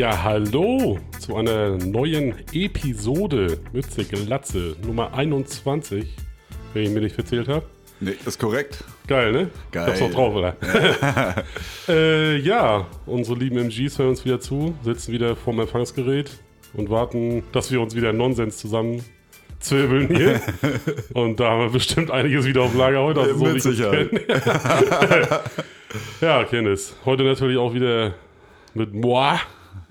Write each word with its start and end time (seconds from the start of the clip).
Ja, 0.00 0.22
hallo 0.22 0.98
zu 1.18 1.36
einer 1.36 1.76
neuen 1.76 2.34
Episode 2.54 3.58
Mütze 3.74 4.02
Glatze 4.06 4.74
Nummer 4.82 5.12
21, 5.12 6.16
wenn 6.72 6.82
ich 6.84 6.88
mir 6.88 7.00
nicht 7.00 7.14
verzählt 7.14 7.48
habe. 7.48 7.66
Nee, 8.00 8.14
ist 8.24 8.40
korrekt. 8.40 8.82
Geil, 9.06 9.30
ne? 9.30 9.50
Geil. 9.70 9.88
Hab's 9.88 10.00
noch 10.00 10.10
drauf, 10.10 10.34
oder? 10.34 10.56
äh, 11.88 12.38
ja, 12.38 12.86
unsere 13.04 13.38
lieben 13.38 13.58
MGs 13.58 13.98
hören 13.98 14.08
uns 14.08 14.24
wieder 14.24 14.40
zu, 14.40 14.74
sitzen 14.82 15.12
wieder 15.12 15.36
vorm 15.36 15.60
Empfangsgerät 15.60 16.30
und 16.72 16.88
warten, 16.88 17.42
dass 17.52 17.70
wir 17.70 17.82
uns 17.82 17.94
wieder 17.94 18.14
Nonsens 18.14 18.56
zusammen 18.56 19.04
zwirbeln 19.58 20.08
hier. 20.16 20.40
und 21.12 21.40
da 21.40 21.50
haben 21.50 21.60
wir 21.60 21.72
bestimmt 21.72 22.10
einiges 22.10 22.46
wieder 22.46 22.62
auf 22.62 22.74
Lager 22.74 23.02
heute. 23.02 23.20
Also 23.20 23.34
so 23.34 23.44
Mit 23.44 23.60
Sicherheit. 23.60 24.10
ja, 26.22 26.44
Kennis. 26.44 26.96
Heute 27.04 27.22
natürlich 27.24 27.58
auch 27.58 27.74
wieder 27.74 28.14
mit 28.72 28.94
moi, 28.94 29.38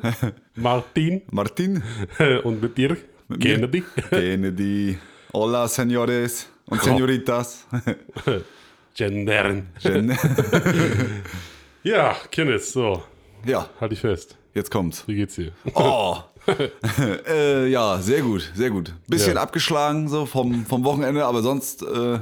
Martin 0.56 1.22
Martin, 1.32 1.84
und 2.44 2.62
mit 2.62 2.78
dir, 2.78 2.98
mir. 3.28 3.38
Kennedy. 3.38 3.84
Kennedy, 4.10 4.98
hola 5.34 5.68
señores 5.68 6.48
und 6.66 6.82
señoritas. 6.82 7.66
Gendern. 8.96 9.68
Jen- 9.80 10.18
Ja, 11.84 12.16
Kenneth, 12.32 12.64
so, 12.66 13.04
ja, 13.46 13.70
halt 13.80 13.92
dich 13.92 14.02
fest. 14.02 14.38
jetzt 14.54 14.70
kommt's. 14.70 15.08
Wie 15.08 15.16
geht's 15.16 15.36
dir? 15.36 15.52
Oh. 15.76 16.18
äh, 17.28 17.68
ja, 17.70 17.98
sehr 18.00 18.22
gut, 18.22 18.52
sehr 18.54 18.70
gut. 18.70 18.94
Bisschen 19.08 19.36
Ja. 19.36 19.42
abgeschlagen 19.44 20.08
so 20.10 20.26
vom, 20.26 20.66
vom 20.66 20.84
Wochenende, 20.84 21.24
aber 21.26 21.42
sonst, 21.42 21.84
äh, 21.84 22.20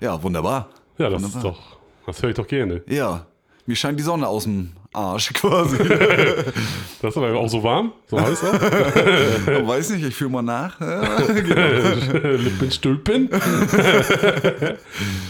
ja, 0.00 0.20
wunderbar. 0.22 0.70
Ja, 0.98 1.08
das 1.10 1.22
ist 1.22 1.42
doch, 1.44 1.76
das 2.06 2.22
höre 2.22 2.30
ich 2.30 2.36
doch 2.36 2.46
gerne. 2.48 2.82
Ja, 2.88 3.26
mir 3.70 3.76
scheint 3.76 4.00
die 4.00 4.02
Sonne 4.02 4.26
aus 4.26 4.42
dem 4.44 4.72
Arsch 4.92 5.32
quasi. 5.34 5.78
Das 7.02 7.12
ist 7.12 7.16
aber 7.16 7.32
auch 7.38 7.48
so 7.48 7.62
warm, 7.62 7.92
so 8.08 8.20
heiß 8.20 8.44
auch. 8.44 8.52
Weiß 9.68 9.90
nicht, 9.90 10.04
ich 10.04 10.14
fühle 10.14 10.30
mal 10.30 10.42
nach. 10.42 10.78
Genau. 10.78 12.28
Lippen 12.36 12.70
stülpen. 12.70 13.30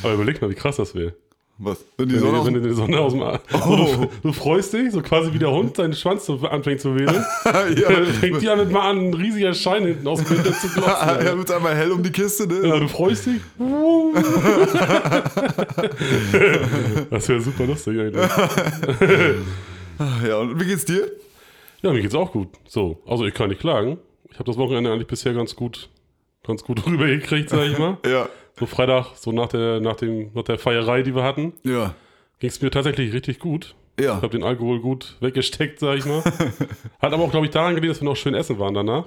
aber 0.02 0.14
überleg 0.14 0.42
mal, 0.42 0.50
wie 0.50 0.54
krass 0.56 0.76
das 0.76 0.96
wäre. 0.96 1.14
Was? 1.62 1.84
Wenn 1.98 2.08
die 2.08 2.14
Wenn, 2.14 2.22
Sonne 2.22 2.46
wenn 2.46 2.54
du 2.54 2.60
die 2.60 2.72
Sonne 2.72 2.98
aus 2.98 3.12
dem 3.12 3.22
Arsch. 3.22 3.42
Oh. 3.52 3.76
Du, 3.76 4.08
du 4.22 4.32
freust 4.32 4.72
dich, 4.72 4.92
so 4.92 5.02
quasi 5.02 5.30
wie 5.34 5.38
der 5.38 5.50
Hund 5.50 5.76
seinen 5.76 5.92
Schwanz 5.92 6.24
so 6.24 6.38
anfängt 6.38 6.80
zu 6.80 6.94
wedeln. 6.94 7.22
ja, 7.44 7.90
Dann 7.90 8.06
fängt 8.06 8.40
die 8.40 8.48
an, 8.48 8.72
mal 8.72 8.88
an, 8.88 9.10
ein 9.10 9.14
riesiger 9.14 9.52
Schein 9.52 9.84
hinten 9.84 10.08
aus 10.08 10.24
dem 10.24 10.30
Winter 10.30 10.54
zu 10.54 10.68
glotzen. 10.68 10.90
ja, 11.26 11.36
wird's 11.36 11.50
einmal 11.50 11.76
hell 11.76 11.92
um 11.92 12.02
die 12.02 12.12
Kiste, 12.12 12.46
ne? 12.46 12.66
Ja, 12.66 12.78
du 12.78 12.88
freust 12.88 13.26
dich. 13.26 13.42
das 17.10 17.28
wäre 17.28 17.42
super 17.42 17.66
lustig 17.66 18.00
eigentlich. 18.00 18.26
Ja, 20.26 20.38
und 20.38 20.58
wie 20.58 20.64
geht's 20.64 20.86
dir? 20.86 21.10
Ja, 21.82 21.92
mir 21.92 22.00
geht's 22.00 22.14
auch 22.14 22.32
gut. 22.32 22.48
So, 22.66 23.02
also 23.06 23.26
ich 23.26 23.34
kann 23.34 23.50
nicht 23.50 23.60
klagen. 23.60 23.98
Ich 24.30 24.38
habe 24.38 24.44
das 24.44 24.56
Wochenende 24.56 24.90
eigentlich 24.90 25.08
bisher 25.08 25.34
ganz 25.34 25.54
gut, 25.54 25.90
ganz 26.42 26.64
gut 26.64 26.86
rübergekriegt, 26.86 27.50
sag 27.50 27.66
ich 27.66 27.76
mal. 27.78 27.98
Ja. 28.06 28.30
So 28.60 28.66
Freitag, 28.66 29.06
so 29.16 29.32
nach 29.32 29.48
der, 29.48 29.80
nach 29.80 29.96
dem, 29.96 30.30
nach 30.34 30.44
der 30.44 30.58
Feierei, 30.58 31.02
die 31.02 31.14
wir 31.14 31.22
hatten, 31.24 31.54
Ja. 31.64 31.94
ging 32.38 32.50
es 32.50 32.60
mir 32.60 32.70
tatsächlich 32.70 33.12
richtig 33.12 33.38
gut. 33.38 33.74
Ich 33.98 34.04
Ja. 34.04 34.16
habe 34.16 34.28
den 34.28 34.44
Alkohol 34.44 34.80
gut 34.80 35.16
weggesteckt, 35.20 35.80
sag 35.80 35.98
ich 35.98 36.04
mal. 36.06 36.22
Hat 37.00 37.12
aber 37.12 37.22
auch, 37.24 37.30
glaube 37.30 37.46
ich, 37.46 37.52
daran 37.52 37.74
gelegen, 37.74 37.92
dass 37.92 38.00
wir 38.00 38.06
noch 38.08 38.16
schön 38.16 38.34
essen 38.34 38.58
waren 38.58 38.74
danach. 38.74 39.06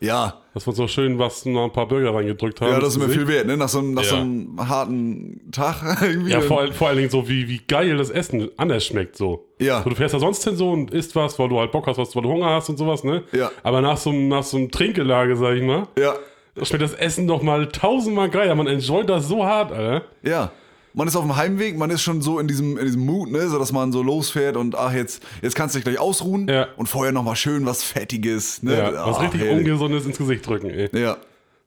Ja. 0.00 0.40
Dass 0.52 0.66
wir 0.66 0.70
uns 0.70 0.78
noch 0.78 0.88
schön 0.88 1.18
was, 1.20 1.44
noch 1.46 1.62
ein 1.64 1.70
paar 1.72 1.86
Burger 1.86 2.12
reingedrückt 2.12 2.60
haben. 2.60 2.72
Ja, 2.72 2.80
das 2.80 2.96
ist 2.96 2.98
mir 2.98 3.08
viel 3.08 3.28
wert, 3.28 3.46
ne? 3.46 3.56
Nach 3.56 3.68
so 3.68 3.78
einem, 3.78 3.94
nach 3.94 4.02
so 4.02 4.16
Ja. 4.16 4.20
einem 4.22 4.68
harten 4.68 5.40
Tag 5.52 5.82
irgendwie. 6.02 6.32
Ja, 6.32 6.40
vor, 6.40 6.60
all- 6.60 6.72
vor 6.72 6.88
allen 6.88 6.96
Dingen 6.98 7.10
so, 7.10 7.28
wie, 7.28 7.48
wie 7.48 7.60
geil 7.68 7.96
das 7.96 8.10
Essen 8.10 8.50
anders 8.56 8.84
schmeckt, 8.84 9.16
so. 9.16 9.46
Ja. 9.60 9.82
So, 9.84 9.90
du 9.90 9.94
fährst 9.96 10.14
da 10.14 10.18
sonst 10.18 10.42
hin 10.42 10.56
so 10.56 10.70
und 10.70 10.90
isst 10.92 11.14
was, 11.14 11.38
weil 11.38 11.48
du 11.48 11.58
halt 11.60 11.70
Bock 11.70 11.86
hast, 11.86 11.98
was, 11.98 12.14
weil 12.16 12.22
du 12.22 12.30
Hunger 12.30 12.50
hast 12.50 12.68
und 12.68 12.78
sowas, 12.78 13.04
ne? 13.04 13.22
Ja. 13.32 13.50
Aber 13.62 13.80
nach 13.80 13.96
so, 13.96 14.10
einem- 14.10 14.26
nach 14.28 14.42
so 14.42 14.56
einem 14.56 14.72
Trinkgelage, 14.72 15.36
sag 15.36 15.54
ich 15.56 15.62
mal, 15.62 15.86
Ja. 15.96 16.14
Schmeckt 16.62 16.82
das 16.82 16.94
Essen 16.94 17.26
noch 17.26 17.42
mal 17.42 17.68
tausendmal 17.68 18.28
geiler. 18.30 18.54
Man 18.54 18.66
enjoyt 18.66 19.08
das 19.08 19.28
so 19.28 19.44
hart, 19.44 19.72
Alter. 19.72 20.04
Ja. 20.22 20.50
Man 20.94 21.08
ist 21.08 21.16
auf 21.16 21.22
dem 21.22 21.34
Heimweg, 21.36 21.78
man 21.78 21.88
ist 21.88 22.02
schon 22.02 22.20
so 22.20 22.38
in 22.38 22.46
diesem, 22.46 22.76
in 22.76 22.84
diesem 22.84 23.06
Mut, 23.06 23.30
ne, 23.30 23.48
so 23.48 23.58
dass 23.58 23.72
man 23.72 23.92
so 23.92 24.02
losfährt 24.02 24.58
und 24.58 24.74
ach, 24.76 24.92
jetzt, 24.92 25.22
jetzt 25.40 25.54
kannst 25.54 25.74
du 25.74 25.78
dich 25.78 25.84
gleich 25.84 25.98
ausruhen 25.98 26.46
Ja. 26.48 26.68
und 26.76 26.86
vorher 26.86 27.12
noch 27.12 27.22
mal 27.22 27.34
schön 27.34 27.64
was 27.64 27.82
Fettiges, 27.82 28.62
ne? 28.62 28.76
Ja, 28.76 29.06
was 29.06 29.16
Ah, 29.16 29.20
richtig 29.22 29.40
herrlich. 29.40 29.60
Ungesundes 29.60 30.04
ins 30.04 30.18
Gesicht 30.18 30.46
drücken, 30.46 30.68
ey. 30.68 30.90
Ja. 30.92 31.16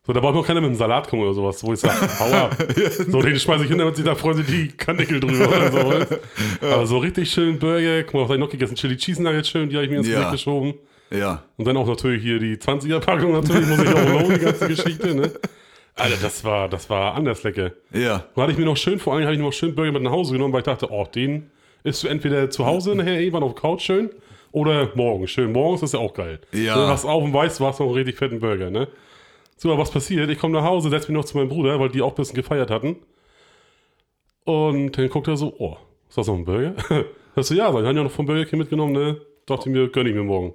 So, 0.05 0.13
da 0.13 0.19
braucht 0.19 0.35
noch 0.35 0.45
keiner 0.45 0.61
mit 0.61 0.67
einem 0.67 0.77
Salat 0.77 1.07
kommen 1.09 1.23
oder 1.23 1.33
sowas, 1.33 1.63
wo 1.63 1.73
ich 1.73 1.79
sage, 1.79 1.95
hau 2.19 2.31
ab. 2.31 2.55
So, 3.09 3.19
den 3.23 3.39
schmeiße 3.39 3.63
ich 3.63 3.69
hin, 3.69 3.79
damit 3.79 3.95
sich 3.95 4.05
da 4.05 4.13
freuen 4.13 4.37
sich 4.37 4.45
die 4.45 4.67
Kanickel 4.67 5.19
drüber 5.19 5.47
oder 5.47 5.71
so. 5.71 5.77
weißt? 5.89 6.19
Aber 6.61 6.85
so 6.85 6.99
richtig 6.99 7.31
schön 7.31 7.57
Burger, 7.57 8.03
guck 8.03 8.13
mal, 8.13 8.19
was 8.21 8.27
hab 8.29 8.35
ich 8.35 8.39
noch 8.41 8.49
gegessen? 8.51 8.75
Chili 8.75 8.95
Cheese 8.97 9.23
Nuggets 9.23 9.49
schön, 9.49 9.69
die 9.69 9.75
habe 9.75 9.85
ich 9.85 9.89
mir 9.91 9.97
ins 9.97 10.07
Ja. 10.07 10.17
Gesicht 10.17 10.31
geschoben. 10.33 10.75
Ja. 11.11 11.43
Und 11.57 11.65
dann 11.65 11.77
auch 11.77 11.87
natürlich 11.87 12.23
hier 12.23 12.39
die 12.39 12.57
20er-Packung, 12.57 13.31
natürlich 13.33 13.67
muss 13.67 13.79
ich 13.79 13.87
auch 13.87 14.09
lohnen, 14.09 14.39
die 14.39 14.45
ganze 14.45 14.67
Geschichte, 14.67 15.15
ne? 15.15 15.31
Alter, 15.95 16.17
das 16.21 16.43
war, 16.43 16.67
das 16.67 16.89
war 16.89 17.13
anders 17.15 17.43
lecker. 17.43 17.71
Ja. 17.93 18.25
Da 18.35 18.41
hatte 18.41 18.51
ich 18.51 18.57
mir 18.57 18.65
noch 18.65 18.75
schön, 18.75 18.99
vor 18.99 19.13
allem 19.13 19.23
habe 19.23 19.35
ich 19.35 19.39
noch 19.39 19.53
schön 19.53 19.75
Burger 19.75 19.93
mit 19.93 20.03
nach 20.03 20.11
Hause 20.11 20.33
genommen, 20.33 20.53
weil 20.53 20.59
ich 20.59 20.65
dachte, 20.65 20.91
oh, 20.91 21.05
den 21.05 21.49
isst 21.83 22.03
du 22.03 22.07
entweder 22.07 22.49
zu 22.49 22.65
Hause 22.65 22.95
nachher 22.95 23.19
irgendwann 23.19 23.43
auf 23.43 23.53
der 23.53 23.61
Couch 23.61 23.81
schön 23.83 24.09
oder 24.51 24.89
morgen 24.95 25.27
schön. 25.27 25.51
Morgens 25.51 25.83
ist 25.83 25.93
ja 25.93 25.99
auch 25.99 26.13
geil. 26.13 26.39
Ja. 26.51 26.75
Du 26.75 26.81
wachst 26.81 27.05
auf 27.05 27.23
und 27.23 27.33
weißt, 27.33 27.59
du 27.59 27.65
hast 27.65 27.79
noch 27.79 27.87
einen 27.87 27.95
richtig 27.95 28.17
fetten 28.17 28.39
Burger, 28.39 28.69
ne? 28.69 28.87
So, 29.57 29.69
aber 29.69 29.81
was 29.81 29.91
passiert? 29.91 30.29
Ich 30.29 30.37
komme 30.37 30.53
nach 30.53 30.65
Hause, 30.65 30.89
setze 30.89 31.09
mich 31.11 31.17
noch 31.17 31.25
zu 31.25 31.37
meinem 31.37 31.47
Bruder, 31.47 31.79
weil 31.79 31.89
die 31.89 32.01
auch 32.01 32.11
ein 32.11 32.15
bisschen 32.15 32.35
gefeiert 32.35 32.69
hatten. 32.69 32.97
Und 34.43 34.97
dann 34.97 35.09
guckt 35.09 35.27
er 35.27 35.37
so, 35.37 35.53
oh, 35.59 35.77
ist 36.09 36.17
das 36.17 36.27
noch 36.27 36.35
ein 36.35 36.45
Burger? 36.45 36.75
Sagst 37.35 37.51
du, 37.51 37.55
ja, 37.55 37.71
sag 37.71 37.81
ich, 37.81 37.87
haben 37.87 37.97
ja 37.97 38.03
noch 38.03 38.11
vom 38.11 38.25
Burger 38.25 38.45
King 38.45 38.59
mitgenommen, 38.59 38.93
ne? 38.93 39.21
Dachte 39.45 39.69
ich 39.69 39.75
mir, 39.75 39.87
gönn 39.89 40.07
ich 40.07 40.13
mir 40.13 40.23
morgen. 40.23 40.53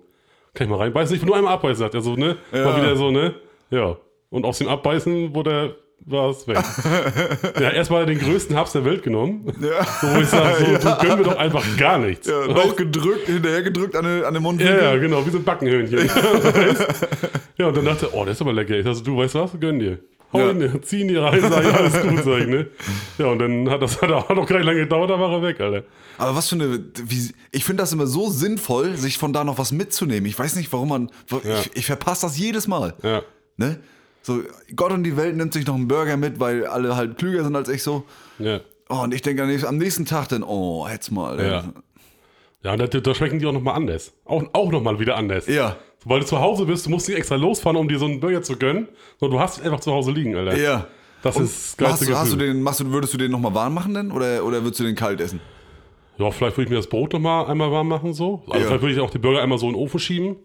Kann 0.54 0.66
ich 0.66 0.70
mal 0.70 0.78
reinbeißen? 0.78 1.16
Ich 1.16 1.22
will 1.22 1.28
nur 1.28 1.36
einmal 1.36 1.54
abbeißen, 1.54 1.76
sagt 1.76 1.94
er 1.94 2.00
so, 2.00 2.16
ne? 2.16 2.36
Ja. 2.52 2.64
Mal 2.64 2.76
wieder 2.76 2.96
so, 2.96 3.10
ne? 3.10 3.34
Ja. 3.70 3.96
Und 4.30 4.44
aus 4.44 4.58
dem 4.58 4.68
Abbeißen 4.68 5.34
wurde 5.34 5.76
war 6.06 6.30
es 6.30 6.48
weg. 6.48 6.56
ja, 7.60 7.70
erstmal 7.70 8.06
den 8.06 8.18
größten 8.18 8.56
Haps 8.56 8.72
der 8.72 8.84
Welt 8.84 9.02
genommen. 9.02 9.52
Ja. 9.60 9.84
So, 9.84 10.14
wo 10.14 10.20
ich 10.20 10.28
sage, 10.28 10.78
so, 10.80 10.88
du 10.88 11.06
gönn 11.06 11.18
mir 11.18 11.24
doch 11.24 11.36
einfach 11.36 11.64
gar 11.76 11.98
nichts. 11.98 12.26
ja 12.26 12.46
noch 12.46 12.74
gedrückt, 12.74 13.26
hinterher 13.26 13.62
gedrückt 13.62 13.94
an 13.94 14.04
den, 14.04 14.24
an 14.24 14.32
den 14.32 14.42
Mund. 14.42 14.62
Ja, 14.62 14.76
ja, 14.76 14.96
genau, 14.96 15.26
wie 15.26 15.30
so 15.30 15.38
ein 15.38 15.44
Backenhöhnchen. 15.44 15.98
Ja, 17.60 17.66
und 17.66 17.76
dann 17.76 17.84
dachte 17.84 18.06
ich, 18.06 18.14
oh, 18.14 18.24
das 18.24 18.36
ist 18.36 18.40
aber 18.40 18.54
lecker. 18.54 18.74
Ich 18.78 18.86
dachte, 18.86 19.02
du 19.02 19.18
weißt 19.18 19.34
was, 19.34 19.50
gönn 19.60 19.78
dir. 19.78 19.98
Hau 20.32 20.38
Ja. 20.38 20.50
ihn, 20.52 20.82
zieh 20.82 21.00
ihn 21.00 21.08
dir 21.08 21.22
rein, 21.22 21.40
sag 21.40 21.64
ich, 21.64 21.74
alles 21.74 22.00
gut, 22.02 22.24
sag 22.24 22.40
ich, 22.40 22.46
ne? 22.46 22.68
Ja, 23.18 23.26
und 23.26 23.38
dann 23.38 23.68
hat 23.70 23.82
das 23.82 24.00
hat 24.02 24.10
auch 24.12 24.28
noch 24.30 24.46
gar 24.46 24.56
nicht 24.58 24.66
lange 24.66 24.80
gedauert, 24.80 25.10
da 25.10 25.18
war 25.18 25.32
er 25.32 25.42
weg, 25.42 25.60
Alter. 25.60 25.84
Aber 26.18 26.36
was 26.36 26.48
für 26.48 26.54
eine. 26.56 26.84
Wie, 27.04 27.32
ich 27.50 27.64
finde 27.64 27.82
das 27.82 27.92
immer 27.92 28.06
so 28.06 28.28
sinnvoll, 28.30 28.96
sich 28.96 29.16
von 29.18 29.32
da 29.32 29.42
noch 29.44 29.58
was 29.58 29.72
mitzunehmen. 29.72 30.26
Ich 30.26 30.38
weiß 30.38 30.56
nicht, 30.56 30.72
warum 30.72 30.88
man. 30.90 31.10
Ja. 31.30 31.60
Ich, 31.60 31.70
ich 31.76 31.86
verpasse 31.86 32.26
das 32.26 32.38
jedes 32.38 32.68
Mal. 32.68 32.94
Ja. 33.02 33.22
Ne? 33.56 33.80
So, 34.22 34.42
Gott 34.76 34.92
und 34.92 35.02
die 35.04 35.16
Welt 35.16 35.34
nimmt 35.36 35.54
sich 35.54 35.66
noch 35.66 35.74
einen 35.74 35.88
Burger 35.88 36.16
mit, 36.18 36.38
weil 36.38 36.66
alle 36.66 36.94
halt 36.94 37.16
klüger 37.16 37.42
sind 37.42 37.56
als 37.56 37.68
ich 37.70 37.82
so. 37.82 38.04
Ja. 38.38 38.60
Oh, 38.90 38.96
und 39.02 39.14
ich 39.14 39.22
denke 39.22 39.42
am 39.66 39.78
nächsten- 39.78 40.04
Tag 40.04 40.28
dann, 40.28 40.42
oh, 40.42 40.86
jetzt 40.90 41.10
mal. 41.10 41.40
Ja. 41.40 41.64
Ja, 42.62 42.72
und 42.72 42.78
da, 42.80 42.86
da 42.86 43.14
schmecken 43.14 43.38
die 43.38 43.46
auch 43.46 43.52
nochmal 43.52 43.76
anders. 43.76 44.12
Auch, 44.26 44.44
auch 44.52 44.70
nochmal 44.70 44.98
wieder 45.00 45.16
anders. 45.16 45.46
Ja. 45.46 45.76
Weil 46.04 46.20
du 46.20 46.26
zu 46.26 46.40
Hause 46.40 46.64
bist, 46.64 46.86
du 46.86 46.90
musst 46.90 47.08
nicht 47.08 47.18
extra 47.18 47.34
losfahren, 47.36 47.76
um 47.76 47.86
dir 47.88 47.98
so 47.98 48.06
einen 48.06 48.20
Burger 48.20 48.42
zu 48.42 48.56
gönnen, 48.56 48.88
sondern 49.18 49.38
du 49.38 49.42
hast 49.42 49.58
ihn 49.58 49.64
einfach 49.64 49.80
zu 49.80 49.92
Hause 49.92 50.12
liegen, 50.12 50.34
Alter. 50.34 50.56
Ja. 50.58 50.86
Das 51.22 51.36
Und 51.36 51.44
ist 51.44 51.76
geilste 51.76 52.06
hast, 52.12 52.18
hast 52.20 52.32
du 52.32 52.36
den, 52.36 52.62
machst 52.62 52.80
du, 52.80 52.90
würdest 52.90 53.12
du 53.12 53.18
den 53.18 53.30
nochmal 53.30 53.54
warm 53.54 53.74
machen 53.74 53.92
denn? 53.92 54.10
Oder, 54.10 54.42
oder 54.44 54.62
würdest 54.62 54.80
du 54.80 54.84
den 54.84 54.94
kalt 54.94 55.20
essen? 55.20 55.40
Ja, 56.16 56.30
vielleicht 56.30 56.56
würde 56.56 56.64
ich 56.64 56.70
mir 56.70 56.76
das 56.76 56.86
Brot 56.86 57.12
nochmal 57.12 57.46
einmal 57.46 57.70
warm 57.70 57.88
machen, 57.88 58.14
so. 58.14 58.42
Also 58.46 58.58
Ja. 58.60 58.66
vielleicht 58.68 58.82
würde 58.82 58.94
ich 58.94 59.00
auch 59.00 59.10
die 59.10 59.18
Burger 59.18 59.42
einmal 59.42 59.58
so 59.58 59.66
in 59.66 59.74
den 59.74 59.78
Ofen 59.82 60.00
schieben. 60.00 60.36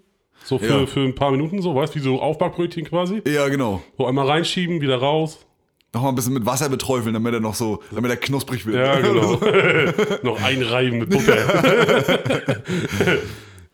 So 0.43 0.59
für, 0.59 0.81
Ja. 0.81 0.85
für 0.85 0.99
ein 0.99 1.15
paar 1.15 1.31
Minuten, 1.31 1.61
so, 1.61 1.73
weißt 1.73 1.95
du, 1.95 1.99
wie 1.99 2.03
so 2.03 2.21
Aufbackbrötchen 2.21 2.83
quasi. 2.85 3.21
Ja, 3.25 3.47
genau. 3.47 3.81
So 3.97 4.05
einmal 4.05 4.27
reinschieben, 4.27 4.81
wieder 4.81 4.97
raus. 4.97 5.45
Nochmal 5.93 6.11
ein 6.11 6.15
bisschen 6.15 6.33
mit 6.33 6.45
Wasser 6.45 6.67
beträufeln, 6.67 7.13
damit 7.13 7.33
er 7.33 7.39
noch 7.39 7.55
so, 7.55 7.81
damit 7.93 8.11
er 8.11 8.17
knusprig 8.17 8.65
wird. 8.65 8.75
Ja, 8.75 8.99
genau. 8.99 9.39
Noch 10.23 10.41
einreiben 10.43 10.99
mit 10.99 11.09
Butter. 11.09 11.37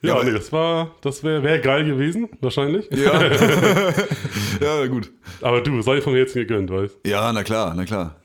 ja, 0.02 0.14
aber- 0.16 0.24
nee, 0.24 0.32
das 0.32 0.52
war, 0.52 0.92
das 1.02 1.24
wäre 1.24 1.44
wär 1.44 1.60
geil 1.60 1.86
gewesen, 1.86 2.30
wahrscheinlich. 2.42 2.90
Ja. 2.92 3.22
ja, 4.62 4.86
gut. 4.88 5.12
Aber 5.42 5.62
du, 5.62 5.82
sei 5.82 6.02
von 6.02 6.16
jetzt 6.16 6.34
gegönnt, 6.34 6.70
weißt 6.72 7.00
Ja, 7.06 7.32
na 7.34 7.44
klar, 7.44 7.74
na 7.76 7.86
klar. 7.86 8.16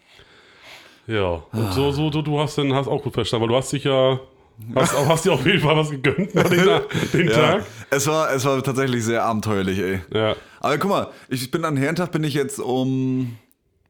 Ja. 1.06 1.42
Und 1.52 1.66
Ah. 1.68 1.72
so, 1.72 1.92
so, 1.92 2.10
du, 2.10 2.22
du 2.22 2.38
hast 2.40 2.58
dann 2.58 2.74
hast 2.74 2.88
auch 2.88 3.02
gut 3.02 3.14
verstanden, 3.14 3.42
weil 3.44 3.48
du 3.50 3.56
hast 3.56 3.72
dich 3.72 3.84
ja, 3.84 4.18
hast, 4.74 4.94
auch- 4.96 5.06
hast 5.08 5.24
dir 5.24 5.32
auf 5.32 5.46
jeden 5.46 5.60
Fall 5.60 5.76
was 5.76 5.90
gegönnt 5.90 6.34
nach 6.34 6.48
den, 6.48 6.66
den 7.12 7.28
Ja, 7.28 7.34
Tag. 7.34 7.64
es 7.90 8.06
war, 8.06 8.32
es 8.32 8.44
war 8.44 8.62
tatsächlich 8.62 9.04
sehr 9.04 9.22
abenteuerlich, 9.24 9.78
ey. 9.78 10.00
Ja. 10.12 10.34
Aber 10.60 10.78
guck 10.78 10.90
mal, 10.90 11.08
ich 11.28 11.50
bin 11.50 11.64
an 11.64 11.76
Herrentag 11.76 12.10
bin 12.10 12.24
ich 12.24 12.34
jetzt 12.34 12.58
um, 12.58 13.36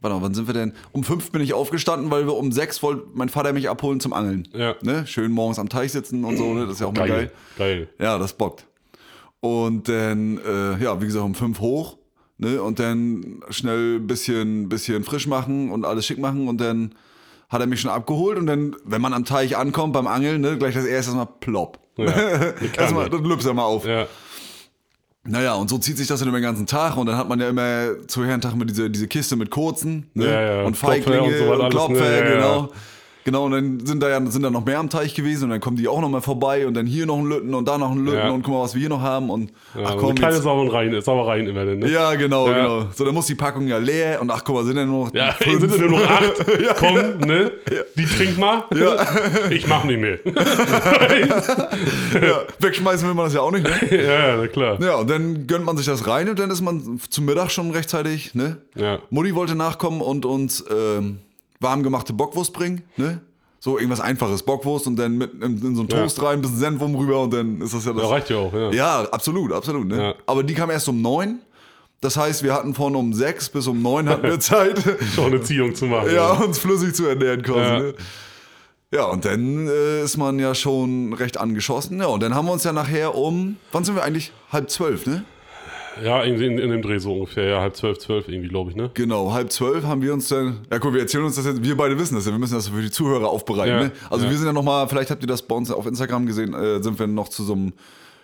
warte 0.00 0.16
mal, 0.16 0.22
wann 0.22 0.34
sind 0.34 0.46
wir 0.46 0.54
denn? 0.54 0.72
Um 0.92 1.04
fünf 1.04 1.30
bin 1.32 1.42
ich 1.42 1.54
aufgestanden, 1.54 2.10
weil 2.10 2.26
wir 2.26 2.34
um 2.34 2.52
sechs 2.52 2.82
wollte 2.82 3.06
mein 3.14 3.28
Vater 3.28 3.52
mich 3.52 3.68
abholen 3.68 4.00
zum 4.00 4.12
Angeln. 4.12 4.48
Ja. 4.52 4.74
Ne? 4.82 5.06
Schön 5.06 5.32
morgens 5.32 5.58
am 5.58 5.68
Teich 5.68 5.92
sitzen 5.92 6.24
und 6.24 6.36
so, 6.36 6.54
ne? 6.54 6.62
Das 6.62 6.74
ist 6.74 6.80
ja 6.80 6.86
auch 6.86 6.92
mal 6.94 7.08
geil. 7.08 7.30
Geil. 7.56 7.76
Geil. 7.76 7.88
Ja, 7.98 8.18
das 8.18 8.32
bockt. 8.32 8.66
Und 9.40 9.88
dann, 9.88 10.38
äh, 10.38 10.82
ja, 10.82 11.00
wie 11.00 11.06
gesagt, 11.06 11.24
um 11.24 11.34
fünf 11.34 11.60
hoch, 11.60 11.98
ne? 12.38 12.60
Und 12.62 12.78
dann 12.78 13.42
schnell 13.50 13.96
ein 13.96 14.06
bisschen, 14.06 14.68
bisschen 14.68 15.04
frisch 15.04 15.26
machen 15.26 15.70
und 15.70 15.84
alles 15.84 16.06
schick 16.06 16.18
machen 16.18 16.48
und 16.48 16.60
dann 16.60 16.94
hat 17.48 17.60
er 17.60 17.66
mich 17.66 17.80
schon 17.80 17.90
abgeholt 17.90 18.38
und 18.38 18.46
dann, 18.46 18.76
wenn 18.84 19.00
man 19.00 19.12
am 19.12 19.24
Teich 19.24 19.56
ankommt 19.56 19.92
beim 19.92 20.06
Angeln, 20.06 20.40
ne, 20.40 20.58
gleich 20.58 20.74
das 20.74 20.84
erste 20.84 21.14
Mal 21.14 21.26
plopp. 21.26 21.78
Ja, 21.96 22.06
Erstmal, 22.76 23.08
dann 23.08 23.24
lübst 23.24 23.46
er 23.46 23.54
mal 23.54 23.64
auf. 23.64 23.86
Ja. 23.86 24.06
Naja, 25.26 25.54
und 25.54 25.68
so 25.68 25.78
zieht 25.78 25.96
sich 25.96 26.06
das 26.06 26.20
dann 26.20 26.28
über 26.28 26.38
den 26.38 26.44
ganzen 26.44 26.66
Tag 26.66 26.96
und 26.96 27.06
dann 27.06 27.16
hat 27.16 27.28
man 27.28 27.40
ja 27.40 27.48
immer 27.48 28.06
zu 28.06 28.24
Herrentag 28.24 28.52
immer 28.52 28.64
diese, 28.64 28.90
diese 28.90 29.08
Kiste 29.08 29.36
mit 29.36 29.50
kurzen 29.50 30.08
ne? 30.14 30.26
Ja, 30.26 30.40
ja, 30.40 30.62
und 30.64 30.76
Feiglinge 30.76 31.22
und 31.22 31.32
und, 31.32 31.38
so 31.38 31.52
alles, 31.52 31.70
Klopfer, 31.70 31.94
ne? 31.94 32.30
Ja, 32.30 32.38
ja. 32.38 32.68
Genau. 33.26 33.44
Und 33.44 33.52
dann 33.52 33.80
sind 33.84 34.02
da 34.02 34.08
ja 34.08 34.24
sind 34.30 34.42
da 34.42 34.48
noch 34.48 34.64
mehr 34.64 34.78
am 34.78 34.88
Teich 34.88 35.14
gewesen 35.14 35.44
und 35.44 35.50
dann 35.50 35.60
kommen 35.60 35.76
die 35.76 35.86
auch 35.86 36.00
noch 36.00 36.08
mal 36.08 36.22
vorbei 36.22 36.66
und 36.66 36.72
dann 36.72 36.86
hier 36.86 37.04
noch 37.04 37.18
ein 37.18 37.26
Lütten 37.26 37.54
und 37.54 37.68
da 37.68 37.76
noch 37.76 37.90
ein 37.90 37.98
Lütten 38.02 38.16
Ja. 38.16 38.30
und 38.30 38.42
guck 38.42 38.54
mal, 38.54 38.62
was 38.62 38.72
wir 38.74 38.80
hier 38.80 38.88
noch 38.88 39.02
haben 39.02 39.28
und 39.28 39.50
Ja, 39.74 39.82
ach 39.88 39.96
komm, 39.98 40.06
eine 40.10 40.14
kleine 40.14 40.40
Sauereien, 40.40 40.98
Sauereien 41.02 41.46
immer 41.46 41.66
dann, 41.66 41.80
ne? 41.80 41.90
ja, 41.90 42.14
genau, 42.14 42.48
Ja. 42.48 42.54
genau. 42.54 42.86
So, 42.94 43.04
dann 43.04 43.12
muss 43.12 43.26
die 43.26 43.34
Packung 43.34 43.66
ja 43.68 43.76
leer 43.76 44.22
und 44.22 44.30
ach 44.30 44.42
guck 44.42 44.54
mal, 44.56 44.64
sind 44.64 44.78
ja 44.78 44.86
nur 44.86 45.06
noch 45.06 45.14
Ja, 45.14 45.32
fünf. 45.38 45.60
sind 45.60 45.78
nur 45.90 46.00
noch 46.00 46.08
acht. 46.10 46.32
Komm, 46.78 46.94
ne? 47.28 47.52
Die 47.96 48.06
trink 48.06 48.38
mal. 48.38 48.64
Ich 49.50 49.66
mach 49.66 49.84
nicht 49.84 50.00
mehr. 50.00 50.18
ja, 50.26 50.32
wegschmeißen 52.60 53.06
will 53.06 53.14
man 53.14 53.26
das 53.26 53.34
ja 53.34 53.40
auch 53.40 53.50
nicht, 53.50 53.64
ne? 53.64 54.04
ja, 54.04 54.28
ja, 54.28 54.36
na 54.36 54.46
klar. 54.48 54.80
Ja, 54.80 54.96
und 54.96 55.10
dann 55.10 55.46
gönnt 55.46 55.64
man 55.64 55.76
sich 55.76 55.86
das 55.86 56.06
rein 56.06 56.28
und 56.28 56.38
dann 56.38 56.50
ist 56.50 56.62
man 56.62 57.00
zum 57.10 57.24
Mittag 57.24 57.50
schon 57.50 57.70
rechtzeitig, 57.70 58.34
ne? 58.34 58.58
Ja. 58.74 58.98
Mutti 59.10 59.34
wollte 59.34 59.54
nachkommen 59.54 60.00
und 60.00 60.24
uns 60.24 60.64
ähm, 60.70 61.18
warm 61.60 61.82
gemachte 61.82 62.12
Bockwurst 62.12 62.52
bringen, 62.52 62.82
ne? 62.96 63.20
So 63.58 63.78
irgendwas 63.78 64.00
einfaches, 64.00 64.42
Bockwurst 64.42 64.86
und 64.86 64.96
dann 64.96 65.16
mit 65.18 65.32
in, 65.34 65.42
in 65.60 65.74
so 65.74 65.80
einen 65.82 65.88
Ja. 65.90 65.98
Toast 66.02 66.22
rein, 66.22 66.38
ein 66.38 66.42
bisschen 66.42 66.58
Senf 66.58 66.82
um 66.82 66.94
rüber 66.94 67.22
und 67.22 67.32
dann 67.32 67.60
ist 67.62 67.74
das 67.74 67.84
ja 67.84 67.92
das. 67.92 68.02
Ja, 68.02 68.08
reicht 68.08 68.30
ja 68.30 68.36
auch, 68.36 68.52
ja. 68.52 68.70
Ja, 68.70 69.00
absolut, 69.10 69.52
absolut, 69.52 69.88
ne? 69.88 69.96
Ja. 70.00 70.14
Aber 70.26 70.42
die 70.44 70.54
kam 70.54 70.70
erst 70.70 70.88
um 70.88 71.00
neun. 71.02 71.40
Das 72.02 72.16
heißt, 72.16 72.42
wir 72.42 72.52
hatten 72.52 72.74
von 72.74 72.94
um 72.94 73.14
sechs 73.14 73.48
bis 73.48 73.66
um 73.66 73.80
neun 73.82 74.08
hatten 74.08 74.24
wir 74.24 74.38
Zeit, 74.40 74.78
Schon 75.14 75.26
eine 75.32 75.40
Ziehung 75.40 75.74
zu 75.74 75.86
machen. 75.86 76.14
ja, 76.14 76.32
uns 76.32 76.58
flüssig 76.58 76.94
zu 76.94 77.06
ernähren 77.06 77.42
quasi, 77.42 77.58
Ja. 77.60 77.78
ne? 77.80 77.94
Ja, 78.92 79.04
und 79.06 79.24
dann 79.24 79.66
äh, 79.66 80.02
ist 80.04 80.16
man 80.16 80.38
ja 80.38 80.54
schon 80.54 81.12
recht 81.14 81.38
angeschossen. 81.38 81.98
Ja, 81.98 82.06
und 82.06 82.22
dann 82.22 82.34
haben 82.36 82.46
wir 82.46 82.52
uns 82.52 82.62
ja 82.62 82.72
nachher 82.72 83.16
um, 83.16 83.56
wann 83.72 83.82
sind 83.82 83.96
wir 83.96 84.04
eigentlich? 84.04 84.32
Halb 84.52 84.70
zwölf, 84.70 85.06
ne? 85.06 85.24
Ja, 86.02 86.24
irgendwie 86.24 86.46
in, 86.46 86.58
in 86.58 86.70
dem 86.70 86.82
Dreh 86.82 86.98
so 86.98 87.12
ungefähr, 87.12 87.44
ja, 87.44 87.60
halb 87.60 87.76
zwölf, 87.76 87.98
zwölf 87.98 88.28
irgendwie, 88.28 88.48
glaube 88.48 88.70
ich, 88.70 88.76
ne? 88.76 88.90
Genau, 88.94 89.32
halb 89.32 89.50
zwölf 89.50 89.84
haben 89.84 90.02
wir 90.02 90.12
uns 90.12 90.28
dann. 90.28 90.66
Ja, 90.70 90.78
guck, 90.78 90.92
wir 90.92 91.00
erzählen 91.00 91.24
uns 91.24 91.36
das 91.36 91.46
jetzt. 91.46 91.62
Wir 91.62 91.76
beide 91.76 91.98
wissen 91.98 92.14
das 92.14 92.26
ja. 92.26 92.32
Wir 92.32 92.38
müssen 92.38 92.54
das 92.54 92.68
für 92.68 92.82
die 92.82 92.90
Zuhörer 92.90 93.28
aufbereiten. 93.28 93.74
Ja, 93.74 93.84
Ne? 93.84 93.92
Also, 94.10 94.24
ja. 94.24 94.30
wir 94.30 94.36
sind 94.36 94.46
ja 94.46 94.52
nochmal, 94.52 94.88
vielleicht 94.88 95.10
habt 95.10 95.22
ihr 95.22 95.26
das 95.26 95.42
bei 95.42 95.54
uns 95.54 95.70
auf 95.70 95.86
Instagram 95.86 96.26
gesehen, 96.26 96.54
äh, 96.54 96.82
sind 96.82 96.98
wir 96.98 97.06
noch 97.06 97.28
zu 97.28 97.44
so 97.44 97.54
einem 97.54 97.72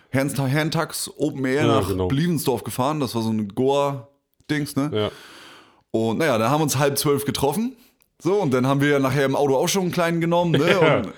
Herrentags 0.09 1.11
Open 1.17 1.45
Air 1.45 1.65
Ja, 1.65 1.67
nach 1.79 1.87
genau. 1.87 2.07
Blievensdorf 2.07 2.63
gefahren. 2.63 2.99
Das 2.99 3.15
war 3.15 3.21
so 3.21 3.31
ein 3.31 3.47
Goa-Dings, 3.49 4.75
ne? 4.75 4.91
Ja. 4.93 5.11
Und 5.91 6.19
naja, 6.19 6.37
da 6.37 6.49
haben 6.49 6.59
wir 6.59 6.63
uns 6.63 6.77
halb 6.77 6.97
zwölf 6.97 7.25
getroffen. 7.25 7.75
So, 8.19 8.35
und 8.35 8.53
dann 8.53 8.67
haben 8.67 8.81
wir 8.81 8.89
ja 8.89 8.99
nachher 8.99 9.25
im 9.25 9.35
Auto 9.35 9.55
auch 9.55 9.67
schon 9.67 9.83
einen 9.83 9.91
kleinen 9.91 10.21
genommen, 10.21 10.51
ne? 10.51 11.03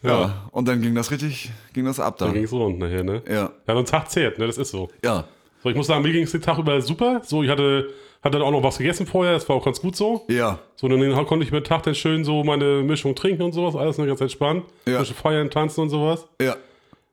Ja. 0.00 0.14
Und, 0.14 0.20
ja. 0.20 0.48
und 0.52 0.68
dann 0.68 0.80
ging 0.80 0.94
das 0.94 1.10
richtig, 1.10 1.50
ging 1.72 1.84
das 1.84 1.98
ab 1.98 2.18
da. 2.18 2.26
Dann 2.26 2.34
ging 2.34 2.44
es 2.44 2.52
rund 2.52 2.78
nachher, 2.78 3.02
ne? 3.02 3.20
Ja. 3.28 3.50
Ja, 3.66 3.74
so 3.74 3.78
ein 3.80 3.84
Tag 3.84 4.08
zählt, 4.08 4.38
ne? 4.38 4.46
Das 4.46 4.56
ist 4.56 4.70
so. 4.70 4.88
Ja. 5.04 5.24
So, 5.68 5.70
ich 5.70 5.76
muss 5.76 5.86
sagen, 5.86 6.02
mir 6.02 6.12
ging 6.12 6.22
es 6.22 6.32
den 6.32 6.40
Tag 6.40 6.56
über 6.56 6.80
super. 6.80 7.20
So, 7.24 7.42
ich 7.42 7.50
hatte, 7.50 7.90
hatte 8.22 8.38
dann 8.38 8.46
auch 8.46 8.50
noch 8.50 8.62
was 8.62 8.78
gegessen 8.78 9.06
vorher, 9.06 9.34
das 9.34 9.46
war 9.50 9.56
auch 9.56 9.64
ganz 9.66 9.82
gut 9.82 9.96
so. 9.96 10.24
Ja. 10.28 10.58
So, 10.76 10.88
dann 10.88 11.26
konnte 11.26 11.44
ich 11.44 11.52
mir 11.52 11.60
den 11.60 11.64
Tag 11.64 11.82
dann 11.82 11.94
schön 11.94 12.24
so 12.24 12.42
meine 12.42 12.82
Mischung 12.82 13.14
trinken 13.14 13.42
und 13.42 13.52
sowas, 13.52 13.76
alles 13.76 13.98
ne, 13.98 14.06
ganz 14.06 14.22
entspannt. 14.22 14.64
Ja. 14.86 15.00
Bisschen 15.00 15.14
feiern, 15.14 15.50
tanzen 15.50 15.82
und 15.82 15.90
sowas. 15.90 16.26
Ja. 16.40 16.56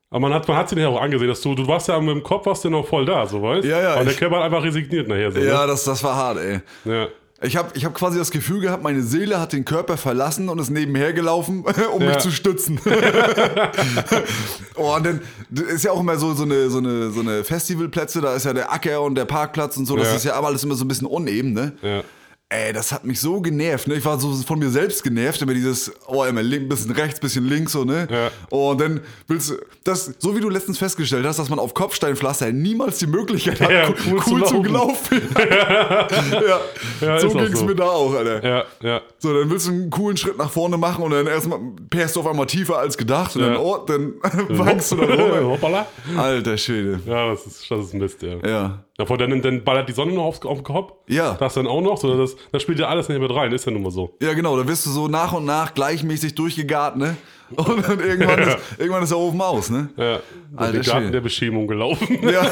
Aber 0.08 0.20
man 0.20 0.32
hat, 0.32 0.48
man 0.48 0.56
hat 0.56 0.70
sie 0.70 0.74
nachher 0.74 0.88
auch 0.88 1.02
angesehen, 1.02 1.28
dass 1.28 1.42
du, 1.42 1.54
du 1.54 1.66
warst 1.68 1.88
ja 1.88 2.00
mit 2.00 2.14
dem 2.14 2.22
Kopf, 2.22 2.46
warst 2.46 2.64
du 2.64 2.70
noch 2.70 2.86
voll 2.86 3.04
da, 3.04 3.26
so 3.26 3.42
weißt 3.42 3.66
Ja, 3.66 3.82
ja, 3.82 3.94
Aber 3.94 4.04
der 4.06 4.14
Körper 4.14 4.36
hat 4.36 4.44
einfach 4.44 4.64
resigniert 4.64 5.06
nachher, 5.06 5.30
so. 5.32 5.40
Ja, 5.40 5.66
das, 5.66 5.84
das 5.84 6.02
war 6.02 6.14
hart, 6.14 6.38
ey. 6.38 6.60
Ne? 6.84 6.96
Ja. 7.02 7.08
Ich 7.42 7.54
habe 7.56 7.68
ich 7.74 7.84
hab 7.84 7.92
quasi 7.94 8.18
das 8.18 8.30
Gefühl 8.30 8.60
gehabt, 8.60 8.82
meine 8.82 9.02
Seele 9.02 9.38
hat 9.38 9.52
den 9.52 9.66
Körper 9.66 9.98
verlassen 9.98 10.48
und 10.48 10.58
ist 10.58 10.70
nebenher 10.70 11.12
gelaufen, 11.12 11.64
um 11.94 12.00
Ja. 12.02 12.08
mich 12.08 12.18
zu 12.18 12.30
stützen. 12.30 12.80
oh, 14.76 14.94
und 14.96 15.04
dann 15.06 15.20
ist 15.68 15.84
ja 15.84 15.92
auch 15.92 16.00
immer 16.00 16.16
so, 16.16 16.32
so, 16.34 16.44
eine, 16.44 16.70
so, 16.70 16.78
eine, 16.78 17.10
so 17.10 17.20
eine 17.20 17.44
Festivalplätze, 17.44 18.20
da 18.20 18.34
ist 18.34 18.44
ja 18.46 18.52
der 18.52 18.72
Acker 18.72 19.02
und 19.02 19.14
der 19.16 19.24
Parkplatz 19.26 19.76
und 19.76 19.86
so, 19.86 19.96
das 19.96 20.08
Ja. 20.08 20.14
ist 20.16 20.24
ja 20.24 20.34
aber 20.34 20.46
alles 20.48 20.64
immer 20.64 20.74
so 20.76 20.84
ein 20.84 20.88
bisschen 20.88 21.06
uneben, 21.06 21.52
ne? 21.52 21.72
Ja. 21.82 22.02
Ey, 22.48 22.72
das 22.72 22.92
hat 22.92 23.04
mich 23.04 23.18
so 23.18 23.40
genervt, 23.40 23.88
ne? 23.88 23.94
Ich 23.96 24.04
war 24.04 24.20
so 24.20 24.32
von 24.32 24.60
mir 24.60 24.70
selbst 24.70 25.02
genervt, 25.02 25.42
immer 25.42 25.52
dieses, 25.52 25.92
oh, 26.06 26.22
immer 26.22 26.44
link, 26.44 26.68
bisschen 26.68 26.92
rechts, 26.92 27.18
bisschen 27.18 27.44
links, 27.48 27.72
so, 27.72 27.82
ne? 27.82 28.06
Ja. 28.08 28.30
Und 28.56 28.80
dann 28.80 29.00
willst 29.26 29.50
du, 29.50 29.54
das, 29.82 30.14
so 30.20 30.36
wie 30.36 30.40
du 30.40 30.48
letztens 30.48 30.78
festgestellt 30.78 31.26
hast, 31.26 31.40
dass 31.40 31.48
man 31.48 31.58
auf 31.58 31.74
Kopfsteinpflaster 31.74 32.52
niemals 32.52 32.98
die 32.98 33.08
Möglichkeit 33.08 33.60
hat, 33.60 33.70
Ja, 33.72 33.88
cool, 33.88 34.22
cool 34.28 34.44
zu 34.44 34.58
cool 34.58 34.66
zu 34.66 34.72
laufen. 34.72 35.22
laufen. 35.22 35.22
ja. 36.46 36.60
Ja, 37.00 37.18
so 37.18 37.30
auch 37.30 37.32
ging's 37.34 37.58
so. 37.58 37.64
mir 37.64 37.74
da 37.74 37.84
auch, 37.88 38.14
Alter. 38.14 38.44
Ja, 38.48 38.64
ja. 38.80 39.00
So, 39.18 39.34
dann 39.34 39.50
willst 39.50 39.66
du 39.66 39.72
einen 39.72 39.90
coolen 39.90 40.16
Schritt 40.16 40.38
nach 40.38 40.50
vorne 40.50 40.78
machen 40.78 41.02
und 41.02 41.10
dann 41.10 41.26
erstmal 41.26 41.58
perst 41.90 42.14
du 42.14 42.20
auf 42.20 42.28
einmal 42.28 42.46
tiefer 42.46 42.78
als 42.78 42.96
gedacht 42.96 43.34
und 43.34 43.42
dann, 43.42 43.56
oh, 43.56 43.78
dann 43.78 44.14
wankst 44.50 44.92
du 44.92 44.96
da 44.98 45.04
rum. 45.04 45.58
Alter 46.16 46.56
Schwede. 46.56 47.00
Ja, 47.06 47.28
das 47.28 47.44
ist, 47.44 47.68
das 47.68 47.86
ist 47.86 47.94
Mist, 47.94 48.22
ja. 48.22 48.36
Ja. 48.48 48.85
Davor 48.98 49.18
dann, 49.18 49.42
dann 49.42 49.62
ballert 49.62 49.88
die 49.90 49.92
Sonne 49.92 50.12
noch 50.14 50.24
aufs, 50.24 50.40
auf 50.46 50.58
den 50.58 50.64
Kopf. 50.64 50.92
Ja. 51.06 51.34
Das 51.34 51.52
dann 51.54 51.66
auch 51.66 51.82
noch, 51.82 51.98
so, 51.98 52.16
das, 52.16 52.34
das 52.50 52.62
spielt 52.62 52.78
ja 52.78 52.88
alles 52.88 53.08
nicht 53.10 53.20
mit 53.20 53.30
rein, 53.34 53.52
ist 53.52 53.66
ja 53.66 53.72
nun 53.72 53.82
mal 53.82 53.90
so. 53.90 54.14
Ja, 54.22 54.32
genau, 54.32 54.56
da 54.56 54.66
wirst 54.66 54.86
du 54.86 54.90
so 54.90 55.06
nach 55.06 55.34
und 55.34 55.44
nach 55.44 55.74
gleichmäßig 55.74 56.34
durchgegart, 56.34 56.96
ne? 56.96 57.16
Und 57.54 57.86
dann 57.86 58.00
irgendwann 58.00 58.40
ist, 58.40 58.58
irgendwann 58.76 59.04
ist 59.04 59.10
der 59.10 59.18
Ofen 59.18 59.40
aus, 59.40 59.70
ne? 59.70 59.88
Ja, 59.96 60.18
Alter 60.56 60.72
der 60.72 60.82
Garten 60.82 61.12
der 61.12 61.20
Beschämung 61.20 61.68
gelaufen. 61.68 62.18
Ja. 62.28 62.42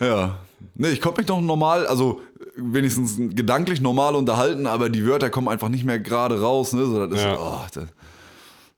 ja. 0.00 0.38
Ne, 0.74 0.88
ich 0.88 1.00
konnte 1.00 1.20
mich 1.20 1.28
noch 1.28 1.40
normal, 1.40 1.86
also 1.86 2.20
wenigstens 2.56 3.16
gedanklich 3.18 3.80
normal 3.80 4.16
unterhalten, 4.16 4.66
aber 4.66 4.88
die 4.88 5.06
Wörter 5.06 5.30
kommen 5.30 5.48
einfach 5.48 5.68
nicht 5.68 5.84
mehr 5.84 6.00
gerade 6.00 6.40
raus, 6.40 6.72
ne? 6.72 6.84
So, 6.86 7.06
das 7.06 7.18
ist, 7.20 7.24
Ja. 7.24 7.38
oh, 7.38 7.60
das, 7.72 7.84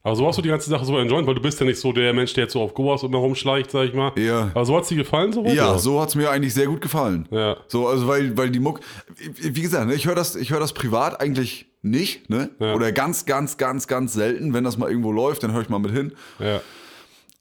Aber 0.06 0.14
so 0.14 0.24
hast 0.24 0.38
du 0.38 0.42
die 0.42 0.50
ganze 0.50 0.70
Sache 0.70 0.84
so 0.84 0.96
enjoyed, 0.98 1.26
weil 1.26 1.34
du 1.34 1.40
bist 1.42 1.58
ja 1.58 1.66
nicht 1.66 1.80
so 1.80 1.90
der 1.90 2.12
Mensch, 2.14 2.32
der 2.32 2.44
jetzt 2.44 2.52
so 2.52 2.62
auf 2.62 2.74
Goas 2.74 3.02
immer 3.02 3.18
rumschleicht, 3.18 3.72
sag 3.72 3.88
ich 3.88 3.92
mal. 3.92 4.12
Ja. 4.16 4.52
Aber 4.54 4.64
so 4.64 4.76
hat's 4.76 4.86
dir 4.86 4.94
gefallen, 4.98 5.32
so 5.32 5.44
Ja, 5.44 5.78
so 5.78 6.00
hat's 6.00 6.14
mir 6.14 6.30
eigentlich 6.30 6.54
sehr 6.54 6.68
gut 6.68 6.80
gefallen. 6.80 7.26
Ja. 7.32 7.56
So, 7.66 7.88
also 7.88 8.06
weil, 8.06 8.36
weil 8.36 8.50
die 8.50 8.60
Muck, 8.60 8.78
wie 9.18 9.60
gesagt, 9.60 9.88
ne, 9.88 9.94
ich 9.96 10.06
höre 10.06 10.14
das, 10.14 10.36
ich 10.36 10.50
höre 10.52 10.60
das 10.60 10.74
privat 10.74 11.20
eigentlich 11.20 11.66
nicht, 11.82 12.30
ne? 12.30 12.50
Ja. 12.60 12.74
Oder 12.74 12.92
ganz, 12.92 13.26
ganz, 13.26 13.56
ganz, 13.56 13.88
ganz 13.88 14.12
selten. 14.12 14.54
Wenn 14.54 14.62
das 14.62 14.78
mal 14.78 14.88
irgendwo 14.88 15.10
läuft, 15.10 15.42
dann 15.42 15.52
höre 15.52 15.62
ich 15.62 15.68
mal 15.70 15.80
mit 15.80 15.90
hin. 15.90 16.12
Ja. 16.38 16.60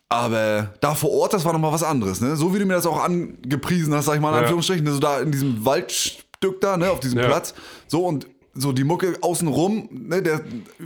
Aber 0.10 0.74
da 0.82 0.96
vor 0.96 1.12
Ort, 1.12 1.34
das 1.34 1.46
war 1.46 1.54
nochmal 1.54 1.72
was 1.72 1.84
anderes, 1.84 2.20
ne? 2.20 2.36
So 2.36 2.52
wie 2.56 2.58
du 2.58 2.66
mir 2.66 2.74
das 2.74 2.88
auch 2.88 3.04
angepriesen 3.04 3.94
hast, 3.94 4.06
sag 4.06 4.16
ich 4.16 4.22
mal 4.22 4.30
in 4.30 4.36
Ja. 4.38 4.42
Anführungsstrichen, 4.42 4.84
ne? 4.84 4.92
so 4.92 5.00
da 5.00 5.20
in 5.20 5.32
diesem 5.32 5.64
Waldstück 5.64 6.62
da, 6.62 6.78
ne, 6.78 6.90
auf 6.90 7.00
diesem 7.00 7.20
Ja. 7.20 7.28
Platz. 7.28 7.54
So 7.86 8.06
und 8.08 8.26
so 8.56 8.72
die 8.72 8.84
Mucke 8.84 9.18
außenrum, 9.22 9.90
ne, 9.92 10.22
der, 10.24 10.42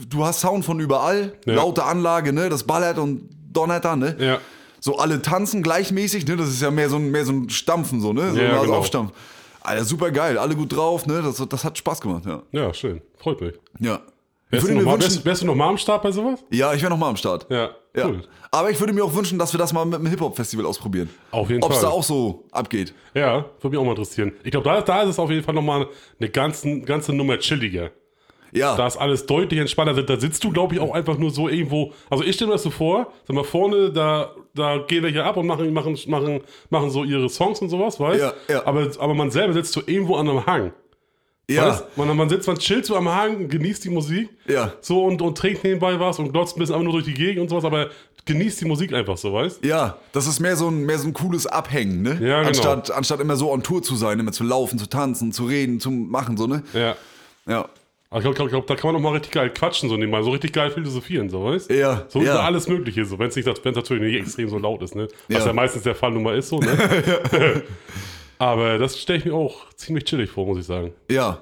du 0.10 0.26
hast 0.26 0.42
Sound 0.42 0.66
von 0.66 0.80
überall, 0.80 1.34
Ja. 1.46 1.54
laute 1.56 1.84
Anlage, 1.84 2.34
ne, 2.34 2.50
das 2.50 2.64
ballert 2.64 2.98
und 2.98 3.30
donnert 3.52 3.86
da, 3.86 3.96
ne? 3.96 4.16
Ja. 4.20 4.38
So 4.80 4.98
alle 4.98 5.22
tanzen 5.22 5.62
gleichmäßig, 5.62 6.26
ne? 6.28 6.36
Das 6.38 6.50
ist 6.50 6.62
ja 6.62 6.72
mehr 6.72 6.90
so 6.90 6.96
ein, 6.96 7.12
mehr 7.12 7.26
so 7.26 7.32
ein 7.34 7.50
Stampfen, 7.50 8.02
so, 8.02 8.14
ne? 8.14 8.32
So 8.32 8.40
Ja, 8.40 8.62
genau. 8.62 8.76
Aufstampfen. 8.76 9.16
Alter, 9.62 9.84
super 9.86 10.10
geil, 10.12 10.38
alle 10.38 10.56
gut 10.56 10.76
drauf, 10.76 11.06
ne? 11.06 11.22
Das, 11.22 11.44
das 11.48 11.64
hat 11.64 11.78
Spaß 11.78 12.02
gemacht, 12.02 12.26
ja. 12.26 12.42
Ja, 12.52 12.74
schön. 12.74 13.02
Freut 13.18 13.42
mich. 13.42 13.54
Ja. 13.80 14.00
Wärst 14.52 14.68
du, 14.68 14.74
noch 14.74 14.82
mal, 14.82 14.94
wünschen, 14.94 15.12
wärst, 15.12 15.26
wärst 15.26 15.42
du 15.44 15.46
noch 15.46 15.56
mal 15.56 15.68
am 15.70 15.78
Start 15.78 16.02
bei 16.02 16.12
sowas? 16.12 16.40
ja, 16.50 16.74
ich 16.74 16.82
wäre 16.82 16.90
noch 16.90 16.98
mal 16.98 17.10
am 17.10 17.18
Start. 17.18 17.46
Ja, 17.50 17.70
Ja. 17.96 18.08
cool. 18.08 18.22
Aber 18.52 18.70
ich 18.70 18.80
würde 18.80 18.94
mir 18.94 19.04
auch 19.04 19.14
wünschen, 19.14 19.38
dass 19.40 19.54
wir 19.54 19.58
das 19.58 19.74
mal 19.74 19.86
mit 19.86 20.00
dem 20.00 20.08
Hip-Hop-Festival 20.08 20.66
ausprobieren. 20.66 21.10
Auf 21.32 21.50
jeden 21.50 21.64
Ob 21.64 21.72
es 21.72 21.78
Fall. 21.78 21.90
da 21.90 21.92
auch 21.92 22.04
so 22.04 22.46
abgeht. 22.52 22.94
Ja, 23.14 23.46
würde 23.62 23.70
mich 23.70 23.78
auch 23.80 23.84
mal 23.86 23.92
interessieren. 23.92 24.32
Ich 24.44 24.52
glaube, 24.52 24.68
da, 24.68 24.82
da 24.82 25.02
ist 25.04 25.10
es 25.10 25.20
auf 25.20 25.30
jeden 25.30 25.44
Fall 25.44 25.54
nochmal 25.54 25.88
eine 26.20 26.30
ganze, 26.30 26.82
ganze 26.82 27.14
Nummer 27.14 27.38
chilliger. 27.40 27.92
Ja. 28.52 28.76
Da 28.76 28.88
ist 28.88 28.98
alles 28.98 29.26
deutlich 29.26 29.60
entspannter. 29.60 30.02
Da 30.02 30.20
sitzt 30.20 30.44
du, 30.44 30.52
glaube 30.52 30.74
ich, 30.76 30.82
auch 30.82 30.94
einfach 30.94 31.18
nur 31.18 31.30
so 31.32 31.48
irgendwo. 31.50 31.94
Also 32.10 32.24
ich 32.24 32.36
stelle 32.36 32.48
mir 32.50 32.54
das 32.56 32.64
so 32.64 32.72
vor, 32.72 33.12
sag 33.28 33.36
mal, 33.36 33.44
vorne, 33.44 33.92
da, 33.92 34.34
da 34.56 34.78
gehen 34.80 35.04
welche 35.04 35.24
ab 35.24 35.38
und 35.38 35.46
machen, 35.48 35.72
machen, 35.74 35.98
machen, 36.08 36.42
machen 36.70 36.90
so 36.90 37.04
ihre 37.04 37.30
Songs 37.30 37.60
und 37.62 37.70
sowas, 37.70 38.00
weißt 38.00 38.22
Ja, 38.22 38.34
ja. 38.50 38.66
Aber, 38.66 38.88
aber 39.00 39.14
man 39.14 39.30
selber 39.32 39.54
sitzt 39.54 39.74
so 39.74 39.82
irgendwo 39.86 40.16
an 40.16 40.28
einem 40.28 40.46
Hang. 40.46 40.74
Ja. 41.50 41.68
Weißt? 41.70 41.98
Man, 41.98 42.16
man 42.16 42.30
sitzt, 42.30 42.48
man 42.48 42.58
chillt 42.58 42.86
so 42.86 42.96
am 42.96 43.10
Hang, 43.10 43.48
genießt 43.48 43.84
die 43.86 43.90
Musik. 43.90 44.30
Ja. 44.48 44.74
So 44.82 45.04
und, 45.06 45.22
und 45.22 45.38
trinkt 45.38 45.64
nebenbei 45.64 46.00
was 46.00 46.20
und 46.20 46.32
glotzt 46.32 46.56
ein 46.56 46.60
bisschen 46.60 46.76
einfach 46.76 46.86
nur 46.86 46.94
durch 46.94 47.06
die 47.06 47.14
Gegend 47.14 47.42
und 47.42 47.50
sowas, 47.50 47.66
aber 47.66 47.90
genießt 48.26 48.62
die 48.62 48.66
Musik 48.66 48.94
einfach 48.94 49.18
so, 49.18 49.34
weißt 49.34 49.66
Ja, 49.66 49.98
das 50.12 50.28
ist 50.28 50.40
mehr 50.40 50.56
so 50.56 50.70
ein, 50.70 50.86
mehr 50.86 51.00
so 51.00 51.08
ein 51.08 51.14
cooles 51.14 51.48
Abhängen, 51.48 52.02
ne? 52.04 52.12
Ja, 52.22 52.38
genau. 52.40 52.48
anstatt, 52.48 52.92
anstatt 52.92 53.20
immer 53.20 53.36
so 53.36 53.52
on 53.52 53.64
Tour 53.64 53.82
zu 53.82 53.96
sein, 53.96 54.20
immer 54.20 54.32
zu 54.32 54.44
laufen, 54.44 54.78
zu 54.78 54.88
tanzen, 54.88 55.32
zu 55.32 55.46
reden, 55.46 55.80
zu 55.80 55.90
machen, 55.92 56.38
so, 56.38 56.48
ne? 56.48 56.64
Ja. 56.74 56.96
Ja. 57.48 57.68
Aber 58.12 58.20
ich 58.20 58.24
glaube, 58.24 58.36
glaub, 58.36 58.50
glaub, 58.50 58.68
da 58.68 58.76
kann 58.76 58.92
man 58.92 59.02
noch 59.02 59.10
mal 59.10 59.16
richtig 59.16 59.32
geil 59.34 59.52
quatschen, 59.52 59.88
so 59.88 59.96
nebenbei, 59.96 60.24
so 60.24 60.32
richtig 60.32 60.52
geil 60.54 60.72
philosophieren, 60.72 61.30
so, 61.30 61.44
weißt 61.46 61.72
Ja, 61.72 62.06
So 62.10 62.22
ja. 62.22 62.34
über 62.34 62.44
alles 62.44 62.68
Mögliche, 62.68 63.06
so, 63.06 63.20
wenn 63.20 63.30
es 63.30 63.36
nicht, 63.36 63.48
wenn's 63.48 63.76
natürlich 63.76 64.04
nicht 64.04 64.20
extrem 64.22 64.50
so 64.50 64.58
laut 64.58 64.82
ist, 64.82 64.96
ne? 64.96 65.08
Was 65.28 65.40
Ja. 65.40 65.46
ja, 65.48 65.54
meistens 65.54 65.84
der 65.84 65.96
Fall 65.96 66.12
nun 66.12 66.24
mal 66.24 66.38
ist, 66.38 66.50
so, 66.50 66.60
ne? 66.60 66.76
Aber 68.40 68.78
das 68.80 68.98
stelle 69.00 69.20
ich 69.20 69.26
mir 69.26 69.36
auch 69.36 69.72
ziemlich 69.76 70.06
chillig 70.06 70.32
vor, 70.32 70.46
muss 70.48 70.58
ich 70.60 70.66
sagen. 70.66 70.92
Ja. 71.12 71.42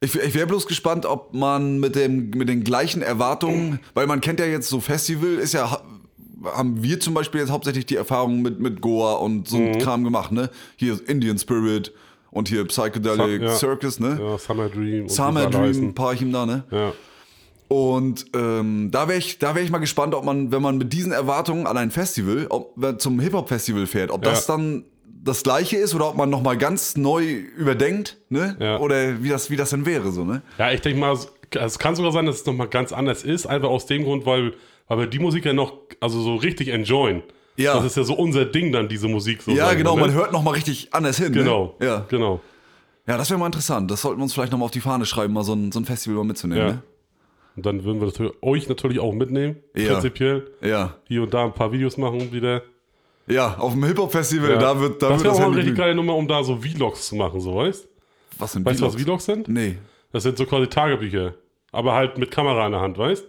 Ich, 0.00 0.14
ich 0.14 0.34
wäre 0.34 0.46
bloß 0.46 0.66
gespannt, 0.66 1.06
ob 1.06 1.34
man 1.34 1.78
mit, 1.80 1.94
dem, 1.94 2.30
mit 2.30 2.48
den 2.48 2.64
gleichen 2.64 3.02
Erwartungen, 3.02 3.80
weil 3.94 4.06
man 4.06 4.20
kennt 4.20 4.40
ja 4.40 4.46
jetzt 4.46 4.68
so 4.68 4.80
Festival, 4.80 5.34
ist 5.34 5.54
ja, 5.54 5.70
ha- 5.70 5.82
haben 6.54 6.82
wir 6.82 7.00
zum 7.00 7.14
Beispiel 7.14 7.40
jetzt 7.40 7.50
hauptsächlich 7.50 7.84
die 7.86 7.96
Erfahrung 7.96 8.40
mit, 8.42 8.60
mit 8.60 8.80
Goa 8.80 9.14
und 9.14 9.48
so 9.48 9.58
Mhm. 9.58 9.66
ein 9.72 9.78
Kram 9.80 10.04
gemacht, 10.04 10.30
ne? 10.32 10.50
Hier 10.76 10.92
ist 10.94 11.02
Indian 11.02 11.36
Spirit 11.38 11.92
Und 12.30 12.48
hier 12.48 12.64
Psychedelic 12.66 13.40
Sa- 13.40 13.46
ja. 13.46 13.54
Circus, 13.56 13.98
ne? 14.00 14.18
Ja, 14.20 14.38
Summer 14.38 14.68
Dream. 14.68 15.08
Summer 15.08 15.30
wie 15.30 15.34
sie 15.34 15.40
alle 15.40 15.50
Dream, 15.50 15.62
heißen. 15.64 15.94
Parchim 15.94 16.32
da, 16.32 16.46
ne? 16.46 16.64
Ja. 16.70 16.92
Und 17.68 18.24
ähm, 18.34 18.90
da 18.90 19.08
wäre 19.08 19.18
ich, 19.18 19.38
da 19.38 19.54
wär 19.54 19.62
ich 19.62 19.70
mal 19.70 19.78
gespannt, 19.78 20.14
ob 20.14 20.24
man, 20.24 20.50
wenn 20.52 20.62
man 20.62 20.78
mit 20.78 20.92
diesen 20.92 21.12
Erwartungen 21.12 21.66
an 21.66 21.76
ein 21.76 21.90
Festival, 21.90 22.46
ob 22.48 22.76
man 22.76 22.98
zum 22.98 23.20
Hip-Hop-Festival 23.20 23.86
fährt, 23.86 24.10
ob 24.10 24.22
das 24.22 24.46
Ja. 24.46 24.56
dann 24.56 24.84
das 25.22 25.42
gleiche 25.42 25.76
ist 25.76 25.94
oder 25.94 26.08
ob 26.08 26.16
man 26.16 26.30
nochmal 26.30 26.56
ganz 26.56 26.96
neu 26.96 27.24
überdenkt, 27.56 28.18
ne? 28.28 28.56
Ja. 28.60 28.78
Oder 28.78 29.22
wie 29.22 29.28
das, 29.28 29.50
wie 29.50 29.56
das 29.56 29.70
denn 29.70 29.84
wäre, 29.86 30.10
so, 30.12 30.24
ne? 30.24 30.42
Ja, 30.58 30.70
ich 30.72 30.80
denke 30.80 30.98
mal, 31.00 31.16
es 31.50 31.78
kann 31.78 31.94
sogar 31.96 32.12
sein, 32.12 32.26
dass 32.26 32.36
es 32.36 32.46
nochmal 32.46 32.68
ganz 32.68 32.92
anders 32.92 33.22
ist. 33.24 33.46
Einfach 33.46 33.68
aus 33.68 33.86
dem 33.86 34.04
Grund, 34.04 34.26
weil, 34.26 34.54
weil 34.86 34.98
wir 34.98 35.06
die 35.06 35.18
Musik 35.18 35.44
ja 35.44 35.52
noch 35.52 35.74
also 36.00 36.20
so 36.20 36.36
richtig 36.36 36.68
enjoyen. 36.68 37.22
Ja. 37.56 37.74
Das 37.74 37.84
ist 37.86 37.96
ja 37.96 38.04
so 38.04 38.14
unser 38.14 38.44
Ding 38.44 38.70
dann, 38.70 38.88
diese 38.88 39.08
Musik. 39.08 39.42
So 39.42 39.50
Ja, 39.50 39.74
genau, 39.74 39.96
ne? 39.96 40.02
man 40.02 40.12
hört 40.12 40.32
nochmal 40.32 40.54
richtig 40.54 40.88
anders 40.94 41.18
hin. 41.18 41.32
Genau. 41.32 41.74
Ne? 41.80 41.86
Ja. 41.86 42.06
Genau. 42.08 42.40
ja, 43.06 43.16
das 43.16 43.30
wäre 43.30 43.40
mal 43.40 43.46
interessant. 43.46 43.90
Das 43.90 44.02
sollten 44.02 44.20
wir 44.20 44.22
uns 44.22 44.32
vielleicht 44.34 44.52
nochmal 44.52 44.66
auf 44.66 44.70
die 44.70 44.80
Fahne 44.80 45.06
schreiben, 45.06 45.32
mal 45.34 45.42
so 45.42 45.54
ein, 45.54 45.72
so 45.72 45.80
ein 45.80 45.84
Festival 45.84 46.18
mal 46.18 46.24
mitzunehmen, 46.24 46.62
Ja. 46.66 46.72
ne? 46.74 46.82
Und 47.56 47.66
dann 47.66 47.82
würden 47.82 47.98
wir 48.00 48.06
das 48.06 48.16
für 48.16 48.40
euch 48.40 48.68
natürlich 48.68 49.00
auch 49.00 49.12
mitnehmen. 49.12 49.56
Ja. 49.74 49.94
Prinzipiell. 49.94 50.48
Ja. 50.62 50.94
Hier 51.08 51.22
und 51.24 51.34
da 51.34 51.44
ein 51.44 51.52
paar 51.52 51.72
Videos 51.72 51.96
machen 51.96 52.30
wieder. 52.30 52.62
Ja, 53.30 53.56
auf 53.58 53.72
dem 53.72 53.84
Hip-Hop-Festival, 53.84 54.50
Ja. 54.50 54.56
da 54.58 54.80
wird, 54.80 55.02
da 55.02 55.10
das 55.10 55.22
wäre 55.24 55.34
auch 55.34 55.40
eine 55.40 55.56
richtig 55.56 55.76
geile 55.76 55.94
Nummer, 55.94 56.14
um 56.16 56.26
da 56.28 56.42
so 56.42 56.56
Vlogs 56.56 57.08
zu 57.08 57.16
machen, 57.16 57.40
so 57.40 57.54
weißt 57.56 57.88
Was 58.38 58.52
sind 58.52 58.64
Weißt 58.64 58.80
du, 58.80 58.84
was 58.86 58.92
Vlogs? 58.94 59.04
Vlogs 59.04 59.24
sind? 59.26 59.48
Nee. 59.48 59.78
Das 60.12 60.22
sind 60.22 60.38
so 60.38 60.46
quasi 60.46 60.66
Tagebücher. 60.68 61.34
Aber 61.72 61.94
halt 61.94 62.16
mit 62.18 62.30
Kamera 62.30 62.64
in 62.66 62.72
der 62.72 62.80
Hand, 62.80 62.96
weißt 62.96 63.24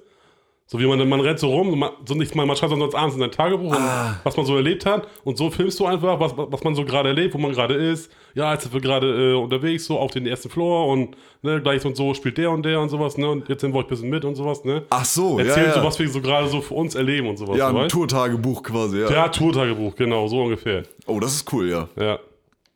So 0.72 0.80
wie 0.80 0.86
man, 0.86 1.10
man 1.10 1.20
rennt 1.20 1.40
so 1.40 1.50
rum, 1.50 1.80
man, 1.80 1.90
so 2.06 2.14
nicht, 2.14 2.36
man, 2.36 2.48
man 2.48 2.56
schreibt 2.56 2.72
sonst 2.72 2.94
abends 2.94 3.16
in 3.16 3.22
sein 3.22 3.32
Tagebuch, 3.32 3.76
und 3.76 3.84
was 4.24 4.38
man 4.38 4.46
so 4.46 4.56
erlebt 4.56 4.86
hat. 4.86 5.08
Und 5.24 5.36
so 5.36 5.50
filmst 5.50 5.80
du 5.80 5.88
einfach, 5.88 6.20
was, 6.20 6.34
was 6.36 6.64
man 6.64 6.76
so 6.76 6.86
gerade 6.86 7.10
erlebt, 7.10 7.34
wo 7.34 7.40
man 7.40 7.54
gerade 7.54 7.74
ist. 7.74 8.12
Ja, 8.36 8.54
jetzt 8.54 8.66
sind 8.66 8.74
wir 8.76 8.80
gerade 8.80 9.32
äh, 9.32 9.34
unterwegs, 9.34 9.86
so 9.86 9.98
auf 9.98 10.12
den 10.12 10.28
ersten 10.28 10.52
Floor 10.52 10.90
und 10.90 11.18
ne, 11.42 11.60
gleich 11.60 11.84
und 11.86 11.98
so 11.98 12.14
spielt 12.14 12.38
der 12.38 12.52
und 12.52 12.62
der 12.62 12.80
und 12.80 12.90
sowas, 12.90 13.18
ne? 13.18 13.28
Und 13.28 13.50
jetzt 13.50 13.62
sind 13.62 13.74
wir 13.74 13.80
euch 13.80 13.86
ein 13.86 13.90
bisschen 13.90 14.12
mit 14.12 14.24
und 14.26 14.36
sowas, 14.36 14.64
ne? 14.64 14.84
Ach 14.92 15.04
so, 15.04 15.40
Erzählen 15.40 15.70
ja, 15.70 15.76
ja. 15.76 15.82
so, 15.82 15.88
was 15.88 15.98
wir 15.98 16.08
so 16.08 16.22
gerade 16.22 16.48
so 16.48 16.62
für 16.62 16.76
uns 16.76 16.94
erleben 16.94 17.30
und 17.30 17.38
sowas. 17.38 17.58
ja, 17.58 17.72
so, 17.72 17.76
ein 17.76 17.84
weißt? 17.86 17.92
Tourtagebuch 17.92 18.62
quasi, 18.62 19.00
ja. 19.00 19.10
Ja, 19.10 19.28
Tourtagebuch, 19.28 19.96
genau, 19.96 20.28
so 20.28 20.44
ungefähr. 20.44 20.84
Oh, 21.08 21.20
das 21.20 21.34
ist 21.34 21.52
cool, 21.52 21.68
ja. 21.68 21.90
Ja. 22.00 22.20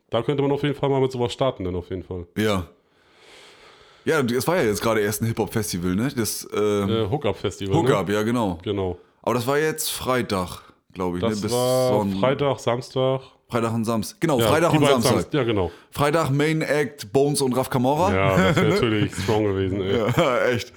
Da 0.09 0.23
könnte 0.23 0.41
man 0.41 0.51
auf 0.51 0.63
jeden 0.63 0.73
Fall 0.73 0.89
mal 0.89 0.99
mit 0.99 1.11
sowas 1.11 1.31
starten, 1.31 1.63
dann 1.63 1.75
auf 1.75 1.91
jeden 1.91 2.03
Fall. 2.03 2.25
Ja. 2.39 2.65
Ja, 4.05 4.19
es 4.19 4.47
war 4.47 4.57
ja 4.57 4.63
jetzt 4.63 4.81
gerade 4.81 4.99
erst 5.01 5.21
ein 5.21 5.27
Hip-Hop-Festival, 5.27 5.95
ne? 5.95 6.09
Das 6.15 6.47
ähm, 6.55 6.89
Äh, 6.89 7.09
Hookup-Festival. 7.09 7.75
Hookup, 7.75 8.07
Ne? 8.07 8.13
ja, 8.15 8.23
genau. 8.23 8.59
Genau. 8.63 8.97
Aber 9.21 9.35
das 9.35 9.47
war 9.47 9.57
jetzt 9.57 9.89
Freitag, 9.89 10.61
glaube 10.93 11.17
ich, 11.17 11.23
Das 11.23 11.41
ne? 11.41 11.51
war 11.51 11.89
Sonn- 11.93 12.19
Freitag, 12.19 12.59
Samstag. 12.59 13.21
Freitag 13.49 13.73
und 13.73 13.85
Samstag. 13.85 14.19
Genau, 14.19 14.39
Ja, 14.39 14.47
Freitag 14.47 14.73
und 14.73 14.85
Samstag. 14.85 15.11
Samst- 15.13 15.33
Ja, 15.33 15.43
genau. 15.43 15.71
Freitag 15.91 16.31
Main 16.31 16.61
Act, 16.61 17.13
Bones 17.13 17.39
und 17.41 17.53
Raf 17.55 17.69
Kamora. 17.69 18.13
Ja, 18.13 18.37
das 18.47 18.55
wäre 18.57 18.69
natürlich 18.73 19.13
strong 19.15 19.43
gewesen, 19.45 19.81
ey. 19.81 19.97
Ja, 19.97 20.45
echt. 20.47 20.73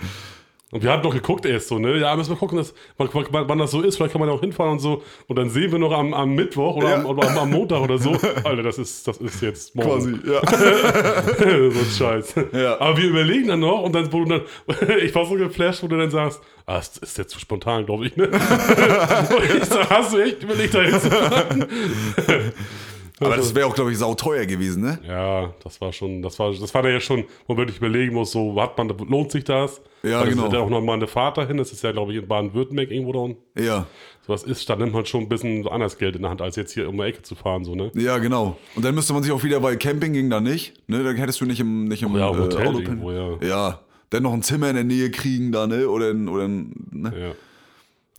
Und 0.72 0.82
wir 0.82 0.90
hatten 0.90 1.04
noch 1.04 1.14
geguckt 1.14 1.46
erst 1.46 1.68
so, 1.68 1.78
ne? 1.78 1.96
Ja, 1.96 2.16
müssen 2.16 2.30
wir 2.30 2.36
gucken, 2.36 2.58
dass, 2.58 2.74
wann, 2.96 3.08
wann, 3.30 3.58
das 3.58 3.70
so 3.70 3.82
ist. 3.82 3.96
Vielleicht 3.96 4.10
kann 4.12 4.18
man 4.18 4.28
da 4.28 4.34
auch 4.34 4.40
hinfahren 4.40 4.72
und 4.72 4.78
so. 4.80 5.04
Und 5.28 5.36
dann 5.36 5.48
sehen 5.48 5.70
wir 5.70 5.78
noch 5.78 5.92
am, 5.92 6.12
am 6.12 6.34
Mittwoch 6.34 6.74
oder, 6.74 6.90
Ja. 6.90 6.94
am, 6.96 7.06
oder 7.06 7.30
am, 7.30 7.38
am 7.38 7.50
Montag 7.50 7.82
oder 7.82 7.98
so. 7.98 8.10
Alter, 8.44 8.64
das 8.64 8.76
ist, 8.76 9.06
das 9.06 9.18
ist 9.18 9.40
jetzt 9.42 9.76
morgen. 9.76 10.20
Quasi, 10.22 10.28
ja. 10.28 11.70
so 11.70 11.78
ein 11.78 11.86
Scheiß. 11.96 12.34
Ja. 12.52 12.80
Aber 12.80 12.96
wir 12.96 13.04
überlegen 13.10 13.46
dann 13.46 13.60
noch 13.60 13.82
und 13.82 13.94
dann, 13.94 14.12
wo 14.12 14.24
du 14.24 14.28
dann, 14.28 14.40
ich 15.04 15.14
war 15.14 15.24
so 15.24 15.34
geflasht, 15.34 15.84
wo 15.84 15.86
du 15.86 15.98
dann 15.98 16.10
sagst, 16.10 16.40
ah, 16.66 16.78
das 16.78 16.98
ist 16.98 17.16
jetzt 17.16 17.30
zu 17.30 17.38
spontan, 17.38 17.86
glaube 17.86 18.06
ich, 18.08 18.16
ne? 18.16 18.26
und 18.26 19.56
ich 19.56 19.64
sag, 19.66 19.88
hast 19.88 20.14
du 20.14 20.18
echt 20.18 20.42
überlegt, 20.42 20.74
da 20.74 20.82
hinzufahren? 20.82 21.66
Aber 23.18 23.36
das 23.36 23.54
wäre 23.54 23.66
auch, 23.66 23.74
glaube 23.74 23.92
ich, 23.92 23.98
sauteuer 23.98 24.44
gewesen, 24.44 24.82
ne? 24.82 24.98
Ja, 25.06 25.54
das 25.64 25.80
war 25.80 25.92
schon, 25.92 26.20
das 26.20 26.38
war, 26.38 26.52
das 26.52 26.74
war 26.74 26.82
da 26.82 26.90
ja 26.90 27.00
schon, 27.00 27.24
wo 27.46 27.54
man 27.54 27.58
wirklich 27.62 27.78
überlegen 27.78 28.14
muss, 28.14 28.32
so, 28.32 28.60
hat 28.60 28.76
man, 28.76 28.88
lohnt 29.08 29.30
sich 29.32 29.44
das? 29.44 29.80
Ja, 30.02 30.20
Weil 30.20 30.28
genau. 30.30 30.42
Das 30.42 30.52
ist 30.52 30.58
ja 30.58 30.60
auch 30.64 30.68
nochmal 30.68 30.96
eine 30.96 31.06
Fahrt 31.06 31.38
dahin, 31.38 31.56
das 31.56 31.72
ist 31.72 31.82
ja, 31.82 31.92
glaube 31.92 32.12
ich, 32.12 32.18
in 32.18 32.28
Baden-Württemberg 32.28 32.90
irgendwo 32.90 33.12
da 33.14 33.18
unten. 33.20 33.40
Ja. 33.60 33.86
So 34.26 34.32
was 34.34 34.42
ist, 34.42 34.68
da 34.68 34.76
nimmt 34.76 34.92
man 34.92 35.06
schon 35.06 35.22
ein 35.22 35.28
bisschen 35.30 35.66
anders 35.66 35.96
Geld 35.96 36.16
in 36.16 36.22
der 36.22 36.30
Hand, 36.30 36.42
als 36.42 36.56
jetzt 36.56 36.72
hier 36.74 36.88
um 36.88 36.96
die 36.98 37.04
Ecke 37.04 37.22
zu 37.22 37.34
fahren, 37.36 37.64
so, 37.64 37.74
ne? 37.74 37.90
Ja, 37.94 38.18
genau. 38.18 38.58
Und 38.74 38.84
dann 38.84 38.94
müsste 38.94 39.14
man 39.14 39.22
sich 39.22 39.32
auch 39.32 39.42
wieder, 39.42 39.62
weil 39.62 39.78
Camping 39.78 40.12
ging 40.12 40.28
da 40.28 40.40
nicht, 40.40 40.74
ne? 40.88 41.02
Dann 41.02 41.16
hättest 41.16 41.40
du 41.40 41.46
nicht 41.46 41.60
im, 41.60 41.84
nicht 41.84 42.02
im 42.02 42.14
Ja, 42.16 42.30
im 42.30 42.38
Hotel 42.38 42.66
Auto 42.68 42.80
irgendwo, 42.80 43.12
ja. 43.12 43.36
Ja. 43.40 43.80
Dann 44.10 44.22
noch 44.24 44.32
ein 44.34 44.42
Zimmer 44.42 44.68
in 44.68 44.74
der 44.76 44.84
Nähe 44.84 45.10
kriegen 45.10 45.52
da, 45.52 45.66
ne? 45.66 45.88
Oder, 45.88 46.10
ein- 46.10 46.28
oder 46.28 46.48
ne? 46.48 46.72
Ja. 47.18 47.32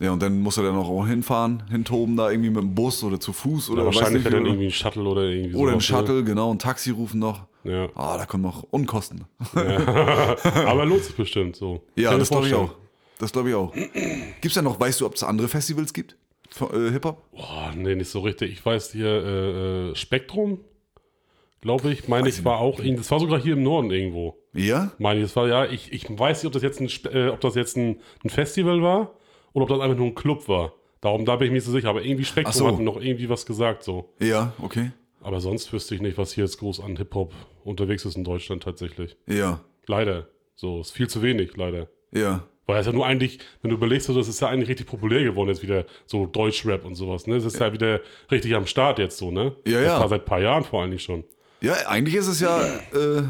Ja, 0.00 0.12
und 0.12 0.22
dann 0.22 0.40
musst 0.40 0.58
du 0.58 0.62
dann 0.62 0.76
noch 0.76 0.88
auch 0.88 1.06
hinfahren, 1.06 1.64
hintoben 1.70 2.16
da 2.16 2.30
irgendwie 2.30 2.50
mit 2.50 2.62
dem 2.62 2.74
Bus 2.74 3.02
oder 3.02 3.18
zu 3.18 3.32
Fuß 3.32 3.70
oder 3.70 3.82
Ja, 3.82 3.88
weiß 3.88 3.96
wahrscheinlich 3.96 4.24
wäre 4.24 4.36
dann 4.36 4.46
irgendwie 4.46 4.66
ein 4.66 4.70
Shuttle 4.70 5.02
oder 5.02 5.22
irgendwie 5.22 5.56
oder 5.56 5.72
ein 5.72 5.78
ne? 5.78 5.80
Shuttle, 5.80 6.22
genau, 6.22 6.52
ein 6.52 6.58
Taxi 6.60 6.90
rufen 6.90 7.18
noch. 7.18 7.46
Ja. 7.64 7.88
Ah, 7.96 8.16
da 8.16 8.24
kommen 8.24 8.44
noch 8.44 8.62
Unkosten. 8.70 9.24
Aber 9.54 10.84
lohnt 10.86 11.02
sich 11.02 11.16
bestimmt 11.16 11.56
so. 11.56 11.82
Ja, 11.96 12.16
das 12.16 12.28
glaube 12.28 12.46
ich 12.46 12.54
auch. 12.54 12.74
Das 13.18 13.32
glaube 13.32 13.48
ich 13.48 13.54
auch. 13.56 13.74
Gibt's 14.40 14.54
denn 14.54 14.64
noch, 14.64 14.78
weißt 14.78 15.00
du, 15.00 15.06
ob 15.06 15.16
es 15.16 15.24
andere 15.24 15.48
Festivals 15.48 15.92
gibt? 15.92 16.16
Für, 16.50 16.72
äh, 16.72 16.92
Hip-Hop? 16.92 17.30
Boah, 17.32 17.72
nee, 17.76 17.96
nicht 17.96 18.08
so 18.08 18.20
richtig. 18.20 18.52
Ich 18.52 18.64
weiß 18.64 18.92
hier, 18.92 19.08
äh, 19.08 19.90
äh, 19.90 19.94
Spektrum, 19.96 20.60
glaube 21.60 21.90
ich, 21.90 22.06
meine 22.06 22.28
ich, 22.28 22.44
war 22.44 22.58
auch, 22.58 22.80
das 22.80 23.10
war 23.10 23.18
sogar 23.18 23.40
hier 23.40 23.54
im 23.54 23.64
Norden 23.64 23.90
irgendwo. 23.90 24.38
Ja? 24.54 24.92
Meine 24.98 25.18
ich, 25.18 25.26
das 25.26 25.34
war 25.36 25.48
ja, 25.48 25.66
ich, 25.66 25.92
ich 25.92 26.06
weiß 26.08 26.42
nicht, 26.42 26.46
ob 26.46 26.52
das 26.52 26.62
jetzt 26.62 26.80
ein, 26.80 26.88
äh, 27.12 27.28
ob 27.30 27.40
das 27.40 27.56
jetzt 27.56 27.76
ein, 27.76 27.98
ein 28.24 28.30
Festival 28.30 28.80
war 28.80 29.17
oder 29.52 29.64
ob 29.64 29.68
das 29.68 29.80
einfach 29.80 29.96
nur 29.96 30.06
ein 30.06 30.14
Club 30.14 30.48
war. 30.48 30.72
Darum, 31.00 31.24
da 31.24 31.36
bin 31.36 31.46
ich 31.46 31.50
mir 31.50 31.56
nicht 31.56 31.64
so 31.64 31.72
sicher. 31.72 31.88
Aber 31.88 32.02
irgendwie 32.02 32.24
Spektrum 32.24 32.54
so. 32.54 32.68
hat 32.68 32.80
noch 32.80 33.00
irgendwie 33.00 33.28
was 33.28 33.46
gesagt, 33.46 33.82
so. 33.84 34.12
Ja, 34.20 34.52
okay. 34.60 34.90
Aber 35.20 35.40
sonst 35.40 35.72
wüsste 35.72 35.94
ich 35.94 36.00
nicht, 36.00 36.18
was 36.18 36.32
hier 36.32 36.44
jetzt 36.44 36.58
groß 36.58 36.80
an 36.80 36.96
Hip-Hop 36.96 37.34
unterwegs 37.64 38.04
ist 38.04 38.16
in 38.16 38.24
Deutschland 38.24 38.62
tatsächlich. 38.62 39.16
Ja, 39.26 39.60
Leider. 39.88 40.28
So, 40.54 40.80
ist 40.80 40.92
viel 40.92 41.08
zu 41.08 41.22
wenig, 41.22 41.56
leider. 41.56 41.88
ja. 42.12 42.44
Weil 42.66 42.80
es 42.80 42.86
ja 42.86 42.92
nur 42.92 43.06
eigentlich, 43.06 43.38
wenn 43.62 43.70
du 43.70 43.76
überlegst, 43.76 44.10
das 44.10 44.28
ist 44.28 44.40
ja 44.42 44.48
eigentlich 44.48 44.68
richtig 44.68 44.88
populär 44.88 45.22
geworden 45.22 45.48
jetzt 45.48 45.62
wieder, 45.62 45.86
so 46.04 46.26
Deutschrap 46.26 46.84
und 46.84 46.96
sowas, 46.96 47.26
ne? 47.26 47.36
Das 47.36 47.46
ist 47.46 47.58
ja 47.58 47.72
wieder 47.72 48.02
richtig 48.30 48.54
am 48.54 48.66
Start 48.66 48.98
jetzt 48.98 49.16
so, 49.16 49.30
ne? 49.30 49.56
Ja, 49.66 49.78
das 49.78 49.86
ja. 49.86 50.00
war 50.00 50.08
seit 50.10 50.20
ein 50.20 50.24
paar 50.26 50.42
Jahren 50.42 50.64
vor 50.64 50.82
allem 50.82 50.98
schon. 50.98 51.24
Ja, 51.62 51.72
eigentlich 51.86 52.14
ist 52.14 52.26
es 52.26 52.40
ja, 52.40 52.62
äh, 52.92 53.22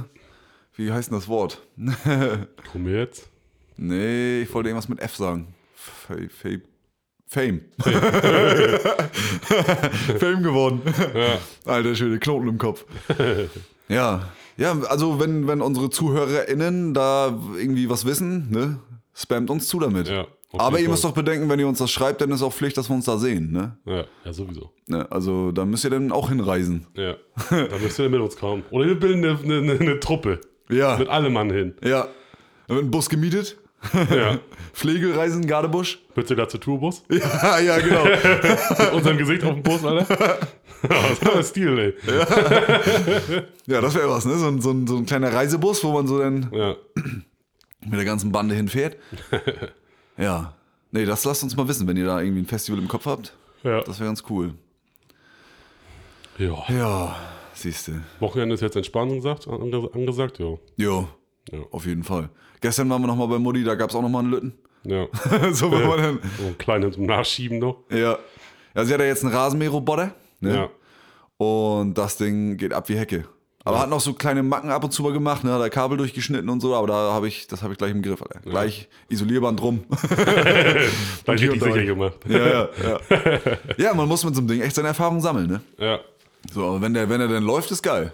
wie 0.75 0.91
heißt 0.91 1.13
denn 1.13 1.19
das 1.19 1.29
Wort? 1.29 1.63
Komm 2.73 2.89
jetzt. 2.89 3.31
Nee, 3.77 4.41
ich 4.43 4.53
wollte 4.53 4.71
irgendwas 4.71 4.89
mit 4.89 4.99
F 5.01 5.15
sagen. 5.15 5.55
Fa- 5.89 6.15
Fa- 6.29 6.61
Fame. 7.31 7.61
Fame 10.19 10.43
geworden. 10.43 10.81
Ja. 11.15 11.39
Alter 11.73 11.95
schöne 11.95 12.19
Knoten 12.19 12.49
im 12.49 12.59
Kopf. 12.59 12.85
ja. 13.89 14.29
Ja, 14.57 14.77
also 14.89 15.21
wenn, 15.21 15.47
wenn 15.47 15.61
unsere 15.61 15.89
ZuhörerInnen 15.91 16.93
da 16.95 17.39
irgendwie 17.57 17.89
was 17.89 18.05
wissen, 18.07 18.51
ne, 18.51 18.79
spammt 19.15 19.51
uns 19.51 19.69
zu 19.69 19.79
damit. 19.79 20.09
Ja, 20.09 20.27
Aber 20.55 20.81
ihr 20.81 20.89
müsst 20.89 21.05
doch 21.05 21.13
bedenken, 21.13 21.49
wenn 21.49 21.61
ihr 21.61 21.69
uns 21.69 21.79
das 21.79 21.93
schreibt, 21.93 22.21
dann 22.23 22.33
ist 22.33 22.43
auch 22.43 22.53
Pflicht, 22.53 22.77
dass 22.77 22.89
wir 22.91 22.95
uns 22.97 23.05
da 23.05 23.19
sehen, 23.19 23.53
ne? 23.53 23.77
Ja, 23.85 24.05
ja, 24.25 24.33
sowieso. 24.33 24.73
ne? 24.89 25.07
Also 25.13 25.53
da 25.53 25.65
müsst 25.65 25.85
ihr 25.85 25.91
dann 25.91 26.11
auch 26.11 26.29
hinreisen. 26.31 26.87
Ja. 26.95 27.15
da 27.51 27.79
müsst 27.81 28.01
ihr 28.01 28.09
mit 28.09 28.21
uns 28.21 28.37
kommen. 28.37 28.65
Oder 28.71 28.87
wir 28.87 28.99
bilden 28.99 29.25
eine, 29.25 29.39
eine, 29.39 29.59
eine, 29.59 29.73
eine 29.81 30.01
Truppe. 30.01 30.41
Ja. 30.71 30.97
Mit 30.99 31.09
allem 31.09 31.33
Mann 31.35 31.51
hin. 31.51 31.75
Ja. 31.85 32.09
Dann 32.67 32.77
wird 32.79 32.87
ein 32.87 32.91
Bus 32.91 33.09
gemietet. 33.09 33.59
Ja. 34.11 34.39
Pflegereisen, 34.73 35.47
Gardebusch. 35.47 35.99
Bitte 36.15 36.35
da 36.37 36.49
zur 36.49 36.61
Tourbus. 36.61 37.03
Ja, 37.11 37.59
ja, 37.61 37.79
genau. 37.79 38.05
Mit 38.05 38.93
unserem 38.93 39.19
Gesicht 39.19 39.45
auf 39.45 39.55
dem 39.55 39.63
Bus, 39.63 39.85
Alter. 39.85 40.39
das 40.83 41.25
war 41.25 41.43
Stil, 41.43 41.79
ey. 41.79 41.95
Ja, 43.67 43.81
das 43.81 43.95
wäre 43.95 44.09
was, 44.11 44.25
ne? 44.25 44.37
So 44.37 44.47
ein, 44.49 44.61
so, 44.61 44.71
ein, 44.71 44.87
so 44.87 44.97
ein 44.97 45.07
kleiner 45.07 45.33
Reisebus, 45.33 45.83
wo 45.85 45.93
man 45.93 46.07
so 46.07 46.19
dann 46.19 46.49
Ja. 46.53 46.77
mit 47.85 47.99
der 47.99 48.05
ganzen 48.05 48.33
Bande 48.33 48.55
hinfährt. 48.55 48.97
ja. 50.17 50.55
Nee, 50.91 51.05
das 51.05 51.25
lasst 51.25 51.43
uns 51.43 51.55
mal 51.57 51.69
wissen, 51.69 51.87
wenn 51.87 51.97
ihr 51.99 52.07
da 52.07 52.21
irgendwie 52.21 52.41
ein 52.43 52.47
Festival 52.47 52.81
im 52.81 52.89
Kopf 52.89 53.05
habt. 53.07 53.35
Ja. 53.63 53.83
Das 53.83 53.99
wäre 54.01 54.09
ganz 54.09 54.23
cool. 54.31 54.55
ja. 56.39 56.65
Ja, 56.69 57.17
siehst 57.53 57.89
du. 57.89 57.93
Wochenende 58.21 58.55
ist 58.55 58.61
jetzt 58.63 58.77
Entspannung 58.77 59.17
gesagt, 59.17 59.47
ange- 59.47 59.93
angesagt, 59.95 60.39
ja. 60.39 60.55
Jo, 60.77 61.09
Ja. 61.51 61.59
auf 61.71 61.87
jeden 61.87 62.05
Fall. 62.05 62.29
Gestern 62.61 62.89
waren 62.91 63.01
wir 63.03 63.07
nochmal 63.07 63.29
bei 63.29 63.39
Mutti, 63.39 63.65
da 63.65 63.75
gab 63.75 63.91
es 63.91 63.97
auch 63.97 64.03
nochmal 64.03 64.23
einen 64.23 64.31
Lütten. 64.33 64.53
Ja. 64.85 65.07
so, 65.53 65.71
wenn 65.73 65.87
man 65.87 65.99
dann, 66.03 66.19
So 66.39 66.47
ein 66.47 66.59
kleines 66.59 66.97
Nachschieben 66.99 67.59
noch. 67.59 67.79
ja. 67.91 68.19
Ja, 68.75 68.85
sie 68.85 68.93
hat 68.95 69.01
ja 69.01 69.07
jetzt 69.07 69.25
einen 69.25 69.35
Rasenmäherroboter. 69.35 70.13
Ne? 70.41 70.55
Ja. 70.55 70.69
Und 71.45 71.95
das 71.95 72.17
Ding 72.17 72.57
geht 72.57 72.73
ab 72.73 72.89
wie 72.89 72.97
Hecke. 72.97 73.25
Aber 73.65 73.81
hat 73.81 73.91
noch 73.91 74.01
so 74.01 74.13
kleine 74.15 74.43
Macken 74.43 74.71
ab 74.71 74.85
und 74.85 74.93
zu 74.93 75.03
mal 75.03 75.13
gemacht, 75.13 75.43
ne? 75.45 75.53
Hat 75.53 75.61
er 75.61 75.69
Kabel 75.69 75.99
durchgeschnitten 75.99 76.49
und 76.49 76.61
so, 76.61 76.75
aber 76.75 76.87
da 76.87 76.95
habe 77.13 77.29
ich, 77.29 77.47
das 77.49 77.63
habe 77.63 77.73
ich 77.73 77.79
gleich 77.79 77.91
im 77.91 78.03
Griff, 78.03 78.23
Alter. 78.23 78.41
Gleich 78.41 78.89
Isolierband 79.09 79.61
drum. 79.61 79.85
Gleich 81.25 81.43
richtig 81.43 81.61
da. 81.61 81.67
sicher 81.73 81.85
gemacht. 81.85 82.15
ja, 82.29 82.39
ja, 82.39 82.69
ja. 82.83 82.99
ja, 83.77 83.95
man 83.95 84.09
muss 84.09 84.25
mit 84.25 84.35
so 84.35 84.41
einem 84.41 84.49
Ding 84.49 84.61
echt 84.63 84.75
seine 84.77 84.89
Erfahrung 84.89 85.21
sammeln, 85.21 85.49
ne? 85.49 85.61
Ja. 85.79 85.99
So, 86.53 86.65
aber 86.67 86.81
wenn 86.81 86.95
der, 86.95 87.09
wenn 87.09 87.21
er 87.21 87.29
dann 87.29 87.43
läuft, 87.45 87.71
ist 87.71 87.83
geil. 87.83 88.13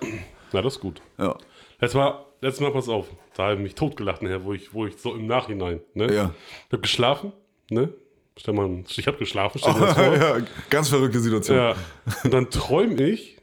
Na, 0.53 0.63
das 0.63 0.75
ist 0.75 0.81
gut. 0.81 1.01
Ja. 1.19 1.37
Letztes 1.81 1.95
Mal, 1.99 2.25
letztes 2.45 2.61
Mal, 2.61 2.73
pass 2.73 2.89
auf, 2.89 3.07
da 3.37 3.45
habe 3.45 3.55
ich 3.55 3.61
mich 3.61 3.75
totgelacht 3.75 4.23
nachher, 4.23 4.45
wo 4.45 4.53
ich, 4.53 4.73
wo 4.75 4.87
ich 4.87 4.97
so 4.97 5.15
im 5.15 5.27
Nachhinein, 5.27 5.81
ne? 5.95 6.15
Ja. 6.15 6.35
Ich 6.67 6.73
habe 6.73 6.83
geschlafen, 6.83 7.33
ne? 7.71 7.89
Stell 8.37 8.55
mal, 8.55 8.85
ich 8.89 9.07
habe 9.07 9.17
geschlafen, 9.17 9.59
stell 9.59 9.75
dir 9.75 9.81
das 9.81 9.95
vor. 9.95 10.17
ja, 10.17 10.37
ganz 10.69 10.89
verrückte 10.89 11.21
Situation. 11.21 11.57
Ja. 11.57 11.75
Und 12.25 12.35
dann 12.35 12.51
träume 12.51 13.03
ich 13.03 13.39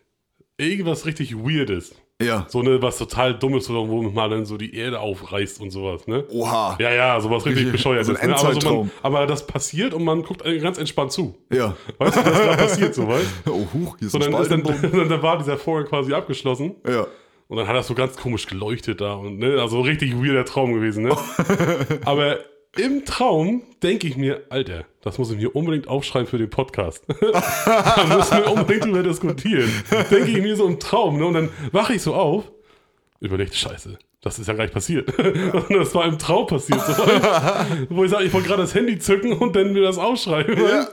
irgendwas 0.57 1.05
richtig 1.05 1.35
Weirdes. 1.35 1.95
Ja. 2.21 2.45
So 2.49 2.59
eine, 2.59 2.79
was 2.81 2.99
total 2.99 3.33
dummes, 3.39 3.65
so, 3.65 3.89
wo 3.89 4.03
man 4.03 4.29
dann 4.29 4.45
so 4.45 4.57
die 4.57 4.75
Erde 4.75 4.99
aufreißt 4.99 5.59
und 5.59 5.71
sowas, 5.71 6.05
ne? 6.05 6.23
Oha. 6.29 6.77
Ja, 6.79 6.93
ja, 6.93 7.19
sowas 7.19 7.45
richtig 7.47 7.71
bescheuert. 7.71 8.05
so 8.05 8.11
ne? 8.11 8.19
aber, 8.21 8.61
so 8.61 8.83
man, 8.83 8.91
aber 9.01 9.25
das 9.25 9.47
passiert 9.47 9.95
und 9.95 10.03
man 10.03 10.21
guckt 10.21 10.43
ganz 10.61 10.77
entspannt 10.77 11.11
zu. 11.13 11.35
Ja. 11.51 11.75
Weißt 11.97 12.17
du, 12.17 12.21
das 12.21 12.45
da 12.45 12.55
passiert 12.55 12.93
so, 12.93 13.07
weißt? 13.07 13.27
Oh, 13.47 13.65
huch, 13.73 13.97
hier 13.97 14.05
ist 14.05 14.11
So, 14.11 14.19
ein 14.19 14.31
dann, 14.31 14.49
dann, 14.49 14.61
Boden. 14.61 15.09
dann 15.09 15.21
war 15.23 15.39
dieser 15.39 15.57
Vorgang 15.57 15.89
quasi 15.89 16.13
abgeschlossen. 16.13 16.75
Ja. 16.87 17.07
Und 17.51 17.57
dann 17.57 17.67
hat 17.67 17.75
das 17.75 17.87
so 17.87 17.95
ganz 17.95 18.15
komisch 18.15 18.47
geleuchtet 18.47 19.01
da. 19.01 19.15
Und, 19.15 19.37
ne? 19.37 19.59
Also 19.59 19.81
richtig 19.81 20.15
weirder 20.15 20.45
Traum 20.45 20.71
gewesen. 20.71 21.03
Ne? 21.03 21.17
Aber 22.05 22.39
im 22.77 23.03
Traum 23.03 23.63
denke 23.83 24.07
ich 24.07 24.15
mir, 24.15 24.45
Alter, 24.47 24.85
das 25.01 25.17
muss 25.17 25.31
ich 25.31 25.37
mir 25.37 25.53
unbedingt 25.53 25.89
aufschreiben 25.89 26.29
für 26.29 26.37
den 26.37 26.49
Podcast. 26.49 27.03
da 27.19 28.05
müssen 28.07 28.37
wir 28.37 28.51
unbedingt 28.53 28.85
drüber 28.85 29.03
diskutieren. 29.03 29.69
Denke 30.09 30.31
ich 30.31 30.41
mir 30.41 30.55
so 30.55 30.65
im 30.65 30.79
Traum. 30.79 31.17
Ne? 31.17 31.25
Und 31.25 31.33
dann 31.33 31.49
wache 31.73 31.93
ich 31.93 32.01
so 32.01 32.15
auf, 32.15 32.49
überlegt, 33.19 33.53
scheiße. 33.53 33.99
Das 34.23 34.37
ist 34.37 34.45
ja 34.47 34.53
gleich 34.53 34.71
passiert. 34.71 35.17
Und 35.17 35.69
das 35.75 35.95
war 35.95 36.05
im 36.05 36.19
Traum 36.19 36.45
passiert. 36.45 36.79
So. 36.85 36.93
Wo 37.89 38.03
ich 38.03 38.11
sage, 38.11 38.25
ich 38.25 38.31
wollte 38.33 38.47
gerade 38.49 38.61
das 38.61 38.75
Handy 38.75 38.99
zücken 38.99 39.33
und 39.33 39.55
dann 39.55 39.73
mir 39.73 39.81
das 39.81 39.97
aufschreiben. 39.97 40.55
Ja. 40.57 40.87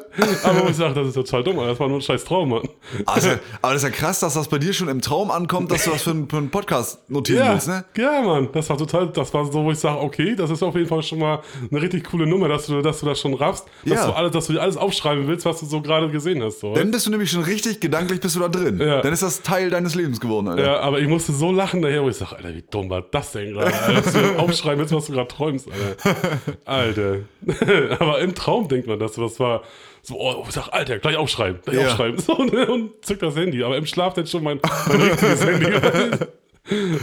Aber 0.44 0.64
wo 0.64 0.68
ich 0.70 0.76
sage, 0.76 0.94
das 0.94 1.08
ist 1.08 1.14
total 1.14 1.44
dumm. 1.44 1.56
Das 1.58 1.78
war 1.78 1.88
nur 1.88 1.98
ein 1.98 2.00
scheiß 2.00 2.24
Traum, 2.24 2.48
Mann. 2.48 2.66
Also, 3.04 3.28
aber 3.60 3.74
das 3.74 3.82
ist 3.82 3.88
ja 3.90 3.94
krass, 3.94 4.20
dass 4.20 4.32
das 4.32 4.48
bei 4.48 4.56
dir 4.58 4.72
schon 4.72 4.88
im 4.88 5.02
Traum 5.02 5.30
ankommt, 5.30 5.70
dass 5.70 5.84
du 5.84 5.92
was 5.92 6.02
für 6.04 6.10
einen, 6.12 6.26
für 6.30 6.38
einen 6.38 6.48
Podcast 6.48 7.10
notieren 7.10 7.44
Ja, 7.44 7.52
willst, 7.52 7.68
ne? 7.68 7.84
ja, 7.98 8.22
Mann, 8.22 8.48
das 8.52 8.70
war 8.70 8.78
total, 8.78 9.08
das 9.08 9.34
war 9.34 9.44
so, 9.44 9.62
wo 9.62 9.70
ich 9.72 9.78
sage, 9.78 10.00
okay, 10.00 10.34
das 10.34 10.48
ist 10.48 10.62
auf 10.62 10.74
jeden 10.74 10.88
Fall 10.88 11.02
schon 11.02 11.18
mal 11.18 11.42
eine 11.70 11.82
richtig 11.82 12.04
coole 12.04 12.26
Nummer, 12.26 12.48
dass 12.48 12.64
du, 12.66 12.80
dass 12.80 13.00
du 13.00 13.06
das 13.06 13.20
schon 13.20 13.34
raffst, 13.34 13.66
dass 13.84 13.98
Ja. 13.98 14.06
du 14.06 14.12
alles, 14.14 14.32
dass 14.32 14.46
du 14.46 14.54
dir 14.54 14.62
alles 14.62 14.78
aufschreiben 14.78 15.28
willst, 15.28 15.44
was 15.44 15.60
du 15.60 15.66
so 15.66 15.82
gerade 15.82 16.08
gesehen 16.08 16.42
hast. 16.42 16.60
So. 16.60 16.72
Dann 16.74 16.90
bist 16.90 17.04
du 17.06 17.10
nämlich 17.10 17.30
schon 17.30 17.42
richtig, 17.42 17.80
gedanklich 17.80 18.20
bist 18.20 18.36
du 18.36 18.40
da 18.40 18.48
drin. 18.48 18.80
Ja. 18.80 19.02
Dann 19.02 19.12
ist 19.12 19.22
das 19.22 19.42
Teil 19.42 19.68
deines 19.68 19.94
Lebens 19.94 20.18
geworden, 20.18 20.48
Alter. 20.48 20.64
ja, 20.64 20.80
aber 20.80 20.98
ich 20.98 21.08
musste 21.08 21.32
so 21.32 21.52
lachen 21.52 21.82
daher, 21.82 22.02
wo 22.02 22.08
ich 22.08 22.16
sage, 22.16 22.36
Alter, 22.36 22.54
wie 22.54 22.64
dumm 22.70 22.88
war 22.88 23.02
das 23.02 23.17
denn 23.32 23.52
gerade? 23.54 23.72
Alter, 23.74 24.38
aufschreiben 24.38 24.80
willst, 24.80 24.94
was 24.94 25.06
du 25.06 25.12
gerade 25.12 25.28
träumst, 25.28 25.68
Alter. 25.70 26.38
Alter. 26.64 27.16
aber 28.00 28.20
im 28.20 28.34
Traum 28.34 28.68
denkt 28.68 28.86
man 28.86 28.98
das, 28.98 29.12
das 29.12 29.38
war 29.40 29.62
so, 30.02 30.18
oh, 30.18 30.44
ich 30.46 30.54
sag, 30.54 30.68
Alter, 30.72 30.98
gleich 30.98 31.16
aufschreiben, 31.16 31.60
gleich 31.64 31.76
Ja. 31.80 31.86
aufschreiben. 31.88 32.18
So, 32.22 32.34
ne, 32.44 32.66
und 32.70 33.04
zück 33.04 33.18
das 33.20 33.36
Handy, 33.36 33.62
aber 33.62 33.76
im 33.76 33.86
Schlaf 33.86 34.14
dann 34.14 34.26
schon 34.26 34.42
mein, 34.44 34.60
mein 34.88 35.00
richtiges 35.02 35.44
Handy. 35.44 35.72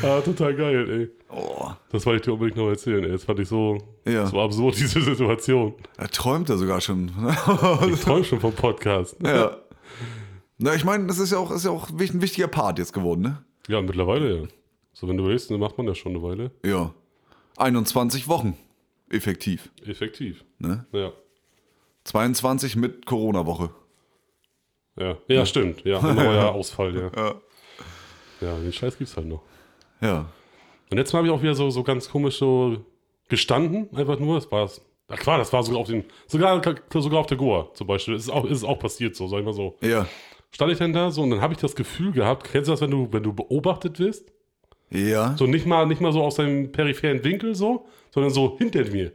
ah, 0.03 0.21
total 0.21 0.55
geil, 0.55 0.89
ey. 0.89 1.09
Oh, 1.35 1.69
Das 1.91 2.05
wollte 2.05 2.17
ich 2.17 2.25
dir 2.25 2.33
unbedingt 2.33 2.57
noch 2.57 2.69
erzählen, 2.69 3.03
ey. 3.03 3.11
Das 3.11 3.23
fand 3.25 3.39
ich 3.39 3.47
so, 3.47 3.77
Ja. 4.07 4.25
so 4.27 4.39
absurd, 4.41 4.75
diese 4.77 5.01
Situation. 5.01 5.73
er 5.97 6.09
träumt 6.09 6.49
ja 6.49 6.57
sogar 6.57 6.81
schon. 6.81 7.11
Ich 7.91 7.99
träume 8.01 8.23
schon 8.23 8.39
vom 8.39 8.53
Podcast. 8.53 9.17
ja. 9.23 9.57
Na, 10.57 10.73
ich 10.73 10.85
meine, 10.85 11.05
das 11.07 11.19
ist 11.19 11.33
ja 11.33 11.37
auch, 11.37 11.51
ist 11.51 11.65
ja 11.65 11.71
auch 11.71 11.89
ein 11.89 12.21
wichtiger 12.21 12.47
Part 12.47 12.79
jetzt 12.79 12.93
geworden, 12.93 13.21
ne? 13.21 13.43
Ja, 13.67 13.81
mittlerweile 13.81 14.35
ja. 14.37 14.43
So, 14.95 15.09
wenn 15.09 15.17
du 15.17 15.25
willst, 15.25 15.51
dann 15.51 15.59
macht 15.59 15.77
man 15.77 15.87
das 15.87 15.97
schon 15.97 16.13
eine 16.13 16.23
Weile. 16.23 16.51
Ja. 16.63 16.93
21 17.57 18.29
Wochen. 18.29 18.57
Effektiv. 19.09 19.69
Effektiv. 19.85 20.45
Ne? 20.57 20.85
Ja. 20.93 21.11
22 22.05 22.77
mit 22.77 23.05
Corona-Woche. 23.05 23.71
Ja, 24.97 25.17
ja, 25.27 25.45
stimmt. 25.45 25.83
Ja, 25.83 25.99
ein 25.99 26.15
neuer 26.15 26.49
Ausfall, 26.55 26.95
ja. 26.95 27.11
Ja. 27.13 27.35
Ja, 28.39 28.57
den 28.57 28.71
Scheiß 28.71 28.97
gibt's 28.97 29.17
halt 29.17 29.27
noch. 29.27 29.41
Ja. 29.99 30.29
Und 30.89 30.97
jetzt 30.97 31.13
habe 31.13 31.27
ich 31.27 31.33
auch 31.33 31.41
wieder 31.41 31.55
so, 31.55 31.69
so 31.69 31.83
ganz 31.83 32.09
komisch 32.09 32.37
so 32.37 32.77
gestanden, 33.27 33.89
einfach 33.93 34.17
nur. 34.17 34.35
Das 34.35 34.49
war's. 34.49 34.81
Ach 35.09 35.17
klar, 35.17 35.37
das 35.37 35.51
war 35.51 35.61
sogar 35.61 35.81
auf 35.81 35.87
dem, 35.87 36.05
sogar, 36.25 36.61
sogar 36.93 37.19
auf 37.19 37.27
der 37.27 37.37
Goa 37.37 37.69
zum 37.73 37.87
Beispiel. 37.87 38.13
Das 38.13 38.23
ist 38.23 38.29
auch, 38.29 38.45
ist 38.45 38.63
auch 38.63 38.79
passiert 38.79 39.17
so, 39.17 39.27
sag 39.27 39.39
ich 39.39 39.45
mal 39.45 39.53
so. 39.53 39.77
Ja. 39.81 40.07
Stand 40.51 40.71
ich 40.71 40.77
dann 40.77 40.93
da 40.93 41.11
so 41.11 41.21
und 41.23 41.31
dann 41.31 41.41
habe 41.41 41.53
ich 41.53 41.59
das 41.59 41.75
Gefühl 41.75 42.13
gehabt, 42.13 42.49
kennst 42.49 42.69
du 42.69 42.71
das, 42.71 42.79
wenn 42.79 42.91
du, 42.91 43.11
wenn 43.11 43.23
du 43.23 43.33
beobachtet 43.33 43.99
wirst? 43.99 44.31
Ja. 44.95 45.35
So 45.37 45.45
nicht 45.47 45.65
mal, 45.65 45.85
nicht 45.85 46.01
mal 46.01 46.11
so 46.11 46.21
aus 46.23 46.35
deinem 46.35 46.71
peripheren 46.71 47.23
Winkel 47.23 47.55
so, 47.55 47.85
sondern 48.11 48.31
so 48.31 48.57
hinter 48.57 48.83
mir. 48.85 49.11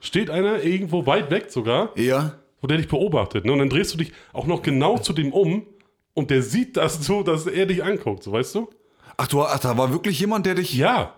Steht 0.00 0.30
einer 0.30 0.62
irgendwo 0.62 1.06
weit 1.06 1.30
weg 1.30 1.50
sogar, 1.50 1.90
Ja. 1.96 2.34
wo 2.60 2.66
der 2.66 2.78
dich 2.78 2.88
beobachtet. 2.88 3.44
Ne? 3.44 3.52
Und 3.52 3.58
dann 3.60 3.68
drehst 3.70 3.92
du 3.94 3.98
dich 3.98 4.12
auch 4.32 4.46
noch 4.46 4.62
genau 4.62 4.98
zu 4.98 5.12
dem 5.12 5.32
um 5.32 5.66
und 6.14 6.30
der 6.30 6.42
sieht 6.42 6.76
das 6.76 7.04
so, 7.04 7.22
dass 7.22 7.46
er 7.46 7.66
dich 7.66 7.84
anguckt, 7.84 8.22
so 8.22 8.32
weißt 8.32 8.54
du? 8.56 8.68
Ach, 9.16 9.28
du, 9.28 9.42
ach, 9.42 9.58
da 9.60 9.76
war 9.78 9.92
wirklich 9.92 10.18
jemand, 10.18 10.46
der 10.46 10.54
dich. 10.56 10.74
Ja. 10.74 11.14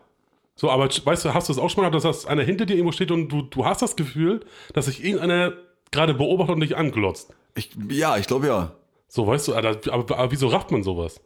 So, 0.56 0.70
aber 0.70 0.88
weißt 0.88 1.24
du, 1.24 1.34
hast 1.34 1.48
du 1.48 1.52
das 1.52 1.62
auch 1.62 1.68
schon 1.70 1.82
mal 1.82 1.90
gehabt, 1.90 2.04
dass 2.04 2.22
das 2.22 2.26
einer 2.26 2.42
hinter 2.42 2.66
dir 2.66 2.74
irgendwo 2.74 2.92
steht 2.92 3.10
und 3.10 3.28
du, 3.28 3.42
du 3.42 3.64
hast 3.64 3.82
das 3.82 3.96
Gefühl, 3.96 4.40
dass 4.72 4.86
sich 4.86 5.02
irgendeiner 5.04 5.54
gerade 5.90 6.14
beobachtet 6.14 6.54
und 6.56 6.60
dich 6.60 6.76
anglotzt. 6.76 7.32
Ich, 7.56 7.70
ja, 7.88 8.18
ich 8.18 8.26
glaube 8.26 8.46
ja. 8.48 8.72
So, 9.08 9.26
weißt 9.26 9.48
du, 9.48 9.54
aber, 9.54 9.70
aber 9.92 10.30
wieso 10.30 10.48
rafft 10.48 10.70
man 10.72 10.82
sowas? 10.82 11.20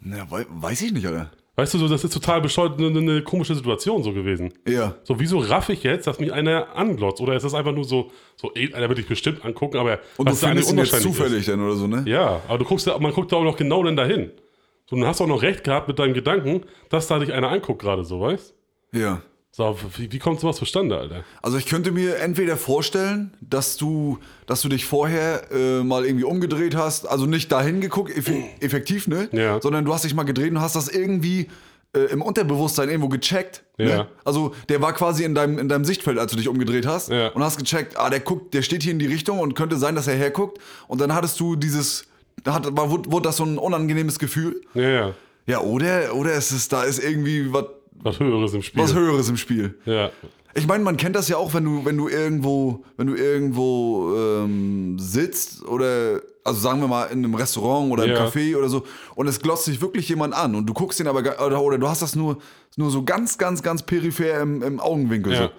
Na, 0.00 0.30
wei 0.30 0.46
weiß 0.48 0.82
ich 0.82 0.92
nicht, 0.92 1.06
Alter. 1.06 1.30
Weißt 1.58 1.72
du, 1.72 1.78
so, 1.78 1.88
das 1.88 2.04
ist 2.04 2.12
total 2.12 2.42
bescheuert, 2.42 2.78
eine, 2.78 2.98
eine 2.98 3.22
komische 3.22 3.54
Situation 3.54 4.02
so 4.02 4.12
gewesen. 4.12 4.52
Ja. 4.68 4.94
So, 5.04 5.18
wieso 5.18 5.38
raff 5.38 5.70
ich 5.70 5.82
jetzt, 5.84 6.06
dass 6.06 6.20
mich 6.20 6.30
einer 6.30 6.76
anglotzt? 6.76 7.22
Oder 7.22 7.34
ist 7.34 7.44
das 7.44 7.54
einfach 7.54 7.72
nur 7.72 7.84
so, 7.84 8.10
so 8.36 8.52
ey, 8.54 8.74
einer 8.74 8.88
wird 8.88 8.98
dich 8.98 9.08
bestimmt 9.08 9.42
angucken, 9.42 9.78
aber 9.78 10.00
Und 10.18 10.28
du 10.28 10.34
findest 10.34 10.70
ihn 10.70 10.78
jetzt 10.78 11.00
zufällig 11.00 11.46
dann 11.46 11.62
oder 11.62 11.74
so, 11.76 11.86
ne? 11.86 12.00
Ist. 12.00 12.08
Ja, 12.08 12.42
aber 12.46 12.58
du 12.58 12.66
guckst 12.66 12.86
ja, 12.86 12.98
man 12.98 13.10
guckt 13.12 13.32
da 13.32 13.36
auch 13.36 13.44
noch 13.44 13.56
genau 13.56 13.82
dann 13.82 13.96
dahin. 13.96 14.32
So, 14.88 14.96
du 14.96 15.06
hast 15.06 15.22
auch 15.22 15.26
noch 15.26 15.40
recht 15.40 15.64
gehabt 15.64 15.88
mit 15.88 15.98
deinem 15.98 16.12
Gedanken, 16.12 16.60
dass 16.90 17.06
da 17.06 17.18
dich 17.18 17.32
einer 17.32 17.48
anguckt 17.48 17.80
gerade 17.80 18.04
so, 18.04 18.20
weißt 18.20 18.54
Ja. 18.92 19.22
So, 19.56 19.74
wie, 19.96 20.12
wie 20.12 20.18
kommt 20.18 20.38
sowas 20.38 20.56
zustande, 20.56 20.98
Alter? 20.98 21.24
Also 21.40 21.56
ich 21.56 21.64
könnte 21.64 21.90
mir 21.90 22.18
entweder 22.18 22.58
vorstellen, 22.58 23.32
dass 23.40 23.78
du, 23.78 24.18
dass 24.44 24.60
du 24.60 24.68
dich 24.68 24.84
vorher 24.84 25.50
äh, 25.50 25.82
mal 25.82 26.04
irgendwie 26.04 26.24
umgedreht 26.26 26.76
hast, 26.76 27.06
also 27.06 27.24
nicht 27.24 27.50
dahin 27.50 27.80
geguckt, 27.80 28.14
eff 28.14 28.30
effektiv, 28.60 29.08
ne? 29.08 29.30
Ja. 29.32 29.58
Sondern 29.62 29.86
du 29.86 29.94
hast 29.94 30.04
dich 30.04 30.12
mal 30.14 30.24
gedreht 30.24 30.50
und 30.50 30.60
hast 30.60 30.76
das 30.76 30.88
irgendwie 30.88 31.48
äh, 31.94 32.00
im 32.00 32.20
Unterbewusstsein 32.20 32.90
irgendwo 32.90 33.08
gecheckt. 33.08 33.62
Ja. 33.78 33.86
Ne? 33.86 34.08
Also 34.26 34.54
der 34.68 34.82
war 34.82 34.92
quasi 34.92 35.24
in 35.24 35.34
deinem, 35.34 35.58
in 35.58 35.70
deinem 35.70 35.86
Sichtfeld, 35.86 36.18
als 36.18 36.32
du 36.32 36.36
dich 36.36 36.48
umgedreht 36.48 36.84
hast 36.86 37.08
Ja. 37.08 37.28
und 37.28 37.42
hast 37.42 37.56
gecheckt, 37.56 37.98
ah, 37.98 38.10
der 38.10 38.20
guckt, 38.20 38.52
der 38.52 38.60
steht 38.60 38.82
hier 38.82 38.92
in 38.92 38.98
die 38.98 39.06
Richtung 39.06 39.38
und 39.38 39.54
könnte 39.54 39.76
sein, 39.76 39.94
dass 39.94 40.06
er 40.06 40.16
herguckt. 40.16 40.58
Und 40.86 41.00
dann 41.00 41.14
hattest 41.14 41.40
du 41.40 41.56
dieses, 41.56 42.04
da 42.44 42.52
hat, 42.52 42.76
war, 42.76 42.90
wurde, 42.90 43.10
wurde 43.10 43.22
das 43.28 43.38
so 43.38 43.44
ein 43.44 43.56
unangenehmes 43.56 44.18
Gefühl. 44.18 44.60
Ja, 44.74 44.82
ja. 44.82 45.14
Ja, 45.46 45.60
oder, 45.60 46.12
oder 46.14 46.34
ist 46.34 46.50
es, 46.50 46.68
da 46.68 46.82
ist 46.82 46.98
irgendwie 47.02 47.52
was, 47.54 47.64
Was 48.02 48.20
Höheres 48.20 48.54
im 48.54 48.62
Spiel. 48.62 48.82
was 48.82 48.94
Höheres 48.94 49.28
im 49.28 49.36
Spiel. 49.36 49.74
ja. 49.84 50.10
Ich 50.58 50.66
meine, 50.66 50.82
man 50.82 50.96
kennt 50.96 51.14
das 51.14 51.28
ja 51.28 51.36
auch, 51.36 51.52
wenn 51.52 51.64
du, 51.64 51.84
wenn 51.84 51.98
du 51.98 52.08
irgendwo, 52.08 52.82
wenn 52.96 53.08
du 53.08 53.14
irgendwo 53.14 54.14
ähm, 54.16 54.98
sitzt 54.98 55.62
oder, 55.66 56.22
also 56.44 56.58
sagen 56.60 56.80
wir 56.80 56.88
mal 56.88 57.04
in 57.08 57.18
einem 57.18 57.34
Restaurant 57.34 57.92
oder 57.92 58.04
im 58.04 58.12
Ja. 58.12 58.24
Café 58.24 58.56
oder 58.56 58.70
so, 58.70 58.82
und 59.16 59.26
es 59.26 59.38
glotzt 59.40 59.66
sich 59.66 59.82
wirklich 59.82 60.08
jemand 60.08 60.32
an 60.32 60.54
und 60.54 60.64
du 60.64 60.72
guckst 60.72 60.98
ihn 60.98 61.08
aber, 61.08 61.20
oder, 61.44 61.60
oder 61.60 61.76
du 61.76 61.86
hast 61.86 62.00
das 62.00 62.16
nur, 62.16 62.38
nur 62.76 62.90
so 62.90 63.02
ganz, 63.04 63.36
ganz, 63.36 63.62
ganz 63.62 63.82
peripher 63.82 64.40
im, 64.40 64.62
im 64.62 64.80
Augenwinkel. 64.80 65.34
Ja. 65.34 65.38
So. 65.42 65.50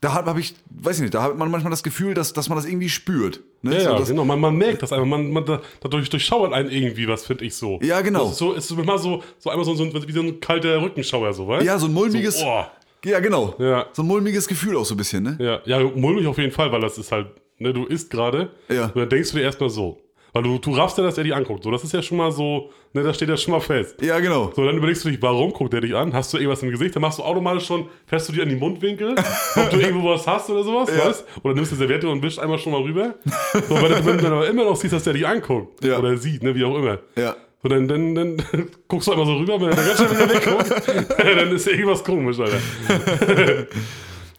Da 0.00 0.12
habe 0.14 0.30
hab 0.30 0.38
ich, 0.38 0.54
weiß 0.70 0.96
ich 0.96 1.02
nicht, 1.02 1.14
da 1.14 1.22
hat 1.24 1.36
man 1.36 1.50
manchmal 1.50 1.70
das 1.72 1.82
Gefühl, 1.82 2.14
dass, 2.14 2.32
dass 2.32 2.48
man 2.48 2.56
das 2.56 2.66
irgendwie 2.66 2.88
spürt. 2.88 3.40
Ne? 3.62 3.74
Ja, 3.74 3.80
so, 3.80 3.90
ja, 3.96 4.04
genau. 4.04 4.24
Man, 4.24 4.38
man 4.38 4.54
merkt 4.56 4.82
das 4.82 4.92
einfach. 4.92 5.06
Man, 5.06 5.30
man, 5.32 5.44
da- 5.44 5.60
dadurch 5.80 6.08
durchschauert 6.08 6.52
einen 6.52 6.70
irgendwie 6.70 7.08
was, 7.08 7.26
finde 7.26 7.44
ich 7.44 7.54
so. 7.56 7.80
Ja, 7.82 8.00
genau. 8.00 8.20
Das 8.24 8.32
ist 8.32 8.38
so, 8.38 8.52
ist 8.52 8.70
immer 8.70 8.96
so, 8.98 9.24
so 9.38 9.50
einmal 9.50 9.64
so, 9.64 9.74
so 9.74 9.82
ein- 9.82 9.92
wie 10.08 10.12
so 10.12 10.20
ein 10.20 10.38
kalter 10.38 10.80
Rückenschauer, 10.80 11.32
so, 11.32 11.48
weißt 11.48 11.66
ja, 11.66 11.78
so 11.78 11.86
ein 11.86 11.92
mulmiges, 11.92 12.38
So, 12.38 12.46
oh. 12.46 12.64
ja 13.04 13.18
genau, 13.18 13.56
Ja. 13.58 13.86
so 13.92 14.02
ein 14.02 14.06
mulmiges 14.06 14.46
Gefühl 14.46 14.76
auch 14.76 14.84
so 14.84 14.94
ein 14.94 14.98
bisschen, 14.98 15.24
ne? 15.24 15.36
Ja, 15.40 15.60
ja, 15.64 15.84
mulmig 15.94 16.26
auf 16.28 16.38
jeden 16.38 16.52
Fall, 16.52 16.70
weil 16.70 16.80
das 16.80 16.96
ist 16.96 17.10
halt, 17.10 17.26
ne, 17.58 17.72
du 17.72 17.84
isst 17.86 18.08
gerade. 18.10 18.50
Ja. 18.68 18.84
Und 18.86 18.96
dann 18.96 19.08
denkst 19.08 19.32
du 19.32 19.38
dir 19.38 19.42
erstmal 19.44 19.70
so. 19.70 19.98
Weil 20.32 20.42
du, 20.42 20.58
du 20.58 20.72
raffst 20.72 20.98
ja, 20.98 21.04
dass 21.04 21.16
er 21.18 21.24
dich 21.24 21.34
anguckt. 21.34 21.64
So, 21.64 21.70
das 21.70 21.82
ist 21.84 21.92
ja 21.92 22.02
schon 22.02 22.18
mal 22.18 22.30
so, 22.30 22.70
ne, 22.92 23.02
das 23.02 23.16
steht 23.16 23.28
ja 23.30 23.36
schon 23.36 23.52
mal 23.52 23.60
fest. 23.60 24.00
Ja, 24.02 24.18
genau. 24.20 24.52
So, 24.54 24.64
dann 24.64 24.76
überlegst 24.76 25.04
du 25.04 25.08
dich, 25.08 25.20
warum 25.22 25.52
guckt 25.52 25.72
er 25.74 25.80
dich 25.80 25.94
an? 25.94 26.12
Hast 26.12 26.32
du 26.32 26.36
irgendwas 26.36 26.62
im 26.62 26.70
Gesicht? 26.70 26.94
Dann 26.94 27.00
machst 27.02 27.18
du 27.18 27.22
automatisch 27.22 27.66
schon, 27.66 27.88
fährst 28.06 28.28
du 28.28 28.32
dir 28.34 28.42
an 28.42 28.48
die 28.50 28.56
Mundwinkel, 28.56 29.14
ob 29.56 29.70
du 29.70 29.78
irgendwo 29.80 30.10
was 30.10 30.26
hast 30.26 30.50
oder 30.50 30.62
sowas, 30.62 30.90
Ja. 30.96 31.06
weißt? 31.06 31.24
Oder 31.42 31.54
nimmst 31.54 31.72
du 31.72 31.76
Serviette 31.76 32.08
und 32.08 32.22
wischst 32.22 32.38
einmal 32.38 32.58
schon 32.58 32.72
mal 32.72 32.82
rüber. 32.82 33.14
So, 33.68 33.74
weil 33.80 33.88
du, 34.02 34.16
dann 34.22 34.32
aber 34.32 34.48
immer 34.48 34.64
noch 34.64 34.76
siehst, 34.76 34.92
dass 34.92 35.04
der 35.04 35.14
dich 35.14 35.26
anguckt. 35.26 35.82
Ja. 35.84 35.98
Oder 35.98 36.16
sieht, 36.16 36.42
ne, 36.42 36.54
wie 36.54 36.64
auch 36.64 36.76
immer. 36.76 36.98
Ja. 37.16 37.34
So, 37.62 37.68
dann, 37.68 37.88
dann, 37.88 38.14
dann 38.14 38.36
guckst 38.88 39.08
du 39.08 39.12
einmal 39.12 39.26
so 39.26 39.34
rüber, 39.36 39.60
wenn 39.60 39.70
er 39.70 39.76
dann 39.76 39.86
ganz 39.86 39.98
schnell 39.98 40.10
wieder 40.10 40.30
wegguckt, 40.34 40.88
dann 41.18 41.52
ist 41.52 41.66
ja 41.66 41.72
irgendwas 41.72 42.04
komisch, 42.04 42.38
Alter. 42.38 42.58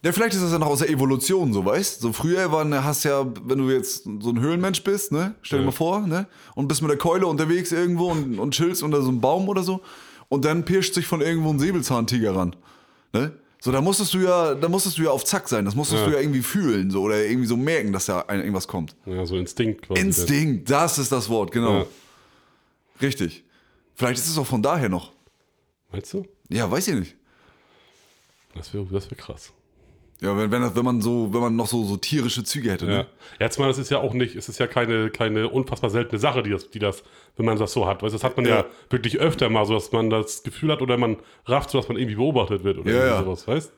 Ja, 0.01 0.13
vielleicht 0.13 0.33
ist 0.33 0.41
das 0.41 0.51
ja 0.53 0.59
noch 0.59 0.67
aus 0.67 0.79
der 0.79 0.89
Evolution 0.89 1.51
so, 1.51 1.65
weißt 1.65 1.99
So 1.99 2.13
früher 2.13 2.49
waren, 2.53 2.73
hast 2.85 3.03
ja, 3.03 3.25
wenn 3.43 3.57
du 3.57 3.69
jetzt 3.69 4.05
so 4.21 4.29
ein 4.29 4.39
Höhlenmensch 4.39 4.81
bist, 4.83 5.11
ne? 5.11 5.35
Stell 5.41 5.59
dir 5.59 5.63
Ja. 5.63 5.65
mal 5.71 5.75
vor, 5.75 6.07
ne? 6.07 6.25
Und 6.55 6.67
bist 6.69 6.81
mit 6.81 6.89
der 6.89 6.97
Keule 6.97 7.27
unterwegs 7.27 7.71
irgendwo 7.73 8.11
und, 8.11 8.39
und 8.39 8.53
chillst 8.53 8.81
unter 8.81 9.01
so 9.01 9.09
einem 9.09 9.19
Baum 9.19 9.49
oder 9.49 9.61
so. 9.61 9.81
Und 10.29 10.45
dann 10.45 10.63
pirscht 10.63 10.93
sich 10.93 11.05
von 11.05 11.19
irgendwo 11.21 11.49
ein 11.49 11.59
Säbelzahntiger 11.59 12.33
ran. 12.35 12.55
Ne? 13.11 13.33
So, 13.59 13.73
da 13.73 13.81
musstest 13.81 14.13
du 14.13 14.19
ja, 14.19 14.55
da 14.55 14.69
musstest 14.69 14.97
du 14.97 15.01
ja 15.03 15.09
auf 15.09 15.25
Zack 15.25 15.49
sein. 15.49 15.65
Das 15.65 15.75
musstest 15.75 16.01
Ja. 16.03 16.07
du 16.07 16.13
ja 16.13 16.21
irgendwie 16.21 16.43
fühlen, 16.43 16.91
so, 16.91 17.01
oder 17.01 17.21
irgendwie 17.25 17.47
so 17.47 17.57
merken, 17.57 17.91
dass 17.91 18.05
da 18.05 18.23
irgendwas 18.29 18.69
kommt. 18.69 18.95
Ja, 19.05 19.25
so 19.25 19.35
Instinkt 19.35 19.81
quasi. 19.81 19.99
Instinkt, 19.99 20.69
das 20.69 20.97
ist 20.97 21.11
das 21.11 21.27
Wort, 21.27 21.51
genau. 21.51 21.79
Ja. 21.79 21.85
Richtig. 23.01 23.43
Vielleicht 23.95 24.17
ist 24.19 24.29
es 24.29 24.37
auch 24.37 24.47
von 24.47 24.61
daher 24.61 24.87
noch. 24.87 25.11
Meinst 25.91 26.13
du? 26.13 26.25
Ja, 26.47 26.71
weiß 26.71 26.87
ich 26.87 26.95
nicht. 26.95 27.15
Das 28.55 28.73
wäre 28.73 28.85
das 28.91 29.11
wär 29.11 29.17
krass. 29.17 29.51
Ja, 30.21 30.37
wenn, 30.37 30.51
wenn, 30.51 30.61
das, 30.61 30.75
wenn 30.75 30.83
man 30.83 30.99
so, 31.01 31.33
wenn 31.33 31.39
man 31.39 31.55
noch 31.55 31.67
so, 31.67 31.85
so 31.85 31.95
tierische 31.95 32.43
Züge 32.43 32.71
hätte, 32.71 32.85
Ja. 32.85 32.91
ne? 32.91 33.07
Jetzt 33.39 33.57
mal, 33.57 33.67
das 33.67 33.77
ist 33.77 33.89
ja 33.89 33.99
auch 33.99 34.13
nicht, 34.13 34.35
es 34.35 34.49
ist 34.49 34.59
ja 34.59 34.67
keine, 34.67 35.09
keine 35.09 35.47
unfassbar 35.47 35.89
seltene 35.89 36.19
Sache, 36.19 36.43
die 36.43 36.49
das, 36.49 36.69
die 36.71 36.79
das, 36.79 37.03
wenn 37.37 37.45
man 37.45 37.57
das 37.57 37.71
so 37.71 37.87
hat. 37.87 38.03
Weißt, 38.03 38.13
das 38.13 38.23
hat 38.25 38.35
man 38.35 38.45
ja. 38.45 38.57
Ja. 38.57 38.65
wirklich 38.89 39.19
öfter 39.19 39.49
mal, 39.49 39.65
so 39.65 39.73
dass 39.75 39.91
man 39.93 40.09
das 40.09 40.43
Gefühl 40.43 40.71
hat 40.73 40.81
oder 40.81 40.97
man 40.97 41.17
rafft, 41.45 41.69
so 41.69 41.77
dass 41.77 41.87
man 41.87 41.97
irgendwie 41.97 42.15
beobachtet 42.17 42.63
wird 42.65 42.79
oder 42.79 42.91
Ja, 42.91 43.05
ja. 43.05 43.19
sowas, 43.23 43.47
weißt 43.47 43.71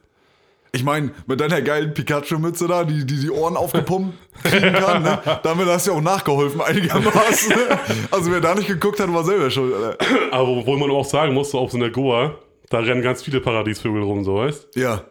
Ich 0.71 0.84
meine, 0.84 1.12
mit 1.27 1.39
deiner 1.39 1.62
geilen 1.62 1.93
Pikachu-Mütze 1.93 2.67
da, 2.67 2.86
die, 2.86 3.06
die 3.06 3.19
die 3.19 3.30
Ohren 3.30 3.56
aufgepumpt 3.56 4.17
kriegen 4.43 4.73
kann, 4.73 5.04
ne? 5.04 5.19
damit 5.43 5.67
hast 5.67 5.86
du 5.86 5.91
ja 5.91 5.97
auch 5.97 6.01
nachgeholfen 6.01 6.60
einigermaßen. 6.62 7.49
Ne? 7.49 7.80
Also 8.10 8.32
wer 8.32 8.41
da 8.41 8.56
nicht 8.56 8.67
geguckt 8.67 8.99
hat, 8.99 9.13
war 9.13 9.23
selber 9.23 9.51
schuld. 9.51 9.75
Alter. 9.75 9.97
Aber 10.32 10.47
obwohl 10.47 10.80
man 10.80 10.89
auch 10.89 11.06
sagen 11.06 11.36
muss, 11.36 11.51
so 11.51 11.60
auf 11.60 11.69
so 11.71 11.77
einer 11.77 11.91
Goa, 11.91 12.34
da 12.69 12.80
rennen 12.80 13.04
ganz 13.04 13.21
viele 13.21 13.41
Paradiesvögel 13.41 14.01
rum, 14.01 14.23
so 14.23 14.38
weißt 14.38 14.69
Ja, 14.75 15.04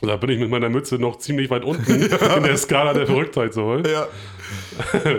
Da 0.00 0.16
bin 0.16 0.30
ich 0.30 0.38
mit 0.38 0.50
meiner 0.50 0.68
Mütze 0.68 0.96
noch 0.96 1.18
ziemlich 1.18 1.50
weit 1.50 1.64
unten 1.64 1.92
in 2.36 2.42
der 2.42 2.56
Skala 2.56 2.92
der 2.92 3.06
Verrücktheit, 3.06 3.54
so 3.54 3.76
ja. 3.76 4.08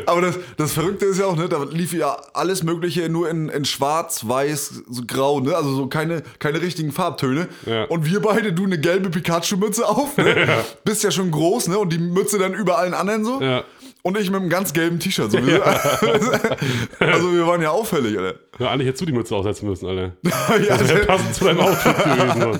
Aber 0.06 0.22
das, 0.22 0.38
das 0.58 0.74
Verrückte 0.74 1.06
ist 1.06 1.20
ja 1.20 1.26
auch, 1.26 1.36
ne, 1.36 1.48
da 1.50 1.64
lief 1.64 1.94
ja 1.94 2.18
alles 2.34 2.64
Mögliche 2.64 3.08
nur 3.10 3.30
in, 3.30 3.50
in 3.50 3.66
schwarz, 3.66 4.28
weiß, 4.28 4.84
so 4.88 5.04
grau, 5.08 5.40
ne? 5.40 5.56
Also 5.56 5.74
so 5.74 5.88
keine, 5.88 6.24
keine 6.40 6.62
richtigen 6.62 6.92
Farbtöne. 6.92 7.48
Ja. 7.66 7.86
Und 7.86 8.06
wir 8.06 8.22
beide, 8.22 8.54
du 8.54 8.66
eine 8.66 8.78
gelbe 8.80 9.10
Pikachu-Mütze 9.10 9.88
auf, 9.88 10.18
ne? 10.18 10.48
Bist 10.84 11.04
ja 11.04 11.12
schon 11.12 11.32
groß, 11.32 11.70
ne? 11.70 11.80
Und 11.80 11.92
die 11.94 11.98
Mütze 11.98 12.38
dann 12.38 12.54
über 12.54 12.78
allen 12.78 12.94
anderen 12.94 13.24
so. 13.26 13.42
Ja. 13.42 13.64
Und 14.04 14.20
ich 14.20 14.30
mit 14.30 14.40
einem 14.40 14.50
ganz 14.50 14.74
gelben 14.74 15.00
T-Shirt. 15.00 15.32
So. 15.32 15.38
also 17.00 17.34
wir 17.34 17.48
waren 17.48 17.62
ja 17.62 17.72
auffällig, 17.72 18.18
Alter. 18.20 18.38
Ja, 18.60 18.70
eigentlich 18.70 18.88
hättest 18.88 19.02
du 19.02 19.06
die 19.08 19.14
Mütze 19.14 19.36
aufsetzen 19.36 19.68
müssen, 19.68 19.88
Alter. 19.88 20.12
ja, 20.24 20.78
Das 20.78 20.90
wäre 20.90 21.06
passend 21.06 21.34
zu 21.34 21.46
deinem 21.46 21.62
Outfit 21.62 21.98
gewesen. 22.04 22.40
Mann. 22.40 22.60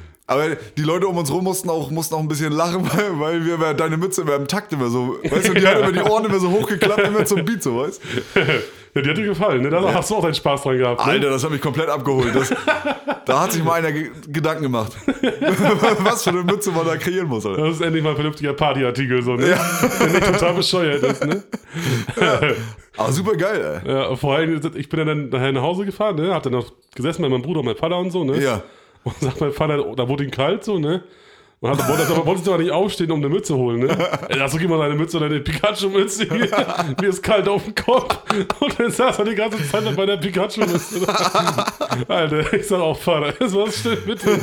Aber 0.31 0.55
die 0.77 0.83
Leute 0.83 1.07
um 1.07 1.17
uns 1.17 1.29
rum 1.29 1.43
mussten 1.43 1.69
auch, 1.69 1.91
mussten 1.91 2.15
auch 2.15 2.19
ein 2.19 2.27
bisschen 2.29 2.53
lachen, 2.53 2.89
weil, 2.95 3.19
weil 3.19 3.45
wir 3.45 3.59
weil 3.59 3.75
deine 3.75 3.97
Mütze 3.97 4.21
immer 4.21 4.35
im 4.35 4.47
Takt 4.47 4.71
immer 4.71 4.87
so, 4.87 5.17
weißt 5.29 5.49
du, 5.49 5.53
die 5.55 5.67
hat 5.67 5.79
immer 5.79 5.91
die 5.91 5.99
Ohren 5.99 6.23
immer 6.23 6.39
so 6.39 6.49
hochgeklappt, 6.49 7.01
immer 7.01 7.25
zum 7.25 7.43
Beat, 7.43 7.61
so, 7.61 7.79
weißt 7.79 8.01
Ja, 8.93 9.01
die 9.01 9.09
hat 9.09 9.17
dir 9.17 9.25
gefallen, 9.25 9.61
ne? 9.61 9.69
Da 9.69 9.93
hast 9.93 10.09
du 10.09 10.15
auch 10.15 10.21
deinen 10.21 10.33
Spaß 10.33 10.63
dran 10.63 10.77
gehabt. 10.77 11.05
Ne? 11.05 11.11
Alter, 11.11 11.29
das 11.31 11.43
hat 11.43 11.51
mich 11.51 11.59
komplett 11.59 11.89
abgeholt. 11.89 12.33
Das, 12.33 12.53
da 13.25 13.41
hat 13.41 13.51
sich 13.51 13.61
mal 13.61 13.73
einer 13.73 13.91
ge 13.91 14.09
Gedanken 14.27 14.63
gemacht. 14.63 14.93
Was 15.99 16.23
für 16.23 16.29
eine 16.29 16.43
Mütze 16.43 16.71
man 16.71 16.85
da 16.85 16.95
kreieren 16.95 17.27
muss, 17.27 17.45
Alter. 17.45 17.63
Das 17.63 17.75
ist 17.75 17.81
endlich 17.81 18.01
mal 18.01 18.11
ein 18.11 18.15
vernünftiger 18.15 18.53
Partyartikel, 18.53 19.21
so, 19.23 19.35
ne? 19.35 19.57
Der 19.99 20.07
nicht 20.07 20.25
total 20.25 20.53
bescheuert 20.53 21.03
ist, 21.03 21.25
ne? 21.25 21.43
Aber 22.95 23.11
super 23.11 23.35
geil, 23.35 23.81
ey. 23.83 23.91
Ja, 23.91 24.15
vor 24.15 24.35
allem, 24.35 24.61
ich 24.75 24.87
bin 24.87 25.05
dann 25.05 25.29
nachher 25.29 25.51
nach 25.51 25.61
Hause 25.61 25.85
gefahren, 25.85 26.15
ne? 26.15 26.33
Hab 26.33 26.43
dann 26.43 26.53
noch 26.53 26.71
gesessen 26.95 27.21
bei 27.21 27.27
meinem 27.27 27.41
Bruder 27.41 27.59
und 27.59 27.65
meinem 27.65 27.77
Vater 27.77 27.97
und 27.97 28.11
so, 28.11 28.23
ne? 28.23 28.41
Ja. 28.41 28.61
Und 29.03 29.19
sagt 29.19 29.41
mein 29.41 29.51
Vater, 29.51 29.95
da 29.95 30.07
wurde 30.07 30.23
ihm 30.23 30.31
kalt, 30.31 30.63
so, 30.63 30.79
ne? 30.79 31.03
Und 31.63 31.69
hat, 31.69 31.87
wollte, 31.87 32.11
aber, 32.11 32.25
wollte 32.25 32.49
aber 32.49 32.63
nicht 32.63 32.71
aufstehen, 32.71 33.11
um 33.11 33.19
eine 33.19 33.29
Mütze 33.29 33.55
holen, 33.55 33.81
ne? 33.81 33.89
Ey, 34.29 34.41
Also 34.41 34.57
gib 34.57 34.67
mal 34.67 34.79
deine 34.79 34.95
Mütze, 34.95 35.19
deine 35.19 35.39
Pikachu-Mütze 35.41 36.23
hier. 36.23 36.49
Mir 36.99 37.09
ist 37.09 37.21
kalt 37.21 37.47
auf 37.47 37.63
dem 37.63 37.75
Kopf. 37.75 38.17
Und 38.59 38.79
dann 38.79 38.89
saß 38.89 39.19
er 39.19 39.25
die 39.25 39.35
ganze 39.35 39.63
Zeit 39.69 39.83
mit 39.83 39.95
meiner 39.95 40.17
Pikachu-Mütze. 40.17 41.07
Alter, 42.07 42.51
ich 42.53 42.67
sag 42.67 42.79
auch, 42.79 42.97
Vater, 42.97 43.35
was 43.39 43.77
stimmt 43.77 44.07
mit 44.07 44.23
dir? 44.23 44.39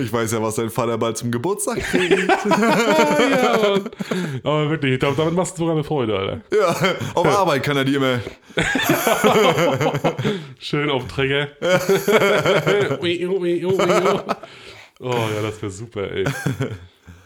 Ich 0.00 0.12
weiß 0.12 0.32
ja, 0.32 0.42
was 0.42 0.56
dein 0.56 0.68
Vater 0.68 0.98
bald 0.98 1.16
zum 1.16 1.30
Geburtstag 1.30 1.78
kriegt. 1.78 2.18
ja, 2.48 3.56
Mann. 3.62 3.90
Aber 4.42 4.70
wirklich, 4.70 4.94
ich 4.94 4.98
glaub, 4.98 5.16
damit 5.16 5.34
machst 5.34 5.54
du 5.54 5.58
sogar 5.60 5.74
eine 5.74 5.84
Freude, 5.84 6.18
Alter. 6.18 6.40
Ja, 6.52 6.74
auf 7.14 7.24
Arbeit 7.24 7.62
kann 7.62 7.76
er 7.76 7.84
die 7.84 7.94
immer. 7.94 8.18
Schön 10.58 10.90
auf 10.90 11.06
den 11.06 11.46
Oh 15.00 15.10
ja, 15.12 15.42
das 15.42 15.60
wäre 15.62 15.72
super, 15.72 16.10
ey. 16.10 16.24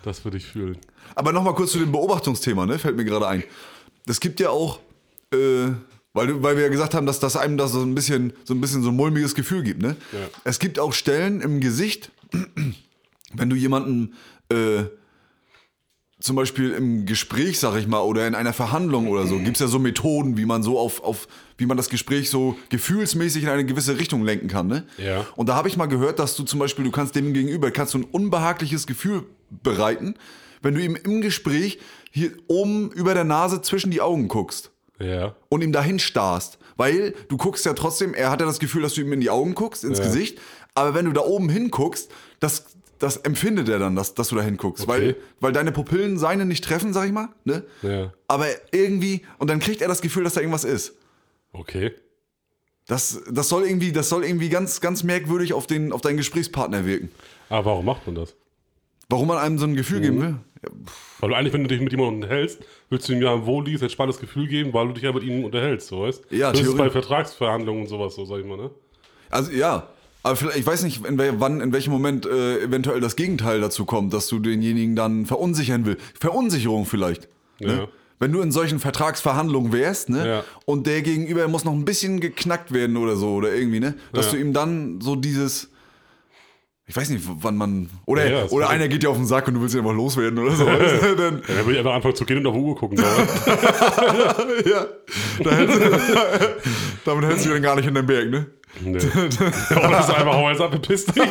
Das 0.02 0.24
würde 0.24 0.36
ich 0.36 0.46
fühlen. 0.46 0.78
Aber 1.14 1.32
nochmal 1.32 1.54
kurz 1.54 1.72
zu 1.72 1.78
dem 1.78 1.92
Beobachtungsthema, 1.92 2.66
ne? 2.66 2.78
Fällt 2.78 2.96
mir 2.96 3.04
gerade 3.04 3.28
ein. 3.28 3.44
Es 4.06 4.18
gibt 4.18 4.40
ja 4.40 4.50
auch, 4.50 4.80
äh, 5.32 5.68
weil, 6.12 6.42
weil 6.42 6.56
wir 6.56 6.64
ja 6.64 6.68
gesagt 6.68 6.94
haben, 6.94 7.06
dass 7.06 7.20
das 7.20 7.36
einem 7.36 7.56
da 7.56 7.68
so 7.68 7.82
ein 7.82 7.94
bisschen 7.94 8.32
so 8.42 8.52
ein 8.52 8.60
bisschen 8.60 8.82
so 8.82 8.88
ein 8.88 8.96
mulmiges 8.96 9.36
Gefühl 9.36 9.62
gibt, 9.62 9.80
ne? 9.80 9.96
Ja. 10.10 10.18
Es 10.42 10.58
gibt 10.58 10.80
auch 10.80 10.92
Stellen 10.92 11.40
im 11.40 11.60
Gesicht, 11.60 12.10
wenn 13.32 13.48
du 13.48 13.54
jemanden 13.54 14.14
äh, 14.48 14.84
zum 16.22 16.36
Beispiel 16.36 16.70
im 16.72 17.04
Gespräch, 17.04 17.58
sag 17.58 17.76
ich 17.76 17.86
mal, 17.86 18.00
oder 18.00 18.26
in 18.26 18.34
einer 18.34 18.52
Verhandlung 18.52 19.08
oder 19.08 19.26
so, 19.26 19.38
gibt 19.38 19.56
es 19.56 19.60
ja 19.60 19.66
so 19.66 19.78
Methoden, 19.78 20.36
wie 20.36 20.44
man 20.46 20.62
so 20.62 20.78
auf, 20.78 21.02
auf, 21.02 21.26
wie 21.58 21.66
man 21.66 21.76
das 21.76 21.88
Gespräch 21.88 22.30
so 22.30 22.56
gefühlsmäßig 22.68 23.42
in 23.42 23.48
eine 23.48 23.64
gewisse 23.64 23.98
Richtung 23.98 24.24
lenken 24.24 24.48
kann, 24.48 24.66
ne? 24.68 24.84
Ja. 24.98 25.26
Und 25.36 25.48
da 25.48 25.54
habe 25.56 25.68
ich 25.68 25.76
mal 25.76 25.86
gehört, 25.86 26.18
dass 26.18 26.36
du 26.36 26.44
zum 26.44 26.58
Beispiel, 26.58 26.84
du 26.84 26.90
kannst 26.90 27.14
dem 27.16 27.32
gegenüber, 27.34 27.70
kannst 27.70 27.94
du 27.94 27.98
ein 27.98 28.04
unbehagliches 28.04 28.86
Gefühl 28.86 29.24
bereiten, 29.62 30.14
wenn 30.62 30.74
du 30.74 30.80
ihm 30.80 30.96
im 30.96 31.20
Gespräch 31.20 31.78
hier 32.10 32.30
oben 32.46 32.90
über 32.92 33.14
der 33.14 33.24
Nase 33.24 33.60
zwischen 33.62 33.90
die 33.90 34.00
Augen 34.00 34.28
guckst 34.28 34.70
Ja. 35.00 35.34
und 35.48 35.62
ihm 35.62 35.72
dahin 35.72 35.98
starrst. 35.98 36.58
Weil 36.76 37.14
du 37.28 37.36
guckst 37.36 37.66
ja 37.66 37.74
trotzdem, 37.74 38.14
er 38.14 38.30
hat 38.30 38.40
ja 38.40 38.46
das 38.46 38.58
Gefühl, 38.60 38.82
dass 38.82 38.94
du 38.94 39.00
ihm 39.02 39.12
in 39.12 39.20
die 39.20 39.28
Augen 39.30 39.54
guckst, 39.54 39.84
ins 39.84 39.98
Ja. 39.98 40.04
Gesicht. 40.04 40.38
Aber 40.74 40.94
wenn 40.94 41.04
du 41.04 41.12
da 41.12 41.20
oben 41.20 41.48
hinguckst, 41.50 42.10
das, 42.40 42.64
das 43.02 43.16
empfindet 43.18 43.68
er 43.68 43.80
dann, 43.80 43.96
dass, 43.96 44.14
dass 44.14 44.28
du 44.28 44.36
da 44.36 44.42
hinguckst. 44.42 44.84
Okay. 44.84 44.92
Weil, 44.92 45.16
weil 45.40 45.52
deine 45.52 45.72
Pupillen 45.72 46.18
seine 46.18 46.44
nicht 46.44 46.62
treffen, 46.62 46.92
sag 46.92 47.06
ich 47.06 47.12
mal. 47.12 47.30
Ne? 47.44 47.64
Ja. 47.82 48.12
Aber 48.28 48.46
irgendwie, 48.70 49.22
und 49.38 49.50
dann 49.50 49.58
kriegt 49.58 49.82
er 49.82 49.88
das 49.88 50.02
Gefühl, 50.02 50.22
dass 50.22 50.34
da 50.34 50.40
irgendwas 50.40 50.64
ist. 50.64 50.94
Okay. 51.52 51.92
Das, 52.86 53.20
das 53.30 53.48
soll 53.48 53.64
irgendwie, 53.64 53.92
das 53.92 54.08
soll 54.08 54.24
irgendwie 54.24 54.48
ganz, 54.48 54.80
ganz 54.80 55.02
merkwürdig 55.02 55.52
auf, 55.52 55.66
den, 55.66 55.92
auf 55.92 56.00
deinen 56.00 56.16
Gesprächspartner 56.16 56.86
wirken. 56.86 57.10
Aber 57.48 57.66
warum 57.66 57.86
macht 57.86 58.06
man 58.06 58.14
das? 58.14 58.34
Warum 59.08 59.28
man 59.28 59.38
einem 59.38 59.58
so 59.58 59.66
ein 59.66 59.74
Gefühl 59.74 60.00
geben 60.00 60.20
will? 60.20 60.36
Ja, 60.62 60.70
Weil 61.20 61.30
du 61.30 61.36
eigentlich, 61.36 61.52
wenn 61.52 61.62
du 61.62 61.68
dich 61.68 61.80
mit 61.80 61.92
jemandem 61.92 62.22
unterhältst, 62.22 62.60
willst 62.88 63.08
du 63.08 63.12
ihm 63.14 63.22
ja 63.22 63.34
ein 63.34 63.46
wohliges, 63.46 63.82
entspanntes 63.82 64.20
Gefühl 64.20 64.46
geben, 64.46 64.72
weil 64.72 64.86
du 64.86 64.94
dich 64.94 65.02
ja 65.02 65.12
mit 65.12 65.24
ihm 65.24 65.44
unterhältst, 65.44 65.88
so 65.88 66.02
weißt 66.02 66.24
Ja, 66.30 66.52
Das 66.52 66.60
ist 66.60 66.76
bei 66.76 66.88
Vertragsverhandlungen 66.88 67.82
und 67.82 67.88
sowas, 67.88 68.14
so 68.14 68.24
sag 68.24 68.38
ich 68.38 68.46
mal, 68.46 68.56
ne? 68.56 68.70
Also 69.28 69.50
ja, 69.50 69.88
aber 70.22 70.36
vielleicht, 70.36 70.58
ich 70.58 70.66
weiß 70.66 70.82
nicht, 70.84 71.04
in 71.04 71.18
wann, 71.18 71.60
in 71.60 71.72
welchem 71.72 71.92
Moment 71.92 72.26
äh, 72.26 72.62
eventuell 72.62 73.00
das 73.00 73.16
Gegenteil 73.16 73.60
dazu 73.60 73.84
kommt, 73.84 74.12
dass 74.12 74.28
du 74.28 74.38
denjenigen 74.38 74.94
dann 74.96 75.26
verunsichern 75.26 75.84
will. 75.84 75.96
Verunsicherung 76.18 76.86
vielleicht. 76.86 77.28
Ja. 77.58 77.66
Ne? 77.68 77.88
Wenn 78.18 78.30
du 78.30 78.40
in 78.40 78.52
solchen 78.52 78.78
Vertragsverhandlungen 78.78 79.72
wärst, 79.72 80.08
ne? 80.08 80.26
Ja. 80.28 80.44
Und 80.64 80.86
der 80.86 81.02
Gegenüber 81.02 81.48
muss 81.48 81.64
noch 81.64 81.72
ein 81.72 81.84
bisschen 81.84 82.20
geknackt 82.20 82.72
werden 82.72 82.96
oder 82.96 83.16
so 83.16 83.34
oder 83.34 83.52
irgendwie, 83.52 83.80
ne? 83.80 83.94
Dass 84.12 84.26
Ja. 84.26 84.32
du 84.32 84.38
ihm 84.38 84.52
dann 84.52 85.00
so 85.00 85.16
dieses 85.16 85.70
ich 86.86 86.96
weiß 86.96 87.10
nicht, 87.10 87.24
wann 87.26 87.56
man. 87.56 87.88
Oder, 88.06 88.28
Ja, 88.28 88.38
ja, 88.40 88.44
oder 88.46 88.68
einer 88.68 88.88
geht 88.88 89.02
dir 89.04 89.10
auf 89.10 89.16
den 89.16 89.26
Sack 89.26 89.46
und 89.46 89.54
du 89.54 89.60
willst 89.60 89.74
ihn 89.74 89.80
einfach 89.80 89.94
loswerden 89.94 90.38
oder 90.38 90.50
so. 90.56 90.64
du? 90.64 91.16
dann, 91.16 91.42
dann 91.46 91.56
würde 91.58 91.72
ich 91.72 91.78
einfach 91.78 91.94
anfangen 91.94 92.16
zu 92.16 92.24
gehen 92.24 92.38
und 92.38 92.46
auf 92.46 92.54
die 92.54 92.60
Uhr 92.60 92.76
gucken. 92.76 92.98
ja. 94.66 94.86
Da 95.44 95.50
hältst, 95.50 95.80
damit 97.04 97.24
hältst 97.24 97.44
du 97.44 97.48
ihn 97.50 97.54
dann 97.54 97.62
gar 97.62 97.76
nicht 97.76 97.86
in 97.86 97.94
den 97.94 98.04
Berg, 98.06 98.30
ne? 98.30 98.46
nee. 98.80 98.98
Ja, 98.98 99.88
das 99.90 100.08
ist 100.08 100.14
einfach, 100.14 100.34
hau 100.34 100.50
jetzt 100.50 100.60
ab, 100.60 100.70
verpiss 100.70 101.06
dich. 101.06 101.22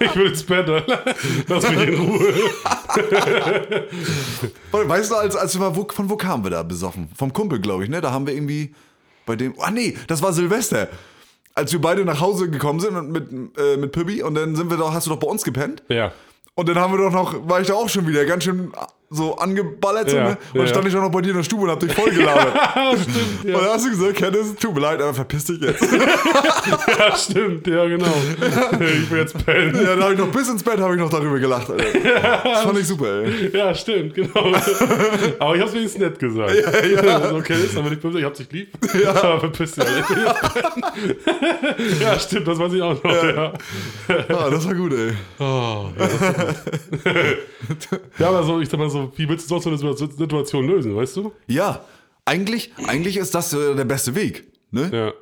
Ich 0.00 0.16
will 0.16 0.26
ins 0.28 0.42
Bett, 0.42 0.68
Alter. 0.68 1.04
Lass 1.48 1.70
mich 1.70 1.88
in 1.88 1.94
Ruhe. 1.94 2.34
Weißt 4.72 5.10
du, 5.10 5.16
als, 5.16 5.36
als 5.36 5.58
wir 5.58 5.70
mal, 5.70 5.86
von 5.92 6.08
wo 6.08 6.16
kamen 6.16 6.44
wir 6.44 6.50
da 6.50 6.62
besoffen? 6.62 7.08
Vom 7.16 7.32
Kumpel, 7.32 7.60
glaube 7.60 7.84
ich, 7.84 7.90
ne? 7.90 8.00
Da 8.00 8.10
haben 8.10 8.26
wir 8.26 8.34
irgendwie 8.34 8.74
bei 9.26 9.36
dem. 9.36 9.54
Ah, 9.58 9.70
nee, 9.70 9.96
das 10.06 10.22
war 10.22 10.32
Silvester. 10.32 10.88
Als 11.54 11.72
wir 11.72 11.80
beide 11.80 12.04
nach 12.04 12.20
Hause 12.20 12.50
gekommen 12.50 12.80
sind 12.80 12.96
und 12.96 13.10
mit, 13.10 13.30
äh, 13.58 13.76
mit 13.76 13.92
Pippi 13.92 14.22
und 14.22 14.34
dann 14.34 14.56
sind 14.56 14.70
wir 14.70 14.76
doch, 14.76 14.92
hast 14.92 15.06
du 15.06 15.10
doch 15.10 15.18
bei 15.18 15.28
uns 15.28 15.44
gepennt. 15.44 15.82
Ja. 15.88 16.12
Und 16.54 16.68
dann 16.68 16.78
haben 16.78 16.92
wir 16.92 16.98
doch 16.98 17.12
noch, 17.12 17.48
war 17.48 17.60
ich 17.60 17.68
da 17.68 17.74
auch 17.74 17.88
schon 17.88 18.06
wieder 18.06 18.24
ganz 18.24 18.44
schön 18.44 18.72
so 19.14 19.36
angeballert. 19.36 20.10
So, 20.10 20.16
Ja? 20.16 20.28
Und 20.28 20.36
dann 20.54 20.62
ja. 20.62 20.66
stand 20.68 20.86
ich 20.88 20.92
doch 20.94 21.00
noch 21.02 21.10
bei 21.10 21.20
dir 21.20 21.30
in 21.30 21.36
der 21.36 21.44
Stube 21.44 21.62
und 21.64 21.70
hab 21.70 21.80
dich 21.80 21.92
voll 21.92 22.10
gelabert. 22.10 22.52
Stimmt, 23.00 23.44
Und 23.44 23.50
ja. 23.50 23.58
dann 23.58 23.68
hast 23.70 23.86
du 23.86 23.90
gesagt, 23.90 24.14
Kenneth, 24.16 24.60
tut 24.60 24.74
mir 24.74 24.80
leid, 24.80 25.00
aber 25.00 25.14
verpiss 25.14 25.44
dich 25.44 25.60
jetzt. 25.60 25.82
ja, 26.98 27.16
stimmt, 27.16 27.66
ja, 27.66 27.84
genau. 27.86 28.06
Ich 28.80 29.10
will 29.10 29.18
jetzt 29.20 29.44
pennen. 29.44 29.74
ja, 29.74 29.96
da 29.96 30.02
habe 30.04 30.14
ich 30.14 30.18
noch 30.18 30.28
bis 30.28 30.48
ins 30.48 30.62
Bett 30.62 30.78
habe 30.78 30.94
ich 30.94 31.00
noch 31.00 31.10
darüber 31.10 31.38
gelacht. 31.38 31.70
Alter. 31.70 31.84
Das 32.44 32.62
fand 32.62 32.78
ich 32.78 32.86
super, 32.86 33.22
ey. 33.22 33.50
Ja, 33.56 33.74
stimmt, 33.74 34.14
genau. 34.14 34.52
Aber 35.38 35.54
ich 35.56 35.60
hab's 35.62 35.72
wenigstens 35.74 36.00
nett 36.02 36.18
gesagt. 36.18 36.52
Ja, 36.54 37.04
ja. 37.04 37.32
Okay, 37.32 37.54
ist 37.64 37.76
aber 37.76 37.90
nicht 37.90 38.00
böse, 38.02 38.18
ich 38.18 38.24
hab 38.24 38.34
dich 38.34 38.50
lieb. 38.52 38.68
Ja. 39.02 39.10
Aber 39.10 39.40
verpiss 39.40 39.72
dich. 39.72 39.84
Alter. 39.84 40.36
ja, 42.00 42.18
stimmt, 42.18 42.48
das 42.48 42.58
weiß 42.58 42.72
ich 42.72 42.82
auch 42.82 43.02
noch. 43.02 43.12
Ja, 43.24 43.52
Ah, 44.28 44.50
das 44.50 44.66
war 44.66 44.74
gut, 44.74 44.92
ey. 44.92 45.12
oh, 45.38 45.86
ja, 45.98 46.06
das 46.06 46.20
war 46.20 46.32
gut. 46.34 47.88
ja 48.18 48.28
aber 48.28 48.42
so, 48.42 48.60
ich 48.60 48.68
sag 48.68 48.78
mal 48.78 48.90
so, 48.90 49.03
wie 49.16 49.28
willst 49.28 49.50
du 49.50 49.58
sonst 49.58 49.80
so 49.80 49.86
eine 49.86 49.96
Situation 49.96 50.66
lösen, 50.66 50.96
weißt 50.96 51.16
du? 51.16 51.32
Ja, 51.46 51.84
eigentlich, 52.24 52.72
eigentlich 52.86 53.16
ist 53.16 53.34
das 53.34 53.52
äh, 53.52 53.74
der 53.74 53.84
beste 53.84 54.14
Weg. 54.14 54.44
Ne? 54.70 54.90
Ja. 54.92 55.12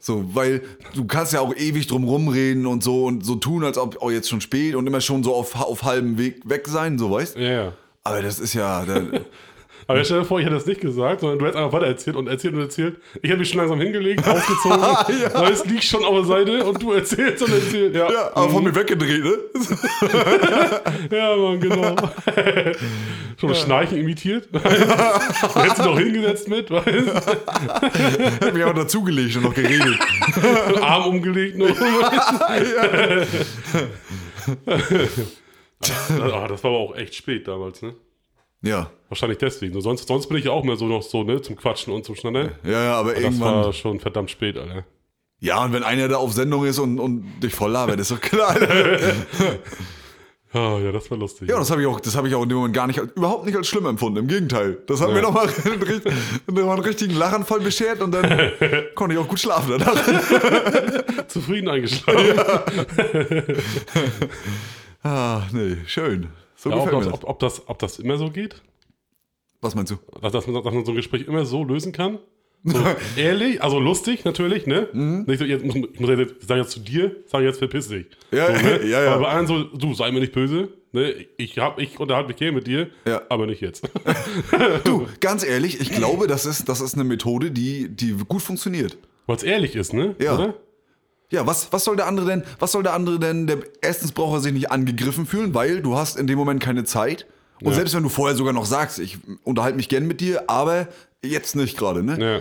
So, 0.00 0.24
weil 0.34 0.62
du 0.94 1.06
kannst 1.06 1.32
ja 1.32 1.40
auch 1.40 1.54
ewig 1.54 1.86
drum 1.86 2.04
rumreden 2.04 2.66
und 2.66 2.82
so 2.84 3.04
und 3.04 3.24
so 3.24 3.34
tun, 3.34 3.64
als 3.64 3.78
ob 3.78 3.96
oh, 4.00 4.10
jetzt 4.10 4.28
schon 4.28 4.40
spät 4.40 4.74
und 4.74 4.86
immer 4.86 5.00
schon 5.00 5.24
so 5.24 5.34
auf, 5.34 5.56
auf 5.56 5.82
halbem 5.82 6.18
Weg 6.18 6.48
weg 6.48 6.68
sein, 6.68 6.98
so 6.98 7.10
weißt 7.10 7.36
Ja, 7.36 7.50
ja. 7.50 7.72
Aber 8.04 8.22
das 8.22 8.38
ist 8.38 8.54
ja. 8.54 8.84
Da, 8.84 9.02
Aber 9.88 10.04
stell 10.04 10.18
dir 10.18 10.24
vor, 10.26 10.38
ich 10.38 10.44
hätte 10.44 10.54
das 10.54 10.66
nicht 10.66 10.82
gesagt, 10.82 11.20
sondern 11.20 11.38
du 11.38 11.46
hättest 11.46 11.56
einfach 11.58 11.72
weiter 11.72 11.86
erzählt 11.86 12.14
und 12.14 12.28
erzählt 12.28 12.52
und 12.52 12.60
erzählt. 12.60 12.96
Ich 13.22 13.30
hätte 13.30 13.38
mich 13.38 13.48
schon 13.48 13.58
langsam 13.58 13.80
hingelegt, 13.80 14.22
ausgezogen, 14.28 14.82
weil 14.82 15.50
es 15.50 15.64
liegt 15.64 15.84
schon 15.84 16.04
auf 16.04 16.14
der 16.14 16.24
Seite 16.24 16.64
und 16.66 16.82
du 16.82 16.92
erzählst 16.92 17.42
und 17.42 17.52
erzählst. 17.54 17.96
Ja, 17.96 18.12
Ja, 18.12 18.30
aber 18.34 18.50
von 18.50 18.64
mir 18.64 18.74
weggedreht, 18.74 19.24
ne? 19.24 19.38
ja 21.10 21.36
Mann, 21.36 21.58
genau. 21.58 21.96
schon 23.40 23.48
das 23.48 23.62
Schnarchen 23.62 23.96
imitiert. 23.96 24.48
du 24.52 24.58
hättest 24.60 25.78
dich 25.78 25.84
noch 25.86 25.98
hingesetzt 25.98 26.48
mit, 26.48 26.70
weißt 26.70 26.86
Hab 28.42 28.52
mich 28.52 28.64
auch 28.64 28.74
dazugelegt 28.74 29.36
und 29.36 29.44
noch 29.44 29.54
geredet. 29.54 29.98
du? 30.74 30.82
Arm 30.82 31.06
umgelegt 31.06 31.56
noch. 31.56 31.74
Ah, 36.20 36.46
das 36.46 36.62
war 36.62 36.70
aber 36.72 36.78
auch 36.78 36.94
echt 36.94 37.14
spät 37.14 37.48
damals, 37.48 37.80
ne? 37.80 37.94
Ja. 38.62 38.90
Wahrscheinlich 39.08 39.38
deswegen. 39.38 39.72
So, 39.74 39.80
sonst, 39.80 40.08
sonst 40.08 40.26
bin 40.28 40.36
ich 40.36 40.44
ja 40.44 40.50
auch 40.52 40.64
mehr 40.64 40.76
so 40.76 40.86
noch 40.86 41.02
so, 41.02 41.22
ne, 41.22 41.40
zum 41.40 41.56
Quatschen 41.56 41.92
und 41.92 42.04
zum 42.04 42.14
Schnattern. 42.16 42.50
Ja, 42.64 42.70
ja, 42.84 42.94
aber 42.94 43.12
Das 43.14 43.22
irgendwann. 43.22 43.54
war 43.64 43.72
schon 43.72 44.00
verdammt 44.00 44.30
spät, 44.30 44.56
Alter. 44.58 44.84
Ja, 45.40 45.64
und 45.64 45.72
wenn 45.72 45.84
einer 45.84 46.08
da 46.08 46.16
auf 46.16 46.32
Sendung 46.32 46.64
ist 46.66 46.78
und, 46.80 46.98
und 46.98 47.24
dich 47.40 47.54
voll 47.54 47.70
labert, 47.70 48.00
ist 48.00 48.10
doch 48.10 48.20
klar. 48.20 48.56
Ah, 50.54 50.78
ja, 50.82 50.92
das 50.92 51.10
war 51.10 51.18
lustig. 51.18 51.46
Ja, 51.50 51.58
das 51.58 51.70
habe 51.70 51.82
ich 51.82 51.86
auch, 51.86 52.00
das 52.00 52.16
habe 52.16 52.26
ich 52.26 52.34
auch 52.34 52.42
in 52.42 52.48
dem 52.48 52.56
Moment 52.56 52.74
gar 52.74 52.86
nicht, 52.86 52.98
überhaupt 52.98 53.44
nicht 53.44 53.54
als 53.54 53.68
schlimm 53.68 53.84
empfunden. 53.84 54.20
Im 54.20 54.28
Gegenteil. 54.28 54.78
Das 54.86 54.98
hat 55.02 55.08
Ja. 55.10 55.14
mir 55.16 55.20
nochmal 55.20 55.46
einen, 55.64 56.02
nochmal 56.46 56.76
einen 56.76 56.84
richtigen 56.86 57.14
Lachanfall 57.16 57.60
beschert 57.60 58.00
und 58.00 58.12
dann 58.12 58.52
konnte 58.94 59.14
ich 59.14 59.20
auch 59.20 59.28
gut 59.28 59.38
schlafen 59.38 59.72
danach. 59.78 61.26
Zufrieden 61.28 61.68
eingeschlafen. 61.68 62.40
Ah, 65.02 65.42
nee, 65.52 65.76
schön. 65.86 66.28
So 66.58 66.70
Ja, 66.70 66.76
ob, 66.76 66.90
das, 66.90 67.06
ob, 67.06 67.24
ob, 67.24 67.38
das, 67.38 67.68
ob 67.68 67.78
das 67.78 67.98
immer 68.00 68.18
so 68.18 68.30
geht? 68.30 68.60
Was 69.60 69.74
meinst 69.76 69.92
du? 69.92 69.96
Dass, 70.20 70.32
dass, 70.32 70.46
man, 70.48 70.62
dass 70.62 70.74
man 70.74 70.84
so 70.84 70.90
ein 70.92 70.96
Gespräch 70.96 71.26
immer 71.26 71.44
so 71.44 71.62
lösen 71.62 71.92
kann? 71.92 72.18
So, 72.64 72.78
ehrlich, 73.16 73.62
also 73.62 73.78
lustig 73.78 74.24
natürlich, 74.24 74.66
ne? 74.66 74.88
Mhm. 74.92 75.24
Nicht 75.28 75.38
so, 75.38 75.44
jetzt, 75.44 75.64
ich 75.64 76.00
muss 76.00 76.10
jetzt, 76.10 76.34
ich 76.40 76.46
sage 76.48 76.60
jetzt 76.60 76.72
zu 76.72 76.80
dir, 76.80 77.14
sage 77.26 77.44
jetzt 77.44 77.58
verpiss 77.58 77.88
dich. 77.88 78.06
Ja, 78.32 78.46
so, 78.56 78.64
ne? 78.66 78.84
ja, 78.88 79.04
ja. 79.04 79.12
Aber 79.14 79.22
bei 79.22 79.28
allen 79.28 79.46
so, 79.46 79.62
du, 79.62 79.94
sei 79.94 80.10
mir 80.10 80.18
nicht 80.18 80.32
böse, 80.32 80.68
ne? 80.90 81.14
Ich, 81.36 81.56
hab, 81.58 81.78
ich 81.78 82.00
unterhalte 82.00 82.28
mich 82.28 82.36
gerne 82.36 82.52
mit 82.56 82.66
dir, 82.66 82.90
Ja. 83.06 83.22
aber 83.28 83.46
nicht 83.46 83.60
jetzt. 83.60 83.88
Du, 84.84 85.06
ganz 85.20 85.44
ehrlich, 85.44 85.80
ich 85.80 85.92
glaube, 85.92 86.26
das 86.26 86.44
ist, 86.44 86.68
das 86.68 86.80
ist 86.80 86.94
eine 86.94 87.04
Methode, 87.04 87.52
die, 87.52 87.88
die 87.88 88.16
gut 88.26 88.42
funktioniert. 88.42 88.98
Weil 89.26 89.36
es 89.36 89.44
ehrlich 89.44 89.76
ist, 89.76 89.92
ne? 89.92 90.16
Ja. 90.20 90.34
Oder? 90.34 90.54
Ja, 91.30 91.46
was, 91.46 91.72
was 91.72 91.84
soll 91.84 91.96
der 91.96 92.06
andere 92.06 92.26
denn, 92.26 92.42
was 92.58 92.72
soll 92.72 92.82
der 92.82 92.94
andere 92.94 93.18
denn, 93.18 93.46
der, 93.46 93.58
erstens 93.82 94.12
braucht 94.12 94.34
er 94.38 94.40
sich 94.40 94.52
nicht 94.52 94.70
angegriffen 94.70 95.26
fühlen, 95.26 95.52
weil 95.54 95.82
du 95.82 95.96
hast 95.96 96.16
in 96.16 96.26
dem 96.26 96.38
Moment 96.38 96.62
keine 96.62 96.84
Zeit. 96.84 97.26
Und 97.60 97.70
Ja. 97.70 97.74
selbst 97.76 97.94
wenn 97.94 98.02
du 98.02 98.08
vorher 98.08 98.36
sogar 98.36 98.52
noch 98.52 98.64
sagst, 98.66 98.98
ich 98.98 99.18
unterhalte 99.44 99.76
mich 99.76 99.88
gern 99.88 100.06
mit 100.06 100.20
dir, 100.20 100.44
aber 100.48 100.88
jetzt 101.22 101.54
nicht 101.56 101.76
gerade, 101.76 102.02
ne? 102.02 102.18
Ja. 102.18 102.40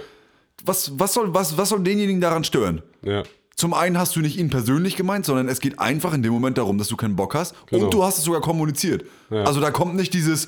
Was, 0.65 0.97
was, 0.99 1.13
soll, 1.13 1.33
was, 1.33 1.57
was 1.57 1.69
soll 1.69 1.81
denjenigen 1.83 2.21
daran 2.21 2.43
stören? 2.43 2.81
Ja. 3.03 3.23
Zum 3.55 3.73
einen 3.73 3.97
hast 3.97 4.15
du 4.15 4.19
nicht 4.21 4.37
ihn 4.37 4.49
persönlich 4.51 4.95
gemeint, 4.95 5.25
sondern 5.25 5.47
es 5.49 5.59
geht 5.59 5.79
einfach 5.79 6.13
in 6.13 6.21
dem 6.23 6.31
Moment 6.31 6.57
darum, 6.59 6.77
dass 6.77 6.87
du 6.87 6.95
keinen 6.95 7.15
Bock 7.15 7.33
hast 7.35 7.55
Genau. 7.67 7.85
und 7.85 7.93
du 7.93 8.03
hast 8.03 8.19
es 8.19 8.23
sogar 8.23 8.41
kommuniziert. 8.41 9.03
Ja. 9.31 9.43
Also 9.43 9.59
da 9.59 9.71
kommt 9.71 9.95
nicht 9.95 10.13
dieses, 10.13 10.47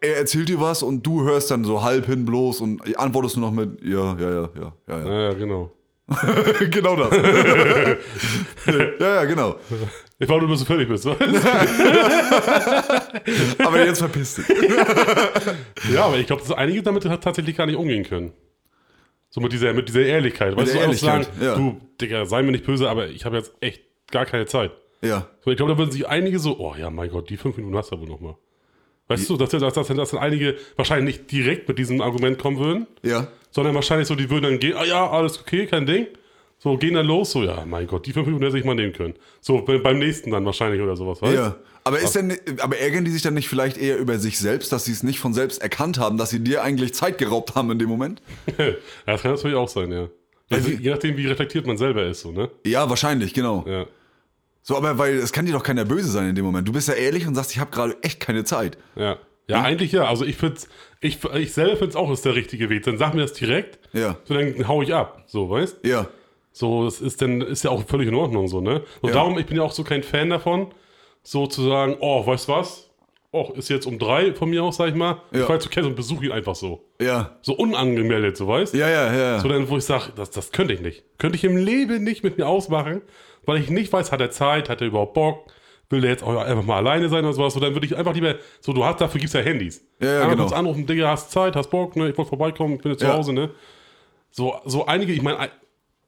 er 0.00 0.18
erzählt 0.18 0.48
dir 0.50 0.60
was 0.60 0.82
und 0.82 1.02
du 1.06 1.22
hörst 1.24 1.50
dann 1.50 1.64
so 1.64 1.82
halb 1.82 2.04
hin 2.06 2.24
bloß 2.26 2.60
und 2.60 2.98
antwortest 2.98 3.36
nur 3.38 3.50
noch 3.50 3.56
mit, 3.56 3.82
ja, 3.82 4.14
ja, 4.18 4.30
ja, 4.30 4.30
ja, 4.30 4.50
ja, 4.54 4.72
ja. 4.88 5.06
Ja, 5.06 5.20
ja, 5.22 5.32
genau. 5.32 5.72
genau 6.70 6.96
das. 6.96 7.16
ja, 8.66 9.14
ja, 9.14 9.24
genau. 9.24 9.56
Ich 10.18 10.28
war 10.28 10.38
nur, 10.38 10.48
bis 10.48 10.60
du 10.60 10.66
fertig 10.66 10.88
bist. 10.88 11.06
Aber 13.58 13.84
jetzt 13.84 13.98
verpiss 14.00 14.34
dich. 14.34 14.46
ja, 15.92 16.04
aber 16.04 16.18
ich 16.18 16.26
glaube, 16.26 16.42
dass 16.42 16.52
einige 16.52 16.82
damit 16.82 17.04
tatsächlich 17.04 17.56
gar 17.56 17.64
nicht 17.66 17.76
umgehen 17.76 18.04
können. 18.04 18.32
So 19.30 19.40
mit 19.40 19.52
dieser, 19.52 19.72
mit 19.72 19.88
dieser 19.88 20.02
Ehrlichkeit. 20.02 20.56
Weißt 20.56 20.74
der 20.74 20.82
du, 20.82 20.88
einfach 20.88 21.00
sagen, 21.00 21.24
Ehrlichkeit, 21.24 21.42
ja. 21.42 21.56
du, 21.56 21.80
Digga, 22.00 22.26
sei 22.26 22.42
mir 22.42 22.52
nicht 22.52 22.66
böse, 22.66 22.88
aber 22.88 23.08
ich 23.08 23.24
habe 23.24 23.36
jetzt 23.36 23.52
echt 23.60 23.82
gar 24.10 24.26
keine 24.26 24.46
Zeit. 24.46 24.72
Ja. 25.00 25.26
So, 25.44 25.50
ich 25.50 25.56
glaube, 25.56 25.72
da 25.72 25.78
würden 25.78 25.90
sich 25.90 26.06
einige 26.06 26.38
so, 26.38 26.58
oh 26.58 26.74
ja, 26.78 26.90
mein 26.90 27.10
Gott, 27.10 27.30
die 27.30 27.36
fünf 27.36 27.56
Minuten 27.56 27.76
hast 27.76 27.92
du 27.92 27.98
wohl 27.98 28.08
noch 28.08 28.20
mal. 28.20 28.36
Weißt 29.08 29.28
du, 29.28 29.36
dass, 29.36 29.50
dass, 29.50 29.74
dass, 29.74 29.86
dass 29.88 30.10
dann 30.10 30.20
einige 30.20 30.56
wahrscheinlich 30.76 31.18
nicht 31.18 31.30
direkt 31.32 31.68
mit 31.68 31.78
diesem 31.78 32.00
Argument 32.00 32.38
kommen 32.38 32.58
würden, 32.58 32.86
Ja. 33.02 33.28
sondern 33.50 33.74
wahrscheinlich 33.74 34.08
so, 34.08 34.14
die 34.14 34.30
würden 34.30 34.44
dann 34.44 34.58
gehen, 34.58 34.74
ah 34.76 34.84
ja, 34.84 35.10
alles 35.10 35.38
okay, 35.40 35.66
kein 35.66 35.84
Ding. 35.86 36.06
So, 36.58 36.78
gehen 36.78 36.94
dann 36.94 37.04
los, 37.04 37.32
so, 37.32 37.42
ja, 37.42 37.64
mein 37.66 37.86
Gott, 37.86 38.06
die 38.06 38.12
fünf 38.14 38.26
Minuten 38.26 38.44
hätte 38.44 38.56
ich 38.58 38.64
mal 38.64 38.74
nehmen 38.74 38.94
können. 38.94 39.14
So, 39.42 39.60
be- 39.60 39.80
beim 39.80 39.98
nächsten 39.98 40.30
dann 40.30 40.46
wahrscheinlich 40.46 40.80
oder 40.80 40.96
sowas, 40.96 41.20
weißt 41.20 41.34
Ja. 41.34 41.56
Aber, 41.86 41.98
ist 42.00 42.14
denn, 42.16 42.34
aber 42.60 42.78
ärgern 42.78 43.04
die 43.04 43.10
sich 43.10 43.20
dann 43.20 43.34
nicht 43.34 43.46
vielleicht 43.48 43.76
eher 43.76 43.98
über 43.98 44.18
sich 44.18 44.38
selbst, 44.38 44.72
dass 44.72 44.86
sie 44.86 44.92
es 44.92 45.02
nicht 45.02 45.18
von 45.18 45.34
selbst 45.34 45.60
erkannt 45.60 45.98
haben, 45.98 46.16
dass 46.16 46.30
sie 46.30 46.40
dir 46.40 46.62
eigentlich 46.62 46.94
Zeit 46.94 47.18
geraubt 47.18 47.54
haben 47.56 47.70
in 47.72 47.78
dem 47.78 47.90
Moment? 47.90 48.22
ja, 48.58 48.72
das 49.04 49.20
kann 49.20 49.32
natürlich 49.34 49.56
auch 49.56 49.68
sein, 49.68 49.92
ja. 49.92 50.08
Also, 50.48 50.70
je 50.70 50.90
nachdem, 50.90 51.18
wie 51.18 51.26
reflektiert 51.26 51.66
man 51.66 51.76
selber 51.76 52.06
ist, 52.06 52.20
so, 52.22 52.32
ne? 52.32 52.48
Ja, 52.64 52.88
wahrscheinlich, 52.88 53.34
genau. 53.34 53.66
Ja. 53.68 53.84
So, 54.66 54.76
aber 54.78 54.96
weil 54.96 55.16
es 55.16 55.30
kann 55.32 55.44
dir 55.44 55.52
doch 55.52 55.62
keiner 55.62 55.84
böse 55.84 56.08
sein 56.08 56.30
in 56.30 56.34
dem 56.34 56.44
Moment. 56.46 56.66
Du 56.66 56.72
bist 56.72 56.88
ja 56.88 56.94
ehrlich 56.94 57.26
und 57.26 57.34
sagst, 57.34 57.52
ich 57.52 57.58
habe 57.58 57.70
gerade 57.70 57.96
echt 58.02 58.18
keine 58.18 58.44
Zeit. 58.44 58.78
Ja. 58.96 59.18
Ja, 59.46 59.60
eigentlich 59.60 59.92
ja. 59.92 60.06
Also 60.06 60.24
ich 60.24 60.36
find's, 60.36 60.68
ich, 61.02 61.22
ich 61.34 61.52
selber 61.52 61.72
finde 61.76 61.90
es 61.90 61.96
auch, 61.96 62.10
ist 62.10 62.24
der 62.24 62.34
richtige 62.34 62.70
Weg. 62.70 62.82
Dann 62.84 62.96
sag 62.96 63.12
mir 63.12 63.20
das 63.20 63.34
direkt, 63.34 63.78
Ja. 63.92 64.16
so 64.24 64.32
dann 64.32 64.66
hau 64.66 64.80
ich 64.80 64.94
ab. 64.94 65.22
So, 65.26 65.50
weißt 65.50 65.80
Ja. 65.84 66.06
So, 66.50 66.84
das 66.86 67.02
ist 67.02 67.20
dann, 67.20 67.42
ist 67.42 67.62
ja 67.62 67.70
auch 67.72 67.84
völlig 67.86 68.08
in 68.08 68.14
Ordnung, 68.14 68.48
so, 68.48 68.62
ne? 68.62 68.82
Und 69.02 69.10
Ja. 69.10 69.16
darum, 69.16 69.38
ich 69.38 69.44
bin 69.44 69.58
ja 69.58 69.64
auch 69.64 69.72
so 69.72 69.84
kein 69.84 70.02
Fan 70.02 70.30
davon, 70.30 70.68
so 71.22 71.46
zu 71.46 71.62
sagen, 71.68 71.96
oh, 72.00 72.26
weißt 72.26 72.48
was? 72.48 72.88
Oh, 73.32 73.52
ist 73.56 73.68
jetzt 73.68 73.84
um 73.86 73.98
drei 73.98 74.32
von 74.32 74.48
mir 74.48 74.62
aus, 74.62 74.76
sag 74.76 74.88
ich 74.88 74.94
mal. 74.94 75.20
Ich 75.32 75.40
Ja. 75.40 75.46
fahr 75.46 75.58
zu 75.60 75.68
Kess 75.68 75.84
und 75.84 75.96
besuche 75.96 76.24
ihn 76.24 76.32
einfach 76.32 76.54
so. 76.54 76.84
Ja. 77.02 77.36
So 77.42 77.52
unangemeldet, 77.54 78.36
so 78.38 78.46
weißt 78.48 78.72
Ja, 78.74 78.88
ja, 78.88 79.12
ja. 79.14 79.40
So 79.40 79.48
dann, 79.48 79.68
wo 79.68 79.76
ich 79.76 79.84
sage, 79.84 80.12
das, 80.16 80.30
das 80.30 80.52
könnte 80.52 80.72
ich 80.72 80.80
nicht. 80.80 81.02
Könnte 81.18 81.36
ich 81.36 81.44
im 81.44 81.56
Leben 81.58 82.02
nicht 82.04 82.22
mit 82.24 82.38
mir 82.38 82.46
ausmachen, 82.46 83.02
weil 83.46 83.58
ich 83.60 83.70
nicht 83.70 83.92
weiß, 83.92 84.12
hat 84.12 84.20
er 84.20 84.30
Zeit, 84.30 84.68
hat 84.68 84.80
er 84.80 84.86
überhaupt 84.88 85.14
Bock, 85.14 85.46
will 85.90 86.00
der 86.00 86.10
jetzt 86.10 86.22
auch 86.22 86.36
einfach 86.36 86.64
mal 86.64 86.76
alleine 86.76 87.08
sein 87.08 87.24
oder 87.24 87.34
sowas. 87.34 87.54
So, 87.54 87.60
dann 87.60 87.74
würde 87.74 87.86
ich 87.86 87.96
einfach 87.96 88.14
lieber, 88.14 88.36
so 88.60 88.72
du 88.72 88.84
hast, 88.84 89.00
dafür 89.00 89.18
gibt's 89.20 89.34
ja 89.34 89.40
Handys. 89.40 89.84
Ja, 90.00 90.20
ja, 90.20 90.26
genau. 90.28 90.42
kurz 90.44 90.52
anrufen, 90.52 90.86
Digga, 90.86 91.08
hast 91.08 91.30
Zeit, 91.30 91.56
hast 91.56 91.70
Bock, 91.70 91.96
ne, 91.96 92.08
ich 92.10 92.16
wollte 92.18 92.28
vorbeikommen, 92.30 92.76
ich 92.76 92.82
bin 92.82 92.92
jetzt 92.92 93.00
zu 93.00 93.06
Ja. 93.06 93.14
Hause, 93.14 93.32
ne. 93.32 93.50
So, 94.30 94.54
so 94.64 94.86
einige, 94.86 95.12
ich 95.12 95.22
meine, 95.22 95.50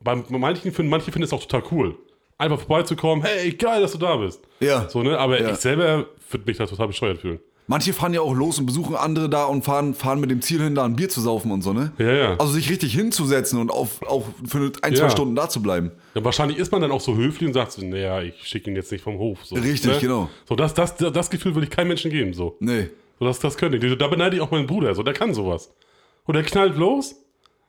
bei 0.00 0.16
manchen 0.30 0.72
finden, 0.72 0.90
manche 0.90 1.12
finden 1.12 1.24
es 1.24 1.32
auch 1.32 1.42
total 1.44 1.62
cool. 1.70 1.96
Einfach 2.38 2.58
vorbeizukommen, 2.58 3.24
hey, 3.24 3.50
geil, 3.52 3.80
dass 3.80 3.92
du 3.92 3.98
da 3.98 4.16
bist. 4.16 4.42
Ja. 4.60 4.88
So, 4.88 5.02
ne, 5.02 5.18
aber 5.18 5.40
Ja. 5.40 5.50
ich 5.50 5.56
selber 5.56 6.06
würde 6.30 6.44
mich 6.46 6.56
da 6.56 6.66
total 6.66 6.88
bescheuert 6.88 7.18
fühlen. 7.18 7.40
Manche 7.68 7.92
fahren 7.92 8.14
ja 8.14 8.20
auch 8.20 8.32
los 8.34 8.60
und 8.60 8.66
besuchen 8.66 8.94
andere 8.94 9.28
da 9.28 9.44
und 9.46 9.64
fahren, 9.64 9.92
fahren 9.94 10.20
mit 10.20 10.30
dem 10.30 10.40
Ziel 10.40 10.62
hin, 10.62 10.76
da 10.76 10.84
ein 10.84 10.94
Bier 10.94 11.08
zu 11.08 11.20
saufen 11.20 11.50
und 11.50 11.62
so, 11.62 11.72
ne? 11.72 11.92
Ja, 11.98 12.12
ja. 12.12 12.36
Also 12.38 12.52
sich 12.52 12.70
richtig 12.70 12.92
hinzusetzen 12.94 13.58
und 13.60 13.70
auf, 13.70 14.00
auch 14.06 14.24
für 14.46 14.70
ein, 14.82 14.92
Ja. 14.92 15.00
zwei 15.00 15.10
Stunden 15.10 15.34
da 15.34 15.48
zu 15.48 15.60
bleiben. 15.60 15.90
Ja, 16.14 16.24
wahrscheinlich 16.24 16.58
ist 16.58 16.70
man 16.70 16.80
dann 16.80 16.92
auch 16.92 17.00
so 17.00 17.16
höflich 17.16 17.48
und 17.48 17.54
sagt 17.54 17.72
so, 17.72 17.84
naja, 17.84 18.22
ich 18.22 18.34
schicke 18.46 18.70
ihn 18.70 18.76
jetzt 18.76 18.92
nicht 18.92 19.02
vom 19.02 19.18
Hof. 19.18 19.44
So, 19.44 19.56
Richtig, 19.56 19.98
genau. 19.98 20.28
So, 20.48 20.54
das, 20.54 20.74
das, 20.74 20.96
das 20.96 21.28
Gefühl 21.28 21.56
würde 21.56 21.66
ich 21.66 21.70
keinem 21.70 21.88
Menschen 21.88 22.10
geben, 22.12 22.34
so. 22.34 22.56
Nee. 22.60 22.88
So, 23.18 23.24
das, 23.26 23.40
das 23.40 23.56
könnte 23.56 23.78
ich. 23.84 23.98
Da 23.98 24.06
beneide 24.06 24.36
ich 24.36 24.42
auch 24.42 24.50
meinen 24.52 24.66
Bruder, 24.68 24.94
so, 24.94 25.02
der 25.02 25.14
kann 25.14 25.34
sowas. 25.34 25.72
Und 26.24 26.34
der 26.34 26.44
knallt 26.44 26.76
los, 26.76 27.16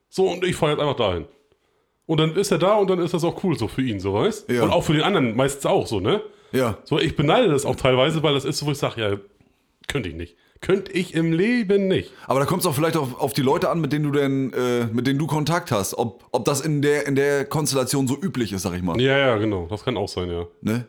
so, 0.10 0.30
und 0.30 0.44
ich 0.44 0.56
fahre 0.56 0.74
jetzt 0.74 0.82
einfach 0.82 0.96
dahin. 0.96 1.26
Und 2.06 2.20
dann 2.20 2.36
ist 2.36 2.52
er 2.52 2.60
da 2.60 2.76
und 2.76 2.90
dann 2.90 3.00
ist 3.00 3.14
das 3.16 3.24
auch 3.24 3.44
cool, 3.44 3.58
so 3.58 3.68
für 3.68 3.82
ihn, 3.82 4.00
so, 4.00 4.14
weißt 4.14 4.50
Ja. 4.52 4.64
Und 4.64 4.72
auch 4.72 4.84
für 4.84 4.94
den 4.94 5.02
anderen 5.02 5.36
meistens 5.36 5.66
auch, 5.66 5.88
so, 5.88 6.00
ne? 6.00 6.22
Ja. 6.52 6.78
So, 6.84 7.00
ich 7.00 7.16
beneide 7.16 7.50
das 7.50 7.66
auch 7.66 7.76
teilweise, 7.76 8.22
weil 8.24 8.34
das 8.36 8.46
ist 8.46 8.60
so, 8.60 8.68
wo 8.68 8.72
ich 8.72 8.78
sage, 8.78 9.02
ja, 9.02 9.18
könnte 9.88 10.10
ich 10.10 10.16
nicht. 10.16 10.36
Könnte 10.60 10.92
ich 10.92 11.14
im 11.14 11.32
Leben 11.34 11.88
nicht. 11.88 12.12
Aber 12.26 12.40
da 12.40 12.46
kommt 12.46 12.62
es 12.62 12.66
auch 12.66 12.74
vielleicht 12.74 12.98
auf, 12.98 13.20
auf 13.20 13.34
die 13.34 13.44
Leute 13.44 13.70
an, 13.70 13.80
mit 13.80 13.94
denen 13.94 14.06
du 14.06 14.12
denn, 14.12 14.52
äh, 14.54 14.86
mit 14.92 15.06
denen 15.06 15.20
du 15.20 15.28
Kontakt 15.28 15.72
hast. 15.72 15.94
Ob, 15.96 16.26
ob 16.32 16.46
das 16.46 16.62
in 16.62 16.82
der, 16.82 17.06
in 17.06 17.16
der 17.16 17.46
Konstellation 17.46 18.08
so 18.08 18.18
üblich 18.20 18.54
ist, 18.54 18.64
sag 18.64 18.74
ich 18.74 18.82
mal. 18.82 19.00
Ja, 19.00 19.18
ja, 19.18 19.38
genau. 19.38 19.68
Das 19.70 19.84
kann 19.84 19.98
auch 19.98 20.10
sein, 20.10 20.30
ja. 20.32 20.48
Ne? 20.62 20.86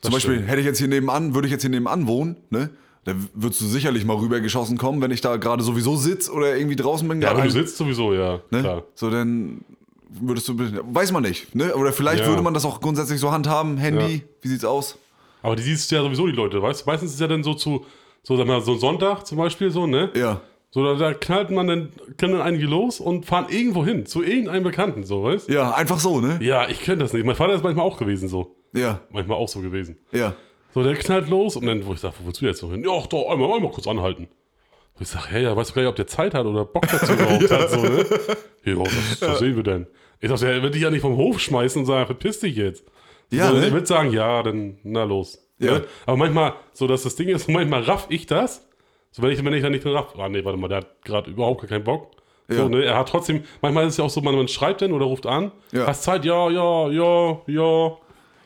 Zum 0.00 0.12
Beispiel, 0.12 0.34
stimmt. 0.36 0.48
hätte 0.48 0.60
ich 0.60 0.66
jetzt 0.66 0.78
hier 0.78 0.88
nebenan, 0.88 1.34
würde 1.34 1.46
ich 1.48 1.52
jetzt 1.52 1.62
hier 1.62 1.70
nebenan 1.70 2.06
wohnen, 2.06 2.36
ne? 2.50 2.70
Da 3.04 3.14
würdest 3.34 3.60
du 3.60 3.66
sicherlich 3.66 4.04
mal 4.04 4.16
rübergeschossen 4.16 4.76
kommen, 4.76 5.00
wenn 5.00 5.10
ich 5.10 5.20
da 5.20 5.36
gerade 5.36 5.62
sowieso 5.62 5.96
sitze 5.96 6.30
oder 6.32 6.56
irgendwie 6.56 6.76
draußen 6.76 7.08
bin. 7.08 7.22
Ja, 7.22 7.30
aber 7.30 7.42
du 7.42 7.50
sitzt 7.50 7.76
sowieso, 7.76 8.12
ja. 8.12 8.40
ne? 8.50 8.60
Klar. 8.60 8.84
So, 8.94 9.10
dann 9.10 9.64
würdest 10.10 10.48
du, 10.48 10.54
weiß 10.58 11.12
man 11.12 11.22
nicht, 11.22 11.54
ne? 11.54 11.74
Oder 11.74 11.92
vielleicht 11.92 12.22
Ja. 12.24 12.28
würde 12.28 12.42
man 12.42 12.54
das 12.54 12.64
auch 12.64 12.80
grundsätzlich 12.80 13.20
so 13.20 13.30
handhaben, 13.30 13.76
Handy, 13.78 14.14
Ja. 14.16 14.20
wie 14.42 14.48
sieht's 14.48 14.64
aus? 14.64 14.98
Aber 15.42 15.56
die 15.56 15.62
siehst 15.62 15.90
du 15.90 15.94
ja 15.96 16.02
sowieso 16.02 16.26
die 16.26 16.32
Leute, 16.32 16.60
weißt 16.60 16.82
du? 16.86 16.90
Meistens 16.90 17.12
ist 17.14 17.20
ja 17.20 17.28
dann 17.28 17.42
so 17.42 17.54
zu, 17.54 17.86
so 18.22 18.36
sag 18.36 18.46
mal, 18.46 18.60
so 18.60 18.72
ein 18.72 18.78
Sonntag 18.78 19.24
zum 19.26 19.38
Beispiel 19.38 19.70
so, 19.70 19.86
ne? 19.86 20.10
Ja. 20.14 20.40
So, 20.70 20.84
da, 20.84 20.94
da 20.96 21.14
knallt 21.14 21.50
man 21.50 21.66
dann, 21.66 21.92
können 22.18 22.34
dann 22.34 22.42
einige 22.42 22.66
los 22.66 23.00
und 23.00 23.24
fahren 23.24 23.46
irgendwo 23.48 23.84
hin, 23.86 24.04
zu 24.04 24.22
irgendeinem 24.22 24.64
Bekannten, 24.64 25.04
so, 25.04 25.24
weißt 25.24 25.48
Ja, 25.48 25.70
einfach 25.72 25.98
so, 25.98 26.20
ne? 26.20 26.38
Ja, 26.42 26.68
ich 26.68 26.82
könnte 26.82 27.04
das 27.04 27.14
nicht. 27.14 27.24
Mein 27.24 27.36
Vater 27.36 27.54
ist 27.54 27.64
manchmal 27.64 27.86
auch 27.86 27.96
gewesen, 27.98 28.28
so. 28.28 28.54
Ja, 28.74 29.00
Manchmal 29.10 29.38
auch 29.38 29.48
so 29.48 29.60
gewesen. 29.60 29.98
ja. 30.12 30.34
So, 30.74 30.82
der 30.82 30.94
knallt 30.96 31.30
los 31.30 31.56
und 31.56 31.64
dann, 31.66 31.86
wo 31.86 31.94
ich 31.94 32.00
sage, 32.00 32.14
wo 32.20 32.26
willst 32.26 32.42
du 32.42 32.44
jetzt 32.44 32.62
noch 32.62 32.70
hin? 32.70 32.84
Ja, 32.84 33.00
doch, 33.08 33.30
einmal, 33.30 33.50
einmal 33.54 33.70
kurz 33.72 33.86
anhalten. 33.86 34.28
Wo 34.96 35.00
ich 35.02 35.08
sage, 35.08 35.28
ja, 35.32 35.38
ja, 35.38 35.56
weißt 35.56 35.70
du 35.70 35.74
gar 35.74 35.82
nicht, 35.82 35.88
ob 35.88 35.96
der 35.96 36.06
Zeit 36.06 36.34
hat 36.34 36.44
oder 36.44 36.66
Bock 36.66 36.86
dazu 36.86 37.12
überhaupt 37.14 37.50
hat, 37.50 37.70
so, 37.70 37.80
ne? 37.80 38.04
Ja, 38.64 38.76
was, 38.78 39.22
was 39.22 39.38
sehen 39.38 39.56
wir 39.56 39.62
denn? 39.62 39.86
Ich 40.20 40.28
sag, 40.28 40.42
er 40.42 40.62
wird 40.62 40.74
dich 40.74 40.82
ja 40.82 40.90
nicht 40.90 41.00
vom 41.00 41.16
Hof 41.16 41.40
schmeißen 41.40 41.80
und 41.80 41.86
sagen, 41.86 42.04
verpiss 42.04 42.40
dich 42.40 42.56
jetzt. 42.56 42.84
Ja, 43.30 43.48
so, 43.48 43.54
ne? 43.56 43.64
Er 43.64 43.72
wird 43.72 43.86
sagen, 43.86 44.12
ja, 44.12 44.42
dann, 44.42 44.76
na 44.82 45.04
los. 45.04 45.47
Ja. 45.58 45.72
Ne? 45.78 45.84
Aber 46.06 46.16
manchmal, 46.16 46.54
so 46.72 46.86
dass 46.86 47.02
das 47.02 47.16
Ding 47.16 47.28
ist, 47.28 47.48
manchmal 47.48 47.82
raff 47.82 48.06
ich 48.10 48.26
das. 48.26 48.66
So, 49.10 49.22
wenn 49.22 49.30
ich, 49.30 49.42
wenn 49.44 49.52
ich 49.54 49.62
dann 49.62 49.72
nicht 49.72 49.84
dran 49.84 49.94
raff, 49.94 50.14
ah 50.18 50.28
nee, 50.28 50.44
warte 50.44 50.58
mal, 50.58 50.68
der 50.68 50.78
hat 50.78 51.02
gerade 51.04 51.30
überhaupt 51.30 51.62
gar 51.62 51.68
keinen 51.68 51.84
Bock. 51.84 52.10
So, 52.48 52.62
Ja. 52.62 52.68
ne? 52.68 52.84
Er 52.84 52.96
hat 52.98 53.08
trotzdem, 53.08 53.42
manchmal 53.62 53.86
ist 53.86 53.94
es 53.94 53.96
ja 53.98 54.04
auch 54.04 54.10
so, 54.10 54.20
man, 54.20 54.34
man 54.34 54.48
schreibt 54.48 54.82
dann 54.82 54.92
oder 54.92 55.06
ruft 55.06 55.26
an, 55.26 55.50
Ja. 55.72 55.86
hast 55.86 56.02
Zeit, 56.02 56.24
ja, 56.24 56.48
ja, 56.50 56.88
ja, 56.90 57.38
ja. 57.46 57.96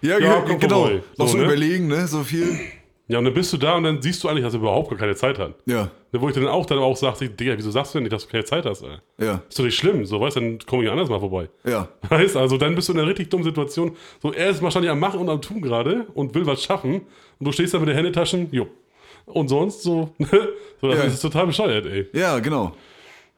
Ja, 0.05 0.19
Ja, 0.19 0.45
komm 0.47 0.59
genau. 0.59 0.81
vorbei. 0.87 1.03
Noch 1.19 1.27
So, 1.29 1.33
so 1.33 1.39
ne? 1.39 1.45
überlegen, 1.45 1.87
ne? 1.87 2.07
So 2.09 2.23
viel. 2.25 2.59
Ja, 3.13 3.19
und 3.19 3.25
dann 3.27 3.35
bist 3.35 3.53
du 3.53 3.57
da 3.59 3.75
und 3.77 3.85
dann 3.85 4.01
siehst 4.03 4.25
du 4.25 4.29
eigentlich, 4.29 4.43
dass 4.45 4.55
er 4.55 4.61
überhaupt 4.61 4.91
gar 4.91 4.99
keine 4.99 5.15
Zeit 5.15 5.39
hat. 5.39 5.55
Ja, 5.67 5.91
Ne, 6.15 6.21
Wo 6.21 6.29
ich 6.29 6.35
dann 6.35 6.47
auch 6.49 6.67
dann 6.67 6.79
auch 6.79 6.97
sage, 6.97 7.29
Digga, 7.31 7.55
wieso 7.57 7.71
sagst 7.71 7.95
du 7.95 7.99
denn 7.99 8.03
nicht, 8.05 8.13
dass 8.13 8.27
du 8.27 8.31
keine 8.33 8.45
Zeit 8.45 8.67
hast, 8.67 8.83
ey? 8.83 8.99
ja, 9.25 9.41
Ist 9.49 9.59
doch 9.59 9.65
nicht 9.65 9.77
schlimm, 9.79 10.05
so, 10.05 10.21
weißt 10.21 10.37
du, 10.37 10.41
dann 10.41 10.59
komme 10.61 10.85
ich 10.85 10.91
anders 10.91 11.09
mal 11.09 11.21
vorbei. 11.21 11.49
ja. 11.65 11.89
Weißt 12.09 12.37
also 12.37 12.59
dann 12.59 12.75
bist 12.75 12.89
du 12.89 12.93
in 12.93 12.99
einer 12.99 13.09
richtig 13.09 13.31
dummen 13.31 13.45
Situation. 13.45 13.97
So, 14.23 14.33
er 14.33 14.51
ist 14.51 14.61
wahrscheinlich 14.63 14.91
am 14.91 14.99
Machen 15.01 15.21
und 15.21 15.29
am 15.31 15.41
Tun 15.41 15.63
gerade 15.63 16.07
und 16.15 16.35
will 16.35 16.45
was 16.47 16.63
schaffen. 16.63 16.95
Und 17.39 17.47
du 17.47 17.53
stehst 17.53 17.73
da 17.75 17.79
mit 17.79 17.89
den 17.89 17.97
Händetaschen, 17.97 18.49
jo. 18.53 18.67
Und 19.27 19.49
sonst 19.49 19.83
so, 19.83 20.11
ne? 20.19 20.29
so 20.81 20.89
das 20.89 20.99
Ja. 20.99 21.05
ist 21.05 21.21
total 21.21 21.47
bescheuert, 21.47 21.87
ey. 21.87 22.07
Ja, 22.13 22.39
genau. 22.41 22.75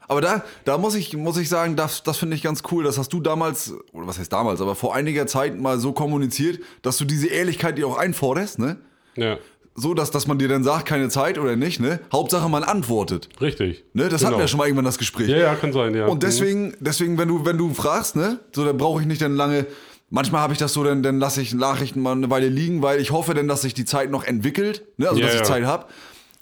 Aber 0.09 0.21
da, 0.21 0.45
da 0.65 0.77
muss 0.77 0.95
ich, 0.97 1.17
muss 1.17 1.39
ich 1.39 1.49
sagen, 1.49 1.77
das, 1.77 2.03
das 2.03 2.19
finde 2.19 2.37
ich 2.37 2.43
ganz 2.43 2.63
cool. 2.73 2.85
Das 2.85 2.99
hast 2.99 3.13
du 3.13 3.21
damals, 3.21 3.73
oder 3.93 4.07
was 4.07 4.19
heißt 4.19 4.33
damals, 4.33 4.61
aber 4.61 4.75
vor 4.75 4.95
einiger 4.95 5.27
Zeit 5.27 5.59
mal 5.59 5.79
so 5.79 5.93
kommuniziert, 5.93 6.59
dass 6.83 6.99
du 6.99 7.05
diese 7.07 7.29
Ehrlichkeit 7.29 7.79
dir 7.79 7.87
auch 7.87 7.97
einforderst, 7.97 8.59
ne? 8.59 8.79
Ja, 9.17 9.39
So, 9.77 9.93
dass, 9.93 10.13
dass 10.13 10.27
man 10.29 10.39
dir 10.39 10.47
dann 10.49 10.63
sagt, 10.63 10.87
keine 10.87 11.09
Zeit 11.09 11.37
oder 11.37 11.57
nicht, 11.57 11.81
ne? 11.81 11.99
Hauptsache 12.13 12.49
man 12.49 12.63
antwortet. 12.63 13.29
richtig. 13.41 13.83
Ne? 13.93 14.09
Das 14.09 14.21
Genau. 14.21 14.29
hatten 14.29 14.39
wir 14.39 14.45
ja 14.45 14.49
schon 14.49 14.59
mal 14.59 14.67
irgendwann 14.67 14.85
das 14.85 14.99
Gespräch. 14.99 15.29
Ja, 15.29 15.37
ja, 15.37 15.55
kann 15.57 15.73
sein, 15.73 15.95
ja. 15.97 16.07
Und 16.07 16.23
deswegen, 16.23 16.75
deswegen, 16.79 17.19
wenn 17.19 17.27
du, 17.29 17.45
wenn 17.45 17.59
du 17.59 17.75
fragst, 17.75 18.15
ne, 18.15 18.39
so, 18.55 18.65
dann 18.65 18.77
brauche 18.77 19.01
ich 19.01 19.07
nicht 19.09 19.21
dann 19.21 19.35
lange. 19.35 19.67
Manchmal 20.11 20.43
habe 20.43 20.53
ich 20.53 20.61
das 20.61 20.73
so, 20.75 20.85
dann, 20.85 21.03
dann 21.03 21.19
lasse 21.19 21.43
ich 21.43 21.55
Nachrichten 21.55 22.01
mal 22.01 22.13
eine 22.13 22.31
Weile 22.31 22.49
liegen, 22.49 22.83
weil 22.83 23.01
ich 23.01 23.11
hoffe 23.11 23.35
dann, 23.35 23.49
dass 23.49 23.63
sich 23.63 23.75
die 23.75 23.85
Zeit 23.85 24.11
noch 24.13 24.23
entwickelt, 24.23 24.85
ne, 24.97 25.09
also 25.09 25.19
Ja, 25.19 25.27
dass 25.27 25.35
ich 25.35 25.41
ja. 25.41 25.47
Zeit 25.47 25.65
habe. 25.65 25.87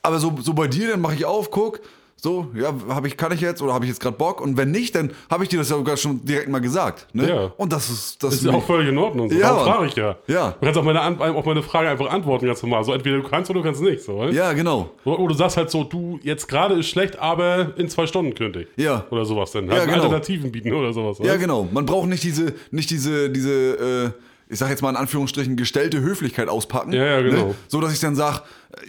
Aber 0.02 0.18
so, 0.18 0.34
so 0.42 0.52
bei 0.52 0.66
dir, 0.68 0.88
dann 0.90 1.00
mache 1.00 1.14
ich 1.14 1.24
auf, 1.24 1.50
guck, 1.50 1.80
so, 2.22 2.46
ja, 2.54 2.72
habe 2.88 3.08
ich, 3.08 3.16
kann 3.16 3.32
ich 3.32 3.40
jetzt 3.40 3.60
oder 3.62 3.74
habe 3.74 3.84
ich 3.84 3.88
jetzt 3.88 4.00
gerade 4.00 4.16
Bock? 4.16 4.40
Und 4.40 4.56
wenn 4.56 4.70
nicht, 4.70 4.94
dann 4.94 5.10
habe 5.28 5.42
ich 5.42 5.48
dir 5.48 5.58
das 5.58 5.70
ja 5.70 5.76
sogar 5.76 5.96
schon 5.96 6.24
direkt 6.24 6.48
mal 6.48 6.60
gesagt, 6.60 7.08
ne? 7.12 7.28
Ja. 7.28 7.52
Und 7.56 7.72
das 7.72 7.90
ist, 7.90 8.22
das 8.22 8.34
ist 8.34 8.44
ja 8.44 8.52
auch 8.52 8.64
völlig 8.64 8.90
in 8.90 8.96
Ordnung. 8.96 9.28
So. 9.28 9.36
Ja, 9.36 9.52
frage 9.56 9.86
ich 9.86 9.96
ja. 9.96 10.16
Ja. 10.28 10.52
Du 10.52 10.64
kannst 10.64 10.78
auf 10.78 10.84
meine, 10.84 11.02
auf 11.02 11.44
meine 11.44 11.64
Frage 11.64 11.88
einfach 11.88 12.08
antworten, 12.08 12.46
ganz 12.46 12.62
normal. 12.62 12.84
So, 12.84 12.92
entweder 12.92 13.16
du 13.16 13.24
kannst 13.24 13.50
oder 13.50 13.58
du 13.58 13.64
kannst 13.64 13.82
nicht. 13.82 14.04
So, 14.04 14.18
weißt? 14.18 14.34
ja, 14.34 14.52
genau. 14.52 14.90
Oder 15.04 15.18
oder 15.18 15.32
du 15.32 15.34
sagst 15.34 15.56
halt 15.56 15.72
so, 15.72 15.82
du, 15.82 16.20
jetzt 16.22 16.46
gerade 16.46 16.76
ist 16.76 16.88
schlecht, 16.88 17.18
aber 17.18 17.72
in 17.76 17.88
zwei 17.88 18.06
Stunden 18.06 18.36
könnte 18.36 18.60
ich. 18.60 18.68
Ja. 18.76 19.04
Oder 19.10 19.24
sowas 19.24 19.50
dann. 19.50 19.66
Ja, 19.66 19.72
Halt 19.72 19.86
genau. 19.86 20.02
Alternativen 20.02 20.52
bieten 20.52 20.72
oder 20.72 20.92
sowas. 20.92 21.18
Ja, 21.18 21.24
weißt? 21.32 21.40
genau. 21.40 21.66
Man 21.72 21.86
braucht 21.86 22.06
nicht 22.06 22.22
diese, 22.22 22.54
nicht 22.70 22.88
diese, 22.90 23.30
diese, 23.30 24.12
äh, 24.12 24.31
ich 24.52 24.58
sag 24.58 24.68
jetzt 24.68 24.82
mal 24.82 24.90
in 24.90 24.96
Anführungsstrichen, 24.96 25.56
gestellte 25.56 26.00
Höflichkeit 26.00 26.48
auspacken. 26.48 26.92
Ja, 26.92 27.04
ja, 27.04 27.20
genau. 27.22 27.46
Ne? 27.48 27.54
So, 27.68 27.80
dass 27.80 27.92
ich 27.92 28.00
dann 28.00 28.14
sag, 28.14 28.42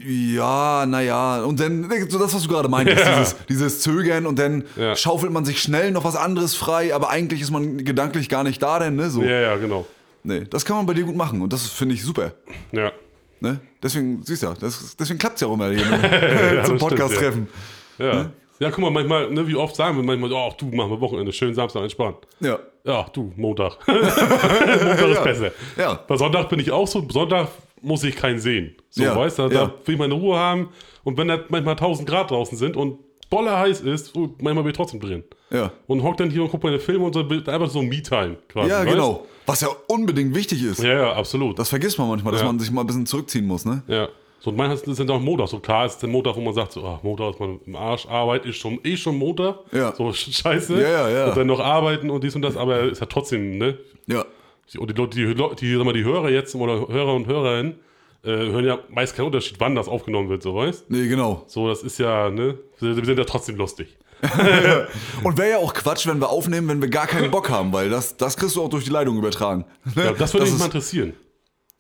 ja, 0.06 0.86
naja, 0.86 1.42
und 1.44 1.60
dann, 1.60 1.90
so 2.10 2.20
das, 2.20 2.34
was 2.36 2.44
du 2.44 2.50
gerade 2.50 2.68
meintest, 2.70 3.00
Ja. 3.06 3.18
dieses, 3.20 3.36
dieses 3.48 3.80
Zögern 3.82 4.26
und 4.26 4.38
dann 4.38 4.66
Ja. 4.76 4.96
schaufelt 4.96 5.32
man 5.32 5.46
sich 5.46 5.62
schnell 5.62 5.92
noch 5.92 6.04
was 6.04 6.16
anderes 6.16 6.54
frei, 6.56 6.94
aber 6.94 7.10
eigentlich 7.10 7.42
ist 7.42 7.52
man 7.52 7.78
gedanklich 7.86 8.30
gar 8.30 8.44
nicht 8.44 8.62
da 8.62 8.80
denn, 8.80 8.96
ne? 8.96 9.10
So. 9.10 9.24
Ja, 9.24 9.40
ja, 9.40 9.56
genau. 9.56 9.86
Nee, 10.24 10.42
das 10.50 10.66
kann 10.66 10.76
man 10.78 10.86
bei 10.86 10.94
dir 10.94 11.04
gut 11.06 11.16
machen 11.16 11.42
und 11.42 11.52
das 11.54 11.68
finde 11.68 11.96
ich 11.96 12.04
super. 12.04 12.34
Ja. 12.72 12.92
Ne? 13.40 13.60
Deswegen, 13.82 14.22
siehst 14.24 14.44
du, 14.44 14.48
ja, 14.48 14.54
das, 14.60 14.96
deswegen 14.98 15.20
klappt 15.20 15.36
es 15.36 15.42
ja 15.42 15.48
auch 15.48 15.54
immer 15.54 15.70
hier 15.70 15.86
das 16.56 16.68
zum 16.68 16.78
Podcast-Treffen. 16.78 17.48
Ja. 17.98 18.30
Ja, 18.60 18.70
guck 18.70 18.80
mal, 18.80 18.92
manchmal, 18.92 19.30
ne, 19.32 19.46
wie 19.48 19.56
oft 19.56 19.76
sagen 19.76 19.98
wir 19.98 20.04
manchmal, 20.04 20.32
oh, 20.32 20.54
du, 20.58 20.66
machen 20.68 20.92
wir 20.92 21.02
Wochenende, 21.02 21.34
schön 21.34 21.54
Samstag 21.54 21.84
entspannt. 21.84 22.18
Ja. 22.40 22.60
Ja, 22.86 23.06
du, 23.14 23.32
Montag. 23.36 23.78
Montag 23.88 25.10
ist 25.10 25.24
besser. 25.24 25.52
Ja. 25.78 26.00
Bei 26.08 26.18
Sonntag 26.18 26.50
bin 26.50 26.60
ich 26.60 26.72
auch 26.72 26.88
so, 26.88 27.06
Sonntag 27.10 27.48
muss 27.82 28.04
ich 28.04 28.16
keinen 28.16 28.40
sehen. 28.40 28.76
So, 28.90 29.04
Ja, 29.04 29.16
weißt 29.16 29.40
du, 29.40 29.48
da 29.50 29.56
ja. 29.64 29.74
will 29.86 29.94
ich 29.96 30.00
meine 30.00 30.14
Ruhe 30.14 30.38
haben. 30.38 30.70
Und 31.04 31.18
wenn 31.18 31.28
da 31.28 31.40
manchmal 31.50 31.74
1000 31.76 32.08
Grad 32.08 32.32
draußen 32.32 32.58
sind 32.58 32.76
und 32.78 33.00
boller 33.30 33.58
heiß 33.58 33.82
ist, 33.82 34.16
oh, 34.16 34.30
manchmal 34.40 34.64
bin 34.64 34.72
ich 34.72 34.78
trotzdem 34.78 35.00
drin. 35.00 35.24
Ja. 35.50 35.72
Und 35.88 36.04
hock 36.04 36.18
dann 36.18 36.30
hier 36.30 36.44
und 36.44 36.52
guck 36.52 36.64
meine 36.64 36.80
Filme 36.80 37.06
und 37.06 37.14
so, 37.14 37.22
einfach 37.22 37.70
so 37.70 37.82
Me-Time 37.82 38.38
quasi. 38.50 38.70
Ja, 38.70 38.80
weißt? 38.80 38.90
genau. 38.92 39.26
Was 39.46 39.62
ja 39.62 39.68
unbedingt 39.88 40.34
wichtig 40.36 40.64
ist. 40.64 40.82
Ja, 40.84 40.94
ja, 40.94 41.14
absolut. 41.14 41.60
Das 41.60 41.70
vergisst 41.70 41.98
man 42.00 42.08
manchmal, 42.08 42.32
dass 42.32 42.42
Ja. 42.42 42.48
man 42.48 42.60
sich 42.60 42.72
mal 42.72 42.82
ein 42.82 42.88
bisschen 42.88 43.06
zurückziehen 43.06 43.46
muss, 43.46 43.66
ne? 43.66 43.84
Ja. 43.88 44.08
So, 44.44 44.50
und 44.50 44.58
manchmal 44.58 44.96
dann 44.96 45.10
auch 45.10 45.22
Montag. 45.22 45.48
So 45.48 45.60
klar 45.60 45.86
ist 45.86 46.00
der 46.00 46.10
Montag, 46.10 46.36
wo 46.36 46.42
man 46.42 46.54
sagt, 46.54 46.74
so, 46.74 46.84
ach, 46.86 47.02
Montag 47.02 47.30
ist 47.32 47.40
man 47.40 47.62
im 47.66 47.76
Arsch, 47.78 48.06
Arbeit 48.08 48.46
ist 48.46 48.58
schon 48.58 48.78
eh 48.84 48.98
schon 48.98 49.18
Montag. 49.18 49.60
Ja. 49.72 49.96
So 49.96 50.12
scheiße. 50.14 50.82
Ja, 50.82 50.90
ja, 50.90 51.10
ja. 51.10 51.26
Und 51.28 51.38
dann 51.38 51.48
noch 51.48 51.62
arbeiten 51.62 52.10
und 52.10 52.26
dies 52.26 52.36
und 52.36 52.42
das, 52.42 52.58
aber 52.58 52.82
ist 52.82 53.00
ja 53.00 53.06
trotzdem, 53.06 53.58
ne? 53.58 53.78
Ja. 54.06 54.26
Und 54.78 54.90
die 54.90 54.94
Leute, 54.94 55.16
die, 55.16 55.34
die, 55.34 55.76
sag 55.78 55.86
mal, 55.86 55.94
die 55.94 56.04
Hörer 56.04 56.30
jetzt 56.30 56.54
oder 56.56 56.90
Hörer 56.90 57.14
und 57.14 57.26
Hörerinnen 57.28 57.76
äh, 58.26 58.30
hören 58.32 58.66
ja 58.66 58.80
meist 58.90 59.16
keinen 59.16 59.28
Unterschied, 59.28 59.62
wann 59.62 59.76
das 59.76 59.88
aufgenommen 59.88 60.28
wird, 60.28 60.44
so 60.44 60.54
weißt 60.54 60.90
Nee, 60.90 61.08
genau. 61.08 61.44
So, 61.48 61.70
das 61.70 61.82
ist 61.82 61.98
ja, 62.00 62.30
ne? 62.30 62.58
Wir 62.80 62.98
wir 62.98 63.06
sind 63.06 63.18
ja 63.18 63.26
trotzdem 63.26 63.56
lustig. 63.56 63.98
Und 65.24 65.38
wäre 65.38 65.52
ja 65.52 65.58
auch 65.58 65.74
Quatsch, 65.74 66.06
wenn 66.08 66.20
wir 66.20 66.30
aufnehmen, 66.30 66.68
wenn 66.68 66.82
wir 66.82 66.90
gar 66.90 67.08
keinen 67.08 67.32
Bock 67.32 67.50
haben, 67.50 67.72
weil 67.72 67.90
das, 67.90 68.16
das 68.18 68.36
kriegst 68.38 68.56
du 68.56 68.64
auch 68.64 68.70
durch 68.70 68.86
die 68.86 68.90
Leitung 68.90 69.18
übertragen. 69.18 69.66
Ja, 69.96 70.14
das 70.14 70.34
würde 70.34 70.46
mich 70.46 70.60
mal 70.60 70.66
interessieren. 70.66 71.14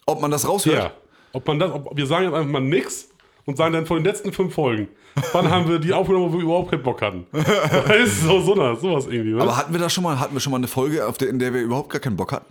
Ob 0.06 0.22
man 0.22 0.32
das 0.32 0.48
raushört? 0.48 0.78
Ja. 0.78 0.92
Ob 1.34 1.48
man 1.48 1.60
das, 1.60 1.72
ob, 1.72 1.98
wir 1.98 2.06
sagen 2.06 2.26
jetzt 2.26 2.34
einfach 2.34 2.50
mal 2.52 2.62
nix 2.62 3.10
und 3.46 3.58
sagen 3.58 3.74
dann 3.74 3.86
von 3.86 3.98
den 3.98 4.06
letzten 4.06 4.32
fünf 4.32 4.54
Folgen, 4.54 4.88
wann 5.32 5.50
haben 5.50 5.68
wir 5.68 5.80
die 5.80 5.92
aufgenommen, 5.92 6.32
wo 6.32 6.38
wir 6.38 6.44
überhaupt 6.44 6.72
keinen 6.72 6.84
Bock 6.84 7.02
hatten. 7.02 7.26
Weißt 7.32 8.24
du, 8.24 8.28
so, 8.28 8.40
so 8.40 8.58
was, 8.58 8.82
sowas 8.82 9.08
irgendwie, 9.08 9.34
ne? 9.34 9.42
Aber 9.42 9.58
hatten 9.58 9.74
wir 9.74 9.80
da 9.80 9.90
schon 9.90 10.04
mal, 10.04 10.20
hatten 10.20 10.34
wir 10.34 10.40
schon 10.40 10.52
mal 10.52 10.58
eine 10.58 10.68
Folge, 10.68 11.06
auf 11.06 11.18
der, 11.18 11.30
in 11.30 11.40
der 11.40 11.54
wir 11.54 11.62
überhaupt 11.62 11.90
gar 11.90 12.00
keinen 12.00 12.16
Bock 12.16 12.32
hatten? 12.32 12.46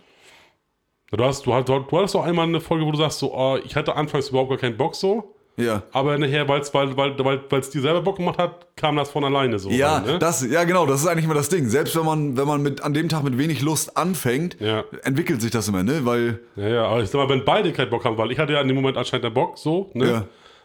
Du 1.12 1.22
hast, 1.22 1.46
du, 1.46 1.52
hast, 1.52 1.68
du 1.68 1.74
hattest 1.74 2.14
doch 2.14 2.24
einmal 2.24 2.46
eine 2.46 2.60
Folge, 2.60 2.86
wo 2.86 2.90
du 2.90 2.98
sagst, 2.98 3.18
so, 3.18 3.34
oh, 3.34 3.58
ich 3.62 3.76
hatte 3.76 3.94
anfangs 3.94 4.30
überhaupt 4.30 4.50
gar 4.50 4.58
keinen 4.58 4.76
Bock 4.76 4.94
so, 4.94 5.31
Ja. 5.56 5.82
aber 5.92 6.16
nachher, 6.16 6.48
weil's, 6.48 6.72
weil 6.72 6.88
es 6.88 6.96
weil, 6.96 7.18
weil, 7.18 7.40
weil's 7.50 7.68
dir 7.70 7.82
selber 7.82 8.00
Bock 8.00 8.16
gemacht 8.16 8.38
hat, 8.38 8.74
kam 8.76 8.96
das 8.96 9.10
von 9.10 9.22
alleine 9.24 9.58
so. 9.58 9.68
Ja, 9.68 9.98
rein, 9.98 10.06
ne? 10.06 10.18
das, 10.18 10.46
ja, 10.48 10.64
genau, 10.64 10.86
das 10.86 11.02
ist 11.02 11.06
eigentlich 11.06 11.26
immer 11.26 11.34
das 11.34 11.50
Ding. 11.50 11.68
Selbst 11.68 11.94
wenn 11.96 12.06
man, 12.06 12.36
wenn 12.36 12.46
man 12.46 12.62
mit, 12.62 12.82
an 12.82 12.94
dem 12.94 13.08
Tag 13.10 13.22
mit 13.22 13.36
wenig 13.36 13.60
Lust 13.62 13.96
anfängt, 13.96 14.56
Ja. 14.60 14.84
entwickelt 15.04 15.42
sich 15.42 15.50
das 15.50 15.68
immer, 15.68 15.82
ne? 15.82 16.06
Weil, 16.06 16.40
Ja, 16.56 16.68
ja, 16.68 16.84
aber 16.86 17.02
ich 17.02 17.10
sag 17.10 17.18
mal, 17.20 17.28
wenn 17.28 17.44
beide 17.44 17.70
keinen 17.72 17.90
Bock 17.90 18.04
haben, 18.04 18.16
weil 18.16 18.32
ich 18.32 18.38
hatte 18.38 18.54
ja 18.54 18.60
in 18.62 18.68
dem 18.68 18.76
Moment 18.76 18.96
anscheinend 18.96 19.26
einen 19.26 19.34
Bock, 19.34 19.58
so, 19.58 19.90
ne? 19.94 20.06
Ja. 20.10 20.24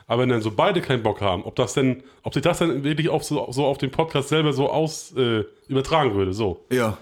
Aber 0.10 0.22
wenn 0.22 0.30
dann 0.30 0.42
so 0.42 0.52
beide 0.52 0.80
keinen 0.80 1.04
Bock 1.04 1.20
haben, 1.20 1.44
ob 1.44 1.56
das 1.58 1.74
denn, 1.74 2.02
ob 2.24 2.34
sich 2.34 2.42
das 2.42 2.60
dann 2.60 2.86
wirklich 2.86 3.10
auf 3.10 3.26
so, 3.26 3.46
so 3.52 3.66
auf 3.66 3.78
den 3.78 3.92
Podcast 3.92 4.30
selber 4.30 4.54
so 4.54 4.70
aus 4.70 5.14
äh, 5.18 5.44
übertragen 5.68 6.16
würde, 6.16 6.32
so. 6.34 6.66
ja. 6.72 6.98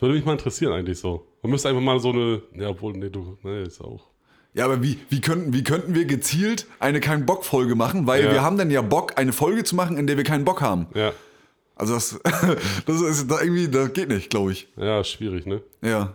Würde 0.00 0.16
mich 0.16 0.24
mal 0.26 0.32
interessieren 0.32 0.72
eigentlich 0.72 0.98
so. 0.98 1.24
Man 1.40 1.52
müsste 1.52 1.70
einfach 1.70 1.80
mal 1.80 1.98
so 2.00 2.10
eine, 2.10 2.42
ja, 2.58 2.68
obwohl, 2.68 2.92
nee, 2.92 3.08
du, 3.08 3.38
nee, 3.42 3.62
ist 3.62 3.80
auch. 3.80 4.02
Ja, 4.54 4.64
aber 4.66 4.82
wie, 4.82 4.98
wie, 5.10 5.20
könnten, 5.20 5.52
wie 5.52 5.64
könnten 5.64 5.94
wir 5.94 6.04
gezielt 6.04 6.66
eine 6.78 7.00
keinen 7.00 7.26
Bock-Folge 7.26 7.74
machen? 7.74 8.06
Weil 8.06 8.24
Ja. 8.24 8.32
wir 8.32 8.42
haben 8.42 8.56
dann 8.56 8.70
ja 8.70 8.82
Bock, 8.82 9.14
eine 9.18 9.32
Folge 9.32 9.64
zu 9.64 9.74
machen, 9.74 9.96
in 9.96 10.06
der 10.06 10.16
wir 10.16 10.24
keinen 10.24 10.44
Bock 10.44 10.60
haben. 10.62 10.86
Ja, 10.94 11.12
Also 11.74 11.94
das, 11.94 12.20
das 12.86 13.00
ist 13.00 13.30
da 13.30 13.40
irgendwie, 13.40 13.66
das 13.68 13.92
geht 13.92 14.08
nicht, 14.08 14.30
glaube 14.30 14.52
ich. 14.52 14.68
ja, 14.76 15.02
schwierig, 15.02 15.44
ne? 15.46 15.60
Ja. 15.82 16.14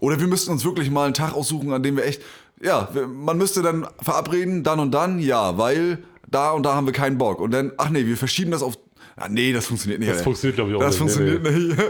Oder 0.00 0.18
wir 0.18 0.26
müssten 0.26 0.50
uns 0.50 0.64
wirklich 0.64 0.90
mal 0.90 1.04
einen 1.04 1.14
Tag 1.14 1.34
aussuchen, 1.34 1.72
an 1.72 1.82
dem 1.82 1.96
wir 1.96 2.04
echt. 2.06 2.22
Ja, 2.62 2.88
man 3.06 3.36
müsste 3.36 3.60
dann 3.62 3.86
verabreden, 4.00 4.62
dann 4.62 4.80
und 4.80 4.92
dann, 4.92 5.18
ja, 5.18 5.58
weil 5.58 5.98
da 6.30 6.52
und 6.52 6.62
da 6.64 6.74
haben 6.74 6.86
wir 6.86 6.92
keinen 6.94 7.18
Bock. 7.18 7.38
Und 7.40 7.50
dann, 7.52 7.72
ach 7.76 7.90
nee, 7.90 8.06
wir 8.06 8.16
verschieben 8.16 8.50
das 8.50 8.62
auf. 8.62 8.78
Ah, 9.16 9.28
nee, 9.28 9.52
das 9.52 9.66
funktioniert 9.66 10.00
nicht. 10.00 10.08
Das 10.10 10.18
Alter. 10.18 10.24
funktioniert, 10.24 10.56
glaube 10.56 10.70
ich, 10.70 10.76
auch 10.76 10.80
Das 10.80 10.90
nicht. 10.90 10.98
funktioniert 10.98 11.42
nicht. 11.42 11.76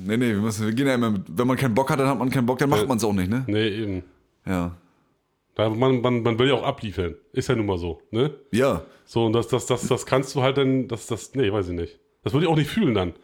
Nee, 0.00 0.16
nee, 0.16 0.28
wir, 0.28 0.40
müssen, 0.40 0.64
wir 0.64 0.72
gehen 0.72 0.86
ja 0.86 0.94
immer 0.94 1.10
mit. 1.10 1.22
Wenn 1.26 1.46
man 1.48 1.56
keinen 1.56 1.74
Bock 1.74 1.90
hat, 1.90 1.98
dann 1.98 2.06
hat 2.08 2.18
man 2.18 2.30
keinen 2.30 2.46
Bock, 2.46 2.58
dann 2.58 2.70
macht 2.70 2.86
man 2.86 2.98
es 2.98 3.04
auch 3.04 3.12
nicht, 3.12 3.28
ne? 3.28 3.42
Nee, 3.48 3.68
eben. 3.68 4.02
Ja. 4.48 4.76
Da, 5.54 5.68
man, 5.70 6.00
man, 6.00 6.22
man 6.22 6.38
will 6.38 6.48
ja 6.48 6.54
auch 6.54 6.62
abliefern. 6.62 7.16
Ist 7.32 7.48
ja 7.48 7.56
nun 7.56 7.66
mal 7.66 7.78
so, 7.78 8.00
ne? 8.10 8.34
Ja. 8.52 8.82
So, 9.04 9.26
und 9.26 9.32
das, 9.32 9.48
das, 9.48 9.66
das, 9.66 9.86
das 9.86 10.06
kannst 10.06 10.34
du 10.34 10.42
halt 10.42 10.56
dann, 10.56 10.88
das, 10.88 11.06
das, 11.06 11.34
nee, 11.34 11.52
weiß 11.52 11.68
ich 11.68 11.74
nicht. 11.74 11.98
Das 12.22 12.32
würde 12.32 12.46
ich 12.46 12.50
auch 12.50 12.56
nicht 12.56 12.70
fühlen 12.70 12.94
dann. 12.94 13.14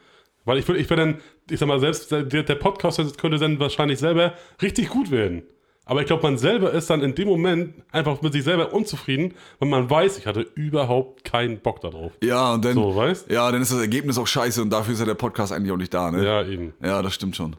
Weil 0.45 0.59
ich 0.59 0.69
würde, 0.69 0.81
ich 0.81 0.91
wäre 0.91 1.01
dann, 1.01 1.21
ich 1.49 1.59
sag 1.59 1.69
mal, 1.69 1.81
selbst 1.81 2.11
der, 2.11 2.23
der 2.25 2.55
Podcast 2.55 3.19
könnte 3.19 3.39
dann 3.39 3.59
wahrscheinlich 3.61 3.99
selber 3.99 4.35
richtig 4.61 4.89
gut 4.89 5.11
werden. 5.11 5.45
Aber 5.87 6.01
ich 6.01 6.07
glaube, 6.07 6.23
man 6.23 6.39
selber 6.39 6.73
ist 6.73 6.89
dann 6.89 7.03
in 7.03 7.15
dem 7.15 7.29
Moment 7.29 7.75
einfach 7.93 8.23
mit 8.23 8.33
sich 8.33 8.43
selber 8.43 8.73
unzufrieden, 8.73 9.35
weil 9.59 9.69
man 9.69 9.89
weiß, 9.91 10.19
ich 10.19 10.27
hatte 10.27 10.41
überhaupt 10.55 11.25
keinen 11.25 11.59
Bock 11.61 11.81
darauf. 11.83 12.13
Ja, 12.23 12.55
und 12.55 12.65
dann. 12.65 12.75
So, 12.75 12.97
weißt? 12.97 13.31
Ja, 13.31 13.53
dann 13.53 13.61
ist 13.61 13.71
das 13.71 13.81
Ergebnis 13.81 14.17
auch 14.19 14.27
scheiße 14.27 14.63
und 14.63 14.71
dafür 14.71 14.95
ist 14.95 15.01
ja 15.01 15.07
der 15.07 15.15
Podcast 15.15 15.53
eigentlich 15.53 15.73
auch 15.73 15.77
nicht 15.77 15.93
da, 15.93 16.11
ne? 16.11 16.25
Ja, 16.25 16.43
eben. 16.47 16.73
Ja, 16.83 17.03
das 17.03 17.15
stimmt 17.15 17.37
schon. 17.37 17.57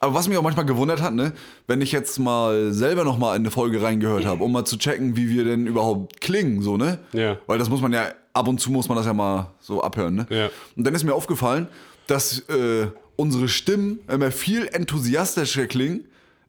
Aber 0.00 0.14
was 0.14 0.28
mich 0.28 0.38
auch 0.38 0.42
manchmal 0.42 0.66
gewundert 0.66 1.02
hat, 1.02 1.14
ne, 1.14 1.32
wenn 1.66 1.80
ich 1.80 1.90
jetzt 1.90 2.18
mal 2.18 2.72
selber 2.72 3.04
noch 3.04 3.18
mal 3.18 3.34
in 3.34 3.42
eine 3.42 3.50
Folge 3.50 3.82
reingehört 3.82 4.24
habe, 4.26 4.44
um 4.44 4.52
mal 4.52 4.64
zu 4.64 4.78
checken, 4.78 5.16
wie 5.16 5.28
wir 5.28 5.44
denn 5.44 5.66
überhaupt 5.66 6.20
klingen, 6.20 6.62
so, 6.62 6.76
ne? 6.76 6.98
Ja. 7.12 7.38
Weil 7.46 7.58
das 7.58 7.68
muss 7.68 7.80
man 7.80 7.92
ja, 7.92 8.12
ab 8.32 8.46
und 8.46 8.60
zu 8.60 8.70
muss 8.70 8.88
man 8.88 8.96
das 8.96 9.06
ja 9.06 9.12
mal 9.12 9.50
so 9.60 9.82
abhören, 9.82 10.14
ne? 10.14 10.26
Ja. 10.30 10.50
Und 10.76 10.86
dann 10.86 10.94
ist 10.94 11.02
mir 11.02 11.14
aufgefallen, 11.14 11.66
dass 12.06 12.40
äh, 12.48 12.86
unsere 13.16 13.48
Stimmen 13.48 13.98
immer 14.08 14.30
viel 14.30 14.68
enthusiastischer 14.68 15.66
klingen 15.66 16.04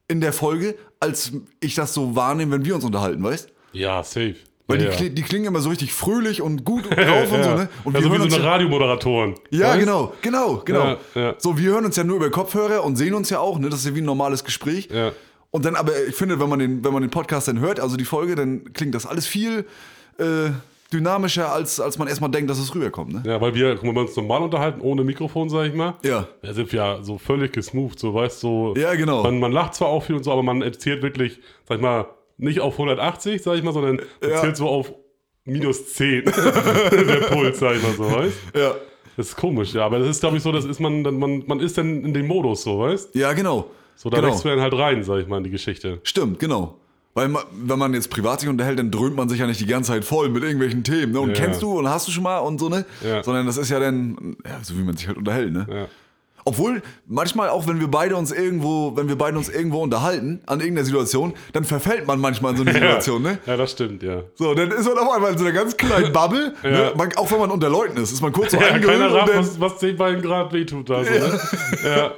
in 0.08 0.22
der 0.22 0.34
Folge, 0.34 0.76
als 1.00 1.32
ich 1.60 1.76
das 1.76 1.94
so 1.94 2.16
wahrnehme, 2.16 2.52
wenn 2.52 2.66
wir 2.66 2.76
uns 2.76 2.84
unterhalten, 2.84 3.24
weißt? 3.24 3.50
Ja, 3.74 4.04
safe. 4.04 4.36
Weil 4.70 4.82
ja, 4.82 4.90
die, 4.90 4.96
ja. 4.96 5.10
kli- 5.10 5.14
die 5.14 5.22
klingen 5.24 5.46
immer 5.48 5.60
so 5.60 5.70
richtig 5.70 5.94
fröhlich 5.94 6.42
und 6.42 6.64
gut 6.64 6.86
drauf 6.96 7.32
und 7.32 7.44
so, 7.44 7.50
ne? 7.56 7.70
Und 7.84 7.94
ja, 7.96 8.00
wir 8.02 8.08
so 8.10 8.14
wie 8.26 8.30
so 8.30 8.36
eine 8.38 8.46
Radiomoderatoren. 8.46 9.36
ja, 9.50 9.70
weißt? 9.72 9.80
genau, 9.82 10.14
genau, 10.22 10.62
genau. 10.64 10.96
So, 11.40 11.58
wir 11.58 11.72
hören 11.72 11.84
uns 11.86 11.96
ja 11.98 12.04
nur 12.06 12.16
über 12.18 12.30
Kopfhörer 12.30 12.84
und 12.86 12.96
sehen 12.96 13.14
uns 13.14 13.30
ja 13.30 13.40
auch, 13.40 13.60
ne? 13.60 13.70
Das 13.70 13.80
ist 13.82 13.88
ja 13.88 13.96
wie 13.96 14.02
ein 14.02 14.06
normales 14.06 14.44
Gespräch. 14.46 14.88
Und 15.52 15.66
dann, 15.66 15.76
aber 15.76 15.92
ich 16.08 16.16
finde, 16.16 16.40
wenn 16.40 16.48
man 16.48 16.60
den, 16.60 16.84
wenn 16.86 16.94
man 16.94 17.02
den 17.02 17.10
Podcast 17.12 17.48
dann 17.48 17.60
hört, 17.60 17.80
also 17.80 17.98
die 17.98 18.06
Folge, 18.06 18.36
dann 18.36 18.72
klingt 18.74 18.94
das 18.94 19.06
alles 19.08 19.26
viel, 19.26 19.66
äh, 20.20 20.52
dynamischer, 20.94 21.52
als, 21.52 21.80
als 21.80 21.98
man 22.00 22.08
erstmal 22.08 22.32
denkt, 22.32 22.50
dass 22.50 22.58
es 22.60 22.74
rüberkommt, 22.74 23.14
ne? 23.14 23.24
Ja, 23.26 23.40
weil 23.42 23.54
wir, 23.54 23.76
guck 23.76 23.84
mal, 23.84 23.90
wenn 23.90 23.96
wir 23.96 24.02
uns 24.02 24.16
normal 24.16 24.42
unterhalten, 24.44 24.82
ohne 24.82 25.04
Mikrofon, 25.04 25.50
sag 25.50 25.68
ich 25.68 25.74
mal, 25.76 25.96
Ja. 26.04 26.28
da 26.42 26.54
sind 26.54 26.72
wir 26.72 26.80
ja 26.80 27.04
so 27.04 27.18
völlig 27.20 27.52
gesmooth, 27.54 28.00
so 28.00 28.14
weißt 28.14 28.42
du. 28.44 28.74
So, 28.76 28.82
Ja, 28.82 28.94
genau. 28.96 29.22
Man, 29.24 29.40
man 29.40 29.52
lacht 29.52 29.76
zwar 29.76 29.88
auch 29.90 30.04
viel 30.04 30.16
und 30.16 30.24
so, 30.24 30.32
aber 30.32 30.42
man 30.44 30.62
erzählt 30.64 31.02
wirklich, 31.04 31.40
sag 31.68 31.78
ich 31.78 31.82
mal, 31.84 32.06
nicht 32.40 32.60
auf 32.62 32.74
180, 32.74 33.42
sag 33.44 33.56
ich 33.58 33.64
mal, 33.64 33.74
sondern 33.74 34.00
erzählt 34.22 34.58
so 34.58 34.68
auf 34.68 34.92
minus 35.46 35.94
10 35.94 36.26
der 36.26 36.32
Puls, 37.32 37.60
sag 37.60 37.76
ich 37.76 37.84
mal 37.84 37.94
so, 37.94 38.12
weißt 38.12 38.38
Ja. 38.56 38.74
Das 39.18 39.28
ist 39.30 39.36
komisch, 39.36 39.74
ja, 39.74 39.86
aber 39.86 40.00
das 40.00 40.08
ist, 40.08 40.22
glaube 40.22 40.38
ich, 40.38 40.44
so, 40.44 40.52
das 40.52 40.64
ist 40.64 40.80
man, 40.80 41.04
dann- 41.04 41.20
man, 41.20 41.44
man 41.46 41.60
ist 41.60 41.78
dann 41.78 42.06
in 42.06 42.14
dem 42.14 42.26
Modus, 42.28 42.64
so, 42.64 42.80
weißt 42.80 43.14
Ja, 43.16 43.34
genau. 43.34 43.70
So, 43.96 44.10
da 44.10 44.18
genau. 44.18 44.30
wächst 44.30 44.46
du 44.46 44.50
dann 44.50 44.62
halt 44.62 44.74
rein, 44.74 45.04
sag 45.04 45.20
ich 45.20 45.28
mal, 45.28 45.38
in 45.38 45.44
die 45.44 45.50
Geschichte. 45.50 46.00
Stimmt, 46.04 46.40
genau. 46.40 46.78
Weil 47.16 47.34
wenn 47.52 47.80
man 47.80 47.94
jetzt 47.94 48.10
privat 48.10 48.40
sich 48.40 48.48
unterhält, 48.48 48.80
dann 48.80 48.92
dröhnt 48.92 49.16
man 49.18 49.28
sich 49.28 49.40
ja 49.40 49.48
nicht 49.48 49.60
die 49.60 49.66
ganze 49.66 49.92
Zeit 49.92 50.06
voll 50.06 50.30
mit 50.30 50.42
irgendwelchen 50.44 50.86
Themen. 50.86 51.12
Ne? 51.12 51.20
Und 51.20 51.30
Ja. 51.32 51.36
kennst 51.44 51.62
du 51.62 51.78
und 51.80 51.90
hast 51.90 52.08
du 52.08 52.12
schon 52.14 52.24
mal 52.24 52.38
und 52.38 52.60
so, 52.60 52.70
ne? 52.70 52.86
Ja. 53.04 53.22
Sondern 53.24 53.46
das 53.46 53.58
ist 53.58 53.70
ja 53.70 53.80
dann, 53.80 54.38
ja, 54.46 54.60
so 54.62 54.78
wie 54.78 54.84
man 54.84 54.96
sich 54.96 55.08
halt 55.08 55.18
unterhält, 55.18 55.52
ne? 55.52 55.68
Ja. 55.70 55.88
Obwohl, 56.50 56.82
manchmal 57.06 57.50
auch, 57.50 57.68
wenn 57.68 57.80
wir 57.80 57.88
beide 57.90 58.16
uns 58.16 58.32
irgendwo, 58.32 58.98
wenn 58.98 59.08
wir 59.08 59.16
beide 59.16 59.38
uns 59.38 59.50
irgendwo 59.50 59.84
unterhalten, 59.84 60.42
an 60.48 60.62
irgendeiner 60.62 60.84
Situation, 60.84 61.36
dann 61.54 61.64
verfällt 61.64 62.08
man 62.08 62.20
manchmal 62.20 62.54
in 62.54 62.58
so 62.58 62.64
eine 62.64 62.74
Situation, 62.80 63.22
ne? 63.22 63.38
Ja, 63.46 63.56
das 63.56 63.70
stimmt, 63.74 64.02
ja. 64.02 64.24
So, 64.34 64.56
dann 64.56 64.72
ist 64.72 64.88
man 64.88 64.98
auf 64.98 65.14
einmal 65.14 65.34
in 65.34 65.38
so 65.38 65.46
einer 65.46 65.54
ganz 65.54 65.78
kleinen 65.78 66.12
Bubble, 66.12 66.56
ne? 66.64 66.72
Ja. 66.72 66.92
man, 66.98 67.16
auch 67.18 67.32
wenn 67.32 67.38
man 67.40 67.52
unter 67.52 67.70
Leuten 67.70 67.98
ist, 67.98 68.12
ist 68.12 68.22
man 68.24 68.32
kurz 68.32 68.54
so 68.54 68.58
Ja, 68.58 68.66
eingehüllt 68.66 69.00
keiner 69.00 69.14
dann, 69.14 69.38
was, 69.38 69.60
was 69.62 69.78
den 69.78 69.96
beiden 69.96 70.24
Grad 70.24 70.52
wehtut 70.52 70.90
da. 70.90 71.04
So, 71.04 71.12
ne? 71.12 71.40
ja. 71.84 72.12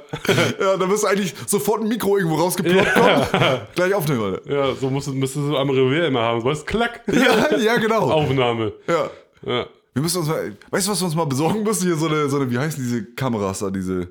ja, 0.60 0.76
dann 0.78 0.88
wirst 0.90 1.02
du 1.02 1.08
eigentlich 1.08 1.34
sofort 1.46 1.82
ein 1.82 1.88
Mikro 1.88 2.16
irgendwo 2.16 2.36
rausgeploppt, 2.36 2.88
komm, 2.94 3.40
gleich 3.74 3.92
aufnehmen, 3.92 4.22
Alter. 4.22 4.50
ja, 4.50 4.74
so 4.74 4.88
musst 4.88 5.08
du, 5.08 5.12
müsstest 5.12 5.46
du 5.46 5.58
am 5.58 5.68
Revier 5.68 6.06
immer 6.06 6.22
haben. 6.22 6.42
Weißt 6.42 6.66
klack. 6.66 7.02
Ja, 7.06 7.54
ja, 7.58 7.76
genau. 7.76 8.10
Aufnahme. 8.10 8.72
Ja. 8.88 9.10
Ja. 9.44 9.66
Wir 9.92 10.02
müssen 10.02 10.18
uns 10.18 10.28
mal, 10.28 10.56
weißt 10.70 10.86
du, 10.86 10.92
was 10.92 11.00
wir 11.00 11.06
uns 11.06 11.14
mal 11.14 11.26
besorgen 11.26 11.62
müssen? 11.62 11.86
Hier 11.86 11.96
so 11.96 12.06
eine, 12.06 12.28
so 12.28 12.36
eine 12.36 12.50
wie 12.50 12.58
heißen 12.58 12.82
diese 12.82 13.04
Kameras 13.04 13.58
da, 13.58 13.70
diese, 13.70 14.08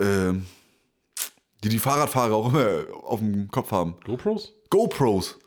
ähm, 0.00 0.46
die 1.62 1.68
die 1.68 1.78
Fahrradfahrer 1.78 2.34
auch 2.34 2.48
immer 2.52 2.84
auf 3.04 3.20
dem 3.20 3.48
Kopf 3.48 3.70
haben. 3.70 3.94
GoPros? 4.04 4.52
GoPros. 4.70 5.38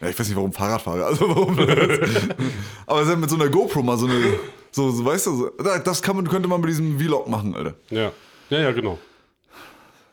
Ja, 0.00 0.08
ich 0.08 0.18
weiß 0.18 0.28
nicht, 0.28 0.36
warum 0.36 0.52
Fahrradfahrer, 0.52 1.06
also 1.06 1.28
warum. 1.28 1.58
Aber 2.86 3.16
mit 3.16 3.30
so 3.30 3.36
einer 3.36 3.48
GoPro 3.48 3.82
mal 3.82 3.96
so 3.96 4.06
eine, 4.06 4.38
so, 4.70 4.90
so 4.90 5.04
weißt 5.04 5.26
du, 5.26 5.36
so, 5.36 5.50
das 5.84 6.02
kann 6.02 6.16
man, 6.16 6.28
könnte 6.28 6.48
man 6.48 6.60
mit 6.60 6.68
diesem 6.68 6.98
Vlog 6.98 7.28
machen, 7.28 7.54
Alter. 7.54 7.74
Ja. 7.88 8.12
Ja, 8.50 8.60
ja, 8.60 8.72
genau. 8.72 8.98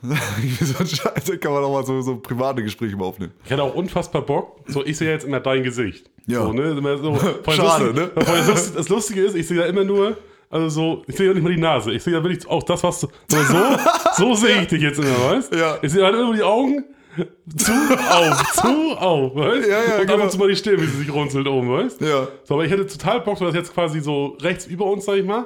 so 0.62 0.86
Scheiße 0.86 1.38
kann 1.38 1.54
man 1.54 1.64
auch 1.64 1.72
mal 1.72 1.86
so, 1.86 2.02
so 2.02 2.18
private 2.18 2.62
Gespräche 2.62 2.96
mal 2.98 3.06
aufnehmen. 3.06 3.32
Ich 3.46 3.52
hätte 3.52 3.64
auch 3.64 3.74
unfassbar 3.74 4.22
Bock. 4.22 4.58
So, 4.68 4.86
ich 4.86 4.98
sehe 4.98 5.10
jetzt 5.10 5.26
immer 5.26 5.40
dein 5.40 5.64
Gesicht. 5.64 6.10
Ja. 6.28 6.42
So, 6.44 6.52
ne? 6.52 6.76
So, 6.76 7.16
Schade, 7.52 7.86
lustig, 7.86 7.96
ne? 7.96 8.12
das 8.76 8.90
Lustige 8.90 9.22
ist, 9.22 9.36
ich 9.36 9.48
sehe 9.48 9.60
ja 9.60 9.66
immer 9.66 9.86
nur, 9.86 10.18
also 10.50 10.70
so, 10.70 11.04
ich 11.08 11.16
sehe 11.16 11.28
ja 11.28 11.34
nicht 11.34 11.44
mal 11.44 11.54
die 11.54 11.62
Nase. 11.62 11.94
Ich 11.94 12.04
sehe 12.04 12.14
ja 12.14 12.24
wirklich 12.24 12.46
auch 12.48 12.64
das, 12.64 12.84
was 12.84 13.00
du, 13.00 13.08
so, 13.28 13.38
so, 14.18 14.34
sehe 14.34 14.62
ich 14.62 14.68
dich 14.68 14.82
jetzt 14.82 15.00
immer, 15.00 15.32
weißt 15.32 15.56
Ja. 15.56 15.78
Ich 15.82 15.92
sehe 15.92 16.04
halt 16.04 16.16
immer 16.16 16.26
nur 16.26 16.36
die 16.36 16.44
Augen 16.44 16.84
zu, 17.58 17.72
auf, 17.72 18.54
zu, 18.54 18.98
auf, 18.98 19.36
weißt 19.36 19.70
Ja, 19.70 19.78
ja, 19.78 19.84
Und 19.96 20.02
ab 20.02 20.08
genau. 20.08 20.24
und 20.24 20.32
zu 20.32 20.38
mal 20.38 20.50
die 20.50 20.56
Stirn, 20.56 20.82
wie 20.82 20.86
sie 20.86 20.98
sich 20.98 21.14
runzelt 21.14 21.48
oben, 21.48 21.72
weißt 21.72 22.02
Ja. 22.02 22.28
So, 22.44 22.56
aber 22.56 22.66
ich 22.66 22.72
hätte 22.72 22.86
total 22.88 23.22
Bock, 23.22 23.40
dass 23.40 23.56
jetzt 23.56 23.74
quasi 23.74 24.02
so 24.02 24.38
rechts 24.42 24.66
über 24.68 24.86
uns, 24.86 25.06
sag 25.06 25.16
ich 25.16 25.26
mal, 25.26 25.46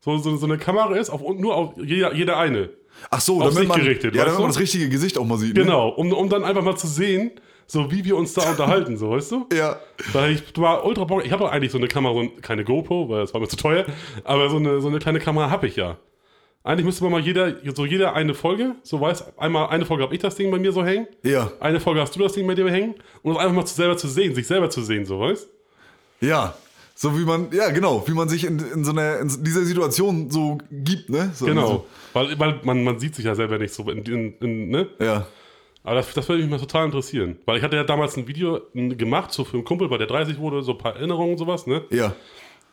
so, 0.00 0.16
so, 0.18 0.36
so 0.36 0.46
eine 0.46 0.58
Kamera 0.58 0.94
ist, 0.94 1.10
auf, 1.10 1.22
und 1.22 1.40
nur 1.40 1.56
auf 1.56 1.72
jeder, 1.76 2.14
jeder 2.14 2.38
eine. 2.38 2.70
Ach 3.10 3.20
so, 3.20 3.40
damit 3.40 3.68
man, 3.68 3.80
gerichtet, 3.80 4.14
ja, 4.14 4.24
damit 4.24 4.38
man 4.38 4.48
du? 4.48 4.54
das 4.54 4.58
richtige 4.60 4.88
Gesicht 4.88 5.16
auch 5.18 5.24
mal 5.24 5.38
sieht. 5.38 5.56
Ne? 5.56 5.62
Genau, 5.64 5.88
um, 5.90 6.12
um 6.12 6.28
dann 6.28 6.44
einfach 6.44 6.62
mal 6.62 6.76
zu 6.76 6.86
sehen, 6.86 7.30
so 7.66 7.90
wie 7.90 8.04
wir 8.04 8.16
uns 8.16 8.32
da 8.34 8.42
unterhalten, 8.50 8.96
so, 8.96 9.10
weißt 9.10 9.32
du? 9.32 9.46
Ja. 9.52 9.78
Da 10.12 10.28
ich 10.28 10.42
war 10.56 10.84
ultra 10.84 11.04
Bock. 11.04 11.24
Ich 11.24 11.32
habe 11.32 11.50
eigentlich 11.50 11.72
so 11.72 11.78
eine 11.78 11.88
Kamera, 11.88 12.14
so 12.14 12.20
ein- 12.20 12.40
keine 12.40 12.64
GoPro, 12.64 13.08
weil 13.08 13.20
das 13.20 13.32
war 13.34 13.40
mir 13.40 13.48
zu 13.48 13.56
teuer, 13.56 13.84
aber 14.24 14.48
so 14.50 14.56
eine, 14.56 14.80
so 14.80 14.88
eine 14.88 14.98
kleine 14.98 15.18
Kamera 15.20 15.50
habe 15.50 15.66
ich 15.66 15.76
ja. 15.76 15.96
Eigentlich 16.64 16.84
müsste 16.84 17.04
man 17.04 17.12
mal 17.12 17.20
jeder, 17.20 17.54
so 17.76 17.84
jeder 17.86 18.14
eine 18.14 18.34
Folge, 18.34 18.74
so 18.82 19.00
weiß, 19.00 19.38
einmal 19.38 19.68
eine 19.68 19.84
Folge 19.86 20.02
habe 20.02 20.12
ich 20.14 20.20
das 20.20 20.34
Ding 20.34 20.50
bei 20.50 20.58
mir 20.58 20.72
so 20.72 20.84
hängen, 20.84 21.06
Ja. 21.22 21.52
eine 21.60 21.78
Folge 21.78 22.00
hast 22.00 22.16
du 22.16 22.20
das 22.20 22.32
Ding 22.32 22.44
bei 22.44 22.54
dir 22.56 22.68
hängen 22.68 22.96
und 23.22 23.34
das 23.34 23.40
einfach 23.42 23.54
mal 23.54 23.64
zu 23.66 23.74
selber 23.76 23.96
zu 23.96 24.08
sehen, 24.08 24.34
sich 24.34 24.48
selber 24.48 24.68
zu 24.68 24.82
sehen, 24.82 25.04
so 25.04 25.20
weißt 25.20 25.48
Ja. 26.20 26.54
So 26.98 27.18
wie 27.18 27.26
man, 27.26 27.48
ja, 27.52 27.68
genau, 27.70 28.02
wie 28.08 28.14
man 28.14 28.26
sich 28.26 28.44
in, 28.44 28.58
in 28.58 28.82
so 28.82 28.92
einer, 28.92 29.18
in 29.20 29.28
dieser 29.44 29.62
Situation 29.66 30.30
so 30.30 30.56
gibt, 30.70 31.10
ne? 31.10 31.30
So, 31.34 31.44
Genau. 31.44 31.84
Weil, 32.14 32.38
weil 32.38 32.58
man, 32.62 32.82
man 32.84 32.98
sieht 32.98 33.14
sich 33.14 33.26
ja 33.26 33.34
selber 33.34 33.58
nicht 33.58 33.74
so 33.74 33.90
in, 33.90 34.34
in, 34.40 34.70
ne? 34.70 34.88
So, 34.98 35.04
ja. 35.04 35.26
Aber 35.84 35.96
das, 35.96 36.14
das 36.14 36.26
würde 36.26 36.40
mich 36.40 36.50
mal 36.50 36.58
total 36.58 36.86
interessieren. 36.86 37.36
Weil 37.44 37.58
ich 37.58 37.62
hatte 37.62 37.76
ja 37.76 37.84
damals 37.84 38.16
ein 38.16 38.26
Video 38.26 38.62
gemacht, 38.72 39.30
so 39.30 39.44
für 39.44 39.58
einen 39.58 39.64
Kumpel, 39.64 39.90
weil 39.90 39.98
der 39.98 40.06
30 40.06 40.38
wurde, 40.38 40.62
so 40.62 40.72
ein 40.72 40.78
paar 40.78 40.96
Erinnerungen 40.96 41.32
und 41.32 41.38
sowas, 41.38 41.66
ne? 41.66 41.84
Ja. 41.90 42.16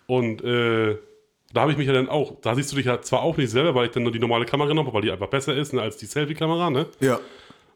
Und 0.07 0.41
äh, 0.41 0.97
da 1.51 1.61
habe 1.61 1.73
ich 1.73 1.77
mich 1.77 1.87
ja 1.87 1.93
dann 1.93 2.07
auch, 2.07 2.39
da 2.41 2.55
siehst 2.55 2.71
du 2.71 2.77
dich 2.77 2.85
ja 2.85 3.01
zwar 3.01 3.23
auch 3.23 3.35
nicht 3.35 3.51
selber, 3.51 3.75
weil 3.75 3.87
ich 3.87 3.91
dann 3.91 4.03
nur 4.03 4.13
die 4.13 4.19
normale 4.19 4.45
Kamera 4.45 4.69
genommen 4.69 4.87
habe, 4.87 4.95
weil 4.95 5.01
die 5.01 5.11
einfach 5.11 5.27
besser 5.27 5.53
ist 5.53 5.73
ne, 5.73 5.81
als 5.81 5.97
die 5.97 6.05
Selfie-Kamera, 6.05 6.69
ne? 6.69 6.85
Ja. 7.01 7.19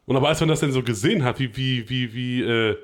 Und 0.06 0.16
aber 0.16 0.28
als 0.28 0.40
man 0.40 0.48
das 0.48 0.60
dann 0.60 0.72
so 0.72 0.82
gesehen 0.82 1.24
hat, 1.24 1.38
wie, 1.38 1.54
wie, 1.54 1.90
wie, 1.90 2.14
wie, 2.14 2.42
äh, 2.42 2.76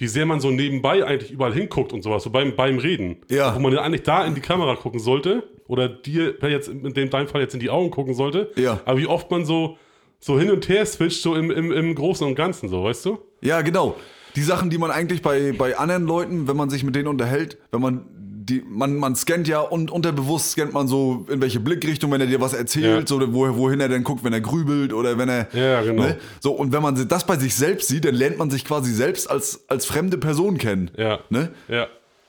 wie 0.00 0.08
sehr 0.08 0.26
man 0.26 0.40
so 0.40 0.50
nebenbei 0.50 1.04
eigentlich 1.04 1.30
überall 1.30 1.52
hinguckt 1.52 1.92
und 1.92 2.02
sowas, 2.02 2.22
so 2.22 2.30
beim, 2.30 2.56
beim 2.56 2.78
Reden. 2.78 3.16
Ja. 3.28 3.54
Wo 3.54 3.60
man 3.60 3.72
ja 3.72 3.82
eigentlich 3.82 4.02
da 4.02 4.24
in 4.24 4.34
die 4.34 4.40
Kamera 4.40 4.74
gucken 4.76 4.98
sollte, 4.98 5.44
oder 5.70 5.88
dir 5.88 6.34
jetzt 6.42 6.68
in 6.68 6.92
dem 6.94 7.10
deinem 7.10 7.28
Fall 7.28 7.42
jetzt 7.42 7.54
in 7.54 7.60
die 7.60 7.70
Augen 7.70 7.92
gucken 7.92 8.12
sollte. 8.12 8.50
Ja. 8.56 8.80
Aber 8.86 8.98
wie 8.98 9.06
oft 9.06 9.30
man 9.30 9.44
so, 9.44 9.78
so 10.18 10.36
hin 10.36 10.50
und 10.50 10.68
her 10.68 10.84
switcht, 10.84 11.22
so 11.22 11.36
im, 11.36 11.50
im, 11.52 11.70
im 11.70 11.94
Großen 11.94 12.26
und 12.26 12.34
Ganzen, 12.34 12.68
so, 12.68 12.82
weißt 12.82 13.04
du? 13.06 13.18
Ja, 13.40 13.62
genau. 13.62 13.94
Die 14.34 14.42
Sachen, 14.42 14.68
die 14.68 14.78
man 14.78 14.90
eigentlich 14.90 15.22
bei, 15.22 15.52
bei 15.52 15.78
anderen 15.78 16.06
Leuten, 16.06 16.48
wenn 16.48 16.56
man 16.56 16.70
sich 16.70 16.82
mit 16.82 16.96
denen 16.96 17.06
unterhält, 17.06 17.56
wenn 17.70 17.80
man 17.80 18.04
die, 18.50 18.62
man, 18.68 18.96
man 18.96 19.14
scannt 19.16 19.48
ja 19.48 19.60
und 19.60 19.90
unterbewusst 19.90 20.52
scannt 20.52 20.72
man 20.74 20.88
so, 20.88 21.24
in 21.30 21.40
welche 21.40 21.60
Blickrichtung, 21.60 22.10
wenn 22.10 22.20
er 22.20 22.26
dir 22.26 22.40
was 22.40 22.52
erzählt, 22.52 23.00
Ja. 23.00 23.06
so, 23.06 23.32
wo, 23.32 23.56
wohin 23.56 23.80
er 23.80 23.88
denn 23.88 24.04
guckt, 24.04 24.24
wenn 24.24 24.32
er 24.32 24.40
grübelt 24.40 24.92
oder 24.92 25.16
wenn 25.16 25.28
er. 25.28 25.48
ne? 25.52 25.60
Ja, 25.60 25.82
genau. 25.82 26.08
So, 26.40 26.52
und 26.52 26.72
wenn 26.72 26.82
man 26.82 27.08
das 27.08 27.26
bei 27.26 27.36
sich 27.38 27.54
selbst 27.54 27.88
sieht, 27.88 28.04
dann 28.04 28.14
lernt 28.14 28.36
man 28.38 28.50
sich 28.50 28.64
quasi 28.64 28.92
selbst 28.92 29.30
als, 29.30 29.64
als 29.68 29.86
fremde 29.86 30.18
Person 30.18 30.58
kennen. 30.58 30.90
Ja. 30.98 31.20
Ne? 31.30 31.50
Ja. 31.68 31.86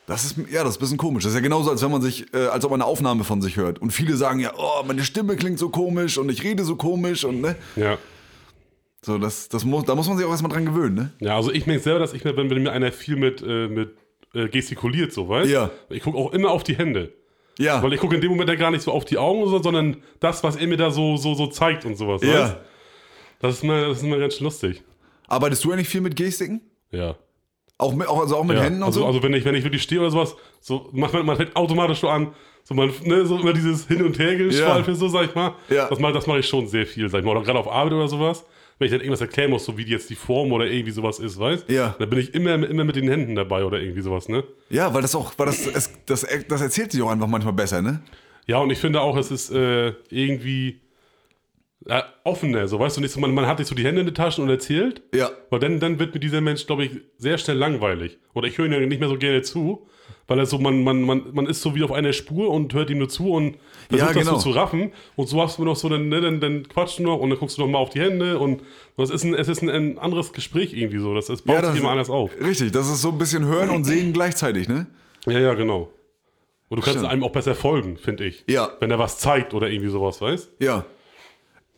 Das 0.07 0.25
ist, 0.25 0.35
ja, 0.51 0.63
das 0.63 0.71
ist 0.73 0.77
ein 0.77 0.81
bisschen 0.81 0.97
komisch. 0.97 1.23
Das 1.23 1.31
ist 1.31 1.35
ja 1.37 1.41
genauso, 1.41 1.69
als 1.71 1.81
wenn 1.81 1.91
man 1.91 2.01
sich, 2.01 2.33
äh, 2.33 2.47
als 2.47 2.65
ob 2.65 2.71
man 2.71 2.81
eine 2.81 2.89
Aufnahme 2.89 3.23
von 3.23 3.41
sich 3.41 3.55
hört. 3.57 3.79
Und 3.79 3.91
viele 3.91 4.15
sagen 4.17 4.39
ja, 4.39 4.51
oh, 4.57 4.83
meine 4.85 5.03
Stimme 5.03 5.35
klingt 5.35 5.57
so 5.59 5.69
komisch 5.69 6.17
und 6.17 6.29
ich 6.29 6.43
rede 6.43 6.63
so 6.63 6.75
komisch 6.75 7.23
und 7.23 7.41
ne. 7.41 7.55
Ja. 7.75 7.97
So, 9.03 9.17
das, 9.17 9.49
das 9.49 9.65
muss, 9.65 9.85
da 9.85 9.95
muss 9.95 10.07
man 10.07 10.17
sich 10.17 10.25
auch 10.27 10.31
erstmal 10.31 10.51
dran 10.51 10.65
gewöhnen, 10.65 10.93
ne? 10.95 11.11
Ja, 11.19 11.35
also 11.35 11.51
ich 11.51 11.65
merke 11.65 11.81
selber, 11.81 11.99
dass 11.99 12.13
ich, 12.13 12.23
mir, 12.23 12.37
wenn, 12.37 12.49
wenn 12.51 12.61
mir 12.61 12.71
einer 12.71 12.91
viel 12.91 13.15
mit, 13.15 13.41
äh, 13.41 13.67
mit 13.67 13.95
äh, 14.33 14.47
gestikuliert, 14.47 15.13
so, 15.13 15.27
weißt 15.27 15.49
Ja. 15.49 15.71
Ich 15.89 16.03
gucke 16.03 16.17
auch 16.17 16.33
immer 16.33 16.51
auf 16.51 16.63
die 16.63 16.77
Hände. 16.77 17.13
Ja. 17.57 17.83
Weil 17.83 17.93
ich 17.93 17.99
gucke 17.99 18.15
in 18.15 18.21
dem 18.21 18.31
Moment 18.31 18.49
ja 18.49 18.55
gar 18.55 18.71
nicht 18.71 18.81
so 18.81 18.91
auf 18.91 19.05
die 19.05 19.17
Augen, 19.17 19.47
so, 19.47 19.61
sondern 19.61 19.97
das, 20.19 20.43
was 20.43 20.55
er 20.55 20.67
mir 20.67 20.77
da 20.77 20.89
so, 20.91 21.17
so, 21.17 21.33
so 21.33 21.47
zeigt 21.47 21.85
und 21.85 21.95
sowas. 21.95 22.21
weißt? 22.21 22.33
ja. 22.33 22.59
Das 23.39 23.55
ist 23.55 23.63
mir, 23.63 23.87
das 23.87 23.97
ist 23.97 24.03
mir 24.03 24.19
ganz 24.19 24.35
schön 24.35 24.45
lustig. 24.45 24.83
Arbeitest 25.27 25.63
du 25.63 25.71
eigentlich 25.71 25.89
viel 25.89 26.01
mit 26.01 26.15
Gestiken? 26.15 26.61
Ja. 26.91 27.15
Auch 27.77 27.93
mit, 27.93 28.07
auch, 28.07 28.19
also 28.19 28.37
auch 28.37 28.43
mit 28.43 28.57
ja. 28.57 28.63
Händen 28.63 28.81
und 28.81 28.87
also, 28.87 29.01
so? 29.01 29.07
also 29.07 29.23
wenn 29.23 29.33
ich, 29.33 29.43
wenn 29.43 29.55
ich 29.55 29.63
wirklich 29.63 29.81
stehe 29.81 29.99
oder 29.99 30.11
sowas, 30.11 30.35
so 30.59 30.89
macht 30.91 31.13
man, 31.13 31.25
man 31.25 31.37
fängt 31.37 31.55
automatisch 31.55 31.99
so 31.99 32.09
an, 32.09 32.33
so 32.63 32.75
man, 32.75 32.91
ne, 33.03 33.25
so 33.25 33.39
immer 33.39 33.53
dieses 33.53 33.87
Hin- 33.87 34.03
und 34.03 34.19
Hergeschweife, 34.19 34.93
so 34.93 35.07
sag 35.07 35.29
ich 35.29 35.35
mal. 35.35 35.55
Ja. 35.69 35.87
Das 35.89 35.99
mache 35.99 36.13
das 36.13 36.27
mach 36.27 36.35
ich 36.37 36.47
schon 36.47 36.67
sehr 36.67 36.85
viel, 36.85 37.09
sag 37.09 37.19
ich 37.19 37.25
mal. 37.25 37.31
Oder 37.31 37.41
gerade 37.41 37.59
auf 37.59 37.67
Arbeit 37.67 37.93
oder 37.93 38.07
sowas. 38.07 38.45
Wenn 38.81 38.87
ich 38.87 38.91
dann 38.93 39.01
irgendwas 39.01 39.21
erklären 39.21 39.51
muss, 39.51 39.63
so 39.63 39.77
wie 39.77 39.83
jetzt 39.83 40.09
die 40.09 40.15
Form 40.15 40.51
oder 40.51 40.65
irgendwie 40.65 40.89
sowas 40.89 41.19
ist, 41.19 41.37
weißt 41.37 41.69
Ja. 41.69 41.95
Dann 41.99 42.09
bin 42.09 42.17
ich 42.17 42.33
immer, 42.33 42.55
immer 42.67 42.83
mit 42.83 42.95
den 42.95 43.07
Händen 43.07 43.35
dabei 43.35 43.63
oder 43.63 43.79
irgendwie 43.79 44.01
sowas, 44.01 44.27
ne? 44.27 44.43
ja, 44.71 44.91
weil 44.91 45.03
das 45.03 45.13
auch, 45.13 45.33
weil 45.37 45.45
das, 45.45 45.67
es, 45.67 45.91
das, 46.07 46.25
das 46.47 46.61
erzählt 46.61 46.91
sich 46.91 46.99
auch 47.03 47.11
einfach 47.11 47.27
manchmal 47.27 47.53
besser, 47.53 47.83
ne? 47.83 48.01
Ja, 48.47 48.57
und 48.57 48.71
ich 48.71 48.79
finde 48.79 48.99
auch, 49.01 49.15
es 49.17 49.29
ist 49.29 49.51
äh, 49.51 49.93
irgendwie 50.09 50.81
äh, 51.85 52.01
offener, 52.23 52.67
so 52.67 52.79
weißt 52.79 52.97
du 52.97 53.01
nicht 53.01 53.11
so, 53.11 53.19
man, 53.19 53.35
man 53.35 53.45
hat 53.45 53.59
nicht 53.59 53.67
so 53.67 53.75
die 53.75 53.83
Hände 53.85 54.01
in 54.01 54.07
den 54.07 54.15
Taschen 54.15 54.43
und 54.43 54.49
erzählt, 54.49 55.03
Ja. 55.13 55.29
weil 55.51 55.59
dann, 55.59 55.79
dann 55.79 55.99
wird 55.99 56.15
mir 56.15 56.19
dieser 56.19 56.41
Mensch, 56.41 56.65
glaube 56.65 56.85
ich, 56.85 56.91
sehr 57.17 57.37
schnell 57.37 57.57
langweilig. 57.57 58.17
Oder 58.33 58.47
ich 58.47 58.57
höre 58.57 58.65
ihm 58.65 58.73
ja 58.73 58.79
nicht 58.79 58.99
mehr 58.99 59.09
so 59.09 59.17
gerne 59.17 59.43
zu, 59.43 59.87
weil 60.27 60.39
er 60.39 60.45
so, 60.45 60.57
man, 60.59 60.83
man, 60.83 61.01
man, 61.01 61.23
man 61.33 61.45
ist 61.45 61.61
so 61.61 61.75
wie 61.75 61.83
auf 61.83 61.91
einer 61.91 62.13
Spur 62.13 62.49
und 62.49 62.73
hört 62.73 62.89
ihm 62.89 62.99
nur 62.99 63.09
zu 63.09 63.31
und 63.31 63.57
versucht 63.89 64.09
Ja, 64.09 64.13
das 64.13 64.23
genau. 64.25 64.37
so 64.37 64.41
zu 64.43 64.49
raffen. 64.51 64.91
Und 65.15 65.27
so 65.27 65.41
hast 65.41 65.57
du 65.57 65.63
noch 65.65 65.75
so, 65.75 65.89
dann, 65.89 66.09
ne, 66.09 66.21
dann, 66.21 66.39
dann 66.39 66.67
quatschst 66.67 66.99
du 66.99 67.03
noch 67.03 67.19
und 67.19 67.29
dann 67.29 67.39
guckst 67.39 67.57
du 67.57 67.61
noch 67.61 67.67
mal 67.69 67.79
auf 67.79 67.89
die 67.89 67.99
Hände 68.01 68.39
und 68.39 68.61
das 68.97 69.09
ist 69.09 69.23
ein, 69.23 69.33
es 69.33 69.47
ist 69.47 69.61
ein, 69.61 69.69
ein 69.69 69.97
anderes 69.99 70.31
Gespräch 70.33 70.73
irgendwie 70.73 70.99
so. 70.99 71.13
Das, 71.13 71.25
das 71.25 71.41
baut 71.41 71.55
ja, 71.55 71.61
das 71.61 71.71
sich 71.73 71.81
immer 71.81 71.91
anders 71.91 72.09
auf. 72.09 72.31
Richtig, 72.39 72.71
das 72.71 72.87
ist 72.89 73.01
so 73.01 73.09
ein 73.09 73.17
bisschen 73.17 73.45
hören 73.45 73.69
und 73.69 73.83
sehen 73.83 74.13
gleichzeitig, 74.13 74.67
ne? 74.67 74.87
Ja, 75.27 75.39
ja, 75.39 75.53
genau. 75.53 75.89
Und 76.69 76.77
du 76.77 76.83
kannst 76.83 76.99
Stimmt. 76.99 77.11
einem 77.11 77.23
auch 77.25 77.31
besser 77.31 77.53
folgen, 77.53 77.97
finde 77.97 78.23
ich. 78.25 78.45
Ja. 78.47 78.69
Wenn 78.79 78.89
er 78.91 78.97
was 78.99 79.17
zeigt 79.17 79.53
oder 79.53 79.69
irgendwie 79.69 79.89
sowas, 79.91 80.21
weißt 80.21 80.51
Ja. 80.59 80.85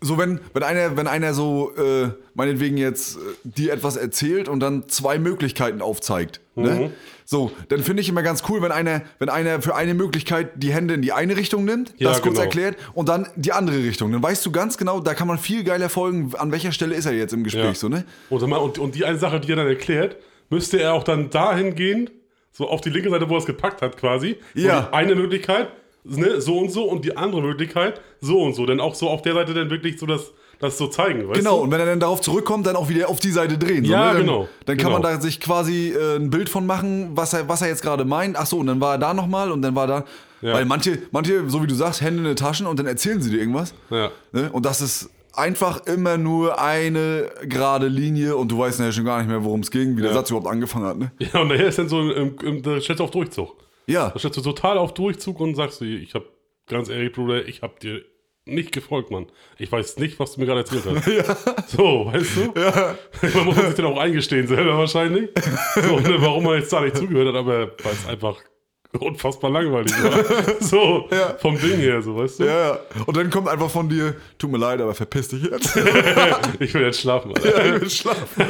So, 0.06 0.18
wenn, 0.18 0.40
wenn 0.54 0.64
einer, 0.64 0.98
wenn 0.98 1.08
einer 1.08 1.34
so, 1.34 1.72
äh, 1.78 2.10
meinetwegen 2.36 2.78
jetzt 2.78 3.16
äh, 3.18 3.20
dir 3.44 3.72
etwas 3.74 3.96
erzählt 3.96 4.50
und 4.50 4.60
dann 4.60 4.88
zwei 4.90 5.18
Möglichkeiten 5.18 5.82
aufzeigt, 5.82 6.40
Mhm. 6.56 6.64
ne? 6.64 6.92
So, 7.26 7.52
dann 7.70 7.80
finde 7.82 8.02
ich 8.02 8.10
immer 8.10 8.22
ganz 8.22 8.44
cool, 8.50 8.62
wenn 8.62 8.72
einer, 8.74 9.02
wenn 9.18 9.30
einer 9.30 9.62
für 9.62 9.76
eine 9.76 9.94
Möglichkeit 9.94 10.50
die 10.58 10.74
Hände 10.74 10.94
in 10.94 11.02
die 11.02 11.14
eine 11.14 11.38
Richtung 11.38 11.64
nimmt, 11.66 11.94
Ja, 11.98 12.10
das 12.10 12.22
kurz 12.22 12.34
genau. 12.36 12.44
erklärt, 12.44 12.76
und 12.94 13.08
dann 13.10 13.28
die 13.38 13.54
andere 13.54 13.78
Richtung. 13.78 14.12
Dann 14.12 14.22
weißt 14.22 14.46
du 14.46 14.52
ganz 14.52 14.78
genau, 14.78 15.00
da 15.00 15.14
kann 15.14 15.28
man 15.28 15.38
viel 15.40 15.64
geiler 15.64 15.88
folgen, 15.90 16.34
an 16.38 16.52
welcher 16.52 16.72
Stelle 16.74 16.94
ist 16.96 17.06
er 17.06 17.14
jetzt 17.14 17.34
im 17.34 17.44
Gespräch, 17.46 17.64
Ja. 17.64 17.74
so, 17.76 17.88
ne? 17.90 18.04
Und, 18.30 18.44
und, 18.44 18.78
und 18.78 18.94
die 18.96 19.06
eine 19.06 19.18
Sache, 19.18 19.40
die 19.40 19.52
er 19.52 19.56
dann 19.56 19.68
erklärt, 19.68 20.18
müsste 20.50 20.80
er 20.82 20.94
auch 20.94 21.04
dann 21.06 21.30
dahin 21.30 21.76
gehen, 21.76 22.10
so 22.52 22.68
auf 22.68 22.82
die 22.82 22.90
linke 22.90 23.10
Seite, 23.10 23.30
wo 23.30 23.36
er 23.36 23.40
es 23.40 23.46
gepackt 23.46 23.82
hat, 23.82 23.98
quasi. 23.98 24.36
Ja. 24.54 24.90
Eine 24.92 25.16
Möglichkeit, 25.16 25.70
ne, 26.04 26.42
so 26.42 26.58
und 26.60 26.72
so, 26.72 26.84
und 26.86 27.06
die 27.06 27.16
andere 27.18 27.42
Möglichkeit, 27.42 28.02
so 28.22 28.42
und 28.42 28.56
so. 28.56 28.66
Denn 28.66 28.80
auch 28.80 28.96
so 28.96 29.10
auf 29.10 29.22
der 29.22 29.34
Seite 29.34 29.54
dann 29.54 29.70
wirklich 29.70 30.00
so 30.00 30.06
das, 30.06 30.32
das 30.60 30.78
so 30.78 30.88
zeigen, 30.88 31.28
weißt 31.28 31.40
Genau, 31.40 31.58
du? 31.58 31.64
und 31.64 31.72
wenn 31.72 31.80
er 31.80 31.86
dann 31.86 32.00
darauf 32.00 32.22
zurückkommt, 32.22 32.66
dann 32.68 32.76
auch 32.76 32.90
wieder 32.90 33.10
auf 33.10 33.20
die 33.20 33.32
Seite 33.32 33.58
drehen. 33.58 33.84
Ja, 33.86 34.08
ne? 34.08 34.18
dann, 34.20 34.26
genau, 34.26 34.48
Dann 34.66 34.78
kann 34.78 34.92
man 34.92 35.02
genau. 35.02 35.16
da 35.16 35.22
sich 35.22 35.40
quasi 35.40 35.90
äh, 35.90 36.16
ein 36.18 36.30
Bild 36.30 36.50
von 36.50 36.66
machen, 36.66 37.12
was 37.16 37.34
er, 37.34 37.48
was 37.50 37.62
er 37.62 37.68
jetzt 37.68 37.82
gerade 37.82 38.06
meint. 38.06 38.38
Ach 38.38 38.46
so, 38.46 38.58
und 38.60 38.68
dann 38.68 38.80
war 38.80 38.94
er 38.96 38.98
da 38.98 39.14
nochmal 39.14 39.52
und 39.52 39.62
dann 39.62 39.76
war 39.76 39.88
da. 39.88 40.06
Ja. 40.42 40.54
Weil 40.54 40.66
manche, 40.66 41.00
manche, 41.12 41.50
so 41.50 41.64
wie 41.64 41.68
du 41.68 41.76
sagst, 41.76 42.02
Hände 42.02 42.20
in 42.20 42.26
den 42.26 42.36
Taschen 42.36 42.68
und 42.68 42.78
dann 42.78 42.86
erzählen 42.86 43.22
sie 43.22 43.30
dir 43.32 43.40
irgendwas. 43.40 43.74
Ja. 43.90 44.12
Ne? 44.34 44.50
Und 44.52 44.66
das 44.66 44.82
ist 44.82 45.10
einfach 45.36 45.86
immer 45.88 46.18
nur 46.18 46.62
eine 46.62 47.30
gerade 47.48 47.88
Linie 47.88 48.36
und 48.36 48.52
du 48.52 48.60
weißt 48.60 48.80
ja 48.82 48.92
schon 48.92 49.06
gar 49.06 49.20
nicht 49.20 49.30
mehr, 49.30 49.44
worum 49.44 49.62
es 49.62 49.72
ging, 49.72 49.96
wie 49.98 50.02
der 50.02 50.12
Ja. 50.12 50.18
Satz 50.18 50.30
überhaupt 50.30 50.48
angefangen 50.52 50.86
hat. 50.86 50.98
Ne? 50.98 51.12
Ja, 51.20 51.42
und 51.42 51.50
daher 51.50 51.68
ist 51.68 51.80
dann 51.80 51.88
so, 51.90 52.02
im, 52.12 52.36
im, 52.44 52.60
stellst 52.82 53.00
du 53.00 53.04
auf 53.06 53.12
Durchzug. 53.12 53.56
Ja, 53.88 54.10
Da 54.10 54.20
stellst 54.20 54.38
du 54.38 54.42
total 54.42 54.78
auf 54.78 54.94
Durchzug 54.94 55.40
und 55.40 55.56
sagst 55.56 55.82
du, 55.82 55.86
ich 55.86 56.14
hab, 56.14 56.24
ganz 56.68 56.90
ehrlich, 56.90 57.12
Bruder, 57.12 57.46
ich 57.48 57.62
hab 57.62 57.80
dir 57.80 58.02
nicht 58.46 58.72
gefolgt, 58.74 59.10
Mann. 59.10 59.28
Ich 59.58 59.72
weiß 59.72 59.98
nicht, 59.98 60.20
was 60.20 60.34
du 60.34 60.42
mir 60.42 60.48
gerade 60.48 60.60
erzählt 60.62 60.84
hast. 60.86 61.68
So, 61.70 62.08
weißt 62.12 62.36
du? 62.38 62.54
Man 63.38 63.46
muss 63.46 63.56
sich 63.56 63.76
dann 63.76 63.86
auch 63.86 63.98
eingestehen 63.98 64.48
selber 64.48 64.78
wahrscheinlich. 64.78 65.30
So, 65.76 66.00
ne, 66.00 66.16
warum 66.20 66.44
man 66.44 66.60
jetzt 66.60 66.72
da 66.74 66.82
nicht 66.82 66.98
zugehört 66.98 67.30
hat, 67.30 67.36
aber 67.36 67.68
weil 67.84 67.94
es 67.94 68.06
einfach 68.06 68.36
unfassbar 69.00 69.50
langweilig 69.50 69.92
war. 70.04 70.56
So, 70.60 71.10
vom 71.40 71.58
Ding 71.60 71.78
her, 71.80 72.02
so, 72.02 72.16
weißt 72.18 72.40
du? 72.42 72.44
ja, 72.46 72.68
ja. 72.68 72.80
Und 73.06 73.16
dann 73.18 73.30
kommt 73.30 73.48
einfach 73.48 73.70
von 73.70 73.88
dir, 73.90 74.16
tut 74.38 74.52
mir 74.52 74.58
leid, 74.58 74.82
aber 74.82 74.94
verpiss 74.94 75.30
dich 75.30 75.44
jetzt. 75.44 75.76
Ich 76.60 76.74
will 76.74 76.82
jetzt 76.84 77.00
schlafen, 77.00 77.34
Alter. 77.34 77.76
ich 77.76 77.82
will 77.82 77.90
schlafen. 77.90 78.46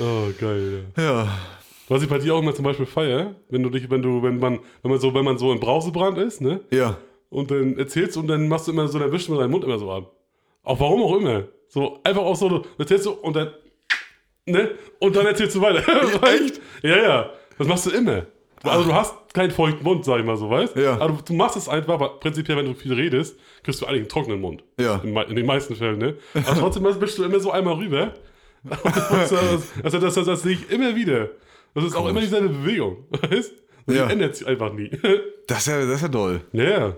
Oh, 0.00 0.28
geil, 0.40 0.84
ja. 0.96 1.28
Ja. 1.88 1.96
Was 1.96 2.02
ich 2.02 2.08
bei 2.08 2.18
dir 2.18 2.34
auch 2.34 2.40
immer 2.40 2.54
zum 2.54 2.64
Beispiel 2.64 2.86
feier, 2.86 3.34
wenn 3.48 3.62
du 3.62 3.70
dich, 3.70 3.90
wenn 3.90 4.02
du, 4.02 4.22
wenn 4.22 4.38
man, 4.38 4.60
wenn 4.82 4.90
man 4.90 5.00
so, 5.00 5.14
wenn 5.14 5.24
man 5.24 5.38
so 5.38 5.52
im 5.52 5.60
Brausebrand 5.60 6.18
ist, 6.18 6.40
ne? 6.40 6.60
Ja. 6.70 6.98
Und 7.30 7.50
dann 7.50 7.78
erzählst 7.78 8.16
du 8.16 8.20
und 8.20 8.28
dann 8.28 8.48
machst 8.48 8.68
du 8.68 8.72
immer 8.72 8.88
so, 8.88 8.98
dann 8.98 9.12
wischst 9.12 9.28
du 9.28 9.32
mit 9.32 9.40
deinem 9.40 9.50
Mund 9.50 9.64
immer 9.64 9.78
so 9.78 9.90
ab. 9.90 10.12
Auch 10.62 10.80
warum 10.80 11.02
auch 11.02 11.16
immer. 11.16 11.44
So, 11.68 12.00
einfach 12.04 12.22
auch 12.22 12.36
so, 12.36 12.48
du 12.48 12.62
erzählst 12.78 13.06
du 13.06 13.12
und 13.12 13.36
dann, 13.36 13.52
ne? 14.46 14.70
Und 14.98 15.16
dann 15.16 15.26
erzählst 15.26 15.56
du 15.56 15.60
weiter. 15.60 15.82
Echt? 16.34 16.60
Ja, 16.82 16.96
ja. 16.96 17.30
Das 17.58 17.66
machst 17.66 17.86
du 17.86 17.90
immer. 17.90 18.26
Also 18.62 18.84
du 18.84 18.94
hast 18.94 19.14
keinen 19.34 19.50
feuchten 19.50 19.84
Mund, 19.84 20.04
sag 20.04 20.18
ich 20.18 20.24
mal 20.24 20.36
so, 20.36 20.50
weißt? 20.50 20.76
Ja. 20.76 20.98
Aber 20.98 21.18
du, 21.24 21.32
machst 21.32 21.56
es 21.56 21.68
einfach, 21.68 21.94
aber 21.94 22.18
prinzipiell, 22.20 22.58
wenn 22.58 22.66
du 22.66 22.74
viel 22.74 22.92
redest, 22.92 23.38
kriegst 23.62 23.80
du 23.80 23.86
eigentlich 23.86 24.00
einen 24.00 24.08
trockenen 24.08 24.40
Mund. 24.40 24.64
Ja. 24.80 25.00
In, 25.04 25.16
in 25.16 25.36
den 25.36 25.46
meisten 25.46 25.76
Fällen, 25.76 25.98
ne? 25.98 26.16
Aber 26.34 26.58
trotzdem 26.58 26.84
wischst 26.84 27.18
du 27.18 27.24
immer 27.24 27.40
so 27.40 27.50
einmal 27.50 27.74
rüber. 27.74 28.14
das, 28.64 29.30
das, 29.82 30.14
das, 30.14 30.14
das 30.14 30.42
sehe 30.42 30.54
ich 30.54 30.70
immer 30.70 30.96
wieder. 30.96 31.30
Das 31.74 31.84
ist 31.84 31.94
auch 31.94 32.08
immer 32.08 32.20
dieselbe 32.20 32.48
Bewegung, 32.48 33.04
weißt? 33.10 33.52
Die 33.88 33.94
Ja. 33.94 34.08
ändert 34.10 34.36
sich 34.36 34.46
einfach 34.46 34.72
nie. 34.72 34.90
Das 35.46 35.60
ist 35.60 35.68
ja, 35.68 35.78
das 35.86 35.96
ist 35.96 36.02
ja 36.02 36.08
doll. 36.08 36.42
Ja. 36.52 36.94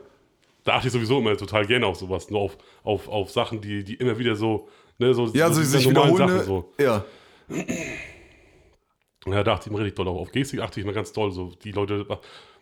Da 0.65 0.73
achte 0.75 0.89
ich 0.89 0.93
sowieso 0.93 1.19
immer 1.21 1.37
total 1.37 1.65
gerne 1.67 1.87
auf 1.87 1.97
sowas, 1.97 2.31
nur 2.31 2.41
auf, 2.41 2.59
auf, 2.83 3.07
auf 3.09 3.31
Sachen, 3.31 3.61
die, 3.61 3.85
die 3.85 3.95
immer 3.95 4.19
wieder 4.19 4.35
so, 4.35 4.69
ne, 4.99 5.15
so, 5.15 5.27
Ja, 5.27 5.47
so 5.53 5.61
also 5.61 5.61
diese 5.61 5.79
sich 5.79 5.87
normalen 5.89 6.15
wiederholende. 6.15 6.45
Sachen 6.45 6.47
so. 6.47 6.73
Ja. 6.83 7.05
Ja, 9.27 9.45
da 9.45 9.53
achte 9.55 9.67
ich 9.69 9.71
immer 9.71 9.79
richtig 9.79 9.97
doll 9.97 10.09
auf. 10.09 10.19
Auf 10.19 10.33
Gestik 10.33 10.61
achte 10.61 10.81
ich 10.81 10.85
immer 10.85 10.93
ganz 10.95 11.13
doll, 11.13 11.31
so 11.31 11.53
die 11.63 11.73
Leute, 11.73 12.07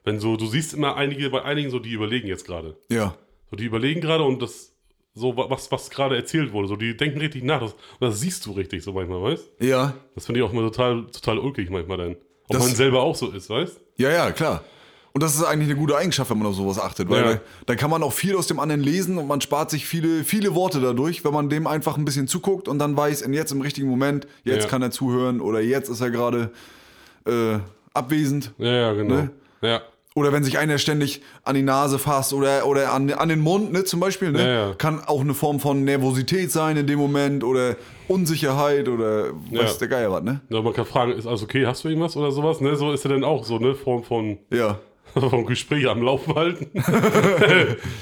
wenn 0.05 0.19
so, 0.21 0.37
du 0.37 0.47
siehst 0.47 0.75
immer 0.75 0.97
einige, 0.97 1.31
bei 1.31 1.43
einigen 1.43 1.71
so, 1.71 1.79
die 1.79 1.93
überlegen 1.93 2.27
jetzt 2.29 2.47
gerade. 2.47 2.77
Ja. 2.91 3.15
So, 3.51 3.57
die 3.57 3.65
überlegen 3.65 4.01
gerade 4.01 4.25
und 4.25 4.43
das, 4.43 4.77
so, 5.19 5.37
was, 5.37 5.71
was 5.73 5.91
gerade 5.91 6.17
erzählt 6.17 6.53
wurde, 6.53 6.69
so, 6.69 6.77
die 6.77 6.97
denken 6.97 7.19
richtig 7.19 7.45
nach, 7.45 7.61
das, 7.61 7.75
das 8.01 8.21
siehst 8.21 8.47
du 8.47 8.53
richtig 8.53 8.83
so 8.83 8.93
manchmal, 8.93 9.23
weißt? 9.23 9.51
Ja. 9.61 9.95
Das 10.15 10.27
finde 10.27 10.41
ich 10.41 10.47
auch 10.47 10.53
immer 10.53 10.63
total, 10.63 11.07
total 11.07 11.39
ulkig 11.39 11.71
manchmal 11.71 11.97
dann. 11.99 12.13
Ob 12.49 12.57
Das- 12.57 12.67
man 12.67 12.75
selber 12.75 13.03
auch 13.03 13.15
so 13.17 13.31
ist, 13.31 13.51
weißt? 13.51 13.81
Ja, 13.97 14.11
ja, 14.11 14.31
klar. 14.31 14.63
Und 15.15 15.23
das 15.23 15.35
ist 15.35 15.43
eigentlich 15.43 15.69
eine 15.71 15.79
gute 15.79 15.97
Eigenschaft, 15.97 16.31
wenn 16.31 16.39
man 16.39 16.47
auf 16.47 16.55
sowas 16.55 16.79
achtet, 16.79 17.09
weil 17.09 17.25
Ja. 17.25 17.35
da, 17.35 17.41
da 17.67 17.75
kann 17.75 17.91
man 17.91 18.03
auch 18.05 18.13
viel 18.13 18.37
aus 18.37 18.47
dem 18.47 18.61
anderen 18.61 18.83
lesen 18.83 19.19
und 19.19 19.27
man 19.27 19.41
spart 19.41 19.71
sich 19.71 19.85
viele, 19.87 20.23
viele 20.23 20.55
Worte 20.55 20.81
dadurch, 20.81 21.25
wenn 21.25 21.33
man 21.33 21.49
dem 21.49 21.67
einfach 21.67 21.97
ein 21.97 22.05
bisschen 22.05 22.29
zuguckt 22.29 22.69
und 22.69 22.79
dann 22.79 22.97
weiß, 22.97 23.23
in 23.23 23.33
jetzt 23.33 23.51
im 23.51 23.61
richtigen 23.61 23.89
Moment, 23.89 24.29
jetzt 24.45 24.65
Ja. 24.65 24.69
kann 24.71 24.83
er 24.83 24.91
zuhören 24.93 25.41
oder 25.41 25.61
jetzt 25.61 25.89
ist 25.89 26.01
er 26.01 26.11
gerade 26.11 26.53
äh, 27.27 27.59
abwesend. 27.95 28.53
Ja, 28.59 28.73
ja, 28.73 28.93
genau. 28.93 29.15
Ne? 29.15 29.31
Ja. 29.63 29.83
Oder 30.19 30.33
wenn 30.33 30.45
sich 30.45 30.59
einer 30.59 30.79
ständig 30.79 31.23
an 31.45 31.55
die 31.55 31.63
Nase 31.63 31.99
fasst 31.99 32.33
oder, 32.33 32.67
oder 32.67 32.93
an, 32.93 33.11
an 33.13 33.29
den 33.29 33.41
Mund, 33.41 33.73
ne, 33.73 33.85
zum 33.85 34.01
Beispiel, 34.01 34.33
ne? 34.33 34.41
Ja, 34.41 34.69
ja. 34.69 34.75
Kann 34.75 35.01
auch 35.05 35.21
eine 35.21 35.35
Form 35.35 35.61
von 35.61 35.85
Nervosität 35.85 36.51
sein 36.51 36.77
in 36.77 36.87
dem 36.87 36.99
Moment 36.99 37.45
oder 37.45 37.77
Unsicherheit 38.09 38.89
oder 38.89 39.29
Ja. 39.51 39.63
weiß 39.63 39.79
der 39.79 39.89
Geier 39.89 40.11
was, 40.11 40.23
ne? 40.23 40.41
Ja, 40.51 40.61
man 40.61 40.73
kann 40.73 40.85
fragen, 40.87 41.13
ist 41.13 41.27
alles 41.27 41.43
okay, 41.43 41.67
hast 41.67 41.85
du 41.85 41.89
irgendwas 41.89 42.17
oder 42.17 42.31
sowas, 42.33 42.61
ne? 42.61 42.77
So 42.77 42.93
ist 42.93 43.05
er 43.05 43.11
dann 43.11 43.25
auch 43.25 43.45
so, 43.45 43.59
ne? 43.59 43.75
Form 43.75 44.03
von, 44.05 44.39
Ja. 44.53 44.81
vom 45.15 45.47
Gespräch 45.47 45.87
am 45.89 46.03
Laufen 46.03 46.35
halten. 46.35 46.71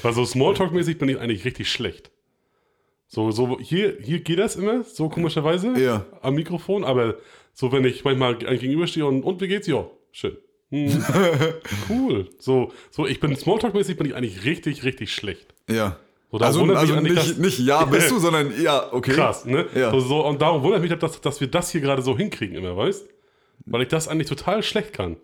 Weil 0.01 0.13
so 0.13 0.23
Smalltalk-mäßig 0.25 0.97
bin 0.97 1.09
ich 1.09 1.19
eigentlich 1.19 1.45
richtig 1.45 1.69
schlecht. 1.71 2.11
So, 3.07 3.31
so, 3.31 3.57
hier, 3.61 3.95
hier 4.01 4.19
geht 4.19 4.39
das 4.39 4.55
immer, 4.57 4.83
so 4.83 5.07
komischerweise, 5.07 5.79
Ja. 5.79 6.05
am 6.21 6.35
Mikrofon, 6.35 6.83
aber 6.83 7.15
so, 7.53 7.71
wenn 7.71 7.85
ich 7.85 8.03
manchmal 8.03 8.35
gegenüberstehe 8.37 9.05
und, 9.05 9.23
und 9.23 9.39
wie 9.41 9.47
geht's? 9.47 9.67
Ja, 9.67 9.85
schön. 10.11 10.35
Hm. 10.69 11.03
cool. 11.89 12.29
So, 12.39 12.71
so, 12.91 13.05
ich 13.07 13.19
bin 13.19 13.35
Smalltalk-mäßig 13.35 13.97
bin 13.97 14.07
ich 14.07 14.15
eigentlich 14.15 14.43
richtig, 14.45 14.83
richtig 14.83 15.13
schlecht. 15.13 15.53
Ja. 15.69 15.97
So, 16.31 16.39
also 16.39 16.63
also 16.73 16.95
nicht, 16.99 17.15
dass- 17.15 17.37
nicht 17.37 17.59
ja 17.59 17.85
bist 17.85 18.11
du, 18.11 18.19
sondern 18.19 18.51
ja, 18.61 18.91
okay. 18.91 19.13
Krass, 19.13 19.45
ne? 19.45 19.65
Ja. 19.73 19.91
So, 19.91 19.99
so, 20.01 20.25
und 20.27 20.41
darum 20.41 20.61
wundert 20.63 20.81
mich, 20.81 20.93
dass, 20.93 21.21
dass 21.21 21.39
wir 21.39 21.47
das 21.47 21.71
hier 21.71 21.79
gerade 21.81 22.01
so 22.01 22.17
hinkriegen 22.17 22.55
immer, 22.57 22.75
weißt? 22.75 23.05
Weil 23.65 23.83
ich 23.83 23.87
das 23.87 24.07
eigentlich 24.07 24.27
total 24.27 24.61
schlecht 24.61 24.93
kann. 24.93 25.17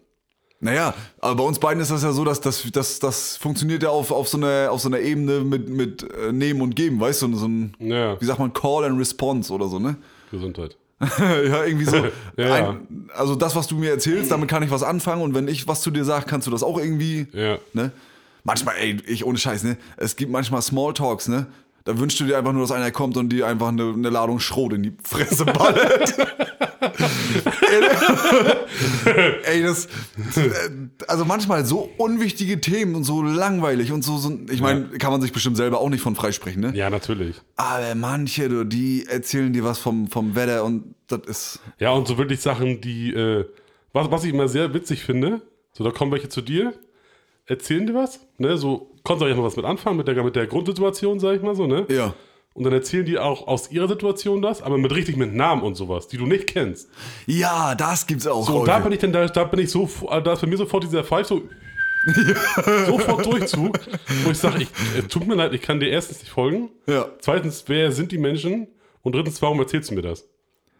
Naja, 0.62 0.94
aber 1.20 1.36
bei 1.36 1.44
uns 1.44 1.60
beiden 1.60 1.82
ist 1.82 1.92
das 1.92 2.04
ja 2.04 2.14
so, 2.14 2.24
dass 2.24 2.40
das, 2.40 2.66
das, 2.72 3.00
das 3.00 3.36
funktioniert 3.36 3.84
ja 3.84 3.90
auf, 3.90 4.12
auf, 4.12 4.30
so 4.30 4.38
einer, 4.38 4.72
auf 4.72 4.80
so 4.80 4.88
einer 4.88 5.00
Ebene 5.02 5.42
mit, 5.42 5.68
mit 5.68 6.04
äh, 6.14 6.32
Nehmen 6.32 6.62
und 6.62 6.74
Geben, 6.78 7.02
weißt 7.02 7.24
du? 7.24 7.36
So 7.36 7.48
ein, 7.50 7.76
Ja, 7.80 8.20
wie 8.22 8.24
sagt 8.26 8.40
man, 8.40 8.54
Call 8.54 8.86
and 8.86 8.98
Response 8.98 9.52
oder 9.52 9.68
so, 9.68 9.78
ne? 9.78 9.98
Gesundheit. 10.32 10.78
ja, 11.20 11.64
irgendwie 11.66 11.86
so. 11.86 12.06
Ja. 12.38 12.70
Ein, 12.72 13.10
also 13.16 13.36
das, 13.36 13.56
was 13.56 13.68
du 13.68 13.76
mir 13.76 13.92
erzählst, 13.92 14.32
damit 14.32 14.50
kann 14.50 14.64
ich 14.64 14.72
was 14.72 14.82
anfangen 14.84 15.22
und 15.22 15.36
wenn 15.36 15.48
ich 15.48 15.68
was 15.68 15.82
zu 15.82 15.92
dir 15.92 16.04
sage, 16.04 16.26
kannst 16.28 16.48
du 16.48 16.52
das 16.52 16.64
auch 16.64 16.78
irgendwie, 16.80 17.28
Ja. 17.34 17.58
ne? 17.74 17.92
Manchmal, 18.46 18.76
ey, 18.78 18.98
ich 19.08 19.24
ohne 19.24 19.38
Scheiß, 19.38 19.64
ne? 19.64 19.78
Es 19.98 20.16
gibt 20.18 20.32
manchmal 20.32 20.62
Smalltalks, 20.62 21.28
ne? 21.30 21.46
Da 21.86 22.00
wünschst 22.00 22.20
du 22.20 22.26
dir 22.26 22.38
einfach 22.38 22.54
nur, 22.54 22.62
dass 22.62 22.72
einer 22.72 22.92
kommt 22.92 23.18
und 23.18 23.30
dir 23.30 23.48
einfach 23.48 23.68
eine, 23.68 23.94
eine 23.94 24.10
Ladung 24.10 24.40
Schrot 24.40 24.74
in 24.74 24.84
die 24.84 24.94
Fresse 25.04 25.46
ballert. 25.46 26.16
ey, 29.44 29.64
das. 29.64 29.88
Also 31.08 31.26
manchmal 31.26 31.66
so 31.66 31.90
unwichtige 31.98 32.62
Themen 32.62 32.96
und 32.96 33.04
so 33.04 33.22
langweilig 33.22 33.92
und 33.92 34.04
so. 34.04 34.18
so 34.18 34.38
ich 34.50 34.62
meine, 34.62 34.86
kann 34.98 35.12
man 35.12 35.22
sich 35.22 35.34
bestimmt 35.34 35.58
selber 35.58 35.80
auch 35.80 35.90
nicht 35.90 36.02
von 36.02 36.16
freisprechen, 36.16 36.62
ne? 36.62 36.72
Ja, 36.74 36.90
natürlich. 36.90 37.36
Aber 37.58 37.96
manche, 37.96 38.48
du, 38.48 38.66
die 38.66 39.06
erzählen 39.08 39.52
dir 39.52 39.64
was 39.64 39.80
vom, 39.80 40.08
vom 40.08 40.36
Wetter 40.36 40.64
und 40.64 40.96
das 41.08 41.22
ist. 41.28 41.60
Ja, 41.80 41.92
und 41.92 42.08
so 42.08 42.18
wirklich 42.18 42.40
Sachen, 42.40 42.82
die, 42.82 43.14
äh, 43.14 43.46
was, 43.92 44.10
was 44.10 44.24
ich 44.24 44.34
immer 44.34 44.48
sehr 44.48 44.74
witzig 44.74 45.04
finde, 45.04 45.42
so 45.74 45.84
da 45.84 45.92
kommen 45.92 46.12
welche 46.12 46.30
zu 46.30 46.42
dir, 46.42 46.74
erzählen 47.46 47.86
dir 47.86 47.94
was, 47.94 48.22
ne, 48.38 48.58
so, 48.58 48.93
konntest 49.04 49.26
du 49.26 49.30
ja 49.30 49.36
mal 49.36 49.44
was 49.44 49.56
mit 49.56 49.66
anfangen, 49.66 49.98
mit 49.98 50.08
der, 50.08 50.24
mit 50.24 50.36
der 50.36 50.48
Grundsituation, 50.48 51.20
sag 51.20 51.36
ich 51.36 51.42
mal 51.42 51.56
so, 51.56 51.68
ne? 51.68 51.86
Ja. 51.90 52.14
Und 52.56 52.66
dann 52.66 52.74
erzählen 52.74 53.04
die 53.06 53.18
auch 53.18 53.48
aus 53.48 53.72
ihrer 53.72 53.88
Situation 53.88 54.42
das, 54.42 54.62
aber 54.62 54.78
mit 54.78 54.94
richtig 54.94 55.18
mit 55.18 55.34
Namen 55.34 55.64
und 55.64 55.74
sowas, 55.76 56.08
die 56.08 56.18
du 56.18 56.26
nicht 56.28 56.46
kennst. 56.48 56.88
Ja, 57.26 57.74
das 57.74 58.06
gibt's 58.06 58.28
auch. 58.28 58.46
So, 58.46 58.64
da 58.66 58.78
bin 58.80 58.92
ich 58.92 59.00
dann, 59.00 59.12
da, 59.12 59.26
da 59.26 59.44
bin 59.46 59.60
ich 59.60 59.72
so, 59.72 59.90
da 60.24 60.34
ist 60.34 60.42
bei 60.42 60.48
mir 60.48 60.58
sofort 60.58 60.84
dieser 60.84 61.04
Five 61.04 61.26
so, 61.26 61.42
sofort 62.86 63.26
Durchzug, 63.26 63.80
wo 64.24 64.32
ich 64.32 64.38
sage, 64.38 64.64
ich, 64.64 64.70
äh, 64.98 65.02
tut 65.04 65.26
mir 65.28 65.36
leid, 65.36 65.54
ich 65.54 65.62
kann 65.62 65.80
dir 65.80 65.90
erstens 65.90 66.20
nicht 66.20 66.32
folgen, 66.32 66.70
Ja. 66.86 67.08
zweitens, 67.20 67.64
wer 67.68 67.92
sind 67.92 68.12
die 68.12 68.18
Menschen 68.18 68.68
und 69.02 69.16
drittens, 69.16 69.42
warum 69.42 69.60
erzählst 69.60 69.90
du 69.90 69.96
mir 69.96 70.02
das? 70.02 70.28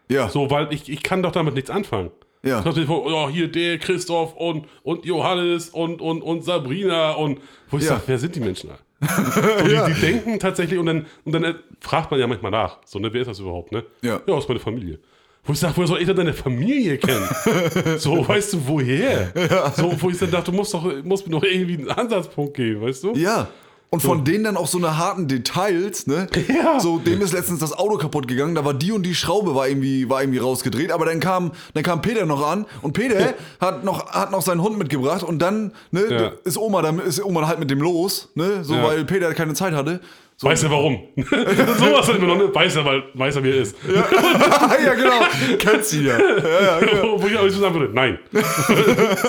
Ja. 0.08 0.28
So, 0.28 0.50
weil 0.50 0.72
ich, 0.72 0.88
ich 0.90 1.02
kann 1.02 1.22
doch 1.22 1.32
damit 1.32 1.54
nichts 1.54 1.70
anfangen. 1.70 2.10
Ja. 2.44 2.58
Ich 2.58 2.64
dachte, 2.64 2.86
oh, 2.88 3.28
hier 3.28 3.48
der 3.50 3.78
Christoph 3.78 4.34
und, 4.36 4.66
und 4.82 5.04
Johannes 5.04 5.70
und, 5.70 6.00
und, 6.00 6.22
und 6.22 6.44
Sabrina 6.44 7.12
und 7.12 7.40
wo 7.70 7.78
ich 7.78 7.84
Ja. 7.84 7.90
sage, 7.90 8.02
wer 8.06 8.18
sind 8.18 8.34
die 8.36 8.40
Menschen? 8.40 8.70
Alter? 8.70 8.82
So, 9.58 9.68
die, 9.68 9.92
die 9.94 10.00
denken 10.00 10.38
tatsächlich 10.38 10.78
und 10.78 10.86
dann, 10.86 11.06
und 11.24 11.32
dann 11.32 11.44
äh, 11.44 11.54
fragt 11.80 12.10
man 12.10 12.18
ja 12.20 12.26
manchmal 12.26 12.50
nach. 12.52 12.78
So, 12.86 12.98
ne, 12.98 13.12
wer 13.12 13.20
ist 13.22 13.26
das 13.28 13.38
überhaupt, 13.38 13.72
ne? 13.72 13.84
Ja. 14.02 14.20
Ja, 14.26 14.34
aus 14.34 14.48
meiner 14.48 14.60
Familie. 14.60 14.98
Wo 15.46 15.52
ich 15.52 15.58
sage, 15.58 15.74
woher 15.76 15.86
soll 15.88 16.00
ich 16.00 16.06
denn 16.06 16.16
deine 16.16 16.32
Familie 16.32 16.96
kennen? 16.96 17.28
so, 17.98 18.26
weißt 18.26 18.54
du, 18.54 18.66
woher? 18.66 19.30
So, 19.76 19.94
wo 20.00 20.08
ich 20.08 20.18
dann 20.18 20.30
dachte, 20.30 20.50
du 20.50 20.56
musst 20.56 20.72
doch, 20.72 20.90
musst 21.02 21.26
mir 21.26 21.32
doch 21.38 21.42
irgendwie 21.42 21.74
einen 21.74 21.90
Ansatzpunkt 21.90 22.54
geben, 22.54 22.80
weißt 22.80 23.04
du? 23.04 23.14
Ja. 23.14 23.48
Und 23.94 24.00
von 24.00 24.24
denen 24.24 24.44
dann 24.44 24.56
auch 24.56 24.66
so 24.66 24.78
eine 24.78 24.98
harten 24.98 25.28
Details, 25.28 26.06
ne? 26.06 26.26
Ja. 26.48 26.80
So, 26.80 26.98
dem 26.98 27.20
ist 27.22 27.32
letztens 27.32 27.60
das 27.60 27.72
Auto 27.72 27.96
kaputt 27.96 28.26
gegangen, 28.28 28.54
da 28.54 28.64
war 28.64 28.74
die 28.74 28.92
und 28.92 29.04
die 29.04 29.14
Schraube 29.14 29.54
war 29.54 29.68
irgendwie, 29.68 30.08
war 30.08 30.20
irgendwie 30.22 30.38
rausgedreht, 30.38 30.90
aber 30.92 31.06
dann 31.06 31.20
kam, 31.20 31.52
dann 31.74 31.82
kam 31.82 32.02
Peter 32.02 32.26
noch 32.26 32.46
an 32.46 32.66
und 32.82 32.92
Peter 32.92 33.34
hat 33.60 33.84
noch, 33.84 34.08
hat 34.10 34.30
noch 34.30 34.42
seinen 34.42 34.62
Hund 34.62 34.78
mitgebracht 34.78 35.22
und 35.22 35.38
dann, 35.40 35.72
ne, 35.90 36.04
Ja. 36.10 36.32
ist 36.44 36.58
Oma, 36.58 36.82
dann 36.82 36.98
ist 36.98 37.22
Oma 37.24 37.46
halt 37.46 37.58
mit 37.60 37.70
dem 37.70 37.80
los, 37.80 38.28
ne? 38.34 38.64
So, 38.64 38.74
Ja. 38.74 38.82
weil 38.84 39.04
Peter 39.04 39.32
keine 39.34 39.54
Zeit 39.54 39.74
hatte. 39.74 40.00
So, 40.44 40.50
Weiß 40.50 40.62
er 40.62 40.70
warum? 40.70 40.98
Sowas 41.16 42.06
hat 42.06 42.20
mir 42.20 42.26
noch, 42.26 42.36
ne? 42.36 42.54
Weiß 42.54 42.76
er, 42.76 42.84
weil 42.84 43.02
weiß 43.14 43.36
er, 43.36 43.44
wie 43.44 43.50
er 43.50 43.62
ist. 43.62 43.76
ja, 43.88 44.94
genau. 44.94 45.22
Kennst 45.58 45.94
du 45.94 45.96
ja. 46.02 46.18
ja, 46.18 46.62
ja 46.62 46.80
genau. 46.86 47.22
Wo 47.22 47.26
ich 47.26 47.38
auch 47.38 47.48
so 47.48 47.60
sagen 47.60 47.74
würde, 47.74 47.94
nein. 47.94 48.18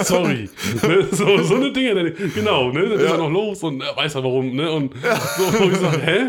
Sorry. 0.04 0.50
Ne? 0.86 1.08
So, 1.12 1.42
so 1.42 1.56
eine 1.56 1.72
Dinge, 1.72 1.94
ne? 1.94 2.12
genau, 2.12 2.70
ne? 2.70 2.90
Dann 2.90 3.00
ist 3.00 3.12
er 3.12 3.18
noch 3.18 3.30
los 3.30 3.64
und 3.64 3.80
er 3.80 3.96
weiß 3.96 4.16
er 4.16 4.26
warum, 4.26 4.58
ne? 4.58 4.70
Und 4.70 4.94
so, 5.38 5.60
wo 5.60 5.70
ich 5.70 5.78
sage, 5.78 6.02
hä? 6.02 6.20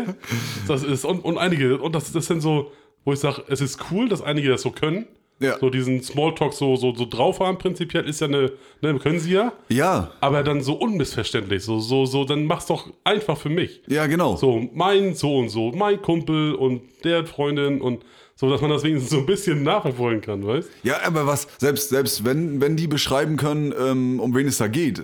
Das 0.69 0.83
ist, 0.83 1.03
und, 1.03 1.19
und 1.19 1.37
einige, 1.37 1.79
und 1.79 1.93
das, 1.93 2.13
das 2.13 2.25
sind 2.25 2.39
so, 2.39 2.71
wo 3.03 3.11
ich 3.11 3.19
sage, 3.19 3.43
es 3.49 3.59
ist 3.59 3.79
cool, 3.91 4.07
dass 4.07 4.21
einige 4.21 4.47
das 4.47 4.61
so 4.61 4.71
können. 4.71 5.05
Ja. 5.39 5.59
So 5.59 5.69
diesen 5.69 6.01
Smalltalk 6.01 6.53
so, 6.53 6.75
so, 6.75 6.95
so 6.95 7.05
drauf 7.05 7.39
haben, 7.39 7.57
prinzipiell 7.57 8.07
ist 8.07 8.21
ja 8.21 8.27
eine, 8.27 8.51
ne, 8.81 8.97
können 8.97 9.19
sie 9.19 9.33
ja. 9.33 9.53
Ja, 9.69 10.11
Aber 10.19 10.43
dann 10.43 10.61
so 10.61 10.73
unmissverständlich, 10.73 11.63
so, 11.63 11.79
so, 11.79 12.05
so, 12.05 12.25
dann 12.25 12.45
mach's 12.45 12.65
doch 12.65 12.91
einfach 13.03 13.37
für 13.37 13.49
mich. 13.49 13.81
ja, 13.87 14.07
genau. 14.07 14.35
So, 14.35 14.67
mein 14.73 15.13
so 15.13 15.37
und 15.37 15.49
so, 15.49 15.71
mein 15.71 16.01
Kumpel 16.01 16.55
und 16.55 16.81
der 17.03 17.25
Freundin 17.25 17.81
und 17.81 18.03
so, 18.35 18.49
dass 18.49 18.61
man 18.61 18.69
das 18.69 18.83
wenigstens 18.83 19.11
so 19.11 19.17
ein 19.17 19.25
bisschen 19.25 19.63
nachverfolgen 19.63 20.21
kann, 20.21 20.45
weißt 20.45 20.69
Ja, 20.83 20.97
aber 21.05 21.25
was, 21.25 21.47
selbst, 21.57 21.89
selbst 21.89 22.23
wenn, 22.23 22.61
wenn 22.61 22.75
die 22.75 22.87
beschreiben 22.87 23.37
können, 23.37 23.73
ähm, 23.79 24.19
um 24.19 24.35
wen 24.35 24.47
es 24.47 24.57
da 24.57 24.67
geht, 24.67 25.03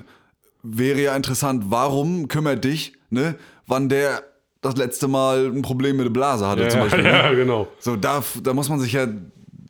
wäre 0.64 1.02
ja 1.02 1.16
interessant, 1.16 1.66
warum 1.68 2.28
kümmert 2.28 2.64
dich, 2.64 2.94
ne, 3.10 3.36
wann 3.68 3.90
der 3.90 4.24
das 4.62 4.78
letzte 4.78 5.08
Mal 5.08 5.48
ein 5.48 5.62
Problem 5.62 5.98
mit 5.98 6.06
der 6.06 6.12
Blase 6.12 6.48
hatte, 6.48 6.68
zum 6.70 6.82
Beispiel. 6.82 7.04
Ne? 7.04 7.10
ja, 7.10 7.34
genau. 7.34 7.68
So, 7.80 7.96
da, 7.96 8.24
da 8.42 8.54
muss 8.54 8.70
man 8.70 8.80
sich 8.80 8.94
ja. 8.94 9.08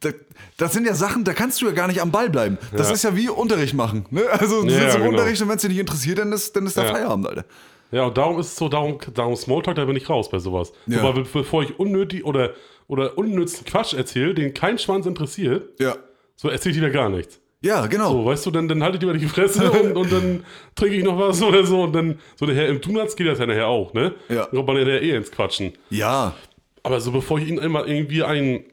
Da, 0.05 0.09
das 0.57 0.73
sind 0.73 0.85
ja 0.85 0.93
Sachen, 0.93 1.23
da 1.23 1.33
kannst 1.33 1.61
du 1.61 1.65
ja 1.65 1.71
gar 1.71 1.87
nicht 1.87 2.01
am 2.01 2.11
Ball 2.11 2.29
bleiben. 2.29 2.57
Das 2.75 2.89
Ja. 2.89 2.93
ist 2.95 3.03
ja 3.03 3.15
wie 3.15 3.29
Unterricht 3.29 3.73
machen. 3.73 4.05
Ne? 4.11 4.23
Also 4.29 4.61
du 4.63 4.67
Ja, 4.69 4.79
sitzt 4.81 4.95
im 4.95 5.01
genau. 5.03 5.11
Unterricht 5.11 5.41
und 5.41 5.49
wenn 5.49 5.55
es 5.55 5.61
dich 5.61 5.69
nicht 5.71 5.79
interessiert, 5.79 6.19
dann 6.19 6.31
ist, 6.31 6.55
dann 6.55 6.65
ist 6.65 6.77
der 6.77 6.85
Ja. 6.85 6.91
Feierabend, 6.91 7.27
Alter. 7.27 7.45
Ja, 7.91 8.05
und 8.05 8.17
darum 8.17 8.39
ist 8.39 8.47
es 8.47 8.55
so, 8.55 8.69
darum, 8.69 8.97
darum 9.13 9.35
Smalltalk, 9.35 9.75
da 9.75 9.85
bin 9.85 9.95
ich 9.95 10.09
raus 10.09 10.29
bei 10.29 10.39
sowas. 10.39 10.73
Ja. 10.87 11.11
Be- 11.11 11.25
bevor 11.31 11.61
ich 11.63 11.77
unnötig 11.79 12.25
oder, 12.25 12.53
oder 12.87 13.17
unnützen 13.17 13.65
Quatsch 13.65 13.93
erzähle, 13.93 14.33
den 14.33 14.53
kein 14.53 14.77
Schwanz 14.79 15.05
interessiert, 15.05 15.79
Ja. 15.79 15.95
so 16.35 16.49
erzähle 16.49 16.75
ich 16.75 16.81
lieber 16.81 16.91
gar 16.91 17.09
nichts. 17.09 17.39
Ja, 17.61 17.85
genau. 17.85 18.11
So, 18.11 18.25
weißt 18.25 18.45
du, 18.47 18.51
dann, 18.51 18.67
dann 18.67 18.83
halte 18.83 18.97
ich 18.97 19.01
lieber 19.03 19.13
die 19.17 19.25
Fresse 19.27 19.71
und, 19.71 19.95
und 19.95 20.11
dann 20.11 20.43
trinke 20.75 20.95
ich 20.97 21.03
noch 21.03 21.17
was 21.19 21.41
oder 21.41 21.63
so 21.65 21.83
und 21.83 21.93
dann, 21.93 22.19
so 22.35 22.45
nachher 22.45 22.67
im 22.67 22.81
Donuts 22.81 23.15
geht 23.15 23.27
das 23.27 23.39
ja 23.39 23.45
nachher 23.45 23.67
auch, 23.67 23.93
ne? 23.93 24.15
Ja. 24.27 24.45
Dann 24.47 24.55
kommt 24.55 24.67
man 24.67 24.77
ja 24.77 24.85
eh 24.97 25.11
ins 25.15 25.31
Quatschen. 25.31 25.71
Ja. 25.89 26.33
Aber 26.81 26.99
so 26.99 27.11
bevor 27.11 27.39
ich 27.39 27.47
ihnen 27.47 27.59
einmal 27.59 27.87
irgendwie 27.87 28.23
einen, 28.23 28.65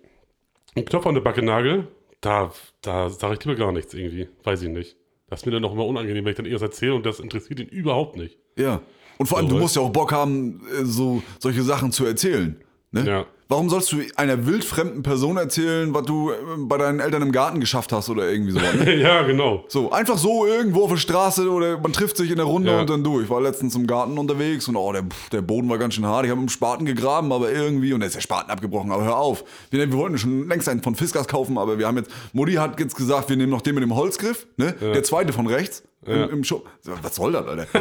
einen 0.74 0.84
Knopf 0.84 1.06
an 1.06 1.14
der 1.14 1.20
Backe 1.20 1.42
nagel, 1.42 1.88
da, 2.20 2.52
da 2.82 3.10
sage 3.10 3.34
ich 3.34 3.44
lieber 3.44 3.56
gar 3.56 3.72
nichts 3.72 3.94
irgendwie. 3.94 4.28
Weiß 4.44 4.62
ich 4.62 4.68
nicht. 4.68 4.96
Das 5.28 5.40
ist 5.40 5.46
mir 5.46 5.52
dann 5.52 5.62
noch 5.62 5.72
immer 5.72 5.86
unangenehm, 5.86 6.24
wenn 6.24 6.30
ich 6.30 6.36
dann 6.36 6.46
irgendwas 6.46 6.68
erzähle 6.68 6.94
und 6.94 7.06
das 7.06 7.20
interessiert 7.20 7.60
ihn 7.60 7.68
überhaupt 7.68 8.16
nicht. 8.16 8.38
Ja. 8.56 8.82
Und 9.18 9.26
vor 9.26 9.38
allem, 9.38 9.48
So, 9.48 9.54
du 9.54 9.60
musst 9.60 9.76
ja 9.76 9.82
auch 9.82 9.90
Bock 9.90 10.12
haben, 10.12 10.60
äh, 10.72 10.84
so 10.84 11.22
solche 11.38 11.62
Sachen 11.62 11.92
zu 11.92 12.04
erzählen. 12.04 12.60
Ne? 12.90 13.06
Ja. 13.06 13.26
Warum 13.50 13.68
sollst 13.68 13.90
du 13.90 13.96
einer 14.14 14.46
wildfremden 14.46 15.02
Person 15.02 15.36
erzählen, 15.36 15.92
was 15.92 16.04
du 16.04 16.30
äh, 16.30 16.34
bei 16.56 16.78
deinen 16.78 17.00
Eltern 17.00 17.22
im 17.22 17.32
Garten 17.32 17.58
geschafft 17.58 17.92
hast 17.92 18.08
oder 18.08 18.30
irgendwie 18.30 18.52
so? 18.52 18.60
Ne? 18.60 18.94
ja, 19.02 19.22
genau. 19.22 19.64
So, 19.66 19.90
einfach 19.90 20.16
so 20.18 20.46
irgendwo 20.46 20.84
auf 20.84 20.90
der 20.90 20.98
Straße 20.98 21.50
oder 21.50 21.76
man 21.80 21.92
trifft 21.92 22.16
sich 22.16 22.30
in 22.30 22.36
der 22.36 22.46
Runde 22.46 22.70
Ja. 22.70 22.80
und 22.80 22.88
dann 22.88 23.02
du. 23.02 23.20
Ich 23.20 23.28
war 23.28 23.40
letztens 23.40 23.74
im 23.74 23.88
Garten 23.88 24.18
unterwegs 24.18 24.68
und 24.68 24.76
oh, 24.76 24.92
der, 24.92 25.02
der 25.32 25.42
Boden 25.42 25.68
war 25.68 25.78
ganz 25.78 25.94
schön 25.94 26.06
hart. 26.06 26.24
Ich 26.26 26.30
habe 26.30 26.40
mit 26.40 26.48
dem 26.48 26.52
Spaten 26.52 26.86
gegraben, 26.86 27.32
aber 27.32 27.50
irgendwie, 27.50 27.92
und 27.92 27.98
da 28.00 28.06
ist 28.06 28.14
der 28.14 28.20
Spaten 28.20 28.52
abgebrochen, 28.52 28.92
aber 28.92 29.02
hör 29.02 29.16
auf. 29.16 29.42
Wir, 29.70 29.80
wir 29.80 29.98
wollten 29.98 30.16
schon 30.16 30.48
längst 30.48 30.68
einen 30.68 30.82
von 30.84 30.94
Fiskars 30.94 31.26
kaufen, 31.26 31.58
aber 31.58 31.76
wir 31.76 31.88
haben 31.88 31.96
jetzt, 31.96 32.10
Mutti 32.32 32.52
hat 32.54 32.78
jetzt 32.78 32.94
gesagt, 32.94 33.28
wir 33.30 33.36
nehmen 33.36 33.50
noch 33.50 33.62
den 33.62 33.74
mit 33.74 33.82
dem 33.82 33.96
Holzgriff, 33.96 34.46
ne? 34.58 34.74
Der 34.80 35.02
zweite 35.02 35.32
von 35.32 35.48
rechts. 35.48 35.82
Ja. 36.06 36.24
Im, 36.24 36.30
im 36.30 36.44
So, 36.44 36.64
Was 37.02 37.14
soll 37.14 37.32
das, 37.32 37.46
Alter? 37.46 37.66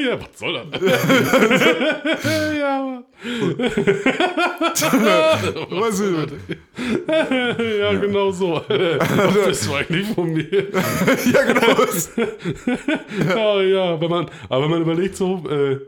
ja, 0.00 0.18
was 0.18 0.38
soll 0.38 0.54
das? 0.54 0.80
ja, 2.58 3.02
Weißt 5.70 6.00
du, 6.00 6.26
ja, 7.78 7.92
genau 7.94 8.30
so. 8.32 8.54
was 8.66 9.46
bist 9.46 9.66
du 9.66 9.74
eigentlich 9.74 10.08
von 10.08 10.32
mir? 10.32 10.68
ja, 11.32 11.42
genau. 11.44 11.84
ja, 13.28 13.62
ja, 13.62 14.00
wenn 14.00 14.10
man, 14.10 14.30
aber 14.48 14.64
wenn 14.64 14.70
man 14.70 14.82
überlegt 14.82 15.16
so, 15.16 15.44
äh, 15.48 15.78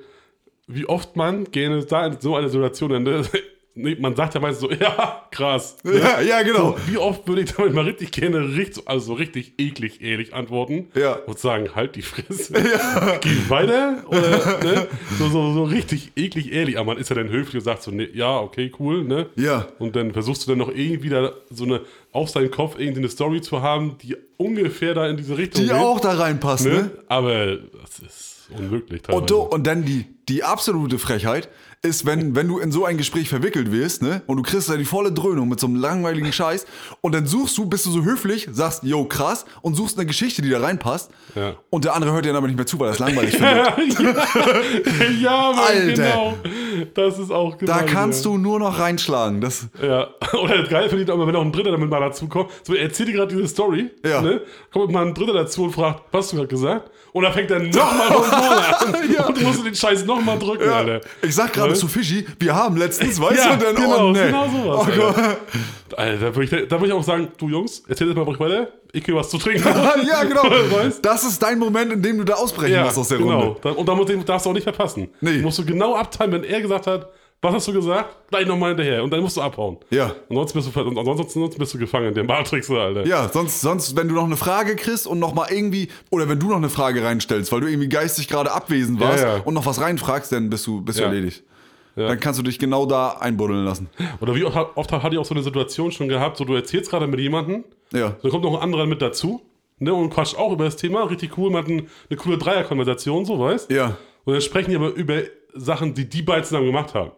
wie 0.66 0.86
oft 0.86 1.16
man 1.16 1.44
gerne 1.44 1.82
da 1.84 2.06
in 2.06 2.20
so 2.20 2.36
einer 2.36 2.50
Situation, 2.50 3.02
ne, 3.02 3.22
nee, 3.74 3.96
man 3.98 4.14
sagt 4.16 4.34
ja 4.34 4.40
meistens 4.40 4.60
so, 4.60 4.70
ja, 4.80 5.26
krass. 5.30 5.76
Ne? 5.82 5.98
Ja, 5.98 6.20
ja, 6.20 6.42
genau. 6.42 6.76
Wie 6.86 6.96
oft 6.96 7.26
würde 7.28 7.42
ich 7.42 7.52
damit 7.52 7.74
mal 7.74 7.84
richtig 7.84 8.12
gerne 8.12 8.54
richtig, 8.56 8.86
also 8.86 9.06
so 9.06 9.12
richtig 9.14 9.54
eklig 9.58 10.00
ehrlich 10.02 10.34
antworten 10.34 10.88
Ja. 10.94 11.14
und 11.26 11.38
sagen, 11.38 11.70
halt 11.74 11.96
die 11.96 12.02
Fresse, 12.02 12.52
geh 13.20 13.48
weiter 13.48 14.04
oder 14.08 14.58
ne? 14.64 14.86
so, 15.18 15.28
so, 15.28 15.52
so 15.52 15.64
richtig 15.64 16.12
eklig 16.16 16.52
ehrlich, 16.52 16.78
aber 16.78 16.94
man 16.94 16.98
ist 16.98 17.10
ja 17.10 17.16
dann 17.16 17.28
höflich 17.28 17.56
und 17.56 17.60
sagt 17.64 17.82
so, 17.82 17.90
ne, 17.90 18.08
ja, 18.12 18.38
okay, 18.38 18.70
cool, 18.78 19.04
ne? 19.04 19.26
Ja. 19.36 19.66
Und 19.78 19.96
dann 19.96 20.12
versuchst 20.12 20.46
du 20.46 20.50
dann 20.50 20.58
noch 20.58 20.70
irgendwie 20.74 21.08
da 21.08 21.32
so 21.50 21.64
eine 21.64 21.80
auf 22.12 22.30
seinen 22.30 22.50
Kopf 22.50 22.78
irgendwie 22.78 23.00
eine 23.00 23.08
Story 23.08 23.40
zu 23.40 23.60
haben, 23.60 23.98
die 24.00 24.16
ungefähr 24.36 24.94
da 24.94 25.08
in 25.08 25.16
diese 25.16 25.36
Richtung 25.36 25.62
Die 25.62 25.68
geht, 25.68 25.76
auch 25.76 25.98
da 25.98 26.12
reinpassen, 26.12 26.72
ne? 26.72 26.78
ne? 26.82 26.90
Aber 27.08 27.56
das 27.56 27.98
ist 27.98 28.48
unmöglich 28.56 29.02
teilweise. 29.02 29.20
Und, 29.20 29.30
du, 29.30 29.38
und 29.38 29.66
dann 29.66 29.84
die, 29.84 30.04
die 30.28 30.44
absolute 30.44 30.98
Frechheit 30.98 31.48
ist, 31.84 32.06
wenn, 32.06 32.34
wenn 32.34 32.48
du 32.48 32.58
in 32.58 32.72
so 32.72 32.84
ein 32.84 32.96
Gespräch 32.96 33.28
verwickelt 33.28 33.70
wirst, 33.70 34.02
ne? 34.02 34.22
Und 34.26 34.38
du 34.38 34.42
kriegst 34.42 34.68
da 34.68 34.76
die 34.76 34.84
volle 34.84 35.12
Dröhnung 35.12 35.48
mit 35.48 35.60
so 35.60 35.66
einem 35.66 35.76
langweiligen 35.76 36.32
Scheiß 36.32 36.66
und 37.02 37.14
dann 37.14 37.26
suchst 37.26 37.56
du, 37.58 37.66
bist 37.66 37.84
du 37.86 37.90
so 37.90 38.02
höflich, 38.02 38.48
sagst, 38.50 38.82
yo, 38.82 39.04
krass, 39.04 39.44
und 39.60 39.74
suchst 39.74 39.98
eine 39.98 40.06
Geschichte, 40.06 40.42
die 40.42 40.50
da 40.50 40.60
reinpasst. 40.60 41.10
Ja. 41.34 41.56
Und 41.70 41.84
der 41.84 41.94
andere 41.94 42.12
hört 42.12 42.24
dir 42.24 42.28
dann 42.28 42.36
aber 42.36 42.46
nicht 42.46 42.56
mehr 42.56 42.66
zu, 42.66 42.78
weil 42.80 42.88
er 42.88 42.92
es 42.92 42.98
langweilig 42.98 43.36
findet. 43.36 44.00
ja, 45.20 45.52
Mann, 45.52 45.58
Alter. 45.58 45.92
genau. 45.92 46.38
Das 46.94 47.18
ist 47.18 47.30
auch 47.30 47.56
Da 47.56 47.78
gemein, 47.78 47.86
kannst 47.86 48.24
ja. 48.24 48.30
du 48.30 48.38
nur 48.38 48.58
noch 48.58 48.78
reinschlagen. 48.78 49.40
Das, 49.40 49.66
Ja, 49.82 50.08
oder 50.42 50.62
geil 50.64 50.88
finde 50.88 51.04
ich 51.04 51.10
auch 51.10 51.14
immer, 51.14 51.26
wenn 51.26 51.34
noch 51.34 51.42
ein 51.42 51.52
Dritter 51.52 51.70
damit 51.72 51.88
mal 51.88 52.00
dazu 52.00 52.28
kommt. 52.28 52.50
So, 52.62 52.74
er 52.74 52.82
erzählt 52.82 53.08
dir 53.08 53.12
gerade 53.14 53.34
diese 53.34 53.48
Story, 53.48 53.90
Ja. 54.04 54.20
ne? 54.20 54.40
kommt 54.72 54.92
mal 54.92 55.06
ein 55.06 55.14
Dritter 55.14 55.32
dazu 55.32 55.64
und 55.64 55.72
fragt, 55.72 56.02
was 56.12 56.24
hast 56.26 56.32
du 56.32 56.36
gerade 56.36 56.48
gesagt? 56.48 56.90
Und 57.12 57.22
dann 57.22 57.32
fängt 57.32 57.50
er 57.50 57.60
nochmal 57.60 58.08
von 58.08 58.24
vorne 58.24 58.78
an. 58.98 59.12
Ja. 59.14 59.26
Und 59.26 59.36
du 59.40 59.42
musst 59.42 59.64
den 59.64 59.74
Scheiß 59.74 60.04
nochmal 60.04 60.38
drücken, 60.38 60.68
Alter. 60.68 61.00
ich 61.22 61.34
sag 61.34 61.52
gerade 61.52 61.70
Weißt? 61.70 61.80
zu 61.80 61.88
Fischi, 61.88 62.26
wir 62.40 62.54
haben 62.54 62.76
letztens, 62.76 63.20
weißt 63.20 63.44
Ja, 63.44 63.56
du, 63.56 63.64
denn, 63.64 63.76
genau, 63.76 64.08
oh, 64.08 64.10
nee. 64.12 64.26
genau 64.26 64.48
sowas, 64.48 64.86
Oh, 64.88 65.00
Gott. 65.00 65.96
Alter, 65.96 66.18
da 66.30 66.36
würde 66.36 66.44
ich, 66.62 66.68
da 66.68 66.80
würd 66.80 66.86
ich 66.88 66.92
auch 66.92 67.04
sagen, 67.04 67.28
du 67.38 67.48
Jungs, 67.48 67.84
erzähl 67.86 68.08
jetzt 68.08 68.16
mal 68.16 68.22
ruhig 68.24 68.40
weiter, 68.40 68.68
ich 68.94 69.06
will 69.06 69.16
was 69.16 69.28
zu 69.30 69.38
trinken. 69.38 69.64
ja, 70.08 70.24
genau. 70.24 70.42
Das 71.02 71.24
ist 71.24 71.42
dein 71.42 71.58
Moment, 71.58 71.92
in 71.92 72.02
dem 72.02 72.18
du 72.18 72.24
da 72.24 72.34
ausbrechen 72.34 72.82
musst 72.82 72.98
aus 72.98 73.08
der 73.08 73.18
genau. 73.18 73.40
Runde. 73.62 73.74
Und 73.74 73.88
da 73.88 73.94
musst 73.94 74.08
du- 74.08 74.16
darfst 74.18 74.46
du 74.46 74.50
auch 74.50 74.54
nicht 74.54 74.64
verpassen. 74.64 75.08
Nee. 75.20 75.38
Musst 75.38 75.58
du 75.58 75.64
genau 75.64 75.94
abteilen, 75.96 76.32
wenn 76.32 76.44
er 76.44 76.60
gesagt 76.60 76.86
hat, 76.86 77.08
was 77.42 77.52
hast 77.52 77.68
du 77.68 77.74
gesagt? 77.74 78.16
Gleich 78.30 78.46
nochmal 78.46 78.70
hinterher. 78.70 79.04
Und 79.04 79.10
dann 79.12 79.20
musst 79.20 79.36
du 79.36 79.42
abhauen. 79.42 79.76
Ja. 79.90 80.14
Und 80.28 80.36
sonst 80.36 80.54
bist 80.54 80.74
du, 80.74 80.80
ansonsten, 80.80 81.40
sonst 81.40 81.58
bist 81.58 81.74
du 81.74 81.78
gefangen 81.78 82.06
in 82.08 82.14
der 82.14 82.24
Matrix, 82.24 82.70
Alter. 82.70 83.06
Ja, 83.06 83.28
sonst, 83.28 83.60
sonst, 83.60 83.94
wenn 83.96 84.08
du 84.08 84.14
noch 84.14 84.24
eine 84.24 84.36
Frage 84.36 84.76
kriegst 84.76 85.06
und 85.06 85.18
noch 85.18 85.34
mal 85.34 85.48
irgendwie, 85.50 85.88
oder 86.10 86.26
wenn 86.26 86.38
du 86.38 86.48
noch 86.48 86.56
eine 86.56 86.70
Frage 86.70 87.04
reinstellst, 87.04 87.52
weil 87.52 87.60
du 87.60 87.66
irgendwie 87.66 87.88
geistig 87.90 88.28
gerade 88.28 88.50
abwesend 88.50 88.98
warst 88.98 89.22
Ja, 89.22 89.36
ja. 89.36 89.42
und 89.44 89.52
noch 89.52 89.66
was 89.66 89.78
reinfragst, 89.78 90.32
dann 90.32 90.48
bist 90.48 90.66
du, 90.66 90.80
bist 90.80 90.98
du 90.98 91.02
Ja. 91.02 91.08
erledigt. 91.08 91.42
Ja. 91.96 92.08
Dann 92.08 92.18
kannst 92.18 92.40
du 92.40 92.42
dich 92.42 92.58
genau 92.58 92.86
da 92.86 93.10
einbuddeln 93.20 93.64
lassen. 93.64 93.88
Oder 94.20 94.34
wie 94.34 94.44
oft, 94.44 94.56
oft 94.74 94.90
hatte 94.90 95.14
ich 95.14 95.18
auch 95.18 95.24
so 95.26 95.34
eine 95.34 95.44
Situation 95.44 95.92
schon 95.92 96.08
gehabt, 96.08 96.38
so 96.38 96.44
du 96.44 96.54
erzählst 96.54 96.90
gerade 96.90 97.06
mit 97.06 97.20
jemandem, 97.20 97.62
Ja. 97.94 98.16
dann 98.20 98.30
kommt 98.30 98.44
noch 98.44 98.54
ein 98.56 98.62
anderer 98.62 98.86
mit 98.86 99.00
dazu, 99.02 99.42
ne, 99.78 99.92
und 99.94 100.10
quatscht 100.10 100.36
auch 100.36 100.52
über 100.52 100.64
das 100.64 100.76
Thema, 100.76 101.04
richtig 101.04 101.36
cool, 101.38 101.50
man 101.50 101.62
hat 101.62 101.70
ein, 101.70 101.88
eine 102.10 102.16
coole 102.18 102.38
Dreierkonversation, 102.38 103.24
so 103.24 103.38
weißt 103.38 103.70
Ja. 103.70 103.96
Und 104.24 104.32
dann 104.34 104.40
sprechen 104.42 104.70
die 104.70 104.76
aber 104.76 104.88
über 104.90 105.20
Sachen, 105.54 105.94
die 105.94 106.08
die 106.08 106.22
beiden 106.22 106.44
zusammen 106.44 106.66
gemacht 106.66 106.94
haben. 106.94 107.12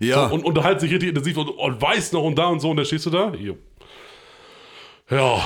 Ja. 0.00 0.26
Und 0.28 0.44
unterhalten 0.44 0.80
sich 0.80 0.90
richtig 0.92 1.10
intensiv 1.10 1.36
und, 1.36 1.48
und 1.50 1.80
weiß 1.82 2.12
noch 2.12 2.22
und 2.24 2.36
da 2.38 2.46
und 2.46 2.60
so, 2.60 2.70
und 2.70 2.76
dann 2.76 2.86
stehst 2.86 3.06
du 3.06 3.10
da. 3.10 3.32
Jo. 3.34 3.56
Ja. 5.10 5.40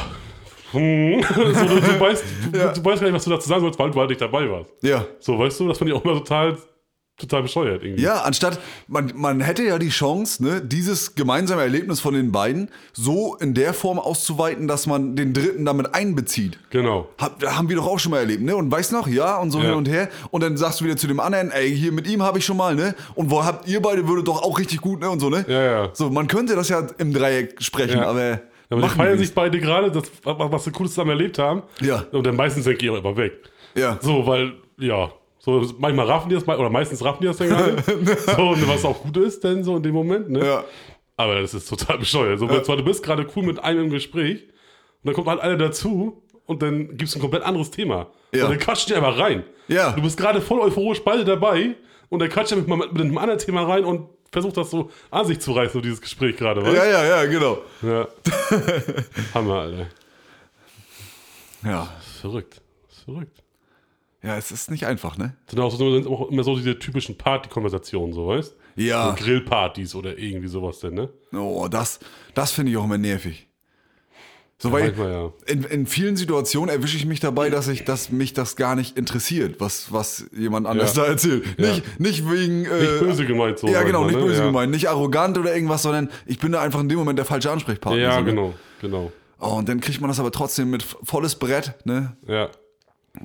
Hm. 0.72 1.22
so, 1.34 1.42
du, 1.42 1.80
du, 1.80 2.00
weißt, 2.00 2.24
du, 2.52 2.58
Ja. 2.58 2.72
du 2.72 2.84
weißt 2.84 3.00
gar 3.00 3.06
nicht, 3.08 3.14
was 3.14 3.24
du 3.24 3.30
dazu 3.30 3.48
sagen 3.48 3.62
sollst, 3.62 3.78
weil 3.78 3.90
du 3.90 3.98
halt 4.00 4.10
nicht 4.10 4.20
dabei 4.20 4.48
warst. 4.50 4.70
ja. 4.82 5.04
So, 5.20 5.38
weißt 5.38 5.60
du, 5.60 5.68
das 5.68 5.78
finde 5.78 5.92
ich 5.92 5.98
auch 5.98 6.04
immer 6.04 6.14
total, 6.14 6.56
total 7.16 7.42
bescheuert 7.42 7.82
irgendwie. 7.84 8.02
Ja, 8.02 8.22
anstatt, 8.22 8.58
man, 8.88 9.12
man 9.14 9.40
hätte 9.40 9.62
ja 9.62 9.78
die 9.78 9.90
Chance, 9.90 10.42
ne, 10.42 10.60
dieses 10.60 11.14
gemeinsame 11.14 11.62
Erlebnis 11.62 12.00
von 12.00 12.12
den 12.14 12.32
beiden 12.32 12.70
so 12.92 13.36
in 13.36 13.54
der 13.54 13.72
Form 13.72 13.98
auszuweiten, 14.00 14.66
dass 14.66 14.86
man 14.86 15.14
den 15.14 15.32
Dritten 15.32 15.64
damit 15.64 15.94
einbezieht. 15.94 16.58
Genau. 16.70 17.08
Hab, 17.18 17.40
haben 17.44 17.68
wir 17.68 17.76
doch 17.76 17.86
auch 17.86 17.98
schon 18.00 18.10
mal 18.10 18.18
erlebt, 18.18 18.42
ne? 18.42 18.56
Und 18.56 18.70
weißt 18.70 18.92
noch, 18.92 19.06
ja, 19.06 19.38
und 19.38 19.50
so 19.52 19.58
Ja. 19.58 19.66
hin 19.66 19.74
und 19.74 19.88
her. 19.88 20.08
Und 20.30 20.42
dann 20.42 20.56
sagst 20.56 20.80
du 20.80 20.84
wieder 20.86 20.96
zu 20.96 21.06
dem 21.06 21.20
anderen, 21.20 21.50
ey, 21.52 21.74
hier 21.76 21.92
mit 21.92 22.08
ihm 22.08 22.22
habe 22.22 22.38
ich 22.38 22.44
schon 22.44 22.56
mal, 22.56 22.74
ne? 22.74 22.94
Und 23.14 23.30
wo 23.30 23.44
habt 23.44 23.68
ihr 23.68 23.80
beide 23.80 24.08
würde 24.08 24.24
doch 24.24 24.42
auch 24.42 24.58
richtig 24.58 24.80
gut, 24.80 25.00
ne? 25.00 25.08
Und 25.08 25.20
so, 25.20 25.30
ne? 25.30 25.44
Ja, 25.48 25.62
ja. 25.62 25.90
So, 25.92 26.10
man 26.10 26.26
könnte 26.26 26.56
das 26.56 26.68
ja 26.68 26.84
im 26.98 27.12
Dreieck 27.12 27.62
sprechen, 27.62 27.98
Ja. 27.98 28.06
aber. 28.08 28.40
Aber 28.70 28.82
die 28.82 28.88
feiern 28.88 29.18
sich 29.18 29.32
beide 29.32 29.60
gerade, 29.60 29.92
das, 29.92 30.04
was 30.24 30.64
sie 30.64 30.72
Cooles 30.72 30.92
zusammen 30.92 31.10
erlebt 31.10 31.38
haben. 31.38 31.62
Ja. 31.80 32.06
Und 32.10 32.26
dann 32.26 32.34
meistens 32.34 32.64
denke 32.64 32.84
ich 32.84 32.90
auch 32.90 32.96
immer 32.98 33.16
weg. 33.16 33.34
Ja. 33.76 33.98
So, 34.00 34.26
weil, 34.26 34.54
ja, 34.78 35.12
so 35.45 35.62
manchmal 35.78 36.07
raffen 36.07 36.30
die 36.30 36.34
das, 36.36 36.47
mal- 36.47 36.59
oder 36.59 36.70
meistens 36.70 37.05
raffen 37.05 37.18
die 37.20 37.26
das 37.26 37.36
dann 37.36 37.51
gar 37.51 37.70
nicht. 37.70 37.84
so, 37.86 38.42
und 38.49 38.66
was 38.66 38.82
auch 38.84 39.03
gut 39.03 39.16
ist, 39.18 39.45
denn 39.45 39.62
so 39.62 39.76
in 39.76 39.82
dem 39.82 39.95
Moment, 39.95 40.30
ne? 40.30 40.45
Ja. 40.45 40.64
Aber 41.18 41.40
das 41.40 41.53
ist 41.53 41.68
total 41.68 41.99
bescheuert. 41.99 42.40
So, 42.40 42.49
zwar, 42.62 42.78
du 42.78 42.82
bist 42.82 43.03
gerade 43.03 43.26
cool 43.36 43.45
mit 43.45 43.62
einem 43.62 43.84
im 43.84 43.90
Gespräch 43.90 44.42
und 44.42 45.05
dann 45.05 45.14
kommt 45.14 45.28
halt 45.28 45.40
einer 45.40 45.57
dazu 45.57 46.22
und 46.47 46.62
dann 46.62 46.88
gibt 46.97 47.03
es 47.03 47.14
ein 47.14 47.20
komplett 47.20 47.42
anderes 47.42 47.70
Thema. 47.70 48.07
Ja. 48.32 48.45
Und 48.45 48.53
dann 48.53 48.59
quatscht 48.59 48.88
die 48.88 48.95
einfach 48.95 49.18
rein. 49.18 49.45
Ja. 49.68 49.92
Du 49.92 50.01
bist 50.01 50.16
gerade 50.16 50.40
voll 50.40 50.61
euphorisch 50.61 51.03
beide 51.05 51.26
dabei 51.26 51.74
und 52.09 52.20
der 52.20 52.30
quatscht 52.30 52.53
ja 52.53 52.57
mit, 52.57 52.66
mit 52.66 53.01
einem 53.03 53.18
anderen 53.18 53.38
Thema 53.38 53.64
rein 53.64 53.84
und 53.84 54.09
versucht 54.32 54.57
das 54.57 54.70
so 54.70 54.90
an 55.11 55.26
sich 55.26 55.40
zu 55.40 55.53
reißen, 55.53 55.74
so 55.74 55.80
dieses 55.82 56.01
Gespräch 56.01 56.36
gerade, 56.36 56.62
weißt 56.62 56.74
Ja, 56.74 56.86
ja, 56.86 57.05
ja, 57.05 57.24
genau. 57.26 57.59
Ja. 57.82 58.09
Hammer, 59.34 59.61
Alter. 59.61 59.86
Ja. 61.64 61.88
Verrückt. 62.20 62.62
Verrückt. 63.05 63.43
Ja, 64.25 64.39
es 64.39 64.51
ist 64.51 64.70
nicht 64.70 64.87
einfach, 64.87 65.18
ne? 65.18 65.35
Sind 65.49 65.61
auch, 65.61 65.70
so, 65.70 65.93
sind 65.93 66.07
auch 66.07 66.31
immer 66.31 66.45
so 66.45 66.57
diese 66.57 66.79
typischen 66.79 67.18
Party-Konversationen, 67.18 68.14
so 68.14 68.27
weißt 68.29 68.57
Ja. 68.77 69.11
So 69.11 69.22
Grillpartys 69.22 69.95
oder 69.95 70.18
irgendwie 70.18 70.49
sowas 70.49 70.81
denn, 70.81 70.95
ne? 70.95 71.11
Oh, 71.33 71.68
das, 71.70 72.01
das 72.33 72.51
finde 72.53 72.72
ich 72.72 72.79
auch 72.79 72.85
immer 72.85 72.97
nervig. 72.97 73.47
So, 74.57 74.72
weil 74.72 74.85
manchmal, 74.87 75.11
ja. 75.12 75.33
in, 75.47 75.64
in 75.64 75.87
vielen 75.87 76.16
Situationen 76.16 76.75
erwische 76.75 76.97
ich 76.97 77.05
mich 77.05 77.20
dabei, 77.20 77.51
dass 77.51 77.68
ich, 77.68 77.85
dass 77.85 78.11
mich 78.12 78.33
das 78.33 78.57
gar 78.57 78.77
nicht 78.77 78.97
interessiert, 78.97 79.61
was, 79.61 79.93
was 79.93 80.25
jemand 80.33 80.66
anders 80.66 80.97
Ja. 80.97 81.03
da 81.03 81.09
erzählt. 81.11 81.45
Ja. 81.59 81.68
Nicht, 81.68 82.01
nicht 82.01 82.31
wegen. 82.31 82.64
Äh, 82.64 82.81
Nicht 82.81 83.01
böse 83.01 83.27
gemeint 83.27 83.59
so. 83.59 83.68
Ja, 83.68 83.83
genau, 83.83 84.07
nicht 84.07 84.16
ne? 84.16 84.25
böse 84.25 84.39
ja. 84.41 84.47
gemeint, 84.47 84.70
nicht 84.70 84.89
arrogant 84.89 85.37
oder 85.37 85.55
irgendwas, 85.55 85.83
sondern 85.83 86.09
ich 86.25 86.39
bin 86.39 86.53
da 86.53 86.62
einfach 86.62 86.81
in 86.81 86.89
dem 86.89 86.99
Moment 86.99 87.18
der 87.18 87.27
falsche 87.27 87.51
Ansprechpartner. 87.51 88.01
Ja, 88.01 88.14
so, 88.14 88.20
ne? 88.20 88.25
genau, 88.25 88.55
genau. 88.81 89.12
Oh, 89.39 89.57
und 89.57 89.68
dann 89.68 89.81
kriegt 89.81 90.01
man 90.01 90.09
das 90.09 90.18
aber 90.18 90.31
trotzdem 90.31 90.70
mit 90.70 90.83
volles 90.83 91.35
Brett, 91.35 91.75
ne? 91.85 92.16
Ja. 92.27 92.49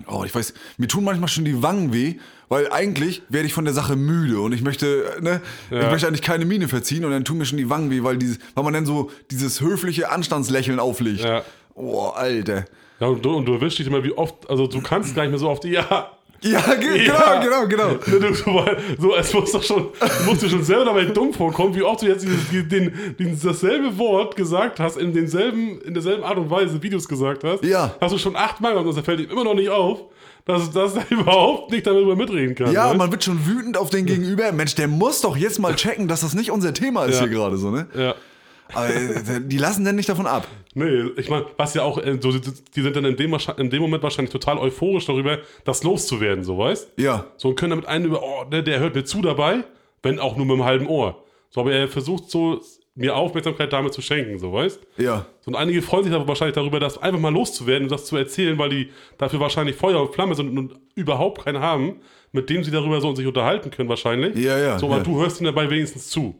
Oh, 0.07 0.23
ich 0.23 0.33
weiß, 0.35 0.53
mir 0.77 0.87
tun 0.87 1.03
manchmal 1.03 1.27
schon 1.29 1.45
die 1.45 1.63
Wangen 1.63 1.93
weh, 1.93 2.15
weil 2.47 2.71
eigentlich 2.71 3.23
werde 3.29 3.47
ich 3.47 3.53
von 3.53 3.65
der 3.65 3.73
Sache 3.73 3.95
müde 3.95 4.39
und 4.39 4.53
ich 4.53 4.61
möchte, 4.61 5.17
ne, 5.21 5.41
ich 5.71 5.77
Ja. 5.77 5.89
möchte 5.89 6.07
eigentlich 6.07 6.21
keine 6.21 6.45
Miene 6.45 6.67
verziehen 6.67 7.05
und 7.05 7.11
dann 7.11 7.25
tun 7.25 7.37
mir 7.39 7.45
schon 7.45 7.57
die 7.57 7.69
Wangen 7.69 7.89
weh, 7.89 8.03
weil 8.03 8.17
dieses, 8.17 8.37
weil 8.53 8.63
man 8.63 8.73
dann 8.73 8.85
so 8.85 9.09
dieses 9.31 9.61
höfliche 9.61 10.11
Anstandslächeln 10.11 10.79
auflegt. 10.79 11.21
Ja. 11.23 11.43
Oh, 11.73 12.09
Alter. 12.09 12.65
Ja, 12.99 13.07
und 13.07 13.23
du, 13.25 13.31
und 13.35 13.45
du 13.45 13.53
erwischst 13.53 13.79
dich 13.79 13.87
immer, 13.87 14.03
wie 14.03 14.11
oft, 14.11 14.47
also 14.49 14.67
du 14.67 14.81
kannst 14.81 15.15
gar 15.15 15.23
nicht 15.23 15.31
mehr 15.31 15.39
so 15.39 15.49
oft, 15.49 15.65
ja. 15.65 16.11
Ja, 16.41 16.61
ge 16.75 17.05
Ja. 17.05 17.39
genau, 17.41 17.67
genau, 17.67 17.67
genau. 17.67 17.87
Ne, 17.89 17.99
Du, 18.19 18.19
du, 18.19 18.33
so, 18.97 19.15
es 19.15 19.33
muss 19.33 19.51
doch 19.51 19.63
schon, 19.63 19.87
du 19.99 20.23
musst 20.29 20.41
dir 20.41 20.49
schon 20.49 20.63
selber 20.63 20.85
dabei 20.85 21.05
dumm 21.05 21.33
vorkommen, 21.33 21.75
wie 21.75 21.81
oft 21.83 22.01
du 22.01 22.05
jetzt 22.07 22.23
dieses, 22.23 22.49
den, 22.49 22.69
den, 23.19 23.39
dasselbe 23.43 23.97
Wort 23.97 24.35
gesagt 24.35 24.79
hast, 24.79 24.97
in, 24.97 25.13
denselben, 25.13 25.81
in 25.81 25.93
derselben 25.93 26.23
Art 26.23 26.37
und 26.37 26.49
Weise, 26.49 26.81
wie 26.81 26.89
du 26.89 26.97
es 26.97 27.07
gesagt 27.07 27.43
hast. 27.43 27.63
Ja. 27.63 27.95
Hast 27.99 28.13
du 28.13 28.17
schon 28.17 28.35
achtmal 28.35 28.75
und 28.77 28.87
das 28.87 29.03
fällt 29.03 29.19
ihm 29.19 29.29
immer 29.29 29.43
noch 29.43 29.53
nicht 29.55 29.69
auf, 29.69 29.99
dass, 30.45 30.71
dass 30.71 30.95
er 30.95 31.05
überhaupt 31.11 31.71
nicht 31.71 31.85
darüber 31.85 32.15
mitreden 32.15 32.55
kann. 32.55 32.71
Ja, 32.71 32.87
weißt? 32.89 32.97
man 32.97 33.11
wird 33.11 33.23
schon 33.23 33.45
wütend 33.45 33.77
auf 33.77 33.89
den 33.89 34.05
Gegenüber. 34.05 34.51
Mensch, 34.51 34.75
der 34.75 34.87
muss 34.87 35.21
doch 35.21 35.35
jetzt 35.37 35.59
mal 35.59 35.75
checken, 35.75 36.07
dass 36.07 36.21
das 36.21 36.33
nicht 36.33 36.51
unser 36.51 36.73
Thema 36.73 37.05
ist 37.05 37.15
Ja. 37.19 37.21
hier 37.25 37.29
gerade 37.35 37.57
so, 37.57 37.69
ne? 37.69 37.87
Ja. 37.95 38.15
Aber 38.73 38.89
äh, 38.89 39.41
die 39.41 39.57
lassen 39.57 39.85
denn 39.85 39.95
nicht 39.95 40.09
davon 40.09 40.27
ab. 40.27 40.47
Nee, 40.73 41.09
ich 41.17 41.29
meine, 41.29 41.45
was 41.57 41.73
ja 41.73 41.83
auch, 41.83 41.97
äh, 41.97 42.17
so, 42.21 42.31
die 42.31 42.81
sind 42.81 42.95
dann 42.95 43.05
in 43.05 43.15
dem, 43.15 43.35
in 43.57 43.69
dem 43.69 43.81
Moment 43.81 44.03
wahrscheinlich 44.03 44.31
total 44.31 44.57
euphorisch 44.57 45.05
darüber, 45.05 45.39
das 45.65 45.83
loszuwerden, 45.83 46.43
so 46.43 46.57
weißt 46.57 46.93
Ja. 46.97 47.25
So 47.37 47.49
und 47.49 47.55
können 47.55 47.71
damit 47.71 47.85
einen 47.87 48.05
über, 48.05 48.21
oh, 48.21 48.45
ne, 48.49 48.63
der 48.63 48.79
hört 48.79 48.95
mir 48.95 49.03
zu 49.03 49.21
dabei, 49.21 49.63
wenn 50.03 50.19
auch 50.19 50.35
nur 50.37 50.45
mit 50.45 50.53
einem 50.53 50.65
halben 50.65 50.87
Ohr. 50.87 51.23
So, 51.49 51.61
aber 51.61 51.73
er 51.73 51.87
versucht 51.87 52.29
so, 52.29 52.61
mir 52.95 53.15
Aufmerksamkeit 53.15 53.71
damit 53.71 53.93
zu 53.93 54.01
schenken, 54.01 54.37
so 54.39 54.51
weißt 54.51 54.81
Ja. 54.97 55.25
So, 55.39 55.51
und 55.51 55.55
einige 55.55 55.81
freuen 55.81 56.03
sich 56.03 56.13
aber 56.13 56.27
wahrscheinlich 56.27 56.55
darüber, 56.55 56.79
das 56.79 56.97
einfach 57.01 57.19
mal 57.19 57.31
loszuwerden 57.33 57.83
und 57.83 57.91
das 57.91 58.05
zu 58.05 58.17
erzählen, 58.17 58.57
weil 58.57 58.69
die 58.69 58.89
dafür 59.17 59.39
wahrscheinlich 59.39 59.77
Feuer 59.77 60.01
und 60.01 60.13
Flamme 60.13 60.35
sind 60.35 60.57
und 60.57 60.73
überhaupt 60.95 61.45
keinen 61.45 61.61
haben, 61.61 62.01
mit 62.31 62.49
dem 62.49 62.63
sie 62.63 62.71
darüber 62.71 62.99
so 62.99 63.15
sich 63.15 63.25
unterhalten 63.25 63.71
können 63.71 63.89
wahrscheinlich. 63.89 64.35
Ja, 64.35 64.57
ja, 64.57 64.77
So, 64.77 64.87
aber 64.87 64.97
ja. 64.97 65.03
du 65.03 65.19
hörst 65.19 65.39
ihm 65.39 65.45
dabei 65.45 65.69
wenigstens 65.69 66.09
zu. 66.09 66.35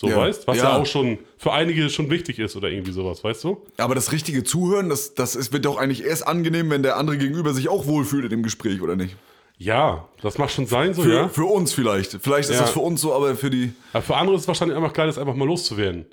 So, 0.00 0.08
Ja. 0.08 0.16
weißt? 0.16 0.48
Was 0.48 0.56
ja. 0.56 0.62
Ja. 0.64 0.76
auch 0.78 0.86
schon 0.86 1.18
für 1.36 1.52
einige 1.52 1.90
schon 1.90 2.08
wichtig 2.08 2.38
ist 2.38 2.56
oder 2.56 2.70
irgendwie 2.70 2.92
sowas, 2.92 3.22
weißt 3.22 3.44
du? 3.44 3.58
Aber 3.76 3.94
das 3.94 4.12
richtige 4.12 4.44
Zuhören, 4.44 4.88
das, 4.88 5.12
das 5.12 5.36
ist, 5.36 5.52
wird 5.52 5.66
doch 5.66 5.76
eigentlich 5.76 6.02
erst 6.06 6.26
angenehm, 6.26 6.70
wenn 6.70 6.82
der 6.82 6.96
andere 6.96 7.18
gegenüber 7.18 7.52
sich 7.52 7.68
auch 7.68 7.84
wohlfühlt 7.86 8.24
in 8.24 8.30
dem 8.30 8.42
Gespräch, 8.42 8.80
oder 8.80 8.96
nicht? 8.96 9.14
Ja, 9.58 10.08
das 10.22 10.38
mag 10.38 10.50
schon 10.50 10.64
sein, 10.64 10.94
so, 10.94 11.02
Für, 11.02 11.12
ja. 11.12 11.28
für 11.28 11.44
uns 11.44 11.74
vielleicht. 11.74 12.12
Vielleicht 12.22 12.48
ist 12.48 12.54
Ja. 12.56 12.62
das 12.62 12.70
für 12.70 12.80
uns 12.80 13.02
so, 13.02 13.12
aber 13.12 13.36
für 13.36 13.50
die. 13.50 13.74
Aber 13.92 14.02
für 14.02 14.16
andere 14.16 14.36
ist 14.36 14.42
es 14.42 14.48
wahrscheinlich 14.48 14.74
einfach 14.74 14.94
geil, 14.94 15.06
das 15.06 15.18
einfach 15.18 15.34
mal 15.34 15.44
loszuwerden. 15.46 16.06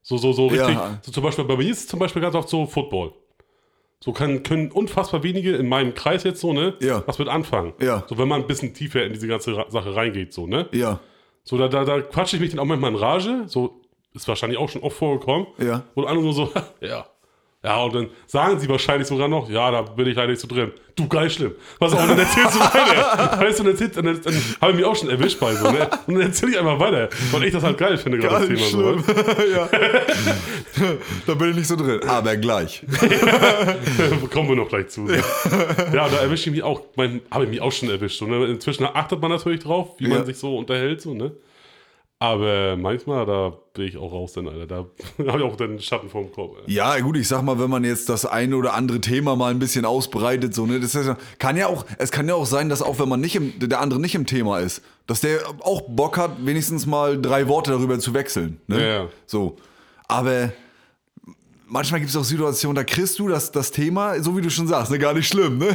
So, 0.00 0.16
so, 0.16 0.32
so 0.32 0.46
richtig. 0.46 0.70
Ja. 0.74 0.98
So 1.02 1.12
zum 1.12 1.22
Beispiel, 1.22 1.44
bei 1.44 1.58
mir 1.58 1.70
ist 1.70 1.80
es 1.80 1.86
zum 1.88 1.98
Beispiel 1.98 2.22
ganz 2.22 2.34
oft 2.34 2.48
so 2.48 2.64
Football. 2.64 3.12
So 4.02 4.12
kann, 4.14 4.42
können 4.44 4.70
unfassbar 4.70 5.22
wenige 5.22 5.56
in 5.56 5.68
meinem 5.68 5.92
Kreis 5.94 6.24
jetzt 6.24 6.40
so, 6.40 6.54
ne? 6.54 6.72
Ja. 6.80 7.02
Was 7.06 7.18
mit 7.18 7.28
anfangen. 7.28 7.74
Ja. 7.82 8.02
So, 8.08 8.16
wenn 8.16 8.28
man 8.28 8.40
ein 8.40 8.46
bisschen 8.46 8.72
tiefer 8.72 9.04
in 9.04 9.12
diese 9.12 9.28
ganze 9.28 9.54
Sache 9.68 9.94
reingeht, 9.94 10.32
so, 10.32 10.46
ne? 10.46 10.66
Ja. 10.72 11.00
So, 11.46 11.56
da, 11.56 11.68
da, 11.68 11.84
da 11.84 12.00
quatsche 12.00 12.36
ich 12.36 12.42
mich 12.42 12.50
dann 12.50 12.58
auch 12.58 12.64
manchmal 12.64 12.90
in 12.90 12.96
Rage. 12.96 13.44
So, 13.46 13.80
ist 14.12 14.26
wahrscheinlich 14.26 14.58
auch 14.58 14.68
schon 14.68 14.82
oft 14.82 14.96
vorgekommen. 14.96 15.46
Ja. 15.58 15.84
Und 15.94 16.06
andere 16.06 16.24
nur 16.24 16.34
so, 16.34 16.52
ja. 16.80 17.06
Ja, 17.66 17.82
und 17.82 17.94
dann 17.96 18.08
sagen 18.28 18.60
sie 18.60 18.68
wahrscheinlich 18.68 19.08
sogar 19.08 19.26
noch, 19.26 19.50
ja, 19.50 19.68
da 19.72 19.82
bin 19.82 20.06
ich 20.06 20.14
leider 20.14 20.28
nicht 20.30 20.40
so 20.40 20.46
drin. 20.46 20.70
Du, 20.94 21.08
geil 21.08 21.28
schlimm. 21.28 21.50
Was 21.80 21.92
auch, 21.92 22.00
und 22.00 22.10
dann 22.10 22.18
erzählst 22.20 22.54
du 22.54 22.60
weiter. 22.60 23.40
Weißt 23.44 23.58
du, 23.58 23.64
und 23.64 23.66
dann, 23.66 23.74
erzählst- 23.74 23.96
dann, 23.96 24.04
dann 24.22 24.34
habe 24.60 24.70
ich 24.70 24.76
mich 24.78 24.84
auch 24.86 24.94
schon 24.94 25.10
erwischt 25.10 25.40
bei 25.40 25.52
so, 25.52 25.68
ne? 25.72 25.90
Und 26.06 26.14
dann 26.14 26.22
erzähle 26.22 26.52
ich 26.52 26.58
einfach 26.60 26.78
weiter, 26.78 27.08
weil 27.32 27.42
ich 27.42 27.52
das 27.52 27.64
halt 27.64 27.76
geil 27.76 27.98
finde, 27.98 28.18
gerade 28.18 28.46
das 28.48 28.70
Thema. 28.70 28.70
So, 28.70 28.98
schlimm. 29.02 29.04
weißt 29.08 29.48
ja. 29.52 29.68
da 31.26 31.34
bin 31.34 31.50
ich 31.50 31.56
nicht 31.56 31.66
so 31.66 31.74
drin. 31.74 32.00
Aber 32.06 32.36
gleich. 32.36 32.82
Kommen 34.32 34.48
wir 34.48 34.56
noch 34.56 34.68
gleich 34.68 34.88
zu. 34.88 35.08
So. 35.08 35.12
Ja, 35.14 36.08
da 36.08 36.16
erwische 36.22 36.50
ich 36.50 36.54
mich 36.56 36.62
auch, 36.62 36.82
habe 36.96 37.44
ich 37.44 37.50
mich 37.50 37.60
auch 37.60 37.72
schon 37.72 37.90
erwischt. 37.90 38.20
So, 38.20 38.26
ne? 38.26 38.46
Inzwischen 38.46 38.84
achtet 38.86 39.20
man 39.20 39.32
natürlich 39.32 39.64
drauf, 39.64 39.88
wie 39.98 40.04
Ja. 40.08 40.14
man 40.18 40.24
sich 40.26 40.36
so 40.38 40.56
unterhält, 40.56 41.02
so, 41.02 41.14
ne? 41.14 41.32
Aber 42.18 42.76
manchmal, 42.78 43.26
da 43.26 43.52
bin 43.74 43.84
ich 43.88 43.98
auch 43.98 44.10
raus, 44.10 44.32
dann, 44.32 44.48
Alter. 44.48 44.66
Da 44.66 44.76
habe 45.26 45.38
ich 45.38 45.44
auch 45.44 45.56
den 45.56 45.78
Schatten 45.80 46.08
vorm 46.08 46.32
Kopf. 46.32 46.56
Alter. 46.56 46.70
Ja, 46.70 46.98
gut, 47.00 47.16
ich 47.18 47.28
sag 47.28 47.42
mal, 47.42 47.58
wenn 47.58 47.68
man 47.68 47.84
jetzt 47.84 48.08
das 48.08 48.24
eine 48.24 48.56
oder 48.56 48.72
andere 48.72 49.02
Thema 49.02 49.36
mal 49.36 49.50
ein 49.50 49.58
bisschen 49.58 49.84
ausbreitet, 49.84 50.54
so, 50.54 50.64
ne, 50.64 50.80
das 50.80 50.94
ja- 50.94 51.18
kann 51.38 51.58
ja 51.58 51.66
auch, 51.66 51.84
es 51.98 52.10
kann 52.10 52.26
ja 52.26 52.34
auch 52.34 52.46
sein, 52.46 52.70
dass 52.70 52.80
auch 52.80 52.98
wenn 52.98 53.08
man 53.10 53.20
nicht 53.20 53.36
im, 53.36 53.52
der 53.58 53.80
andere 53.80 54.00
nicht 54.00 54.14
im 54.14 54.24
Thema 54.24 54.60
ist, 54.60 54.82
dass 55.06 55.20
der 55.20 55.40
auch 55.60 55.82
Bock 55.82 56.16
hat, 56.16 56.44
wenigstens 56.46 56.86
mal 56.86 57.20
drei 57.20 57.48
Worte 57.48 57.72
darüber 57.72 57.98
zu 57.98 58.14
wechseln. 58.14 58.60
Ne? 58.66 58.80
Ja, 58.80 58.86
ja. 59.02 59.08
So. 59.26 59.56
Aber 60.08 60.52
manchmal 61.66 62.00
gibt 62.00 62.10
es 62.10 62.16
auch 62.16 62.24
Situationen, 62.24 62.76
da 62.76 62.84
kriegst 62.84 63.18
du 63.18 63.28
das, 63.28 63.50
das 63.52 63.70
Thema, 63.70 64.20
so 64.22 64.36
wie 64.36 64.40
du 64.42 64.50
schon 64.50 64.66
sagst, 64.66 64.90
ne, 64.90 64.98
gar 64.98 65.12
nicht 65.14 65.28
schlimm, 65.28 65.58
ne? 65.58 65.68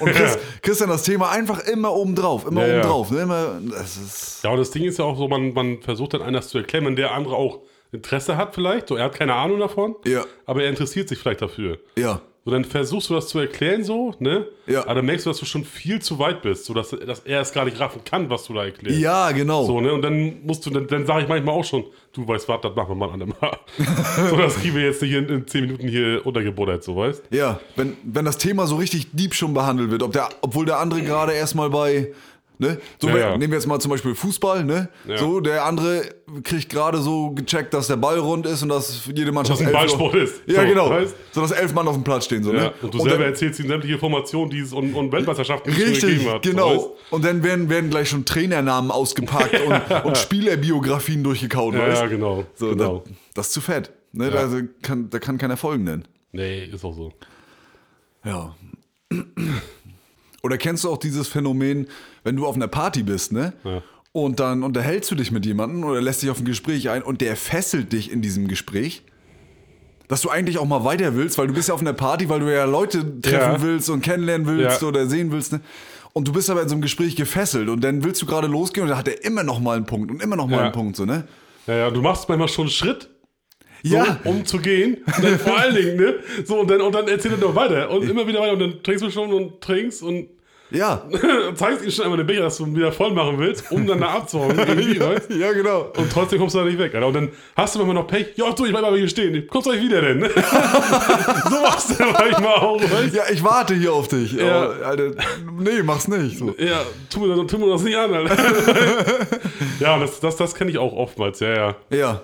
Und 0.00 0.10
kriegst, 0.12 0.38
kriegst 0.62 0.80
dann 0.80 0.88
das 0.88 1.02
Thema 1.04 1.30
einfach 1.30 1.60
immer 1.66 1.92
oben 1.92 2.14
drauf, 2.14 2.46
immer 2.46 2.62
Ja, 2.62 2.66
oben 2.68 2.76
ja. 2.76 2.86
drauf, 2.86 3.10
ne? 3.10 3.20
Immer, 3.22 3.60
das 3.70 3.96
ist. 3.96 4.40
Ja, 4.44 4.50
und 4.50 4.58
das 4.58 4.70
Ding 4.70 4.84
ist 4.84 4.98
ja 4.98 5.04
auch 5.04 5.16
so, 5.16 5.28
man, 5.28 5.52
man 5.52 5.80
versucht 5.82 6.14
dann 6.14 6.22
anders 6.22 6.48
zu 6.48 6.58
erklären, 6.58 6.84
wenn 6.86 6.96
der 6.96 7.12
andere 7.12 7.36
auch 7.36 7.60
Interesse 7.92 8.36
hat 8.36 8.54
vielleicht. 8.54 8.88
So, 8.88 8.96
er 8.96 9.04
hat 9.04 9.14
keine 9.14 9.34
Ahnung 9.34 9.58
davon, 9.60 9.94
Ja. 10.04 10.24
aber 10.44 10.62
er 10.64 10.68
interessiert 10.70 11.08
sich 11.08 11.18
vielleicht 11.18 11.40
dafür. 11.42 11.78
Ja. 11.96 12.20
So, 12.46 12.52
dann 12.52 12.64
versuchst 12.64 13.10
du 13.10 13.14
das 13.14 13.26
zu 13.26 13.40
erklären 13.40 13.82
so, 13.82 14.14
ne? 14.20 14.46
Ja. 14.68 14.84
Aber 14.84 14.94
dann 14.94 15.06
merkst 15.06 15.26
du, 15.26 15.30
dass 15.30 15.40
du 15.40 15.46
schon 15.46 15.64
viel 15.64 16.00
zu 16.00 16.20
weit 16.20 16.42
bist, 16.42 16.64
so 16.64 16.74
dass, 16.74 16.92
er 16.92 17.40
es 17.40 17.52
gar 17.52 17.64
nicht 17.64 17.80
raffen 17.80 18.02
kann, 18.04 18.30
was 18.30 18.44
du 18.44 18.54
da 18.54 18.66
erklärst. 18.66 19.00
Ja, 19.00 19.32
genau. 19.32 19.64
So, 19.64 19.80
ne? 19.80 19.92
Und 19.92 20.02
dann 20.02 20.44
musst 20.44 20.64
du, 20.64 20.70
dann, 20.70 20.86
dann 20.86 21.06
sage 21.06 21.24
ich 21.24 21.28
manchmal 21.28 21.56
auch 21.56 21.64
schon, 21.64 21.86
du 22.12 22.28
weißt 22.28 22.48
was, 22.48 22.60
das 22.60 22.76
machen 22.76 22.90
wir 22.90 22.94
mal 22.94 23.10
an 23.10 23.20
einem 23.20 23.34
Mal. 23.40 23.58
so, 24.30 24.36
das 24.36 24.60
kriegen 24.60 24.76
wir 24.76 24.84
jetzt 24.84 25.02
nicht 25.02 25.12
in, 25.12 25.28
in 25.28 25.44
10 25.48 25.60
Minuten 25.62 25.88
hier 25.88 26.24
untergebuddert, 26.24 26.84
so 26.84 26.94
weißt 26.94 27.24
Ja, 27.30 27.58
wenn, 27.74 27.96
wenn 28.04 28.24
das 28.24 28.38
Thema 28.38 28.68
so 28.68 28.76
richtig 28.76 29.08
deep 29.10 29.34
schon 29.34 29.52
behandelt 29.52 29.90
wird, 29.90 30.04
ob 30.04 30.12
der, 30.12 30.28
obwohl 30.40 30.66
der 30.66 30.78
andere 30.78 31.02
gerade 31.02 31.32
erstmal 31.32 31.70
bei, 31.70 32.12
ne? 32.58 32.78
So, 33.00 33.08
Ja, 33.08 33.16
ja. 33.18 33.30
nehmen 33.36 33.52
wir 33.52 33.58
jetzt 33.58 33.66
mal 33.66 33.78
zum 33.78 33.90
Beispiel 33.90 34.14
Fußball, 34.14 34.64
ne? 34.64 34.88
Ja. 35.06 35.18
So, 35.18 35.40
der 35.40 35.64
andere 35.64 36.02
kriegt 36.42 36.68
gerade 36.68 36.98
so 36.98 37.30
gecheckt, 37.30 37.72
dass 37.74 37.86
der 37.86 37.96
Ball 37.96 38.18
rund 38.18 38.46
ist 38.46 38.62
und 38.62 38.68
dass 38.68 39.06
jede 39.06 39.32
Mannschaft. 39.32 39.60
Dass 39.60 39.66
ein 39.66 39.74
elf- 39.74 39.76
Ballsport 39.96 40.14
ist. 40.16 40.42
Ja, 40.46 40.62
So, 40.62 40.68
genau. 40.68 40.90
weißt? 40.90 41.14
So, 41.32 41.40
dass 41.42 41.50
elf 41.52 41.72
Mann 41.74 41.86
auf 41.88 41.94
dem 41.94 42.04
Platz 42.04 42.24
stehen, 42.24 42.42
so, 42.42 42.52
ne? 42.52 42.72
Und 42.82 42.92
du 42.94 42.98
selber 42.98 43.18
dann, 43.18 43.26
erzählst 43.28 43.60
ihnen 43.60 43.68
sämtliche 43.68 43.94
Informationen, 43.94 44.50
die 44.50 44.60
es 44.60 44.72
und, 44.72 44.92
und 44.94 45.12
Weltmeisterschaften 45.12 45.72
Richtig, 45.72 46.00
gegeben 46.00 46.30
hat. 46.30 46.44
So, 46.44 46.50
genau. 46.50 46.70
weißt? 46.76 46.88
und 47.10 47.24
dann 47.24 47.42
werden, 47.42 47.68
werden 47.68 47.90
gleich 47.90 48.08
schon 48.08 48.24
Trainernamen 48.24 48.90
ausgepackt 48.90 49.60
und, 49.66 50.04
und 50.04 50.16
Spielerbiografien 50.18 51.22
durchgekaut, 51.22 51.74
Ja, 51.74 51.80
weißt 51.88 52.08
genau. 52.10 52.44
So, 52.54 52.70
genau. 52.70 53.02
Da, 53.06 53.10
das 53.34 53.46
ist 53.48 53.52
zu 53.52 53.60
fett. 53.60 53.92
Ne? 54.12 54.30
Da, 54.30 54.48
kann, 54.82 55.10
da 55.10 55.18
kann 55.18 55.38
keiner 55.38 55.56
folgen 55.56 55.84
nennen. 55.84 56.04
Nee, 56.32 56.64
ist 56.64 56.84
auch 56.84 56.94
so. 56.94 57.12
Ja. 58.24 58.54
Oder 60.46 60.58
kennst 60.58 60.84
du 60.84 60.90
auch 60.90 60.96
dieses 60.98 61.26
Phänomen, 61.28 61.88
wenn 62.24 62.36
du 62.36 62.46
auf 62.46 62.54
einer 62.54 62.68
Party 62.68 63.02
bist, 63.02 63.32
ne? 63.32 63.52
Ja. 63.64 63.82
Und 64.12 64.38
dann 64.40 64.62
unterhältst 64.62 65.10
du 65.10 65.14
dich 65.16 65.30
mit 65.32 65.44
jemandem 65.44 65.84
oder 65.84 66.00
lässt 66.00 66.22
dich 66.22 66.30
auf 66.30 66.38
ein 66.38 66.44
Gespräch 66.44 66.88
ein 66.88 67.02
und 67.02 67.20
der 67.20 67.36
fesselt 67.36 67.92
dich 67.92 68.10
in 68.12 68.22
diesem 68.22 68.46
Gespräch? 68.48 69.02
Dass 70.08 70.20
du 70.22 70.30
eigentlich 70.30 70.58
auch 70.58 70.64
mal 70.66 70.84
weiter 70.84 71.16
willst, 71.16 71.36
weil 71.36 71.48
du 71.48 71.52
bist 71.54 71.68
ja 71.68 71.74
auf 71.74 71.80
einer 71.80 71.92
Party, 71.92 72.28
weil 72.28 72.38
du 72.40 72.50
ja 72.54 72.64
Leute 72.64 73.20
treffen 73.20 73.54
Ja. 73.54 73.62
willst 73.62 73.90
und 73.90 74.02
kennenlernen 74.02 74.46
willst 74.46 74.80
Ja. 74.82 74.88
oder 74.88 75.06
sehen 75.08 75.32
willst, 75.32 75.52
ne? 75.52 75.60
Und 76.12 76.28
du 76.28 76.32
bist 76.32 76.48
aber 76.48 76.62
in 76.62 76.68
so 76.68 76.74
einem 76.76 76.82
Gespräch 76.82 77.16
gefesselt 77.16 77.68
und 77.68 77.82
dann 77.82 78.04
willst 78.04 78.22
du 78.22 78.26
gerade 78.26 78.46
losgehen 78.46 78.84
und 78.84 78.90
dann 78.90 78.98
hat 78.98 79.08
er 79.08 79.22
immer 79.24 79.42
noch 79.42 79.58
mal 79.60 79.76
einen 79.76 79.84
Punkt 79.84 80.10
und 80.10 80.22
immer 80.22 80.36
noch 80.36 80.46
mal 80.46 80.56
Ja. 80.58 80.62
einen 80.62 80.72
Punkt, 80.72 80.96
so, 80.96 81.04
ne? 81.04 81.26
Ja, 81.66 81.74
ja, 81.74 81.90
du 81.90 82.00
machst 82.00 82.28
manchmal 82.28 82.48
schon 82.48 82.66
einen 82.66 82.70
Schritt, 82.70 83.10
so, 83.82 83.96
Ja. 83.96 84.20
um 84.24 84.46
zu 84.46 84.58
gehen. 84.58 84.98
Und 85.04 85.24
dann 85.24 85.38
vor 85.38 85.56
allen 85.58 85.74
Dingen, 85.74 85.96
ne? 85.96 86.14
So, 86.46 86.60
und 86.60 86.70
dann, 86.70 86.80
und 86.80 86.94
dann 86.94 87.06
erzählt 87.08 87.34
er 87.34 87.40
noch 87.48 87.54
weiter. 87.54 87.90
Und 87.90 88.08
immer 88.08 88.26
wieder 88.26 88.40
weiter. 88.40 88.52
Und 88.54 88.60
dann 88.60 88.82
trinkst 88.82 89.04
du 89.04 89.10
schon 89.10 89.30
und 89.32 89.60
trinkst 89.60 90.02
und 90.02 90.28
Ja. 90.70 91.02
zeigst 91.54 91.84
ihm 91.84 91.90
schon 91.90 92.04
einmal 92.04 92.18
den 92.18 92.26
Becher, 92.26 92.42
dass 92.42 92.56
du 92.56 92.66
ihn 92.66 92.74
wieder 92.74 92.90
voll 92.90 93.12
machen 93.12 93.38
willst, 93.38 93.70
um 93.70 93.86
dann 93.86 94.00
da 94.00 94.08
abzuhauen. 94.14 94.56
weißt? 94.58 95.30
ja, 95.30 95.52
genau. 95.52 95.92
Und 95.96 96.10
trotzdem 96.12 96.38
kommst 96.40 96.54
du 96.54 96.58
da 96.58 96.64
nicht 96.64 96.78
weg, 96.78 96.94
Alter. 96.94 97.06
Und 97.06 97.14
dann 97.14 97.28
hast 97.56 97.74
du 97.74 97.78
manchmal 97.78 97.94
noch 97.94 98.06
Pech. 98.08 98.28
Ja, 98.36 98.50
du, 98.52 98.64
ich 98.64 98.72
bleib 98.72 98.82
mal 98.82 98.96
hier 98.96 99.08
stehen. 99.08 99.46
Kommst 99.46 99.66
du 99.66 99.70
euch 99.70 99.80
wieder 99.80 100.00
denn? 100.02 100.20
so 101.48 101.60
machst 101.62 101.90
du 101.98 102.04
manchmal 102.04 102.54
auch, 102.54 102.80
weißt? 102.80 103.14
Ja, 103.14 103.22
ich 103.32 103.42
warte 103.44 103.74
hier 103.74 103.92
auf 103.92 104.08
dich. 104.08 104.32
Ja. 104.32 104.62
Aber, 104.62 104.86
Alter, 104.86 105.10
nee, 105.58 105.82
mach's 105.84 106.08
nicht. 106.08 106.38
So. 106.38 106.54
Ja, 106.58 106.82
tu 107.10 107.20
mir, 107.20 107.36
das- 107.36 107.46
tu 107.46 107.58
mir 107.58 107.70
das 107.70 107.82
nicht 107.82 107.96
an, 107.96 108.12
Alter. 108.12 108.36
ja, 109.80 109.98
das, 109.98 110.20
das, 110.20 110.36
das 110.36 110.54
kenne 110.54 110.70
ich 110.70 110.78
auch 110.78 110.92
oftmals, 110.92 111.40
ja, 111.40 111.54
ja. 111.54 111.76
Ja. 111.90 112.22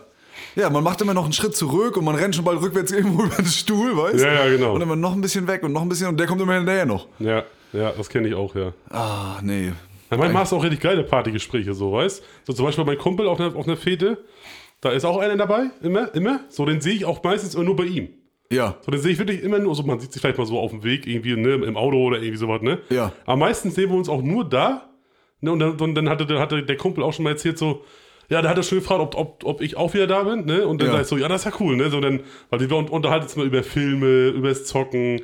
Ja, 0.55 0.69
man 0.69 0.85
macht 0.85 1.01
immer 1.01 1.15
noch 1.15 1.25
einen 1.25 1.33
Schritt 1.33 1.57
zurück 1.57 1.97
und 1.97 2.05
man 2.05 2.15
rennt 2.15 2.35
schon 2.35 2.45
bald 2.45 2.61
rückwärts 2.61 2.93
irgendwo 2.93 3.25
über 3.25 3.37
den 3.37 3.47
Stuhl, 3.47 3.97
weißt 3.97 4.23
Ja, 4.23 4.33
ja, 4.35 4.49
genau. 4.51 4.75
Und 4.75 4.81
dann 4.81 4.89
immer 4.89 4.97
noch 4.97 5.13
ein 5.13 5.21
bisschen 5.21 5.47
weg 5.47 5.63
und 5.63 5.73
noch 5.73 5.81
ein 5.83 5.89
bisschen 5.89 6.09
und 6.09 6.19
der 6.21 6.27
kommt 6.27 6.41
immer 6.43 6.55
hinterher 6.55 6.85
noch. 6.85 7.07
Ja, 7.21 7.45
ja, 7.73 7.93
das 7.97 8.09
kenne 8.09 8.29
ich 8.29 8.35
auch, 8.35 8.55
ja. 8.55 8.73
Ah, 8.91 9.41
nee. 9.43 9.73
Ja, 10.11 10.19
manchmal 10.19 10.43
hast 10.43 10.53
du 10.53 10.57
auch 10.57 10.63
richtig 10.65 10.81
geile 10.81 11.05
Partygespräche, 11.05 11.73
so, 11.75 11.93
weißt 11.93 12.23
So 12.45 12.53
zum 12.53 12.67
Beispiel 12.67 12.85
mein 12.85 12.99
Kumpel 12.99 13.27
auf 13.29 13.41
einer, 13.41 13.55
auf 13.57 13.67
einer 13.67 13.77
Fete, 13.77 14.19
da 14.81 14.91
ist 14.91 15.05
auch 15.05 15.19
einer 15.19 15.37
dabei, 15.37 15.71
immer, 15.83 16.15
immer. 16.15 16.41
So, 16.49 16.67
den 16.67 16.81
sehe 16.81 16.95
ich 16.95 17.05
auch 17.05 17.23
meistens 17.23 17.55
immer 17.55 17.65
nur 17.65 17.77
bei 17.77 17.85
ihm. 17.85 18.09
Ja. 18.51 18.77
So, 18.83 18.91
den 18.91 19.01
sehe 19.01 19.13
ich 19.13 19.19
wirklich 19.19 19.43
immer 19.43 19.59
nur, 19.59 19.75
so 19.75 19.83
man 19.85 20.01
sieht 20.01 20.13
sich 20.13 20.21
vielleicht 20.21 20.37
mal 20.39 20.47
so 20.47 20.59
auf 20.59 20.71
dem 20.73 20.85
Weg, 20.85 21.07
irgendwie, 21.07 21.35
ne, 21.37 21.55
im 21.55 21.77
Auto 21.77 21.97
oder 22.05 22.19
irgendwie 22.19 22.37
sowas, 22.37 22.61
ne? 22.61 22.79
Ja. 22.91 23.13
Aber 23.25 23.37
meistens 23.37 23.75
sehen 23.75 23.89
wir 23.91 23.97
uns 23.97 24.09
auch 24.11 24.21
nur 24.21 24.47
da, 24.47 24.91
ne, 25.41 25.51
und 25.53 25.59
dann, 25.61 25.81
und 25.81 25.95
dann 25.95 26.09
hatte, 26.11 26.27
der- 26.27 26.41
hatte 26.41 26.63
der 26.63 26.77
Kumpel 26.77 27.03
auch 27.03 27.13
schon 27.15 27.23
mal 27.23 27.31
erzählt, 27.31 27.57
so, 27.57 27.83
ja, 28.29 28.43
da 28.43 28.51
hat 28.51 28.57
er 28.59 28.63
schon 28.63 28.79
gefragt, 28.79 29.01
ob, 29.01 29.15
ob, 29.15 29.45
ob 29.45 29.61
ich 29.63 29.77
auch 29.79 29.95
wieder 29.95 30.07
da 30.07 30.23
bin, 30.25 30.45
ne? 30.45 30.67
Und 30.67 30.81
dann 30.83 30.89
Ja. 30.89 30.93
sag 30.95 31.03
ich 31.03 31.07
so, 31.09 31.17
ja, 31.17 31.29
das 31.29 31.47
ist 31.47 31.53
ja 31.53 31.59
cool, 31.61 31.77
ne? 31.77 31.89
So, 31.89 32.01
dann, 32.01 32.21
weil 32.51 32.61
wir 32.61 32.77
un- 32.77 32.89
unterhalten 32.89 33.25
uns 33.25 33.37
mal 33.37 33.47
über 33.47 33.63
Filme, 33.63 34.29
über 34.29 34.49
das 34.51 34.65
Zocken, 34.67 35.23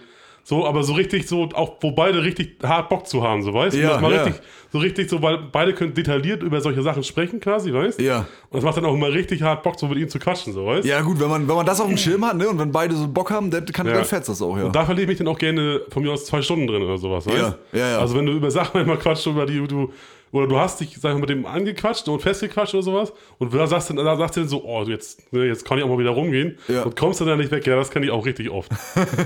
so, 0.49 0.65
aber 0.67 0.83
so 0.83 0.95
richtig 0.95 1.29
so, 1.29 1.47
auch 1.53 1.77
wo 1.83 1.91
beide 1.91 2.23
richtig 2.23 2.57
hart 2.63 2.89
Bock 2.89 3.07
zu 3.07 3.23
haben, 3.23 3.43
so, 3.43 3.53
weißt 3.53 3.77
du? 3.77 3.81
Ja, 3.83 4.01
ja. 4.01 4.23
richtig, 4.23 4.41
so 4.73 4.79
richtig 4.79 5.11
so, 5.11 5.21
weil 5.21 5.37
beide 5.53 5.75
können 5.75 5.93
detailliert 5.93 6.43
über 6.43 6.63
solche 6.63 6.81
Sachen 6.81 7.05
sprechen 7.05 7.39
quasi, 7.39 7.71
weißt 7.71 8.01
Ja. 8.01 8.21
Und 8.21 8.55
das 8.55 8.65
macht 8.65 8.79
dann 8.79 8.87
auch 8.87 8.95
immer 8.95 9.13
richtig 9.13 9.43
hart 9.43 9.63
Bock, 9.63 9.79
so 9.79 9.89
mit 9.89 9.99
ihm 9.99 10.09
zu 10.09 10.19
quatschen, 10.19 10.55
so, 10.55 10.65
weißt 10.65 10.89
Ja, 10.89 11.03
gut, 11.03 11.21
wenn 11.21 11.29
man, 11.29 11.47
wenn 11.47 11.55
man 11.55 11.67
das 11.67 11.83
auf 11.83 11.89
dem 11.89 11.99
Schirm 11.99 12.25
hat, 12.25 12.39
ne, 12.39 12.49
und 12.49 12.59
wenn 12.59 12.73
beide 12.73 12.95
so 12.95 13.07
Bock 13.07 13.31
haben, 13.31 13.51
dann, 13.51 13.67
kann, 13.67 13.87
Ja. 13.87 13.93
dann 13.93 14.07
fetzt 14.07 14.31
das 14.31 14.41
auch, 14.41 14.57
ja. 14.57 14.65
Und 14.65 14.75
da 14.75 14.87
verliere 14.87 15.03
ich 15.03 15.09
mich 15.09 15.19
dann 15.19 15.29
auch 15.29 15.39
gerne 15.39 15.83
von 15.91 16.03
mir 16.03 16.13
aus 16.13 16.25
zwei 16.25 16.41
Stunden 16.41 16.67
drin 16.67 16.83
oder 16.83 16.97
sowas, 16.97 17.27
weißt 17.27 17.37
Ja, 17.37 17.55
ja, 17.79 17.91
ja. 17.91 17.99
Also 17.99 18.17
wenn 18.17 18.25
du 18.25 18.33
über 18.33 18.51
Sachen 18.51 18.71
manchmal 18.73 18.97
quatscht, 18.97 19.27
über 19.27 19.45
die 19.45 19.59
du, 19.67 19.93
oder 20.33 20.47
du 20.47 20.59
hast 20.59 20.81
dich, 20.81 20.97
sag 21.01 21.11
ich 21.11 21.15
mal, 21.15 21.21
mit 21.21 21.31
dem 21.31 21.47
angequatscht 21.47 22.09
und 22.09 22.21
festgequatscht 22.21 22.75
oder 22.75 22.83
sowas 22.83 23.13
und 23.39 23.53
da 23.55 23.67
sagst 23.67 23.91
du 23.91 23.95
da 23.95 24.17
sagst 24.17 24.37
du 24.37 24.41
dann 24.41 24.49
so, 24.49 24.65
oh, 24.65 24.85
jetzt, 24.85 25.33
ne, 25.33 25.45
jetzt 25.47 25.65
kann 25.65 25.79
ich 25.79 25.85
auch 25.85 25.89
mal 25.89 25.99
wieder 25.99 26.11
rumgehen 26.11 26.59
Ja. 26.69 26.83
und 26.83 26.97
kommst 26.97 27.21
dann 27.21 27.29
da 27.29 27.37
nicht 27.37 27.51
weg, 27.51 27.67
ja, 27.67 27.77
das 27.77 27.91
kann 27.91 28.03
ich 28.03 28.11
auch 28.11 28.25
richtig 28.27 28.51
oft. 28.51 28.71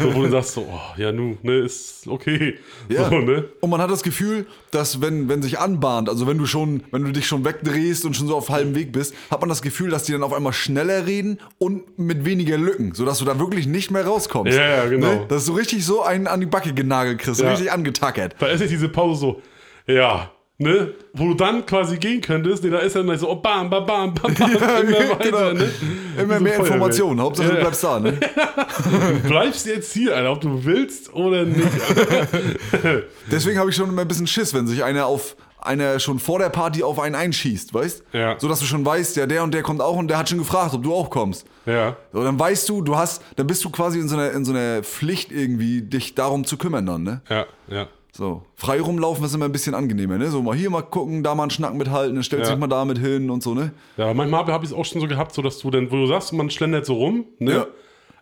so, 0.00 0.14
wo 0.14 0.22
du 0.22 0.28
sagst 0.30 0.52
so, 0.54 0.62
oh, 0.62 1.00
ja, 1.00 1.12
nu, 1.12 1.36
ne, 1.42 1.58
ist 1.58 2.06
okay. 2.06 2.54
Ja. 2.88 3.08
So, 3.08 3.18
ne? 3.18 3.44
Und 3.60 3.70
man 3.70 3.80
hat 3.80 3.90
das 3.90 4.02
Gefühl, 4.02 4.46
dass 4.70 5.00
wenn, 5.00 5.28
wenn 5.28 5.42
sich 5.42 5.58
anbahnt, 5.58 6.08
also 6.08 6.26
wenn 6.26 6.38
du 6.38 6.46
schon, 6.46 6.82
wenn 6.92 7.04
du 7.04 7.12
dich 7.12 7.26
schon 7.26 7.44
wegdrehst 7.44 8.04
und 8.04 8.16
schon 8.16 8.26
so 8.28 8.36
auf 8.36 8.50
halbem 8.50 8.74
Weg 8.74 8.92
bist, 8.92 9.14
hat 9.30 9.40
man 9.40 9.48
das 9.48 9.62
Gefühl, 9.62 9.90
dass 9.90 10.04
die 10.04 10.12
dann 10.12 10.22
auf 10.22 10.32
einmal 10.32 10.52
schneller 10.52 11.06
reden 11.06 11.38
und 11.58 11.98
mit 11.98 12.24
weniger 12.24 12.56
Lücken, 12.58 12.94
sodass 12.94 13.18
du 13.18 13.24
da 13.24 13.38
wirklich 13.38 13.66
nicht 13.66 13.90
mehr 13.90 14.04
rauskommst. 14.06 14.56
Ja, 14.56 14.66
ja, 14.76 14.86
genau. 14.86 15.06
Ne? 15.06 15.26
Dass 15.28 15.46
du 15.46 15.52
richtig 15.52 15.84
so 15.84 16.02
einen 16.02 16.26
an 16.26 16.40
die 16.40 16.46
Backe 16.46 16.72
genagelt 16.72 17.18
kriegst, 17.18 17.40
Ja. 17.40 17.50
richtig 17.50 17.70
angetackert. 17.72 18.34
Da 18.38 18.46
ist 18.46 18.60
nicht 18.60 18.72
diese 18.72 18.88
Pause 18.88 19.20
so, 19.20 19.42
ja, 19.86 20.30
ne, 20.62 20.94
wo 21.12 21.28
du 21.28 21.34
dann 21.34 21.66
quasi 21.66 21.98
gehen 21.98 22.20
könntest, 22.20 22.64
ne, 22.64 22.70
da 22.70 22.78
ist 22.78 22.96
dann 22.96 23.16
so, 23.18 23.30
oh, 23.30 23.36
bam, 23.36 23.68
bam, 23.68 23.84
bam, 23.84 24.14
bam, 24.14 24.34
bam, 24.34 24.50
immer 24.52 25.10
weiter, 25.10 25.18
genau. 25.18 25.52
ne? 25.52 25.70
Immer 26.18 26.40
mehr 26.40 26.52
so 26.52 26.58
Feuerwehr. 26.58 26.74
Informationen, 26.74 27.20
Hauptsache 27.20 27.48
Ja, 27.48 27.54
du 27.54 27.60
bleibst 27.60 27.84
da, 27.84 28.00
ne? 28.00 28.12
Du 29.22 29.28
bleibst 29.28 29.66
jetzt 29.66 29.92
hier, 29.92 30.16
Alter, 30.16 30.32
ob 30.32 30.40
du 30.40 30.64
willst 30.64 31.12
oder 31.12 31.44
nicht. 31.44 31.60
Deswegen 33.30 33.58
habe 33.58 33.70
ich 33.70 33.76
schon 33.76 33.88
immer 33.88 34.02
ein 34.02 34.08
bisschen 34.08 34.26
Schiss, 34.26 34.54
wenn 34.54 34.66
sich 34.66 34.82
einer 34.82 35.06
auf 35.06 35.36
einer 35.58 36.00
schon 36.00 36.18
vor 36.18 36.38
der 36.40 36.48
Party 36.48 36.82
auf 36.82 36.98
einen 36.98 37.14
einschießt, 37.14 37.72
weißt? 37.72 38.04
Ja. 38.12 38.38
So 38.38 38.48
dass 38.48 38.58
du 38.58 38.66
schon 38.66 38.84
weißt, 38.84 39.16
ja, 39.16 39.26
der 39.26 39.42
und 39.44 39.54
der 39.54 39.62
kommt 39.62 39.80
auch 39.80 39.96
und 39.96 40.08
der 40.08 40.18
hat 40.18 40.28
schon 40.28 40.38
gefragt, 40.38 40.74
ob 40.74 40.82
du 40.82 40.92
auch 40.92 41.08
kommst. 41.08 41.46
ja. 41.66 41.96
So, 42.12 42.24
dann 42.24 42.38
weißt 42.38 42.68
du, 42.68 42.82
du 42.82 42.96
hast, 42.96 43.22
dann 43.36 43.46
bist 43.46 43.64
du 43.64 43.70
quasi 43.70 44.00
in 44.00 44.08
so 44.08 44.16
einer, 44.16 44.32
in 44.32 44.44
so 44.44 44.52
einer 44.52 44.82
Pflicht 44.82 45.30
irgendwie, 45.30 45.82
dich 45.82 46.14
darum 46.14 46.44
zu 46.44 46.56
kümmern 46.56 46.86
dann, 46.86 47.02
ne? 47.04 47.20
Ja, 47.28 47.46
ja. 47.68 47.86
So, 48.14 48.42
frei 48.56 48.78
rumlaufen 48.80 49.24
ist 49.24 49.34
immer 49.34 49.46
ein 49.46 49.52
bisschen 49.52 49.74
angenehmer, 49.74 50.18
ne? 50.18 50.28
So 50.28 50.42
mal 50.42 50.54
hier 50.54 50.68
mal 50.68 50.82
gucken, 50.82 51.22
da 51.22 51.34
mal 51.34 51.44
einen 51.44 51.50
Schnack 51.50 51.74
mithalten, 51.74 52.14
dann 52.14 52.22
stellst 52.22 52.48
Ja. 52.50 52.54
dich 52.54 52.60
mal 52.60 52.66
damit 52.66 52.98
hin 52.98 53.30
und 53.30 53.42
so, 53.42 53.54
ne? 53.54 53.72
Ja, 53.96 54.12
manchmal 54.12 54.40
habe 54.40 54.52
hab 54.52 54.62
ich 54.62 54.70
es 54.70 54.76
auch 54.76 54.84
schon 54.84 55.00
so 55.00 55.06
gehabt, 55.06 55.32
so 55.32 55.40
dass 55.40 55.58
du 55.60 55.70
dann, 55.70 55.90
wo 55.90 55.96
du 55.96 56.06
sagst, 56.06 56.32
man 56.34 56.50
schlendert 56.50 56.84
so 56.84 56.94
rum, 56.94 57.24
ne? 57.38 57.52
Ja. 57.52 57.66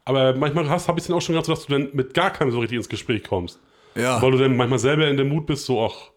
Aber 0.04 0.34
manchmal 0.36 0.68
habe 0.68 0.78
ich 0.96 1.02
es 1.02 1.06
dann 1.08 1.16
auch 1.16 1.20
schon 1.20 1.32
gehabt, 1.34 1.46
so 1.46 1.52
dass 1.52 1.66
du 1.66 1.72
dann 1.72 1.88
mit 1.92 2.14
gar 2.14 2.30
keinem 2.30 2.52
so 2.52 2.60
richtig 2.60 2.76
ins 2.76 2.88
Gespräch 2.88 3.24
kommst. 3.24 3.58
Ja. 3.96 4.22
Weil 4.22 4.30
du 4.30 4.38
dann 4.38 4.56
manchmal 4.56 4.78
selber 4.78 5.08
in 5.08 5.16
dem 5.16 5.28
Mut 5.28 5.46
bist, 5.46 5.66
so, 5.66 5.84
ach, 5.84 6.10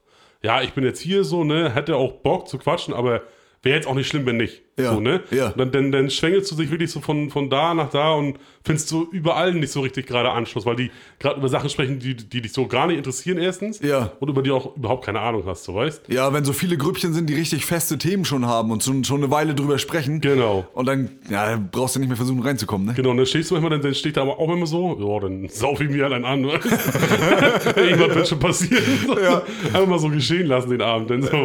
ja, 0.44 0.62
ich 0.62 0.74
bin 0.74 0.84
jetzt 0.84 1.00
hier 1.00 1.24
so, 1.24 1.44
ne, 1.44 1.74
hätte 1.74 1.96
auch 1.96 2.14
Bock 2.14 2.48
zu 2.48 2.60
quatschen, 2.60 2.94
aber 2.94 3.24
wäre 3.64 3.76
jetzt 3.76 3.88
auch 3.88 3.96
nicht 3.96 4.08
schlimm, 4.08 4.26
wenn 4.28 4.38
nicht. 4.38 4.62
Ja, 4.78 4.94
So, 4.94 5.00
ne? 5.00 5.22
ja. 5.30 5.50
Dann, 5.56 5.72
dann, 5.72 5.92
dann 5.92 6.10
schwängelst 6.10 6.52
du 6.52 6.56
dich 6.56 6.72
wirklich 6.72 6.90
so 6.90 7.00
von, 7.00 7.30
von 7.30 7.50
da 7.50 7.74
nach 7.74 7.90
da 7.90 8.14
und 8.14 8.38
findest 8.66 8.88
so 8.90 9.08
überall 9.12 9.54
nicht 9.54 9.72
so 9.72 9.82
richtig 9.82 10.08
gerade 10.08 10.32
Anschluss, 10.32 10.66
weil 10.66 10.76
die 10.76 10.90
gerade 11.20 11.38
über 11.40 11.48
Sachen 11.50 11.70
sprechen, 11.70 12.00
die, 12.00 12.16
die 12.16 12.42
dich 12.42 12.54
so 12.54 12.66
gar 12.66 12.88
nicht 12.88 12.98
interessieren, 12.98 13.38
erstens. 13.38 13.82
Ja. 13.82 14.12
Und 14.20 14.30
über 14.30 14.42
die 14.42 14.50
auch 14.52 14.76
überhaupt 14.76 15.06
keine 15.06 15.20
Ahnung 15.20 15.44
hast, 15.46 15.66
so 15.66 15.76
weißt. 15.76 16.04
Ja, 16.08 16.34
wenn 16.34 16.44
so 16.44 16.54
viele 16.54 16.78
Grüppchen 16.78 17.14
sind, 17.14 17.30
die 17.30 17.36
richtig 17.36 17.66
feste 17.66 17.98
Themen 18.00 18.26
schon 18.26 18.48
haben 18.48 18.72
und 18.72 18.82
schon, 18.84 19.04
schon 19.04 19.22
eine 19.22 19.30
Weile 19.32 19.54
drüber 19.54 19.78
sprechen. 19.78 20.22
Genau. 20.22 20.66
Und 20.74 20.88
dann, 20.88 21.10
ja, 21.30 21.60
brauchst 21.72 21.96
du 21.96 22.00
nicht 22.00 22.08
mehr 22.10 22.18
versuchen 22.18 22.42
reinzukommen, 22.42 22.88
ne? 22.88 22.94
Genau, 22.96 23.12
und 23.12 23.18
dann 23.18 23.26
stehst 23.28 23.52
du 23.52 23.56
manchmal, 23.56 23.72
dann, 23.72 23.82
dann 23.82 23.94
steht 23.94 24.18
da 24.18 24.22
aber 24.24 24.40
auch 24.40 24.52
immer 24.52 24.66
so, 24.66 24.98
ja, 25.00 25.20
dann 25.20 25.50
sauf 25.50 25.82
ich 25.82 25.90
mir 25.90 26.08
einen 26.08 26.26
an. 26.26 26.44
Irgendwas 27.76 28.16
wird 28.16 28.28
schon 28.28 28.40
passieren. 28.40 28.84
So. 29.06 29.14
Einfach 29.16 29.88
mal 29.88 30.00
so 30.00 30.10
geschehen 30.10 30.48
lassen 30.48 30.70
den 30.72 30.82
Abend. 30.82 31.10
Dann 31.12 31.22
so. 31.22 31.30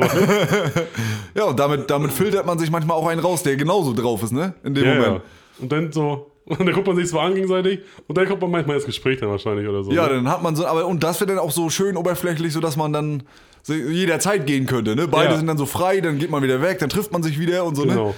Ja, 1.34 1.44
und 1.44 1.58
damit, 1.60 1.88
damit 1.90 2.10
filtert 2.10 2.46
man 2.46 2.58
sich 2.58 2.70
manchmal 2.70 2.96
auch 2.96 3.06
einen 3.18 3.26
raus, 3.26 3.42
der 3.42 3.56
genauso 3.56 3.92
drauf 3.92 4.22
ist, 4.22 4.32
ne? 4.32 4.54
In 4.64 4.74
dem 4.74 4.84
ja, 4.84 4.94
ja. 4.94 5.00
Moment. 5.00 5.22
Und 5.60 5.72
dann 5.72 5.92
so, 5.92 6.30
und 6.46 6.60
dann 6.60 6.72
guckt 6.72 6.86
man 6.86 6.96
sich 6.96 7.08
so 7.08 7.18
an 7.20 7.34
gegenseitig 7.34 7.80
und 8.06 8.16
dann 8.16 8.26
kommt 8.26 8.40
man 8.40 8.50
manchmal 8.50 8.76
ins 8.76 8.86
Gespräch 8.86 9.18
dann 9.20 9.28
wahrscheinlich 9.30 9.68
oder 9.68 9.82
so. 9.84 9.92
Ja, 9.92 10.06
ne? 10.08 10.14
dann 10.14 10.28
hat 10.30 10.42
man 10.42 10.56
so, 10.56 10.66
aber 10.66 10.86
und 10.86 11.02
das 11.02 11.20
wird 11.20 11.30
dann 11.30 11.38
auch 11.38 11.50
so 11.50 11.68
schön 11.70 11.96
oberflächlich, 11.96 12.52
so 12.52 12.60
dass 12.60 12.76
man 12.76 12.92
dann 12.92 13.22
so 13.62 13.74
jederzeit 13.74 14.46
gehen 14.46 14.66
könnte, 14.66 14.96
ne? 14.96 15.08
Beide 15.08 15.32
Ja. 15.32 15.36
sind 15.36 15.46
dann 15.46 15.58
so 15.58 15.66
frei, 15.66 16.00
dann 16.00 16.18
geht 16.18 16.30
man 16.30 16.42
wieder 16.42 16.62
weg, 16.62 16.78
dann 16.78 16.88
trifft 16.88 17.12
man 17.12 17.22
sich 17.22 17.38
wieder 17.38 17.64
und 17.64 17.74
so, 17.74 17.84
ne? 17.84 17.92
Genau. 17.92 18.14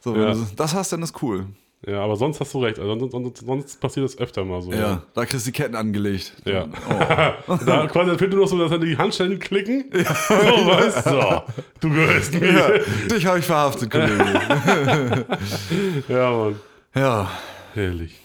So, 0.00 0.14
wenn 0.14 0.22
Ja. 0.22 0.32
du 0.34 0.46
das 0.56 0.74
hast, 0.74 0.92
dann 0.92 1.02
ist 1.02 1.22
cool. 1.22 1.46
Ja, 1.86 2.00
aber 2.00 2.16
sonst 2.16 2.40
hast 2.40 2.54
du 2.54 2.62
recht. 2.62 2.78
Also 2.78 3.08
sonst, 3.08 3.44
sonst, 3.44 3.80
passiert 3.80 4.04
das 4.04 4.16
öfter 4.18 4.44
mal 4.44 4.62
so. 4.62 4.72
Ja, 4.72 5.02
da 5.12 5.26
kriegst 5.26 5.46
du 5.46 5.50
die 5.50 5.56
Ketten 5.56 5.74
angelegt. 5.74 6.32
Ja. 6.44 6.66
Oh. 6.88 7.56
da 7.66 7.86
quasi 7.86 8.16
fehlt 8.16 8.32
nur 8.32 8.42
noch 8.42 8.48
so, 8.48 8.58
dass 8.58 8.70
dann 8.70 8.80
die 8.80 8.96
Handschellen 8.96 9.38
klicken. 9.38 9.84
So, 9.94 10.34
weißt 10.34 11.06
du, 11.06 11.42
du 11.80 11.90
gehörst 11.90 12.34
mir. 12.34 12.52
Ja, 12.52 12.68
dich 13.08 13.26
habe 13.26 13.38
ich 13.38 13.44
verhaftet, 13.44 13.90
Kollege. 13.90 14.14
Ja, 16.08 16.30
Mann. 16.30 16.60
ja, 16.94 17.30
Herrlich. 17.74 18.18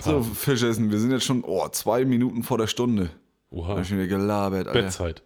so, 0.00 0.22
Fischessen, 0.22 0.90
wir 0.90 0.98
sind 0.98 1.12
jetzt 1.12 1.24
schon, 1.24 1.42
oh, 1.44 1.68
zwei 1.68 2.04
Minuten 2.04 2.42
vor 2.42 2.58
der 2.58 2.66
Stunde. 2.66 3.10
Oha. 3.50 3.80
Ich 3.80 3.88
schon 3.88 3.98
wieder 3.98 4.08
gelabert, 4.08 4.68
Alter. 4.68 4.82
Bettzeit. 4.82 5.22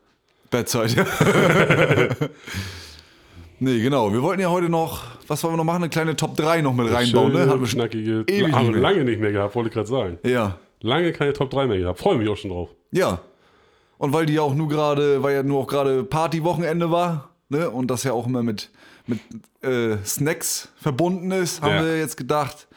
Bettzeit, 0.50 0.94
ja. 0.94 1.06
Nee, 3.60 3.80
genau. 3.80 4.12
Wir 4.12 4.22
wollten 4.22 4.40
ja 4.40 4.50
heute 4.50 4.68
noch, 4.68 5.02
was 5.26 5.42
wollen 5.42 5.54
wir 5.54 5.56
noch 5.58 5.64
machen? 5.64 5.82
Eine 5.82 5.90
kleine 5.90 6.16
Top 6.16 6.36
3 6.36 6.60
noch 6.62 6.74
mit 6.74 6.92
reinbauen, 6.92 7.32
ne? 7.32 7.46
Hatten 7.48 7.60
wir- 7.60 7.66
schnackige. 7.66 8.24
ewig 8.26 8.52
haben 8.52 8.72
wir 8.74 8.80
lange 8.80 9.04
nicht 9.04 9.20
mehr 9.20 9.32
gehabt, 9.32 9.54
wollte 9.54 9.68
ich 9.68 9.74
gerade 9.74 9.88
sagen. 9.88 10.18
Ja, 10.24 10.58
Lange 10.80 11.12
keine 11.12 11.32
Top 11.32 11.50
3 11.50 11.66
mehr 11.66 11.78
gehabt. 11.78 11.98
Freue 11.98 12.16
mich 12.18 12.28
auch 12.28 12.36
schon 12.36 12.50
drauf. 12.50 12.70
ja. 12.92 13.20
Und 14.00 14.12
weil 14.12 14.26
die 14.26 14.34
ja 14.34 14.42
auch 14.42 14.54
nur 14.54 14.68
gerade, 14.68 15.24
weil 15.24 15.34
ja 15.34 15.42
nur 15.42 15.58
auch 15.58 15.66
gerade 15.66 16.04
Partywochenende 16.04 16.92
war, 16.92 17.30
ne? 17.48 17.68
Und 17.68 17.90
das 17.90 18.04
ja 18.04 18.12
auch 18.12 18.28
immer 18.28 18.44
mit, 18.44 18.70
mit 19.08 19.18
äh, 19.62 19.96
Snacks 20.04 20.68
verbunden 20.76 21.32
ist, 21.32 21.62
haben 21.62 21.74
Ja. 21.74 21.84
wir 21.84 21.98
jetzt 21.98 22.16
gedacht, 22.16 22.68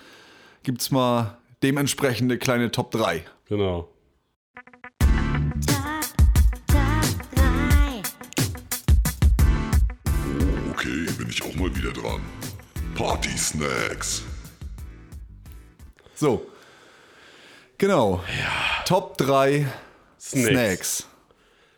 gibt's 0.64 0.90
mal 0.90 1.38
dementsprechende 1.62 2.40
kleine 2.40 2.72
Top 2.72 2.90
3. 2.90 3.24
Genau. 3.50 3.88
Mal 11.62 11.76
wieder 11.76 11.92
dran. 11.92 12.22
Party 12.96 13.38
Snacks. 13.38 14.24
So. 16.16 16.46
Genau. 17.78 18.22
Top 18.86 19.18
3 19.18 19.68
Snacks. 20.20 20.48
Snacks. 20.50 21.08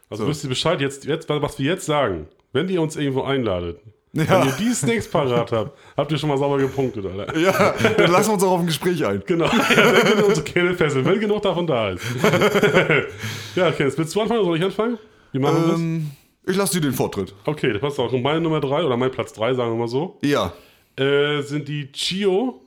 Also 0.09 0.27
wisst 0.27 0.43
ihr 0.43 0.49
Bescheid, 0.49 0.79
jetzt, 0.79 1.05
jetzt, 1.05 1.27
was 1.29 1.59
wir 1.59 1.65
jetzt 1.65 1.85
sagen, 1.85 2.27
wenn 2.51 2.69
ihr 2.69 2.81
uns 2.81 2.95
irgendwo 2.95 3.23
einladet, 3.23 3.79
Ja. 4.13 4.29
wenn 4.41 4.47
ihr 4.47 4.53
die 4.59 4.73
Snacks 4.73 5.07
parat 5.09 5.51
habt, 5.51 5.77
habt 5.97 6.11
ihr 6.11 6.17
schon 6.17 6.29
mal 6.29 6.37
sauber 6.37 6.59
gepunktet, 6.59 7.05
Alter. 7.05 7.37
Ja, 7.37 7.73
dann 7.97 8.11
lassen 8.11 8.29
wir 8.29 8.33
uns 8.35 8.43
auch 8.43 8.51
auf 8.51 8.59
ein 8.59 8.67
Gespräch 8.67 9.05
ein. 9.05 9.23
Genau, 9.25 9.45
ja, 9.47 9.51
dann 9.91 9.95
können 10.03 10.17
wir 10.19 10.27
unsere 10.27 10.45
Kehle 10.45 10.75
fesseln, 10.75 11.03
wenn 11.05 11.19
genug 11.19 11.41
davon 11.41 11.65
da 11.67 11.89
ist. 11.89 12.03
ja, 13.55 13.67
okay, 13.69 13.83
jetzt 13.83 13.97
willst 13.97 14.15
du 14.15 14.21
anfangen 14.21 14.39
oder 14.41 14.49
soll 14.49 14.57
ich 14.57 14.63
anfangen? 14.63 14.97
Wie 15.31 15.39
machen 15.39 15.67
wir 15.67 15.73
Ähm, 15.73 16.11
ich 16.45 16.55
lasse 16.55 16.73
dir 16.73 16.81
den 16.81 16.93
Vortritt. 16.93 17.33
Okay, 17.45 17.71
das 17.73 17.81
passt 17.81 17.99
auch. 17.99 18.11
Und 18.11 18.21
meine 18.21 18.41
Nummer 18.41 18.59
3 18.59 18.83
oder 18.83 18.97
mein 18.97 19.11
Platz 19.11 19.33
3, 19.33 19.53
sagen 19.53 19.71
wir 19.71 19.77
mal 19.77 19.87
so, 19.87 20.17
Ja. 20.23 20.53
äh, 20.97 21.41
sind 21.41 21.67
die 21.67 21.91
Chio. 21.91 22.59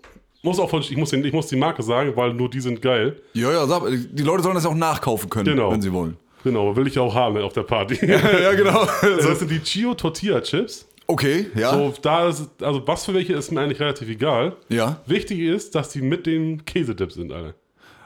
Muss 0.42 0.58
auch 0.60 0.70
von, 0.70 0.80
ich, 0.80 0.96
muss 0.96 1.10
den, 1.10 1.24
ich 1.24 1.32
muss 1.32 1.48
die 1.48 1.56
Marke 1.56 1.82
sagen, 1.82 2.12
weil 2.14 2.32
nur 2.32 2.48
die 2.48 2.60
sind 2.60 2.80
geil. 2.80 3.20
Ja, 3.32 3.50
ja, 3.52 3.66
sag, 3.66 3.82
die 3.90 4.22
Leute 4.22 4.42
sollen 4.44 4.54
das 4.54 4.64
ja 4.64 4.70
auch 4.70 4.74
nachkaufen 4.74 5.28
können, 5.28 5.44
Genau. 5.46 5.72
wenn 5.72 5.82
sie 5.82 5.92
wollen. 5.92 6.16
Genau, 6.44 6.76
will 6.76 6.86
ich 6.86 6.96
auch 7.00 7.12
haben 7.14 7.38
auf 7.38 7.52
der 7.52 7.64
Party. 7.64 7.98
ja, 8.06 8.52
genau. 8.52 8.86
Das 9.02 9.40
sind 9.40 9.50
die 9.50 9.58
Chio 9.60 9.94
Tortilla 9.94 10.40
Chips. 10.40 10.86
Okay, 11.08 11.46
ja. 11.56 11.72
So, 11.72 11.92
da 12.02 12.28
ist, 12.28 12.48
also 12.62 12.86
was 12.86 13.04
für 13.04 13.14
welche 13.14 13.32
ist 13.32 13.50
mir 13.50 13.60
eigentlich 13.60 13.80
relativ 13.80 14.08
egal. 14.08 14.56
Ja. 14.68 15.00
Wichtig 15.06 15.40
ist, 15.40 15.74
dass 15.74 15.88
die 15.90 16.00
mit 16.02 16.26
dem 16.26 16.64
Käsedip 16.64 17.10
sind, 17.12 17.32
alle. 17.32 17.54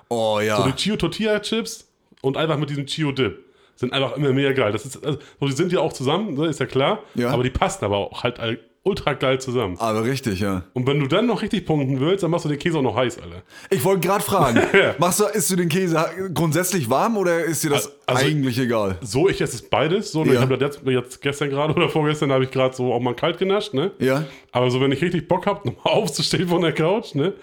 Oh 0.08 0.36
So 0.38 0.42
ja. 0.46 0.66
die 0.66 0.72
Chio 0.72 0.96
Tortilla 0.96 1.40
Chips 1.40 1.86
und 2.22 2.36
einfach 2.38 2.56
mit 2.58 2.70
diesem 2.70 2.86
Chio 2.86 3.12
Dip 3.12 3.38
sind 3.80 3.92
einfach 3.92 4.16
immer 4.16 4.32
mega 4.32 4.52
geil. 4.52 4.72
Das 4.72 4.84
ist, 4.84 5.04
also, 5.04 5.18
so, 5.40 5.46
die 5.46 5.52
sind 5.52 5.72
ja 5.72 5.80
auch 5.80 5.92
zusammen, 5.92 6.34
ne, 6.34 6.46
ist 6.46 6.60
ja 6.60 6.66
klar. 6.66 7.00
Ja. 7.14 7.30
Aber 7.30 7.42
die 7.42 7.50
passen 7.50 7.84
aber 7.84 7.96
auch 7.96 8.22
halt 8.22 8.38
ultra 8.82 9.12
geil 9.12 9.38
zusammen. 9.40 9.76
Aber 9.78 10.04
richtig, 10.04 10.40
ja. 10.40 10.62
Und 10.72 10.86
wenn 10.86 10.98
du 11.00 11.06
dann 11.06 11.26
noch 11.26 11.42
richtig 11.42 11.66
punkten 11.66 12.00
willst, 12.00 12.22
dann 12.22 12.30
machst 12.30 12.46
du 12.46 12.48
den 12.48 12.58
Käse 12.58 12.78
auch 12.78 12.82
noch 12.82 12.96
heiß, 12.96 13.18
Alter. 13.18 13.42
Ich 13.68 13.84
wollte 13.84 14.06
gerade 14.06 14.24
fragen, 14.24 14.58
Ja. 14.72 14.94
machst 14.98 15.20
du, 15.20 15.24
isst 15.24 15.50
du 15.50 15.56
den 15.56 15.68
Käse 15.68 16.02
grundsätzlich 16.32 16.88
warm 16.88 17.18
oder 17.18 17.44
ist 17.44 17.62
dir 17.62 17.68
das 17.70 17.92
Also- 18.06 18.24
eigentlich 18.26 18.58
egal? 18.58 18.96
So, 19.02 19.28
ich 19.28 19.40
esse 19.42 19.56
es 19.56 19.62
beides. 19.62 20.12
So, 20.12 20.24
ne, 20.24 20.28
Ja. 20.32 20.34
Ich 20.36 20.40
habe 20.40 20.54
jetzt, 20.64 20.80
jetzt 20.86 21.20
gestern 21.20 21.50
gerade 21.50 21.74
oder 21.74 21.90
vorgestern 21.90 22.32
habe 22.32 22.44
ich 22.44 22.50
gerade 22.50 22.74
so 22.74 22.92
auch 22.94 23.00
mal 23.00 23.14
kalt 23.14 23.36
genascht, 23.38 23.74
ne? 23.74 23.90
Ja. 23.98 24.24
Aber 24.52 24.70
so, 24.70 24.80
wenn 24.80 24.92
ich 24.92 25.02
richtig 25.02 25.28
Bock 25.28 25.46
habe, 25.46 25.60
nochmal 25.68 25.94
aufzustehen 25.94 26.48
von 26.48 26.62
der 26.62 26.72
Couch, 26.72 27.14
ne? 27.14 27.34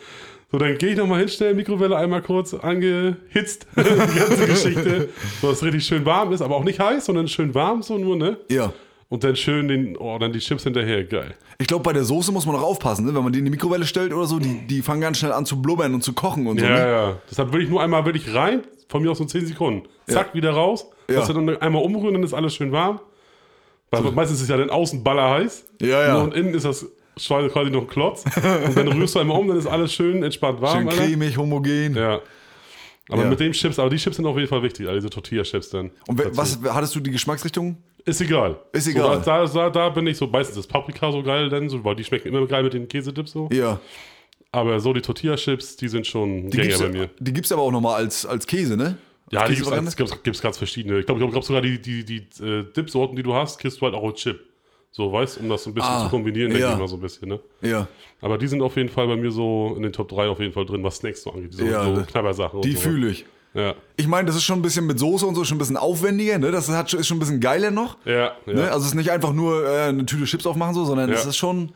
So, 0.52 0.58
dann 0.58 0.78
gehe 0.78 0.92
ich 0.92 0.98
nochmal 0.98 1.20
hin, 1.20 1.28
schnell 1.28 1.54
Mikrowelle 1.54 1.98
einmal 1.98 2.22
kurz 2.22 2.54
angehitzt, 2.54 3.68
die 3.76 4.20
ganze 4.20 4.48
Geschichte, 4.48 5.10
so 5.42 5.50
dass 5.50 5.58
es 5.58 5.64
richtig 5.64 5.86
schön 5.86 6.06
warm 6.06 6.32
ist, 6.32 6.42
aber 6.42 6.56
auch 6.56 6.64
nicht 6.64 6.80
heiß, 6.80 7.06
sondern 7.06 7.28
schön 7.28 7.54
warm, 7.54 7.82
so 7.84 7.98
nur, 7.98 8.16
ne? 8.16 8.38
Ja. 8.50 8.72
Und 9.10 9.24
dann 9.24 9.36
schön 9.36 9.68
den, 9.68 9.98
oh, 9.98 10.18
dann 10.20 10.32
die 10.34 10.40
Chips 10.40 10.64
hinterher, 10.64 11.04
geil. 11.04 11.34
Ich 11.60 11.68
glaube, 11.68 11.84
bei 11.84 11.94
der 11.94 12.04
Soße 12.04 12.32
muss 12.32 12.46
man 12.46 12.56
auch 12.56 12.62
aufpassen, 12.62 13.06
ne? 13.06 13.16
wenn 13.16 13.24
man 13.24 13.34
die 13.34 13.40
in 13.40 13.46
die 13.46 13.52
Mikrowelle 13.52 13.86
stellt 13.86 14.14
oder 14.14 14.26
so, 14.26 14.40
die, 14.40 14.68
die 14.68 14.82
fangen 14.82 15.02
ganz 15.02 15.18
schnell 15.18 15.32
an 15.32 15.46
zu 15.46 15.62
blubbern 15.62 15.94
und 15.94 16.02
zu 16.04 16.14
kochen 16.14 16.46
und 16.48 16.60
so. 16.60 16.66
Ja, 16.66 16.72
Ne? 16.76 16.92
ja. 16.92 17.18
Deshalb 17.30 17.52
will 17.54 17.62
ich 17.62 17.70
nur 17.70 17.82
einmal 17.82 18.06
wirklich 18.06 18.34
rein, 18.34 18.64
von 18.90 19.02
mir 19.02 19.12
aus 19.12 19.18
so 19.18 19.26
10 19.26 19.48
Sekunden. 19.48 19.88
Zack, 20.08 20.34
wieder 20.34 20.52
raus. 20.52 20.88
Ja. 21.10 21.16
Das 21.20 21.28
dann 21.28 21.58
einmal 21.58 21.82
umrühren, 21.82 22.14
dann 22.14 22.24
ist 22.24 22.34
alles 22.34 22.56
schön 22.56 22.72
warm. 22.72 23.00
Weil 23.92 24.02
meistens 24.12 24.38
ist 24.38 24.44
es 24.44 24.50
ja 24.50 24.58
dann 24.58 24.70
außen 24.70 25.04
baller 25.04 25.30
heiß. 25.30 25.66
Ja, 25.82 26.08
ja. 26.08 26.22
Und 26.22 26.34
innen 26.34 26.54
ist 26.54 26.66
das 26.66 26.86
Schwein 27.18 27.50
quasi 27.50 27.72
noch 27.72 27.82
ein 27.82 27.88
Klotz. 27.88 28.24
und 28.26 28.78
dann 28.78 28.88
rührst 28.90 29.16
du 29.16 29.20
einmal 29.20 29.38
um, 29.40 29.48
dann 29.48 29.58
ist 29.58 29.68
alles 29.68 29.94
schön 29.94 30.24
entspannt 30.24 30.62
warm. 30.62 30.80
Schön 30.80 30.90
Alter. 30.90 31.04
cremig, 31.04 31.38
homogen. 31.38 31.96
Ja. 31.96 32.22
Aber 33.10 33.24
Ja. 33.24 33.30
mit 33.30 33.40
den 33.40 33.54
Chips, 33.54 33.80
aber 33.80 33.90
die 33.90 33.96
Chips 33.98 34.18
sind 34.18 34.26
auf 34.26 34.36
jeden 34.36 34.50
Fall 34.50 34.62
wichtig, 34.64 34.86
also 34.88 34.98
diese 35.00 35.10
Tortilla-Chips 35.10 35.70
dann. 35.70 35.92
Und 36.08 36.20
dazu. 36.20 36.38
was 36.38 36.60
hattest 36.74 36.94
du 36.96 37.00
die 37.00 37.12
Geschmacksrichtung? 37.12 37.78
Ist 38.04 38.20
egal. 38.22 38.58
Ist 38.74 38.88
egal. 38.88 39.18
So, 39.20 39.24
da, 39.24 39.46
da, 39.46 39.70
da 39.70 39.90
bin 39.90 40.08
ich 40.08 40.18
so, 40.18 40.28
meistens 40.28 40.58
ist 40.58 40.68
Paprika 40.68 41.12
so 41.12 41.24
geil, 41.24 41.50
denn 41.50 41.70
so, 41.70 41.84
weil 41.84 41.96
die 41.96 42.04
schmecken 42.04 42.28
immer 42.30 42.46
geil 42.48 42.64
mit 42.64 42.74
den 42.74 42.88
Käsedips 42.88 43.32
so. 43.32 43.48
Ja. 43.52 43.80
Aber 44.52 44.80
so 44.80 44.94
die 44.94 45.02
Tortilla-Chips, 45.02 45.78
die 45.78 45.88
sind 45.88 46.06
schon 46.08 46.50
Die 46.50 46.58
Gänger 46.58 46.80
bei 46.80 46.90
mir. 46.90 47.10
die 47.20 47.34
gibt's 47.34 47.52
aber 47.52 47.62
auch 47.62 47.72
nochmal 47.72 47.96
als, 47.96 48.26
als 48.26 48.46
Käse, 48.48 48.76
ne? 48.78 48.98
Ja, 49.30 49.46
die 49.46 49.56
Käsevariante? 49.56 49.96
gibt 50.24 50.36
es 50.36 50.42
ganz 50.42 50.58
verschiedene. 50.58 51.00
Ich 51.00 51.06
glaube, 51.06 51.22
ich 51.24 51.32
glaub, 51.32 51.44
sogar 51.44 51.62
die, 51.62 51.82
die, 51.82 52.06
die 52.06 52.28
äh, 52.44 52.64
Dip-Sorten, 52.76 53.16
die 53.18 53.24
du 53.24 53.34
hast, 53.34 53.58
kriegst 53.60 53.80
du 53.82 53.86
halt 53.86 53.94
auch 53.94 54.04
als 54.06 54.20
Chip. 54.22 54.40
So, 54.92 55.12
weißt 55.14 55.40
um 55.40 55.50
das 55.50 55.64
so 55.64 55.70
ein 55.70 55.74
bisschen 55.76 55.90
Ah, 55.92 56.04
zu 56.06 56.10
kombinieren, 56.10 56.50
denke 56.50 56.66
ja. 56.66 56.74
ich 56.74 56.80
mal 56.80 56.88
so 56.88 56.96
ein 56.96 57.02
bisschen, 57.02 57.30
ne? 57.30 57.40
Ja. 57.62 57.88
Aber 58.22 58.38
die 58.38 58.48
sind 58.48 58.62
auf 58.62 58.76
jeden 58.78 58.90
Fall 58.90 59.06
bei 59.08 59.16
mir 59.16 59.30
so 59.32 59.74
in 59.76 59.84
den 59.84 59.94
Top 59.94 60.10
3 60.10 60.28
auf 60.28 60.40
jeden 60.40 60.54
Fall 60.54 60.66
drin, 60.66 60.84
was 60.84 60.98
Snacks 60.98 61.22
so 61.24 61.32
angeht. 61.32 61.54
So, 61.54 61.64
Ja, 61.66 61.84
so. 61.96 62.02
Knabbersachen. 62.02 62.62
Die 62.62 62.72
so. 62.74 62.80
fühle 62.80 63.10
ich. 63.10 63.26
Ja, 63.54 63.74
Ich 63.96 64.08
meine, 64.08 64.28
das 64.28 64.36
ist 64.36 64.44
schon 64.44 64.60
ein 64.60 64.62
bisschen 64.62 64.86
mit 64.86 65.00
Soße 65.00 65.26
und 65.26 65.34
so, 65.36 65.44
schon 65.44 65.56
ein 65.56 65.60
bisschen 65.60 65.78
aufwendiger, 65.78 66.38
ne? 66.38 66.52
Das 66.52 66.70
hat, 66.70 66.92
ist 66.94 67.08
schon 67.08 67.18
ein 67.18 67.20
bisschen 67.20 67.40
geiler 67.40 67.72
noch. 67.72 67.98
ja, 68.06 68.34
ja. 68.46 68.54
Ne? 68.54 68.64
Also 68.72 68.80
es 68.82 68.88
ist 68.88 68.96
nicht 68.96 69.10
einfach 69.12 69.34
nur 69.34 69.66
äh, 69.68 69.84
eine 69.90 70.06
Tüte 70.06 70.26
Chips 70.26 70.46
aufmachen, 70.46 70.74
so, 70.74 70.84
sondern 70.86 71.12
es 71.12 71.26
ist 71.26 71.38
schon, 71.38 71.72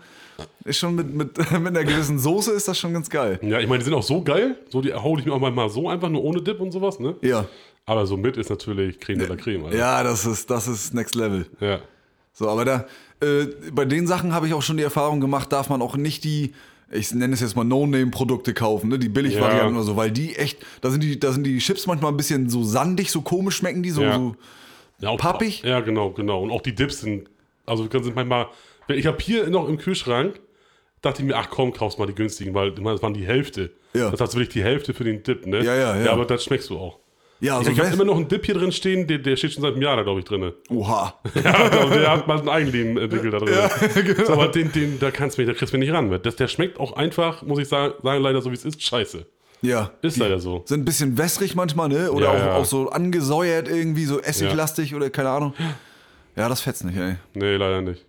ist 0.63 0.77
schon 0.77 0.95
mit, 0.95 1.13
mit, 1.13 1.37
mit 1.51 1.67
einer 1.67 1.83
gewissen 1.83 2.19
Soße 2.19 2.51
ist 2.51 2.67
das 2.67 2.77
schon 2.77 2.93
ganz 2.93 3.09
geil. 3.09 3.39
Ja, 3.41 3.59
ich 3.59 3.67
meine, 3.67 3.79
die 3.79 3.85
sind 3.85 3.93
auch 3.93 4.03
so 4.03 4.21
geil. 4.23 4.57
So, 4.69 4.81
die 4.81 4.93
hole 4.93 5.19
ich 5.21 5.25
mir 5.25 5.33
auch 5.33 5.39
mal 5.39 5.69
so 5.69 5.89
einfach, 5.89 6.09
nur 6.09 6.23
ohne 6.23 6.41
Dip 6.41 6.59
und 6.59 6.71
sowas, 6.71 6.99
ne? 6.99 7.15
Ja. 7.21 7.45
Aber 7.85 8.05
so 8.05 8.15
mit 8.17 8.37
ist 8.37 8.49
natürlich 8.49 8.99
Creme 8.99 9.19
de 9.19 9.27
la 9.27 9.35
Creme. 9.35 9.65
Alter. 9.65 9.77
Ja, 9.77 10.03
das 10.03 10.25
ist, 10.25 10.49
das 10.51 10.67
ist 10.67 10.93
Next 10.93 11.15
Level. 11.15 11.45
ja. 11.59 11.79
So, 12.33 12.49
aber 12.49 12.65
da, 12.65 12.85
äh, 13.21 13.45
bei 13.71 13.85
den 13.85 14.07
Sachen 14.07 14.33
habe 14.33 14.47
ich 14.47 14.53
auch 14.53 14.61
schon 14.61 14.77
die 14.77 14.83
Erfahrung 14.83 15.19
gemacht, 15.21 15.51
darf 15.51 15.69
man 15.69 15.81
auch 15.81 15.95
nicht 15.97 16.23
die, 16.23 16.53
ich 16.91 17.13
nenne 17.13 17.33
es 17.33 17.41
jetzt 17.41 17.55
mal 17.55 17.63
No-Name-Produkte 17.63 18.53
kaufen, 18.53 18.89
ne? 18.89 18.99
die 18.99 19.09
Billigvarianten 19.09 19.73
Ja. 19.73 19.77
oder 19.77 19.83
so, 19.83 19.95
weil 19.97 20.11
die 20.11 20.35
echt, 20.35 20.59
da 20.81 20.89
sind 20.89 21.01
die, 21.03 21.19
da 21.19 21.31
sind 21.31 21.43
die 21.45 21.57
Chips 21.59 21.87
manchmal 21.87 22.11
ein 22.11 22.17
bisschen 22.17 22.49
so 22.49 22.63
sandig, 22.63 23.11
so 23.11 23.21
komisch 23.21 23.57
schmecken 23.57 23.83
die, 23.83 23.91
so, 23.91 24.01
Ja. 24.01 24.15
so 24.15 24.35
Ja, 24.99 25.09
auch, 25.09 25.17
Pappig? 25.17 25.63
Ja, 25.63 25.79
genau, 25.81 26.11
genau. 26.11 26.41
Und 26.41 26.51
auch 26.51 26.61
die 26.61 26.75
Dips 26.75 27.01
sind, 27.01 27.29
also 27.65 27.87
sind 27.89 28.15
manchmal, 28.15 28.47
ich 28.87 29.05
habe 29.05 29.17
hier 29.21 29.49
noch 29.49 29.67
im 29.67 29.77
Kühlschrank, 29.77 30.39
dachte 31.01 31.21
ich 31.21 31.27
mir, 31.27 31.35
ach 31.35 31.49
komm, 31.49 31.73
kaufst 31.73 31.97
mal 31.99 32.05
die 32.05 32.15
günstigen, 32.15 32.53
weil 32.53 32.71
das 32.71 33.01
waren 33.01 33.13
die 33.13 33.25
Hälfte. 33.25 33.71
Ja. 33.93 34.09
Das 34.09 34.21
heißt 34.21 34.35
wirklich 34.35 34.49
die 34.49 34.63
Hälfte 34.63 34.93
für 34.93 35.03
den 35.03 35.23
Dip, 35.23 35.45
ne? 35.45 35.63
Ja, 35.63 35.75
ja, 35.75 35.97
ja. 35.97 36.05
Ja, 36.05 36.11
aber 36.13 36.25
das 36.25 36.43
schmeckst 36.43 36.69
du 36.69 36.77
auch. 36.77 36.99
Ja, 37.41 37.59
Ich, 37.59 37.65
so 37.65 37.71
ich 37.73 37.79
habe 37.79 37.89
immer 37.93 38.05
noch 38.05 38.15
einen 38.15 38.27
Dip 38.29 38.45
hier 38.45 38.55
drin 38.55 38.71
stehen, 38.71 39.07
der, 39.07 39.17
der 39.17 39.35
steht 39.35 39.51
schon 39.53 39.61
seit 39.63 39.73
einem 39.73 39.81
Jahr 39.81 39.97
da, 39.97 40.03
glaube 40.03 40.19
ich, 40.19 40.25
drin. 40.25 40.53
Oha. 40.69 41.13
Ja, 41.43 41.53
aber 41.81 41.95
der 41.97 42.11
hat 42.11 42.27
mal 42.27 42.39
ein 42.39 42.47
Eigenleben 42.47 42.97
entwickelt 42.97 43.33
da 43.33 43.39
drin. 43.39 43.55
genau. 44.05 44.25
so, 44.25 44.33
aber 44.33 44.47
den, 44.47 44.71
den, 44.71 44.99
da 44.99 45.11
kannst 45.11 45.37
du 45.37 45.41
mich, 45.41 45.49
da 45.51 45.57
kriegst 45.57 45.73
du 45.73 45.77
mich 45.77 45.87
nicht 45.89 45.95
ran. 45.95 46.07
mit. 46.09 46.25
Das, 46.25 46.35
der 46.37 46.47
schmeckt 46.47 46.79
auch 46.79 46.93
einfach, 46.93 47.41
muss 47.43 47.59
ich 47.59 47.67
sagen, 47.67 47.93
sagen 48.01 48.21
leider 48.23 48.41
so 48.41 48.49
wie 48.51 48.55
es 48.55 48.63
ist, 48.65 48.81
scheiße. 48.81 49.25
Ja. 49.63 49.91
Ist 50.01 50.17
leider 50.17 50.39
so. 50.39 50.63
Sind 50.65 50.81
ein 50.81 50.85
bisschen 50.85 51.17
wässrig 51.17 51.53
manchmal, 51.55 51.89
ne? 51.89 52.11
Oder 52.11 52.25
Ja, 52.25 52.31
auch, 52.31 52.37
ja. 52.37 52.55
auch 52.55 52.65
so 52.65 52.89
angesäuert 52.89 53.67
irgendwie, 53.67 54.05
so 54.05 54.19
essiglastig 54.19 54.95
oder 54.95 55.09
keine 55.11 55.29
Ahnung. 55.29 55.53
Ja, 56.35 56.49
das 56.49 56.61
fetzt 56.61 56.83
nicht, 56.83 56.97
ey. 56.97 57.15
Nee, 57.35 57.57
leider 57.57 57.81
nicht. 57.81 58.03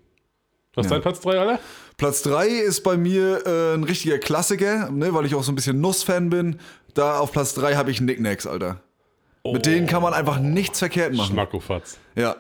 Was 0.75 0.87
ist 0.87 0.91
Ja. 0.91 0.97
dein 0.97 1.03
Platz 1.03 1.21
3, 1.21 1.39
Alter? 1.39 1.61
Platz 1.99 2.23
3 2.23 2.49
ist 2.49 2.81
bei 2.83 2.97
mir 2.97 3.47
äh, 3.47 3.75
ein 3.75 3.85
richtiger 3.85 4.19
Klassiker, 4.19 4.91
ne, 4.91 5.13
weil 5.13 5.27
ich 5.27 5.35
auch 5.35 5.43
so 5.43 5.53
ein 5.53 5.55
bisschen 5.55 5.81
Nuss-Fan 5.83 6.31
bin. 6.31 6.59
Da 6.95 7.19
auf 7.19 7.33
Platz 7.33 7.53
3 7.55 7.75
habe 7.75 7.91
ich 7.91 7.99
Knickknacks, 7.99 8.47
Alter. 8.47 8.81
Mit 9.45 9.67
denen 9.67 9.87
kann 9.87 10.03
man 10.03 10.15
einfach 10.15 10.39
nichts 10.39 10.79
verkehrt 10.79 11.15
machen. 11.15 11.33
Schmackofatz. 11.33 11.99
Ja. 12.15 12.37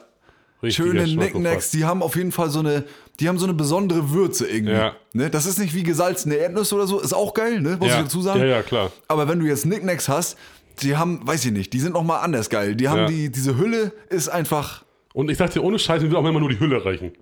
Richtiger 0.62 0.88
Schöne. 0.88 1.04
Knickknacks, 1.04 1.70
die 1.72 1.84
haben 1.84 2.02
auf 2.02 2.14
jeden 2.14 2.30
Fall 2.30 2.48
so 2.48 2.60
eine, 2.60 2.84
die 3.18 3.28
haben 3.28 3.38
so 3.38 3.46
eine 3.46 3.54
besondere 3.54 4.10
Würze 4.10 4.46
irgendwie. 4.48 4.74
Ja. 4.74 4.94
Ne? 5.12 5.28
Das 5.28 5.44
ist 5.46 5.58
nicht 5.58 5.74
wie 5.74 5.82
gesalzene 5.82 6.36
Erdnüsse 6.36 6.76
oder 6.76 6.86
so, 6.86 7.00
ist 7.00 7.12
auch 7.12 7.34
geil, 7.34 7.60
ne? 7.60 7.76
muss 7.80 7.88
ja. 7.88 7.96
ich 7.98 8.02
dazu 8.04 8.22
sagen. 8.22 8.40
Ja, 8.40 8.46
ja, 8.46 8.62
klar. 8.62 8.92
Aber 9.08 9.28
wenn 9.28 9.40
du 9.40 9.46
jetzt 9.46 9.62
Knickknacks 9.64 10.08
hast, 10.08 10.38
die 10.80 10.96
haben, 10.96 11.26
weiß 11.26 11.44
ich 11.46 11.50
nicht, 11.52 11.72
die 11.72 11.80
sind 11.80 11.94
noch 11.94 12.04
mal 12.04 12.20
anders 12.20 12.48
geil. 12.48 12.76
Die 12.76 12.88
haben 12.88 13.00
Ja. 13.00 13.06
die, 13.06 13.30
diese 13.30 13.58
Hülle 13.58 13.92
ist 14.08 14.28
einfach, 14.28 14.84
Und 15.12 15.30
ich 15.30 15.36
dir, 15.38 15.62
ohne 15.64 15.78
Scheiß, 15.80 16.00
mir 16.02 16.08
würde 16.10 16.18
auch 16.18 16.28
immer 16.28 16.40
nur 16.40 16.48
die 16.50 16.60
Hülle 16.60 16.84
reichen. 16.84 17.12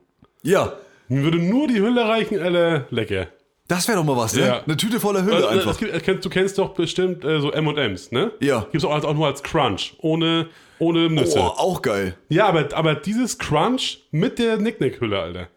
ja, 0.42 0.74
Mir 1.08 1.22
würde 1.24 1.38
nur 1.38 1.66
die 1.66 1.80
Hülle 1.80 2.06
reichen, 2.06 2.38
Alter. 2.38 2.86
Lecker. 2.90 3.28
Das 3.70 3.86
wäre 3.88 3.98
doch 3.98 4.04
mal 4.04 4.16
was, 4.16 4.34
ne? 4.34 4.46
Ja. 4.46 4.62
Eine 4.64 4.76
Tüte 4.76 4.98
voller 5.00 5.22
Hülle 5.24 5.36
Also, 5.36 5.48
einfach. 5.48 5.78
gibt, 5.78 6.02
kennst- 6.02 6.24
du 6.24 6.28
kennst 6.30 6.58
doch 6.58 6.70
bestimmt 6.74 7.24
äh, 7.24 7.40
so 7.40 7.52
M&M's, 7.52 8.10
ne? 8.12 8.32
Ja. 8.40 8.66
Gibt's 8.72 8.84
auch, 8.84 9.04
auch 9.04 9.14
nur 9.14 9.26
als 9.26 9.42
Crunch, 9.42 9.94
ohne, 9.98 10.48
ohne 10.78 11.08
Nüsse. 11.08 11.38
Oh, 11.40 11.52
auch 11.56 11.82
geil. 11.82 12.16
Ja, 12.28 12.46
aber, 12.48 12.68
aber 12.76 12.94
dieses 12.94 13.38
Crunch 13.38 14.00
mit 14.10 14.38
der 14.38 14.56
Nicknack-Hülle, 14.56 15.18
Alter. 15.20 15.48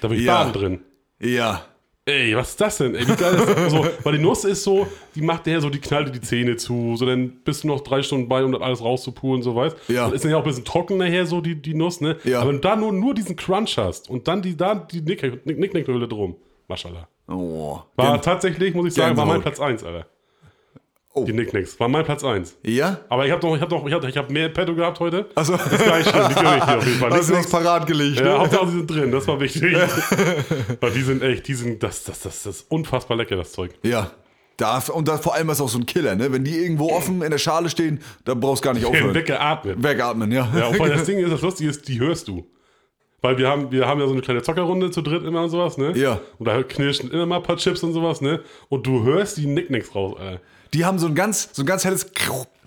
Da 0.00 0.08
bin 0.08 0.18
ich 0.18 0.24
Ja. 0.24 0.44
baden 0.44 0.52
drin. 0.52 0.80
Ja. 1.20 1.64
Ey, 2.06 2.34
was 2.34 2.50
ist 2.50 2.60
das 2.60 2.78
denn? 2.78 2.94
Ey, 2.94 3.06
wie 3.06 3.14
geil 3.14 3.34
ist 3.34 3.48
das? 3.48 3.70
So, 3.72 3.86
weil 4.02 4.16
die 4.16 4.22
Nuss 4.22 4.44
ist 4.44 4.64
so, 4.64 4.86
die 5.14 5.20
macht 5.20 5.46
der 5.46 5.60
so, 5.60 5.68
die 5.68 5.78
knallt 5.78 6.08
dir 6.08 6.12
die 6.12 6.20
Zähne 6.22 6.56
zu. 6.56 6.96
So, 6.96 7.04
dann 7.06 7.30
bist 7.44 7.62
du 7.62 7.68
noch 7.68 7.82
drei 7.82 8.02
Stunden 8.02 8.26
bei, 8.28 8.42
um 8.42 8.50
das 8.52 8.62
alles 8.62 8.82
rauszupulen, 8.82 9.42
so 9.42 9.54
weißt 9.54 9.76
Ja. 9.88 10.06
Dann 10.06 10.14
ist 10.14 10.24
dann 10.24 10.30
ja 10.30 10.38
auch 10.38 10.42
ein 10.42 10.46
bisschen 10.48 10.64
trocken 10.64 10.96
nachher, 10.96 11.26
so 11.26 11.40
die, 11.40 11.54
die 11.60 11.74
Nuss, 11.74 12.00
ne? 12.00 12.16
Ja. 12.24 12.40
Aber 12.40 12.48
wenn 12.48 12.56
du 12.56 12.62
da 12.62 12.74
nur, 12.74 12.92
nur 12.92 13.14
diesen 13.14 13.36
Crunch 13.36 13.76
hast 13.76 14.08
und 14.08 14.26
dann 14.26 14.40
die, 14.42 14.56
da 14.56 14.74
die 14.74 15.02
Nick- 15.02 15.44
Nick- 15.46 15.58
Nicknack-Hülle 15.60 16.08
drum, 16.08 16.36
Maschallah. 16.70 17.08
Oh. 17.28 17.80
War 17.96 18.22
tatsächlich, 18.22 18.74
muss 18.74 18.86
ich 18.86 18.94
sagen, 18.94 19.16
war 19.16 19.26
mein. 19.26 19.42
Platz 19.42 19.60
1, 19.60 19.84
Alter. 19.84 20.06
Oh. 21.12 21.24
Die 21.24 21.32
Nicknacks, 21.32 21.78
war 21.80 21.88
mein 21.88 22.04
Platz 22.04 22.22
1. 22.22 22.56
Ja? 22.62 23.00
Aber 23.08 23.26
ich 23.26 23.32
habe 23.32 23.44
noch, 23.44 23.56
ich 23.56 23.60
habe 23.60 23.74
noch, 23.74 23.84
ich 23.86 23.92
habe 23.92 24.08
ich 24.08 24.16
hab 24.16 24.30
mehr 24.30 24.48
Petto 24.48 24.74
gehabt 24.76 25.00
heute. 25.00 25.26
Also, 25.34 25.56
Das 25.56 25.72
ist 25.72 25.84
gar 25.84 25.98
nicht 25.98 26.08
schlimm, 26.08 26.28
die 26.28 26.34
gönne 26.36 26.56
ich 26.58 26.64
dir 26.64 26.78
auf 26.78 26.86
jeden 26.86 26.98
Fall. 27.00 27.10
hast 27.10 27.28
du 27.28 27.34
Nicknacks- 27.34 27.50
parat 27.50 27.86
gelegt, 27.88 28.18
ja, 28.20 28.24
ne? 28.24 28.38
Hauptsache, 28.38 28.66
sie 28.68 28.76
sind 28.78 28.90
drin, 28.90 29.10
das 29.10 29.26
war 29.26 29.40
wichtig. 29.40 29.76
Weil 30.80 30.90
die 30.92 31.02
sind 31.02 31.22
echt, 31.24 31.48
die 31.48 31.54
sind, 31.54 31.82
das, 31.82 32.04
das, 32.04 32.20
das, 32.20 32.44
das 32.44 32.56
ist 32.60 32.70
unfassbar 32.70 33.16
lecker, 33.16 33.34
das 33.36 33.50
Zeug. 33.52 33.72
Ja. 33.82 34.12
Da, 34.56 34.80
und 34.92 35.08
da, 35.08 35.16
vor 35.18 35.34
allem 35.34 35.48
ist 35.50 35.60
auch 35.60 35.68
so 35.68 35.78
ein 35.78 35.86
Killer, 35.86 36.14
ne? 36.14 36.30
Wenn 36.32 36.44
die 36.44 36.56
irgendwo 36.56 36.90
offen 36.92 37.22
in 37.22 37.30
der 37.30 37.38
Schale 37.38 37.70
stehen, 37.70 37.98
da 38.24 38.34
brauchst 38.34 38.62
du 38.62 38.68
gar 38.68 38.74
nicht 38.74 38.84
aufhören. 38.86 39.14
Weggeatmet. 39.14 39.82
Wegatmen, 39.82 40.30
ja. 40.30 40.48
Ja, 40.56 40.66
und 40.68 40.76
vor 40.76 40.86
allem 40.86 40.96
das 40.96 41.06
Ding 41.06 41.18
ist, 41.18 41.32
das 41.32 41.40
Lustige 41.42 41.70
ist, 41.70 41.88
die 41.88 41.98
hörst 41.98 42.28
du. 42.28 42.46
Weil 43.22 43.36
wir 43.38 43.48
haben, 43.48 43.70
wir 43.70 43.86
haben 43.86 44.00
ja 44.00 44.06
so 44.06 44.12
eine 44.12 44.22
kleine 44.22 44.42
Zockerrunde 44.42 44.90
zu 44.90 45.02
dritt 45.02 45.24
immer 45.24 45.42
und 45.42 45.50
sowas, 45.50 45.76
ne? 45.76 45.92
Ja. 45.96 46.20
Und 46.38 46.46
da 46.48 46.62
knirschen 46.62 47.10
immer 47.10 47.26
mal 47.26 47.36
ein 47.36 47.42
paar 47.42 47.56
Chips 47.58 47.82
und 47.82 47.92
sowas, 47.92 48.20
ne? 48.20 48.40
Und 48.68 48.86
du 48.86 49.04
hörst 49.04 49.36
die 49.36 49.46
Nicknacks 49.46 49.94
raus, 49.94 50.16
Alter. 50.18 50.40
Die 50.72 50.84
haben 50.84 50.98
so 50.98 51.06
ein 51.08 51.14
ganz, 51.14 51.50
so 51.52 51.62
ein 51.62 51.66
ganz 51.66 51.84
helles. 51.84 52.06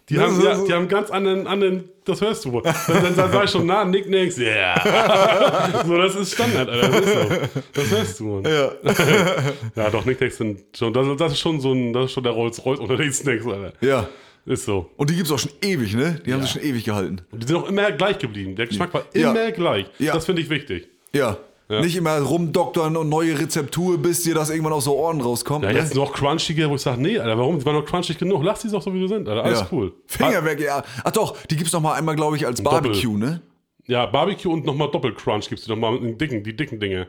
Die, 0.10 0.16
Ne, 0.16 0.22
haben, 0.24 0.36
so, 0.36 0.44
ja, 0.46 0.56
so- 0.56 0.68
die 0.68 0.74
haben 0.74 0.90
ganz 0.90 1.10
anderen, 1.12 1.48
anderen, 1.48 1.86
das 2.06 2.20
hörst 2.20 2.44
du. 2.44 2.60
Dann, 2.62 2.74
dann, 2.88 3.16
dann 3.16 3.32
sag 3.32 3.46
ich 3.46 3.50
schon, 3.52 3.66
na, 3.66 3.86
Nicknacks, 3.86 4.38
yeah. 4.38 5.82
so, 5.88 5.98
das 5.98 6.14
ist 6.16 6.34
Standard, 6.34 6.68
Alter. 6.70 6.90
Das, 6.90 7.00
ist 7.02 7.14
so. 7.14 7.60
das 7.74 7.92
hörst 7.92 8.20
du, 8.20 8.24
Mann. 8.26 8.44
Ja. 8.44 8.72
Ja, 9.78 9.90
doch, 9.90 10.04
Nicknacks 10.06 10.38
sind 10.38 10.60
schon, 10.78 10.94
das, 10.94 11.08
das 11.18 11.32
ist 11.32 11.40
schon 11.40 11.62
so 11.62 11.72
ein, 11.72 11.94
das 11.94 12.06
ist 12.08 12.12
schon 12.12 12.24
der 12.24 12.34
Rolls-Royce 12.34 12.80
unter 12.80 12.98
den 12.98 13.14
Snacks, 13.14 13.46
Alter. 13.48 13.72
ja. 13.82 14.08
Ist 14.46 14.66
so. 14.66 14.90
Und 14.98 15.10
die 15.10 15.16
gibt's 15.16 15.32
auch 15.32 15.40
schon 15.40 15.52
ewig, 15.62 15.96
ne? 15.96 16.20
Die 16.26 16.34
haben 16.34 16.42
sich 16.42 16.52
schon 16.52 16.62
ewig 16.64 16.84
gehalten. 16.84 17.22
Und 17.32 17.42
die 17.44 17.48
sind 17.48 17.56
auch 17.56 17.68
immer 17.70 17.92
gleich 17.94 18.20
geblieben. 18.20 18.56
Der 18.56 18.68
Geschmack 18.68 18.94
war 18.94 19.04
Ja. 19.14 19.32
immer 19.32 19.52
gleich. 19.52 19.86
Ja. 20.00 20.14
Das 20.14 20.26
finde 20.26 20.42
ich 20.42 20.50
wichtig. 20.50 20.90
Ja. 21.14 21.38
Ja. 21.70 21.80
Nicht 21.80 21.96
immer 21.96 22.20
rumdoktern 22.20 22.98
und 22.98 23.08
neue 23.08 23.40
Rezeptur, 23.40 23.98
bis 23.98 24.22
dir 24.24 24.36
das 24.36 24.50
irgendwann 24.50 24.74
aus 24.74 24.84
so 24.84 24.96
Ohren 24.98 25.22
rauskommt. 25.22 25.64
Ja, 25.64 25.72
ne? 25.72 25.80
jetzt 25.80 25.96
noch 25.96 26.12
crunchige, 26.12 26.70
wo 26.70 26.76
ich 26.76 26.82
sage, 26.82 27.02
nee, 27.02 27.18
Alter, 27.18 27.38
warum? 27.38 27.58
Die 27.58 27.66
waren 27.66 27.76
noch 27.76 27.86
crunchig 27.86 28.18
genug. 28.18 28.44
Lass 28.44 28.62
die 28.62 28.70
doch 28.70 28.82
so, 28.82 28.94
wie 28.94 29.00
sie 29.00 29.08
sind, 29.08 29.30
Alter. 29.30 29.44
Alles 29.46 29.60
Ja. 29.62 29.68
cool. 29.72 29.94
Finger 30.06 30.44
weg, 30.44 30.60
ja. 30.60 30.84
Ach 31.06 31.12
doch, 31.12 31.38
die 31.48 31.56
gibt's 31.56 31.72
noch 31.72 31.80
mal 31.82 31.94
einmal, 31.94 32.18
glaube 32.18 32.36
ich, 32.36 32.46
als 32.46 32.62
Barbecue, 32.62 33.18
ne? 33.18 33.42
Ja, 33.88 34.06
Barbecue 34.06 34.52
und 34.52 34.66
nochmal 34.66 34.92
Doppelcrunch 34.92 35.48
gibt's 35.48 35.64
die 35.66 35.72
nochmal, 35.72 35.98
die 36.00 36.18
dicken, 36.18 36.44
die 36.44 36.56
dicken 36.56 36.82
Dinge. 36.82 37.08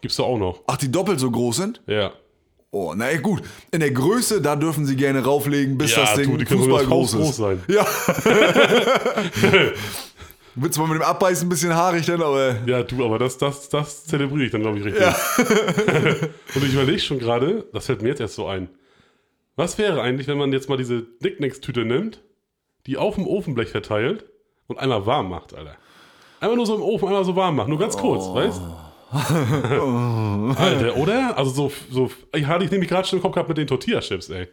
Gibt's 0.00 0.16
da 0.16 0.22
auch 0.24 0.38
noch. 0.38 0.62
Ach, 0.66 0.76
die 0.78 0.90
doppelt 0.90 1.20
so 1.20 1.30
groß 1.30 1.56
sind? 1.56 1.82
Ja. 1.86 2.12
Oh, 2.74 2.94
na 2.96 3.14
gut. 3.18 3.42
In 3.70 3.80
der 3.80 3.90
Größe, 3.90 4.40
da 4.40 4.56
dürfen 4.56 4.86
sie 4.86 4.96
gerne 4.96 5.22
rauflegen, 5.22 5.76
bis 5.76 5.94
Ja, 5.94 6.00
das 6.00 6.14
Ding 6.14 6.30
du, 6.30 6.38
die 6.38 6.46
können 6.46 6.60
Fußball 6.64 6.86
groß 6.86 7.12
groß 7.16 7.28
ist. 7.30 7.36
sein. 7.36 7.62
Ja. 7.68 7.86
Wird 10.54 10.74
zwar 10.74 10.86
mit 10.86 10.96
dem 10.96 11.02
Abbeißen 11.02 11.46
ein 11.46 11.48
bisschen 11.48 11.74
haarig 11.74 12.04
dann, 12.06 12.20
aber 12.22 12.56
Ja, 12.66 12.82
du, 12.82 13.04
aber 13.04 13.18
das, 13.18 13.38
das, 13.38 13.68
das 13.70 14.04
zelebriere 14.04 14.44
ich 14.44 14.50
dann, 14.52 14.60
glaube 14.60 14.78
ich, 14.78 14.84
richtig. 14.84 15.02
und 16.54 16.64
ich 16.64 16.72
überlege 16.74 16.98
schon 16.98 17.18
gerade, 17.18 17.64
das 17.72 17.86
fällt 17.86 18.02
mir 18.02 18.08
jetzt 18.08 18.20
erst 18.20 18.34
so 18.34 18.46
ein. 18.46 18.68
Was 19.56 19.78
wäre 19.78 20.02
eigentlich, 20.02 20.26
wenn 20.28 20.36
man 20.38 20.52
jetzt 20.52 20.68
mal 20.68 20.76
diese 20.76 21.06
Nicknacks-Tüte 21.20 21.84
nimmt, 21.86 22.22
die 22.86 22.96
auf 22.98 23.14
dem 23.14 23.26
Ofenblech 23.26 23.68
verteilt 23.70 24.24
und 24.66 24.78
einmal 24.78 25.06
warm 25.06 25.30
macht, 25.30 25.54
Alter? 25.54 25.76
Einfach 26.40 26.56
nur 26.56 26.66
so 26.66 26.74
im 26.74 26.82
Ofen, 26.82 27.08
einmal 27.08 27.24
so 27.24 27.34
warm 27.36 27.56
machen, 27.56 27.70
nur 27.70 27.78
ganz 27.78 27.96
kurz, 27.96 28.24
Oh. 28.24 28.34
weißt 28.34 28.60
Alter, 30.56 30.96
oder? 30.96 31.36
Also 31.36 31.50
so, 31.50 31.72
so 31.90 32.10
ich 32.34 32.46
hatte 32.46 32.64
ich 32.64 32.70
nämlich 32.70 32.88
gerade 32.88 33.06
schon 33.06 33.18
im 33.18 33.22
Kopf 33.22 33.34
gehabt 33.34 33.48
mit 33.48 33.58
den 33.58 33.66
Tortilla-Chips, 33.66 34.30
ey. 34.30 34.48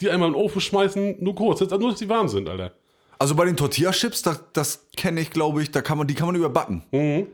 Die 0.00 0.10
einmal 0.10 0.28
in 0.28 0.34
den 0.34 0.40
Ofen 0.42 0.60
schmeißen, 0.60 1.16
nur 1.22 1.34
kurz, 1.34 1.60
jetzt, 1.60 1.70
nur 1.70 1.90
dass 1.90 1.98
die 1.98 2.08
warm 2.08 2.28
sind, 2.28 2.48
Alter. 2.48 2.72
also 3.18 3.34
bei 3.34 3.44
den 3.44 3.56
Tortilla-Chips, 3.56 4.22
das, 4.22 4.40
das 4.52 4.86
kenne 4.96 5.20
ich, 5.20 5.30
glaube 5.30 5.62
ich, 5.62 5.70
da 5.70 5.82
kann 5.82 5.98
man, 5.98 6.06
die 6.06 6.14
kann 6.14 6.26
man 6.28 6.36
überbacken. 6.36 6.84
Mhm. 6.92 7.26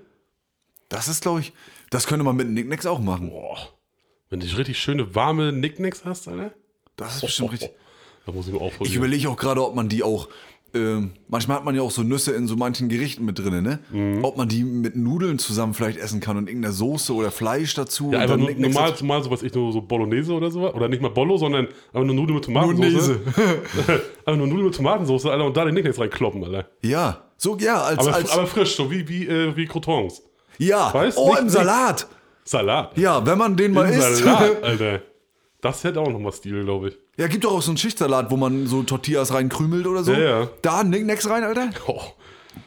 Das 0.88 1.08
ist, 1.08 1.22
glaube 1.22 1.40
ich, 1.40 1.52
das 1.90 2.06
könnte 2.06 2.24
man 2.24 2.36
mit 2.36 2.48
Nicknacks 2.48 2.86
auch 2.86 2.98
machen. 3.00 3.30
Boah. 3.30 3.58
Wenn 4.30 4.40
du 4.40 4.46
richtig 4.46 4.78
schöne 4.78 5.14
warme 5.14 5.52
Nicknacks 5.52 6.04
hast, 6.04 6.28
Alter. 6.28 6.52
Das 6.96 7.16
ist 7.16 7.20
bestimmt 7.22 7.52
richtig. 7.52 7.70
Da 8.26 8.32
muss 8.32 8.46
ich 8.46 8.54
mir 8.54 8.58
Ich 8.60 8.62
aufholen. 8.64 8.92
überlege 8.94 9.28
auch 9.28 9.36
gerade, 9.36 9.62
ob 9.62 9.74
man 9.74 9.90
die 9.90 10.02
auch. 10.02 10.28
Ähm, 10.74 11.12
manchmal 11.28 11.58
hat 11.58 11.64
man 11.64 11.74
ja 11.74 11.82
auch 11.82 11.90
so 11.90 12.02
Nüsse 12.02 12.32
in 12.32 12.48
so 12.48 12.56
manchen 12.56 12.88
Gerichten 12.88 13.24
mit 13.24 13.38
drin, 13.38 13.62
ne? 13.62 13.78
Mhm. 13.92 14.24
Ob 14.24 14.36
man 14.36 14.48
die 14.48 14.64
mit 14.64 14.96
Nudeln 14.96 15.38
zusammen 15.38 15.72
vielleicht 15.72 15.98
essen 15.98 16.20
kann 16.20 16.36
und 16.36 16.48
irgendeiner 16.48 16.72
Soße 16.72 17.14
oder 17.14 17.30
Fleisch 17.30 17.74
dazu. 17.74 18.10
Ja, 18.12 18.18
einfach 18.20 18.36
normal, 18.36 18.92
normal 19.00 19.22
so 19.22 19.30
was 19.30 19.42
ich 19.42 19.54
nur 19.54 19.72
so 19.72 19.80
Bolognese 19.80 20.32
oder 20.32 20.50
so. 20.50 20.72
Oder 20.72 20.88
nicht 20.88 21.00
mal 21.00 21.10
Bollo, 21.10 21.36
sondern 21.36 21.66
einfach 21.66 22.04
nur 22.04 22.14
Nudeln 22.14 22.34
mit 22.34 22.44
Tomatensauce. 22.44 23.08
Nunese. 23.08 23.20
einfach 24.26 24.36
nur 24.36 24.46
Nudeln 24.48 24.64
mit 24.66 24.74
Tomatensauce, 24.74 25.26
Alter, 25.26 25.44
und 25.44 25.56
da 25.56 25.64
den 25.64 25.74
Nicknacks 25.74 25.98
reinkloppen, 25.98 26.42
Alter. 26.44 26.68
Ja, 26.82 27.24
so, 27.36 27.56
ja, 27.58 27.82
als. 27.82 27.98
Aber, 27.98 28.14
als 28.14 28.30
aber 28.30 28.46
frisch, 28.46 28.74
so 28.74 28.90
wie, 28.90 29.08
wie, 29.08 29.26
äh, 29.28 29.56
wie 29.56 29.66
Crotons. 29.66 30.22
ja, 30.58 30.92
weißt, 30.92 31.16
oh, 31.18 31.30
nicht- 31.30 31.40
im 31.42 31.48
Salat. 31.48 32.06
Salat. 32.44 32.98
Ja, 32.98 33.24
wenn 33.24 33.38
man 33.38 33.56
den 33.56 33.72
mal 33.72 33.88
Im 33.88 33.98
isst. 33.98 34.16
Salat, 34.24 34.62
Alter. 34.62 35.02
Das 35.60 35.82
hätte 35.82 36.00
auch 36.00 36.10
nochmal 36.10 36.32
Stil, 36.32 36.64
glaube 36.64 36.88
ich. 36.88 36.98
Ja, 37.16 37.26
gibt 37.28 37.44
doch 37.44 37.52
auch 37.52 37.62
so 37.62 37.70
einen 37.70 37.78
Schichtsalat, 37.78 38.30
wo 38.30 38.36
man 38.36 38.66
so 38.66 38.82
Tortillas 38.82 39.32
reinkrümelt 39.32 39.86
oder 39.86 40.02
so. 40.02 40.12
Ja, 40.12 40.40
ja. 40.40 40.48
Da 40.62 40.84
Nicknacks 40.84 41.28
rein, 41.28 41.44
Alter. 41.44 41.70
Oh. 41.86 42.00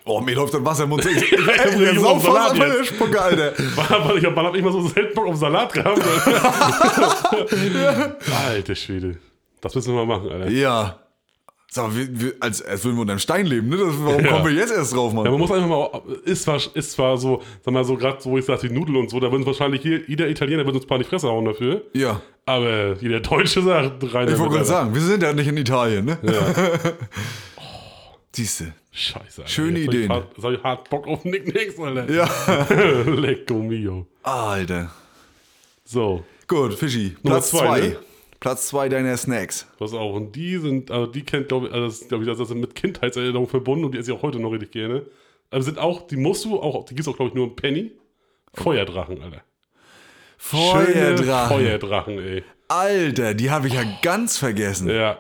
Oh, 0.03 0.19
mir 0.19 0.35
läuft 0.35 0.53
das 0.53 0.63
Wasser 0.65 0.83
im 0.83 0.89
Mund. 0.89 1.05
Ich, 1.09 1.15
ich, 1.15 1.31
ich, 1.31 1.39
ich 1.39 1.95
Bock 2.01 2.05
auf 2.07 2.23
Salat 2.23 2.57
jetzt. 2.57 2.87
Spucke, 2.87 3.21
Alter. 3.21 3.53
Aber 3.89 4.15
ich 4.15 4.25
hab, 4.25 4.35
hat 4.35 4.55
immer 4.55 4.71
so 4.71 4.81
selten 4.87 5.15
Bock 5.15 5.27
auf 5.27 5.37
Salat 5.37 5.71
gehabt. 5.71 6.01
Alter 8.49 8.75
Schwede. 8.75 9.17
Das 9.61 9.75
müssen 9.75 9.95
wir 9.95 10.05
mal 10.05 10.17
machen, 10.17 10.29
Alter. 10.29 10.49
Ja. 10.49 10.99
Sag 11.69 11.87
mal, 11.89 11.95
wir, 11.97 12.19
wir, 12.21 12.33
als, 12.39 12.61
als 12.61 12.83
würden 12.85 12.95
wir 12.95 13.01
unter 13.01 13.11
einem 13.13 13.19
Stein 13.19 13.45
leben, 13.45 13.67
ne? 13.67 13.77
Das, 13.77 13.87
warum 13.99 14.23
Ja. 14.23 14.31
kommen 14.31 14.45
wir 14.45 14.53
jetzt 14.53 14.71
erst 14.71 14.95
drauf, 14.95 15.11
Mann? 15.13 15.25
Ja, 15.25 15.31
man 15.31 15.39
muss 15.41 15.51
einfach 15.51 15.67
mal, 15.67 16.01
ist 16.23 16.43
zwar, 16.43 16.55
ist 16.73 16.91
zwar 16.93 17.17
so, 17.17 17.41
sag 17.63 17.73
mal 17.73 17.83
so, 17.83 17.97
gerade 17.97 18.21
so, 18.21 18.29
wo 18.31 18.37
ich 18.37 18.45
sage, 18.45 18.69
die 18.69 18.73
Nudeln 18.73 18.95
und 18.97 19.09
so, 19.09 19.19
da 19.19 19.29
würden 19.31 19.45
wahrscheinlich 19.45 19.83
je- 19.83 20.01
jeder 20.07 20.29
Italiener 20.29 20.65
wird 20.65 20.75
uns 20.75 20.85
ein 20.85 20.87
paar 20.87 20.97
in 20.97 21.03
die 21.03 21.09
Fresse 21.09 21.27
hauen 21.27 21.43
dafür. 21.45 21.83
Ja. 21.93 22.21
Aber 22.45 22.93
jeder 23.01 23.19
Deutsche 23.19 23.61
sagt 23.61 24.13
rein. 24.13 24.29
Ich 24.29 24.39
wollte 24.39 24.53
gerade 24.53 24.65
sagen, 24.65 24.93
wir 24.95 25.01
sind 25.01 25.21
ja 25.21 25.33
nicht 25.33 25.47
in 25.47 25.57
Italien, 25.57 26.05
ne? 26.05 26.17
Ja. 26.23 26.53
Siehste. 28.31 28.73
Scheiße, 28.91 29.41
Alter. 29.41 29.47
Schöne 29.47 29.79
Jetzt 29.79 29.87
hab 29.87 29.93
ich 29.93 29.99
Ideen. 29.99 30.09
hart- 30.11 30.27
Jetzt 30.35 30.43
hab 30.45 30.51
ich 30.53 30.63
hart 30.63 30.89
Bock 30.89 31.07
auf 31.07 31.25
Nicknacks, 31.25 31.79
Alter. 31.79 32.11
Ja. 32.13 32.29
Lecco 33.11 33.55
mio. 33.55 34.07
Alter. 34.23 34.91
So, 35.85 36.23
Gut, 36.47 36.75
Fischi. 36.75 37.15
Nummer 37.23 37.37
Platz 37.37 37.49
zwei, 37.49 37.59
zwei. 37.59 37.79
ne? 37.87 37.95
Platz 38.39 38.67
zwei 38.67 38.89
deiner 38.89 39.17
Snacks. 39.17 39.67
pass 39.79 39.93
auf. 39.93 40.15
Und 40.15 40.35
die 40.35 40.57
sind, 40.57 40.91
also 40.91 41.07
die 41.07 41.23
kennt, 41.23 41.47
glaube 41.47 41.67
ich, 41.67 41.73
also 41.73 41.87
das, 41.87 42.07
glaub 42.07 42.21
ich, 42.21 42.27
das 42.27 42.39
ist 42.39 42.53
mit 42.53 42.75
Kindheitserinnerungen 42.75 43.49
verbunden 43.49 43.85
und 43.85 43.93
die 43.93 43.97
esse 43.97 44.11
ich 44.11 44.17
auch 44.17 44.21
heute 44.21 44.39
noch 44.39 44.51
richtig 44.51 44.71
gerne. 44.71 45.05
Aber 45.49 45.61
sind 45.61 45.79
auch, 45.79 46.07
die 46.07 46.17
musst 46.17 46.45
du 46.45 46.59
auch, 46.59 46.85
die 46.85 46.95
gibt's 46.95 47.07
auch, 47.07 47.15
glaube 47.15 47.29
ich, 47.29 47.35
nur 47.35 47.47
im 47.47 47.55
Penny. 47.55 47.91
Feuerdrachen, 48.53 49.21
Alter. 49.21 49.41
Schöne 50.37 51.17
Feuerdrachen. 51.17 51.57
Feuerdrachen, 51.57 52.19
ey. 52.19 52.43
Alter, 52.67 53.33
die 53.33 53.49
habe 53.49 53.67
ich 53.67 53.73
ja 53.73 53.83
ganz 54.01 54.37
vergessen. 54.37 54.89
Ja. 54.89 55.19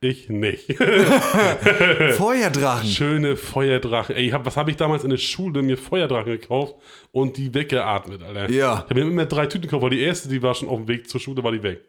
Ich 0.00 0.28
nicht. 0.28 0.66
Feuerdrachen. 2.16 2.88
Schöne 2.88 3.36
Feuerdrachen. 3.36 4.16
Ey, 4.16 4.30
hab, 4.30 4.44
was 4.44 4.56
habe 4.56 4.72
ich 4.72 4.76
damals 4.76 5.04
in 5.04 5.10
der 5.10 5.16
Schule 5.16 5.62
mir 5.62 5.78
Feuerdrachen 5.78 6.32
gekauft 6.32 6.74
und 7.12 7.36
die 7.36 7.54
weggeatmet, 7.54 8.20
Alter. 8.20 8.50
Ja. 8.50 8.82
Ich 8.84 8.90
habe 8.90 8.94
mir 8.94 9.02
immer 9.02 9.26
drei 9.26 9.46
Tüten 9.46 9.62
gekauft, 9.62 9.84
weil 9.84 9.90
die 9.90 10.00
erste, 10.00 10.28
die 10.28 10.42
war 10.42 10.56
schon 10.56 10.68
auf 10.68 10.78
dem 10.78 10.88
Weg 10.88 11.08
zur 11.08 11.20
Schule, 11.20 11.44
war 11.44 11.52
die 11.52 11.62
weg. 11.62 11.82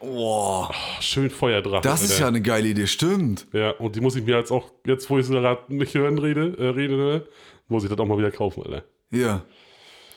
Boah, 0.00 0.70
Ach, 0.72 1.02
schön 1.02 1.28
Feuerdrachen. 1.30 1.82
das 1.82 2.02
ist 2.02 2.10
ja 2.18 2.26
Alter. 2.26 2.28
eine 2.28 2.40
geile 2.42 2.68
Idee, 2.68 2.86
stimmt. 2.86 3.46
Ja, 3.52 3.70
und 3.72 3.96
die 3.96 4.00
muss 4.00 4.16
ich 4.16 4.24
mir 4.24 4.36
jetzt 4.38 4.50
auch, 4.50 4.70
jetzt 4.86 5.08
wo 5.10 5.18
ich 5.18 5.26
so 5.26 5.34
gerade 5.34 5.60
mich 5.68 5.94
hören 5.94 6.18
rede, 6.18 6.54
äh, 6.58 6.68
rede, 6.68 6.96
ne, 6.96 7.22
muss 7.68 7.84
ich 7.84 7.90
das 7.90 7.98
auch 7.98 8.06
mal 8.06 8.16
wieder 8.18 8.30
kaufen, 8.30 8.62
Alter. 8.64 8.82
Ja. 9.10 9.42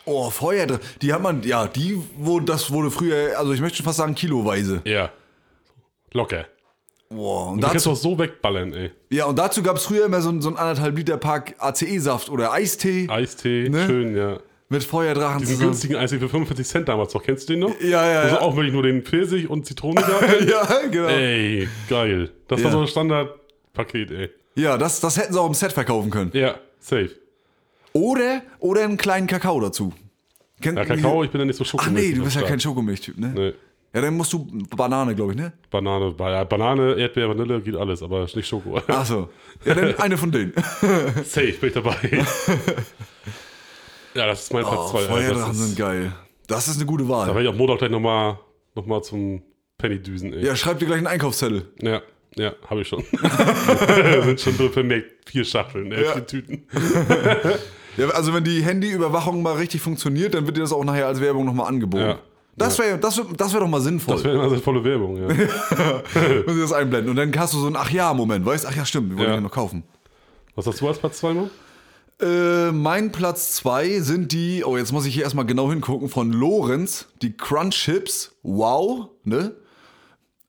Oh, 0.06 0.30
Feuerdrachen. 0.30 0.82
Die 1.02 1.12
hat 1.14 1.22
man, 1.22 1.44
ja, 1.44 1.68
die, 1.68 1.98
wo, 2.18 2.40
das 2.40 2.72
wurde 2.72 2.92
früher, 2.92 3.38
also 3.38 3.52
ich 3.54 3.60
möchte 3.62 3.78
schon 3.78 3.86
fast 3.86 3.98
sagen, 3.98 4.16
kiloweise. 4.16 4.82
Ja. 4.86 5.12
Locker. 6.14 6.46
Boah, 7.10 7.50
und 7.52 7.58
Du 7.62 7.68
kannst 7.68 7.86
dazu, 7.86 7.90
doch 7.90 7.96
so 7.98 8.18
wegballern, 8.20 8.74
ey. 8.74 8.92
ja, 9.10 9.26
und 9.26 9.38
dazu 9.38 9.62
gab 9.64 9.76
es 9.78 9.84
früher 9.86 10.06
immer 10.06 10.22
so, 10.22 10.30
ein- 10.30 10.42
so 10.42 10.50
ein 10.50 10.58
anderthalb 10.58 10.98
Liter 10.98 11.18
Pack 11.18 11.56
ACE-Saft 11.60 12.30
oder 12.30 12.52
Eistee 12.54 13.08
Eistee, 13.10 13.70
Ne? 13.70 13.86
schön, 13.86 14.16
ja. 14.16 14.40
Mit 14.74 14.84
Feuerdrachen 14.84 15.40
Diesen 15.40 15.54
zusammen. 15.56 15.70
günstigen 15.72 15.96
Eistee 15.96 16.20
für 16.20 16.28
45 16.30 16.68
Cent 16.68 16.90
damals 16.90 17.14
noch. 17.14 17.24
Kennst 17.24 17.48
du 17.48 17.54
den 17.54 17.60
noch? 17.62 17.80
Ja, 17.80 18.06
ja, 18.12 18.20
Also 18.22 18.36
ja. 18.36 18.42
auch 18.42 18.56
wirklich 18.56 18.74
nur 18.74 18.84
den 18.84 19.04
Pfirsich 19.04 19.50
und 19.50 19.66
Zitrone 19.66 20.02
gehabt. 20.02 20.42
ja, 20.50 20.88
genau. 20.92 21.08
Ey, 21.08 21.68
geil. 21.90 22.32
Das 22.48 22.60
war 22.62 22.66
Ja. 22.72 22.72
so 22.78 22.82
ein 22.82 22.88
Standardpaket, 22.88 24.12
ey. 24.12 24.30
Ja, 24.56 24.78
das, 24.78 25.00
das 25.00 25.18
hätten 25.18 25.34
sie 25.34 25.40
auch 25.40 25.48
im 25.48 25.54
Set 25.54 25.72
verkaufen 25.72 26.10
können. 26.12 26.32
Ja, 26.34 26.56
safe. 26.80 27.12
Oder, 27.94 28.42
oder 28.60 28.84
einen 28.84 28.98
kleinen 28.98 29.28
Kakao 29.28 29.60
dazu. 29.60 29.94
Kennt, 30.62 30.78
Ja, 30.78 30.86
Kakao, 30.86 31.24
ich 31.24 31.32
bin 31.32 31.40
ja 31.42 31.46
nicht 31.46 31.58
so 31.58 31.64
Ach 31.64 31.68
schokomilch. 31.68 32.10
nee, 32.10 32.14
du 32.16 32.24
bist 32.24 32.36
ja 32.36 32.42
kein 32.44 32.60
Schokomilchtyp, 32.60 33.18
ne? 33.18 33.32
Nee. 33.36 33.54
Ja, 33.96 34.02
dann 34.02 34.16
musst 34.18 34.34
du 34.34 34.48
Banane, 34.76 35.14
glaube 35.14 35.34
ich, 35.34 35.38
ne? 35.38 35.54
Banane, 35.70 36.12
Banane, 36.12 36.96
Erdbeer, 36.96 37.30
Vanille, 37.30 37.62
geht 37.62 37.76
alles, 37.76 38.02
aber 38.02 38.22
nicht 38.22 38.48
Schoko. 38.48 38.82
Ach 38.88 39.06
so. 39.06 39.30
Ja, 39.66 39.76
dann 39.76 39.94
eine 40.00 40.18
von 40.18 40.32
denen. 40.32 40.52
Safe, 41.24 41.52
bin 41.54 41.70
ich 41.70 41.74
dabei. 41.76 41.96
ja, 44.16 44.26
das 44.28 44.44
ist 44.44 44.54
mein 44.54 44.64
Platz 44.64 44.80
Oh, 44.80 44.90
2. 44.92 45.00
Feuerdrachen 45.04 45.54
sind 45.54 45.76
geil. 45.78 46.14
Das 46.48 46.68
ist 46.68 46.78
eine 46.78 46.86
gute 46.86 47.04
Da 47.06 47.10
Wahl. 47.10 47.28
werde 47.28 47.44
ich 47.44 47.50
am 47.50 47.58
Montag 47.58 47.80
gleich 47.80 47.92
nochmal 47.92 48.38
noch 48.76 48.86
mal 48.86 49.02
zum 49.02 49.42
Penny 49.78 50.00
düsen, 50.00 50.34
ey. 50.34 50.46
Ja, 50.46 50.56
schreib 50.56 50.80
dir 50.80 50.86
gleich 50.86 50.98
einen 50.98 51.08
Einkaufszettel. 51.08 51.68
Ja, 51.82 52.02
ja, 52.36 52.54
habe 52.70 52.82
ich 52.82 52.88
schon. 52.88 53.04
sind 54.24 54.40
schon 54.42 54.58
drin 54.58 54.72
vermerkt. 54.72 55.30
Vier 55.30 55.46
Schachteln, 55.46 55.92
äh, 55.92 56.04
Ja. 56.04 56.12
vier 56.14 56.26
Tüten. 56.28 56.68
Ja, 57.96 58.08
also 58.10 58.34
wenn 58.34 58.44
die 58.44 58.64
Handyüberwachung 58.64 59.44
mal 59.44 59.54
richtig 59.54 59.80
funktioniert, 59.82 60.34
dann 60.34 60.48
wird 60.48 60.58
dir 60.58 60.62
das 60.62 60.74
auch 60.74 60.84
nachher 60.84 61.06
als 61.06 61.22
Werbung 61.22 61.46
nochmal 61.46 61.68
angeboten. 61.68 62.04
Ja. 62.04 62.20
Das 62.56 62.80
wäre 62.80 62.98
das 62.98 63.18
wär, 63.18 63.26
das 63.38 63.54
wär 63.54 63.60
doch 63.60 63.68
mal 63.68 63.82
sinnvoll, 63.82 64.16
Das 64.16 64.24
wäre 64.24 64.34
immer 64.34 64.50
so 64.50 64.56
volle 64.58 64.84
Werbung, 64.84 65.18
ja. 65.18 65.28
wenn 65.30 66.56
sie 66.56 66.62
das 66.62 66.74
einblenden. 66.74 67.12
Und 67.12 67.18
dann 67.18 67.32
hast 67.40 67.54
du 67.54 67.60
so 67.60 67.68
einen 67.68 67.76
Ach-ja-Moment, 67.76 68.44
weißt 68.48 68.66
Ach 68.68 68.76
ja, 68.76 68.84
stimmt, 68.84 69.12
wir 69.12 69.18
wollen 69.20 69.28
Ja. 69.30 69.36
ja 69.36 69.42
noch 69.42 69.52
kaufen. 69.52 69.84
Was 70.56 70.66
hast 70.66 70.82
du 70.82 70.88
als 70.88 70.98
Platz 70.98 71.20
2 71.20 71.34
noch? 71.34 71.50
Äh, 72.20 72.72
mein 72.72 73.12
Platz 73.12 73.54
2 73.54 74.00
sind 74.00 74.32
die, 74.32 74.64
oh, 74.64 74.78
jetzt 74.78 74.92
muss 74.92 75.06
ich 75.06 75.14
hier 75.14 75.24
erstmal 75.24 75.46
genau 75.46 75.70
hingucken, 75.70 76.10
von 76.10 76.32
Lorenz, 76.32 77.08
die 77.22 77.36
Crunch 77.36 77.76
Chips. 77.76 78.36
Wow, 78.44 79.10
ne? 79.24 79.56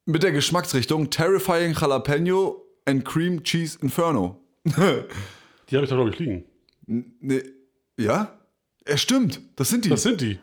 Mit 0.06 0.22
der 0.22 0.32
Geschmacksrichtung 0.32 1.10
Terrifying 1.10 1.74
Jalapeno 1.74 2.62
and 2.84 3.04
Cream 3.04 3.42
Cheese 3.42 3.78
Inferno. 3.80 4.38
Die 4.64 5.76
habe 5.76 5.84
ich 5.84 5.90
da, 5.90 5.96
glaube 5.96 6.10
ich, 6.10 6.18
liegen. 6.18 6.44
Ne, 6.86 7.42
ja? 7.96 8.38
Ja, 8.86 8.96
stimmt, 8.98 9.40
das 9.56 9.70
sind 9.70 9.86
die. 9.86 9.88
Das 9.88 10.02
sind 10.02 10.20
die. 10.20 10.38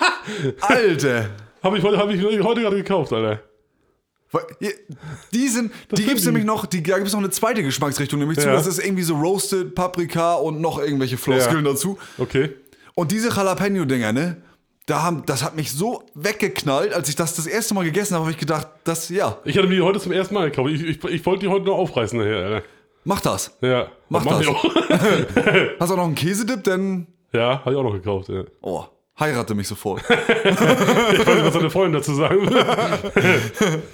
Alter! 0.60 1.30
Habe 1.62 1.78
ich, 1.78 1.84
hab 1.84 2.08
ich 2.10 2.22
heute 2.22 2.60
gerade 2.60 2.76
gekauft, 2.76 3.12
Alter. 3.12 3.42
Die 4.60 5.48
sind, 5.48 5.72
die 5.92 5.96
sind 5.96 6.06
gibt's 6.08 6.22
die. 6.22 6.28
nämlich 6.28 6.44
noch, 6.44 6.66
die, 6.66 6.82
da 6.82 6.96
gibt's 6.98 7.12
noch 7.12 7.20
eine 7.20 7.30
zweite 7.30 7.62
Geschmacksrichtung, 7.62 8.18
nämlich 8.18 8.38
zu, 8.38 8.46
Ja. 8.46 8.52
das 8.54 8.66
ist 8.66 8.78
irgendwie 8.84 9.02
so 9.02 9.14
Roasted 9.16 9.74
Paprika 9.74 10.34
und 10.34 10.60
noch 10.60 10.78
irgendwelche 10.78 11.16
Floskeln 11.16 11.64
Ja. 11.64 11.72
dazu. 11.72 11.98
Okay. 12.18 12.50
Und 12.94 13.12
diese 13.12 13.28
Jalapeno-Dinger, 13.28 14.12
ne? 14.12 14.36
Da 14.86 15.02
haben, 15.02 15.24
das 15.26 15.42
hat 15.42 15.56
mich 15.56 15.72
so 15.72 16.04
weggeknallt, 16.14 16.94
als 16.94 17.08
ich 17.08 17.16
das 17.16 17.34
das 17.34 17.46
erste 17.48 17.74
Mal 17.74 17.82
gegessen 17.84 18.14
habe, 18.14 18.24
habe 18.24 18.30
ich 18.32 18.38
gedacht, 18.38 18.68
das, 18.84 19.08
ja, 19.08 19.38
Ich 19.44 19.56
hatte 19.58 19.66
mir 19.66 19.74
die 19.74 19.82
heute 19.82 19.98
zum 19.98 20.12
ersten 20.12 20.32
Mal 20.34 20.48
gekauft. 20.50 20.70
Ich, 20.70 20.82
ich, 20.84 21.04
ich 21.04 21.26
wollte 21.26 21.40
die 21.40 21.48
heute 21.48 21.64
noch 21.66 21.76
aufreißen 21.76 22.16
nachher, 22.18 22.36
Alter. 22.36 22.62
mach 23.04 23.20
das. 23.20 23.56
Ja. 23.62 23.88
Mach 24.08 24.24
mach 24.24 24.38
das. 24.38 24.46
auch. 24.46 24.64
Hast 25.80 25.90
du 25.90 25.94
auch 25.94 25.96
noch 25.96 26.04
einen 26.04 26.14
Käsedip, 26.14 26.62
denn, 26.62 27.08
Ja, 27.32 27.58
habe 27.64 27.72
ich 27.72 27.76
auch 27.76 27.82
noch 27.82 27.94
gekauft. 27.94 28.28
Ja. 28.28 28.44
Oh, 28.62 28.84
heirate 29.18 29.54
mich 29.54 29.68
sofort. 29.68 30.02
Ich 30.46 31.26
weiß 31.26 31.34
nicht, 31.34 31.44
was 31.44 31.54
deine 31.54 31.70
Freundin 31.70 31.94
dazu 31.94 32.14
sagen 32.14 32.48
will. 32.48 32.64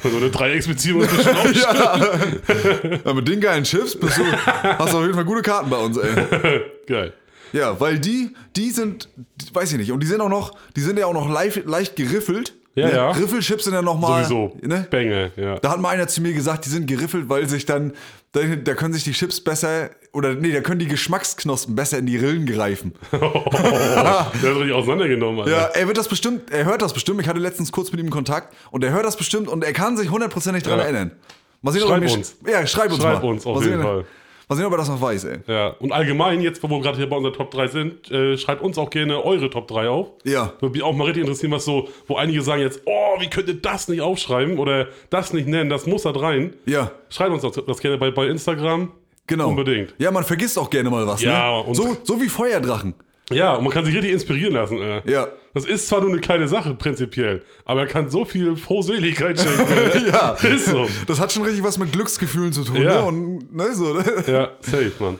so 0.10 0.16
eine 0.16 0.30
Dreiecksbeziehung 0.30 1.02
ist 1.02 1.16
bestimmt 1.16 1.38
auch 1.38 3.04
ja, 3.04 3.14
mit 3.14 3.28
den 3.28 3.40
geilen 3.40 3.64
Chips 3.64 3.98
bist 3.98 4.18
du, 4.18 4.24
hast 4.24 4.92
du 4.92 4.98
auf 4.98 5.02
jeden 5.02 5.14
Fall 5.14 5.24
gute 5.24 5.42
Karten 5.42 5.70
bei 5.70 5.76
uns, 5.76 5.96
ey. 5.96 6.62
geil. 6.86 7.12
Ja, 7.52 7.78
weil 7.80 7.98
die, 7.98 8.34
die 8.56 8.70
sind, 8.70 9.08
weiß 9.52 9.72
ich 9.72 9.78
nicht, 9.78 9.92
und 9.92 10.02
die 10.02 10.06
sind 10.06 10.20
auch 10.20 10.28
noch, 10.28 10.56
die 10.74 10.80
sind 10.80 10.98
ja 10.98 11.06
auch 11.06 11.12
noch 11.12 11.30
leicht, 11.30 11.64
leicht 11.66 11.96
geriffelt. 11.96 12.54
Ja, 12.74 12.86
ne? 12.86 12.94
ja. 12.94 13.10
Riffelchips 13.10 13.64
sind 13.64 13.74
ja 13.74 13.82
nochmal. 13.82 14.24
Sowieso. 14.24 14.56
Ne? 14.62 14.86
Bänge, 14.90 15.30
ja. 15.36 15.58
Da 15.58 15.70
hat 15.70 15.80
mal 15.80 15.90
einer 15.90 16.08
zu 16.08 16.22
mir 16.22 16.32
gesagt, 16.32 16.64
die 16.64 16.70
sind 16.70 16.86
geriffelt, 16.86 17.28
weil 17.28 17.46
sich 17.48 17.66
dann, 17.66 17.92
da, 18.32 18.40
da 18.56 18.74
können 18.74 18.94
sich 18.94 19.04
die 19.04 19.12
Chips 19.12 19.40
besser, 19.40 19.90
oder 20.12 20.34
nee, 20.34 20.52
da 20.52 20.60
können 20.60 20.78
die 20.78 20.86
Geschmacksknospen 20.88 21.74
besser 21.74 21.98
in 21.98 22.06
die 22.06 22.16
Rillen 22.16 22.46
greifen. 22.46 22.94
Der 23.12 23.20
hat 23.20 24.32
richtig 24.44 24.72
auseinandergenommen, 24.72 25.40
Alter. 25.40 25.50
Ja, 25.52 25.64
er 25.66 25.86
wird 25.86 25.96
das 25.98 26.08
bestimmt, 26.08 26.50
er 26.50 26.64
hört 26.64 26.82
das 26.82 26.92
bestimmt. 26.92 27.20
Ich 27.20 27.28
hatte 27.28 27.38
letztens 27.40 27.72
kurz 27.72 27.92
mit 27.92 28.00
ihm 28.00 28.10
Kontakt 28.10 28.54
und 28.70 28.82
er 28.84 28.90
hört 28.92 29.04
das 29.04 29.16
bestimmt 29.16 29.48
und 29.48 29.64
er 29.64 29.72
kann 29.72 29.96
sich 29.96 30.10
hundertprozentig 30.10 30.62
dran 30.62 30.78
Ja. 30.78 30.84
erinnern. 30.84 31.12
Mal 31.60 31.72
sehen, 31.72 31.82
ob 31.82 31.88
Schreib 31.90 32.02
er 32.02 32.08
mir- 32.08 32.14
uns. 32.16 32.36
Ja, 32.46 32.66
schreib 32.66 32.90
uns 32.92 33.02
Schreib 33.02 33.22
mal. 33.22 33.28
uns, 33.28 33.46
auf 33.46 33.54
mal 33.56 33.64
jeden 33.64 33.74
sehen, 33.78 33.82
Fall. 33.82 34.04
Mal 34.52 34.56
sehen, 34.56 34.66
ob 34.66 34.72
er 34.72 34.78
das 34.78 34.88
noch 34.88 35.00
weiß, 35.00 35.24
ey. 35.24 35.38
Ja, 35.46 35.68
und 35.78 35.92
allgemein, 35.92 36.40
jetzt, 36.42 36.62
wo 36.62 36.68
wir 36.68 36.80
gerade 36.80 36.96
hier 36.98 37.08
bei 37.08 37.16
unserer 37.16 37.32
Top 37.32 37.50
3 37.50 37.66
sind, 37.68 38.10
äh, 38.10 38.36
schreibt 38.36 38.62
uns 38.62 38.76
auch 38.78 38.90
gerne 38.90 39.24
eure 39.24 39.48
Top 39.50 39.66
3 39.68 39.88
auf. 39.88 40.08
Ja. 40.24 40.52
Würde 40.60 40.72
mich 40.74 40.82
auch 40.82 40.92
mal 40.94 41.04
richtig 41.04 41.22
interessieren, 41.22 41.52
was 41.52 41.64
so, 41.64 41.88
wo 42.06 42.16
einige 42.16 42.42
sagen 42.42 42.60
jetzt, 42.62 42.82
oh, 42.84 43.20
wie 43.20 43.28
könnt 43.28 43.48
ihr 43.48 43.54
das 43.60 43.88
nicht 43.88 44.00
aufschreiben 44.02 44.58
oder 44.58 44.88
das 45.10 45.32
nicht 45.32 45.48
nennen, 45.48 45.70
das 45.70 45.86
muss 45.86 46.02
da 46.02 46.10
rein. 46.10 46.54
Ja, 46.66 46.90
Schreibt 47.08 47.30
uns 47.32 47.42
das, 47.42 47.64
das 47.66 47.78
gerne 47.80 47.98
bei, 47.98 48.10
bei 48.10 48.26
Instagram. 48.26 48.92
genau. 49.26 49.48
Unbedingt. 49.48 49.94
Ja, 49.98 50.10
man 50.10 50.24
vergisst 50.24 50.58
auch 50.58 50.70
gerne 50.70 50.90
mal 50.90 51.06
was, 51.06 51.22
Ja, 51.22 51.50
ne? 51.58 51.62
und- 51.64 51.74
So, 51.74 51.96
so 52.04 52.20
wie 52.20 52.28
Feuerdrachen. 52.28 52.94
Ja, 53.30 53.54
und 53.54 53.64
man 53.64 53.72
kann 53.72 53.84
sich 53.84 53.94
richtig 53.94 54.12
inspirieren 54.12 54.52
lassen. 54.54 54.78
Äh. 54.80 55.00
Ja. 55.10 55.28
Das 55.54 55.66
ist 55.66 55.88
zwar 55.88 56.00
nur 56.00 56.10
eine 56.10 56.20
kleine 56.20 56.48
Sache 56.48 56.74
prinzipiell, 56.74 57.42
aber 57.66 57.80
er 57.82 57.86
kann 57.86 58.08
so 58.08 58.24
viel 58.24 58.56
Frohseligkeit 58.56 59.38
schenken. 59.38 60.06
Ja. 60.12 60.30
Ist 60.32 60.66
so. 60.66 60.88
Das 61.06 61.20
hat 61.20 61.30
schon 61.32 61.42
richtig 61.42 61.62
was 61.62 61.76
mit 61.78 61.92
Glücksgefühlen 61.92 62.52
zu 62.52 62.64
tun, 62.64 62.76
Ja. 62.76 63.00
ne? 63.00 63.02
Und, 63.02 63.54
ne, 63.54 63.74
so, 63.74 63.92
ne? 63.92 64.04
Ja, 64.26 64.50
safe, 64.60 64.92
Mann. 64.98 65.18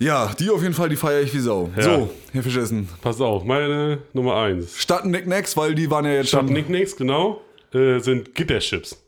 Ja, 0.00 0.32
die 0.38 0.50
auf 0.50 0.60
jeden 0.62 0.74
Fall, 0.74 0.88
die 0.88 0.96
feiere 0.96 1.22
ich 1.22 1.32
wie 1.32 1.38
Sau. 1.38 1.70
Ja. 1.76 1.82
So, 1.82 2.10
Herr 2.32 2.42
Fischessen. 2.42 2.88
Pass 3.00 3.20
auf, 3.20 3.44
meine 3.44 3.98
Nummer 4.12 4.36
1. 4.42 4.76
Statt 4.76 5.06
Nicknacks, 5.06 5.56
weil 5.56 5.74
die 5.76 5.88
waren 5.88 6.04
ja 6.04 6.12
jetzt 6.14 6.28
Statt 6.28 6.44
schon. 6.46 6.52
Nicknacks, 6.52 6.96
genau, 6.96 7.40
äh, 7.72 8.00
sind 8.00 8.34
Gitterchips. 8.34 9.00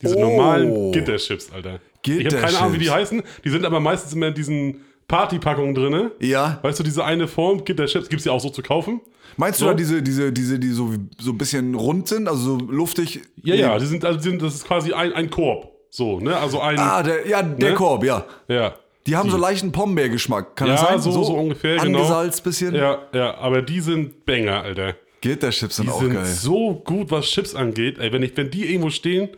Diese 0.00 0.16
Oh. 0.16 0.20
normalen 0.20 0.92
Gitterchips, 0.92 1.50
Alter. 1.52 1.80
Ich 2.04 2.24
habe 2.26 2.36
keine 2.36 2.58
Ahnung, 2.58 2.72
wie 2.74 2.78
die 2.78 2.84
Gitterchips. 2.84 3.10
heißen. 3.10 3.22
Die 3.44 3.50
sind 3.50 3.64
aber 3.64 3.80
meistens 3.80 4.12
immer 4.12 4.28
in 4.28 4.34
diesen 4.34 4.84
Partypackungen 5.12 5.74
drin. 5.74 6.10
Ja. 6.20 6.58
Weißt 6.62 6.78
du, 6.80 6.82
diese 6.82 7.04
eine 7.04 7.28
Form, 7.28 7.64
Gitterchips, 7.64 8.08
gibt 8.08 8.20
es 8.20 8.24
ja 8.24 8.32
auch 8.32 8.40
so 8.40 8.48
zu 8.48 8.62
kaufen. 8.62 9.02
Meinst 9.36 9.60
du 9.60 9.64
So? 9.66 9.70
da 9.70 9.74
diese, 9.74 10.02
diese, 10.02 10.32
diese, 10.32 10.58
die 10.58 10.68
so, 10.70 10.90
so 11.20 11.32
ein 11.32 11.38
bisschen 11.38 11.74
rund 11.74 12.08
sind, 12.08 12.28
also 12.28 12.58
so 12.58 12.64
luftig? 12.66 13.20
Ja, 13.42 13.54
ja, 13.54 13.78
die 13.78 13.84
sind, 13.86 14.04
also 14.06 14.18
die 14.18 14.24
sind, 14.30 14.40
das 14.40 14.54
ist 14.54 14.64
quasi 14.66 14.92
ein, 14.94 15.12
ein 15.12 15.28
Korb. 15.30 15.70
So, 15.90 16.18
ne? 16.18 16.34
Also 16.36 16.60
ein. 16.60 16.78
Ah, 16.78 17.02
der, 17.02 17.28
ja, 17.28 17.42
der 17.42 17.70
Ne? 17.70 17.74
Korb, 17.76 18.04
ja. 18.04 18.24
ja. 18.48 18.74
Die 19.06 19.14
haben 19.14 19.28
so 19.28 19.36
leichten 19.36 19.70
Pombeergeschmack. 19.70 20.56
Kann 20.56 20.68
das 20.68 20.80
Ja, 20.80 20.86
sein? 20.88 21.00
so, 21.02 21.10
so, 21.22 21.34
ungefähr, 21.34 21.76
genau. 21.76 21.98
Angesalzt 21.98 22.42
bisschen. 22.42 22.74
Ja, 22.74 23.02
ja, 23.12 23.34
aber 23.36 23.60
die 23.60 23.80
sind 23.80 24.24
Banger, 24.24 24.62
Alter. 24.62 24.94
Gitterchips 25.20 25.76
sind 25.76 25.86
Die 25.86 25.92
auch 25.92 26.00
sind 26.00 26.14
geil. 26.14 26.24
so 26.24 26.74
gut, 26.84 27.10
was 27.10 27.26
Chips 27.26 27.54
angeht. 27.54 27.98
Ey, 27.98 28.10
wenn, 28.12 28.22
ich, 28.22 28.34
wenn 28.36 28.50
die 28.50 28.64
irgendwo 28.70 28.88
stehen, 28.90 29.28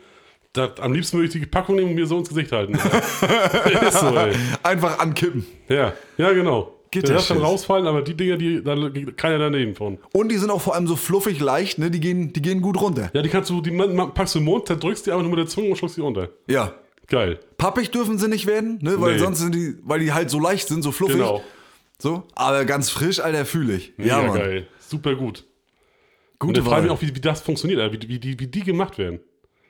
da, 0.55 0.72
am 0.81 0.93
liebsten 0.94 1.18
würde 1.18 1.26
ich 1.26 1.32
die 1.32 1.47
Packung 1.47 1.76
nehmen 1.76 1.90
und 1.90 1.94
mir 1.94 2.06
so 2.06 2.16
ins 2.18 2.28
Gesicht 2.31 2.51
halten. 2.52 2.74
Ist 3.86 4.01
so, 4.01 4.16
ey. 4.16 4.35
Einfach 4.62 4.98
ankippen. 4.98 5.44
Ja, 5.68 5.93
ja, 6.16 6.32
genau. 6.32 6.72
Geht 6.90 7.09
Der 7.09 7.16
das 7.16 7.26
darf 7.26 7.36
dann 7.36 7.44
rausfallen, 7.44 7.86
aber 7.89 8.02
die 8.02 8.14
Dinger, 8.14 8.36
die, 8.36 8.62
da 8.62 8.74
geht 8.89 9.16
keiner 9.16 9.39
daneben 9.39 9.74
von. 9.74 9.98
Und 10.12 10.31
die 10.31 10.36
sind 10.39 10.51
auch 10.51 10.60
vor 10.60 10.74
allem 10.76 10.86
so 10.86 10.94
fluffig 10.94 11.40
leicht, 11.40 11.78
ne? 11.78 11.90
Die 11.90 11.98
gehen, 11.98 12.32
die 12.32 12.40
gehen 12.40 12.62
gut 12.62 12.81
runter. 12.81 13.10
Ja, 13.12 13.20
die 13.22 13.28
kannst 13.28 13.51
du, 13.51 13.60
die 13.60 13.72
packst 13.72 14.36
du 14.36 14.39
im 14.39 14.44
Mund, 14.44 14.66
zerdrückst 14.68 15.05
die 15.06 15.10
einfach 15.10 15.22
nur 15.22 15.31
mit 15.31 15.40
der 15.40 15.47
Zunge 15.48 15.70
und 15.70 15.76
schluckst 15.76 15.97
die 15.97 16.02
unter. 16.02 16.28
Ja. 16.48 16.72
Geil. 17.09 17.40
Pappig 17.59 17.90
dürfen 17.90 18.16
sie 18.18 18.28
nicht 18.28 18.47
werden, 18.47 18.78
ne? 18.81 19.01
Weil 19.01 19.14
Nee. 19.14 19.18
sonst 19.18 19.40
sind 19.40 19.55
die, 19.55 19.74
weil 19.82 20.01
die 20.01 20.12
halt 20.12 20.31
so 20.31 20.39
leicht 20.39 20.68
sind, 20.68 20.82
so 20.82 20.93
fluffig. 20.93 21.16
Genau. 21.16 21.43
So. 21.98 22.22
Aber 22.36 22.64
ganz 22.64 22.90
frisch, 22.90 23.18
Alter, 23.20 23.44
fühle 23.44 23.74
ich. 23.74 23.93
Ja, 23.98 24.22
ja, 24.22 24.22
Mann. 24.28 24.39
geil. 24.39 24.66
Super 24.78 25.16
gut. 25.16 25.44
Und 26.39 26.48
Gute 26.48 26.60
ich 26.60 26.66
frage 26.66 26.82
mich 26.82 26.90
auch, 26.93 27.02
wie, 27.02 27.14
wie 27.14 27.20
das 27.20 27.43
funktioniert, 27.43 27.93
wie, 27.93 28.09
wie, 28.09 28.18
die, 28.20 28.39
wie 28.39 28.47
die 28.47 28.62
gemacht 28.62 28.98
werden. 28.98 29.18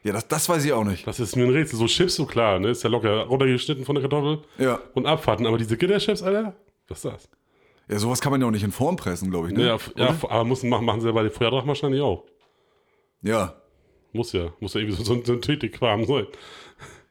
Ja, 0.04 0.12
das, 0.12 0.28
das 0.28 0.48
weiß 0.48 0.64
ich 0.64 0.72
auch 0.72 0.84
nicht. 0.84 1.06
Das 1.06 1.18
ist 1.18 1.34
mir 1.34 1.44
ein 1.44 1.50
Rätsel. 1.50 1.78
So 1.78 1.86
Chips, 1.86 2.14
so 2.14 2.26
klar, 2.26 2.60
ne? 2.60 2.68
Ist 2.70 2.84
ja 2.84 2.90
locker 2.90 3.24
runtergeschnitten 3.24 3.84
von 3.86 3.94
der 3.94 4.02
Kartoffel. 4.02 4.42
Ja. 4.58 4.78
Und 4.92 5.06
abfahrten. 5.06 5.46
Aber 5.46 5.56
diese 5.56 5.78
Gitterchips, 5.78 6.22
Alter, 6.22 6.54
was 6.88 6.98
ist 6.98 7.04
das? 7.06 7.28
Ja, 7.88 7.98
sowas 7.98 8.20
kann 8.20 8.30
man 8.30 8.40
ja 8.40 8.46
auch 8.46 8.50
nicht 8.50 8.62
in 8.64 8.72
Form 8.72 8.96
pressen, 8.96 9.30
glaube 9.30 9.48
ich, 9.48 9.54
ne? 9.54 9.66
Ja, 9.66 9.78
ja 9.96 10.14
aber 10.28 10.44
müssen 10.44 10.68
machen, 10.68 10.84
machen 10.84 11.00
sie 11.00 11.06
ja 11.06 11.12
bei 11.12 11.22
den 11.22 11.32
Feuerdrachen 11.32 11.68
wahrscheinlich 11.68 12.02
auch. 12.02 12.24
Ja. 13.22 13.54
Muss 14.12 14.32
ja. 14.32 14.52
Muss 14.60 14.74
ja 14.74 14.80
irgendwie 14.80 14.96
so, 14.96 15.04
so 15.04 15.14
ein 15.14 15.24
Synthetikquam 15.24 16.04
sein. 16.04 16.26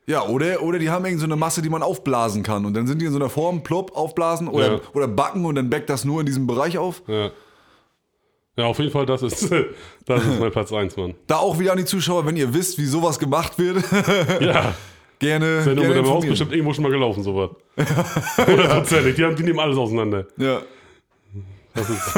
Ja, 0.05 0.27
oder, 0.27 0.61
oder 0.61 0.79
die 0.79 0.89
haben 0.89 1.05
irgend 1.05 1.19
so 1.19 1.25
eine 1.25 1.35
Masse, 1.35 1.61
die 1.61 1.69
man 1.69 1.81
aufblasen 1.81 2.43
kann. 2.43 2.65
Und 2.65 2.75
dann 2.75 2.87
sind 2.87 3.01
die 3.01 3.05
in 3.05 3.11
so 3.11 3.17
einer 3.17 3.29
Form, 3.29 3.63
plopp, 3.63 3.95
aufblasen 3.95 4.47
oder, 4.47 4.73
Ja. 4.73 4.81
oder 4.93 5.07
backen 5.07 5.45
und 5.45 5.55
dann 5.55 5.69
backt 5.69 5.89
das 5.89 6.05
nur 6.05 6.19
in 6.19 6.25
diesem 6.25 6.45
Bereich 6.45 6.77
auf. 6.77 7.01
Ja. 7.07 7.31
Ja, 8.55 8.65
auf 8.65 8.77
jeden 8.79 8.91
Fall, 8.91 9.05
das 9.05 9.21
ist, 9.23 9.51
das 10.05 10.23
ist 10.23 10.39
mein 10.39 10.51
Platz 10.51 10.71
1, 10.71 10.95
Mann. 10.97 11.15
Da 11.27 11.37
auch 11.37 11.57
wieder 11.59 11.71
an 11.71 11.77
die 11.79 11.85
Zuschauer, 11.85 12.25
wenn 12.25 12.37
ihr 12.37 12.53
wisst, 12.53 12.77
wie 12.77 12.85
sowas 12.85 13.17
gemacht 13.17 13.57
wird, 13.57 13.83
Ja, 14.41 14.75
gerne, 15.19 15.63
Sendung 15.63 15.85
gerne 15.85 15.95
mit 16.01 16.05
der 16.05 16.13
Maus 16.13 16.25
bestimmt 16.25 16.51
irgendwo 16.51 16.73
schon 16.73 16.83
mal 16.83 16.91
gelaufen, 16.91 17.23
sowas. 17.23 17.49
Hundertprozentig. 18.47 19.15
Die, 19.15 19.23
haben- 19.25 19.35
die 19.35 19.43
nehmen 19.43 19.59
alles 19.59 19.77
auseinander. 19.77 20.25
Ja. 20.37 20.61
Das 21.73 21.89
ist 21.89 22.15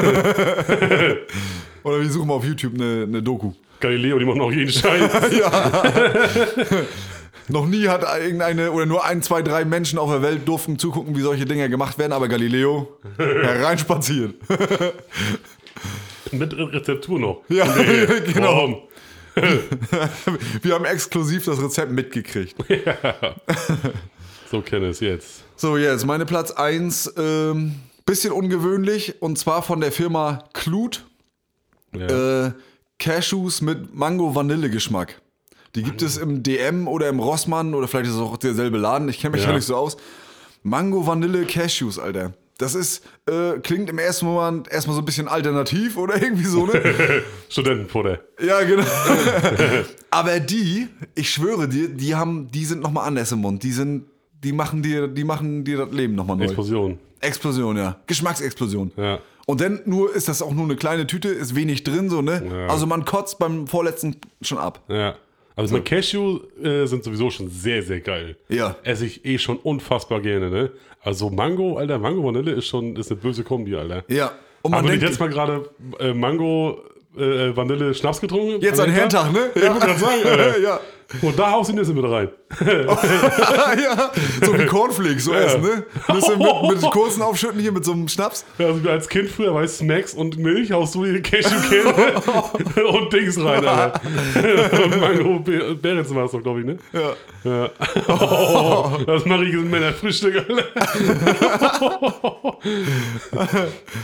Oder 1.83 2.01
wir 2.01 2.09
suchen 2.09 2.27
mal 2.27 2.33
auf 2.33 2.43
YouTube 2.43 2.73
eine, 2.73 3.03
eine 3.07 3.23
Doku. 3.23 3.53
Galileo, 3.79 4.19
die 4.19 4.25
machen 4.25 4.41
auch 4.41 4.51
jeden 4.51 4.69
Scheiß. 4.71 5.09
Noch 7.47 7.65
nie 7.67 7.87
hat 7.87 8.03
irgendeine 8.21 8.71
oder 8.71 8.85
nur 8.85 9.05
ein, 9.05 9.21
zwei, 9.21 9.41
drei 9.43 9.63
Menschen 9.65 9.99
auf 9.99 10.09
der 10.09 10.21
Welt 10.23 10.47
durften 10.47 10.77
zugucken, 10.79 11.15
wie 11.15 11.21
solche 11.21 11.45
Dinge 11.45 11.69
gemacht 11.69 11.97
werden, 11.99 12.11
aber 12.11 12.27
Galileo 12.27 12.97
hereinspaziert. 13.17 14.33
Mit 16.37 16.55
Re- 16.57 16.71
Rezeptur 16.73 17.19
noch. 17.19 17.41
Ja, 17.49 17.65
genau. 18.33 18.55
Warum? 18.55 18.77
Wir 20.61 20.73
haben 20.75 20.85
exklusiv 20.85 21.45
das 21.45 21.61
Rezept 21.61 21.91
mitgekriegt. 21.91 22.55
So 24.51 24.61
kenne 24.61 24.89
es 24.89 24.99
jetzt. 24.99 25.43
So, 25.55 25.75
jetzt 25.75 26.05
meine 26.05 26.25
Platz 26.25 26.51
1, 26.51 27.15
ähm, 27.17 27.75
bisschen 28.05 28.31
ungewöhnlich 28.31 29.19
und 29.21 29.39
zwar 29.39 29.63
von 29.63 29.81
der 29.81 29.91
Firma 29.91 30.43
Klut. 30.53 31.03
Ja. 31.97 32.45
Äh, 32.47 32.51
Cashews 32.99 33.61
mit 33.61 33.95
Mango-Vanille-Geschmack. 33.95 35.19
Die 35.73 35.81
gibt 35.81 36.03
es 36.03 36.17
im 36.17 36.43
DM 36.43 36.87
oder 36.87 37.09
im 37.09 37.19
Rossmann 37.19 37.73
oder 37.73 37.87
vielleicht 37.87 38.07
ist 38.07 38.15
es 38.15 38.21
auch 38.21 38.37
derselbe 38.37 38.77
Laden. 38.77 39.09
Ich 39.09 39.19
kenne 39.19 39.31
mich 39.31 39.41
ja. 39.43 39.49
Ja. 39.49 39.55
nicht 39.55 39.65
so 39.65 39.75
aus. 39.75 39.97
Mango-Vanille-Cashews, 40.61 41.97
Alter. 41.97 42.33
Das 42.57 42.73
ist, 42.73 43.03
äh, 43.29 43.59
klingt 43.59 43.89
im 43.89 43.99
ersten 43.99 44.25
Moment 44.25 44.71
erstmal 44.71 44.95
so 44.95 45.01
ein 45.01 45.05
bisschen 45.05 45.27
alternativ 45.27 45.97
oder 45.97 46.21
irgendwie 46.21 46.45
so, 46.45 46.65
ne? 46.65 46.81
Studentenfutter. 47.49 48.19
ja, 48.41 48.61
genau. 48.63 48.85
Aber 50.09 50.39
die, 50.39 50.87
ich 51.15 51.29
schwöre 51.29 51.67
dir, 51.67 51.89
die 51.89 52.15
haben, 52.15 52.49
die 52.49 52.63
sind 52.63 52.81
nochmal 52.81 53.07
anders 53.07 53.31
im 53.33 53.39
Mund. 53.39 53.63
Die 53.63 53.73
sind, 53.73 54.05
die 54.41 54.53
machen 54.53 54.81
dir, 54.81 55.09
die 55.09 55.25
machen 55.25 55.65
dir 55.65 55.79
das 55.79 55.91
Leben 55.91 56.15
nochmal 56.15 56.37
neu. 56.37 56.45
Explosion. 56.45 56.97
Explosion, 57.19 57.75
ja. 57.75 57.97
Geschmacksexplosion. 58.07 58.91
Ja. 58.95 59.19
Und 59.45 59.61
dann 59.61 59.81
nur 59.85 60.15
ist 60.15 60.27
das 60.27 60.41
auch 60.41 60.53
nur 60.53 60.63
eine 60.63 60.75
kleine 60.75 61.07
Tüte, 61.07 61.29
ist 61.29 61.55
wenig 61.55 61.83
drin, 61.83 62.09
so, 62.09 62.21
ne? 62.21 62.41
Ja. 62.49 62.67
Also 62.67 62.87
man 62.87 63.05
kotzt 63.05 63.37
beim 63.37 63.67
vorletzten 63.67 64.15
schon 64.41 64.57
ab. 64.57 64.81
Ja. 64.87 65.15
Also 65.55 65.73
meine 65.73 65.83
Cashew 65.83 66.39
äh, 66.61 66.85
sind 66.85 67.03
sowieso 67.03 67.29
schon 67.29 67.49
sehr, 67.49 67.81
sehr 67.81 68.01
geil. 68.01 68.35
Ja. 68.49 68.75
Esse 68.83 69.05
ich 69.05 69.25
eh 69.25 69.37
schon 69.37 69.57
unfassbar 69.57 70.21
gerne, 70.21 70.49
ne? 70.49 70.71
Also 71.01 71.29
Mango, 71.29 71.77
Alter, 71.77 71.97
Mango 71.99 72.23
Vanille 72.23 72.51
ist 72.51 72.67
schon 72.67 72.95
ist 72.95 73.11
eine 73.11 73.19
böse 73.21 73.43
Kombi, 73.43 73.75
Alter. 73.75 74.03
Ja. 74.07 74.31
Und 74.61 74.71
man 74.71 74.79
Haben 74.79 74.87
wir 74.87 74.91
nicht 74.93 75.03
denkt, 75.03 75.11
jetzt 75.11 75.19
mal 75.19 75.29
gerade 75.29 75.69
äh, 75.99 76.13
Mango 76.13 76.81
äh, 77.15 77.55
Vanille 77.55 77.93
Schnaps 77.93 78.19
getrunken? 78.19 78.59
jetzt 78.61 78.79
an 78.79 78.89
Herrentag, 78.89 79.31
ne? 79.31 79.51
Ja, 79.55 79.73
gerade 79.77 79.99
sagen, 79.99 80.21
ja. 80.63 80.79
Und 81.21 81.37
da 81.37 81.51
haust 81.51 81.69
du 81.69 81.75
Nüsse 81.75 81.93
mit 81.93 82.03
rein. 82.03 82.29
ja. 82.65 84.11
So 84.43 84.57
wie 84.57 84.65
Cornflakes, 84.65 85.25
so 85.25 85.33
essen, 85.33 85.61
ne? 85.61 85.83
Nüsse 86.13 86.35
mit, 86.37 86.81
mit 86.81 86.81
kurzen 86.91 87.21
Aufschütten 87.21 87.59
hier 87.59 87.71
mit 87.71 87.85
so 87.85 87.91
einem 87.93 88.07
Schnaps. 88.07 88.43
Ja, 88.57 88.67
Also 88.67 88.89
als 88.89 89.07
Kind 89.07 89.29
früher 89.29 89.53
war 89.53 89.67
Snacks 89.67 90.13
und 90.13 90.37
Milch, 90.37 90.71
haust 90.71 90.95
du 90.95 91.03
die 91.05 91.21
Cashewkerne 91.21 92.87
und 92.89 93.13
Dings 93.13 93.37
rein, 93.39 93.65
Alter. 93.65 94.01
und 94.83 94.99
Mango 94.99 95.39
Be- 95.39 95.75
Beerens 95.75 96.13
war 96.13 96.25
es 96.25 96.31
doch, 96.31 96.41
glaube 96.41 96.61
ich, 96.61 96.65
ne? 96.65 96.77
Ja. 96.93 97.13
Ja. 97.43 97.69
Oh, 98.07 98.97
das 99.05 99.25
mache 99.25 99.43
ich 99.45 99.53
in 99.53 99.69
meiner 99.69 99.93
Frühstück, 99.93 100.35
Alter. 100.37 100.63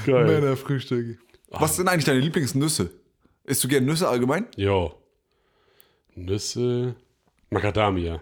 Geil. 0.05 0.25
Männerfrühstück. 0.25 1.17
Was 1.49 1.75
sind 1.75 1.87
eigentlich 1.87 2.05
deine 2.05 2.19
Lieblingsnüsse? 2.19 2.89
Isst 3.45 3.63
du 3.63 3.67
gerne 3.67 3.85
Nüsse 3.87 4.07
allgemein? 4.07 4.45
Jo. 4.55 4.93
Nüsse. 6.15 6.95
Macadamia. 7.49 8.21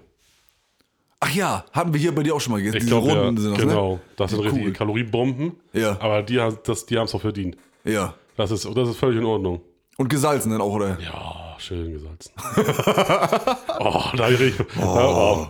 Ach 1.21 1.29
ja, 1.35 1.65
hatten 1.73 1.93
wir 1.93 1.99
hier 1.99 2.15
bei 2.15 2.23
dir 2.23 2.33
auch 2.33 2.39
schon 2.41 2.53
mal 2.53 2.59
gegessen. 2.59 2.77
Ich 2.77 2.87
glaube, 2.87 3.09
ja, 3.09 3.23
sind 3.25 3.51
das, 3.51 3.57
genau. 3.59 3.95
ne? 3.95 3.99
Das 4.15 4.31
sind 4.31 4.39
Die 4.39 4.45
richtige 4.45 4.63
Kugel. 4.65 4.73
Kalorienbomben. 4.77 5.51
Ja. 5.73 5.97
Aber 5.99 6.23
die, 6.23 6.39
haben- 6.39 6.57
das, 6.63 6.85
die 6.85 6.97
haben 6.97 7.05
es 7.05 7.13
auch 7.15 7.21
verdient. 7.21 7.57
Ja. 7.83 8.13
Das 8.37 8.51
ist, 8.51 8.65
das 8.73 8.89
ist 8.89 8.97
völlig 8.97 9.17
in 9.19 9.25
Ordnung. 9.25 9.61
Und 9.97 10.07
gesalzen 10.07 10.51
dann 10.51 10.61
auch, 10.61 10.71
oder? 10.73 10.97
Ja, 11.01 11.55
schön 11.59 11.91
gesalzen. 11.91 12.31
oh, 13.79 14.03
da 14.15 14.23
hab 14.25 14.31
ich 14.31 14.39
richtig, 14.39 14.65
Da, 14.75 15.07
oh. 15.09 15.47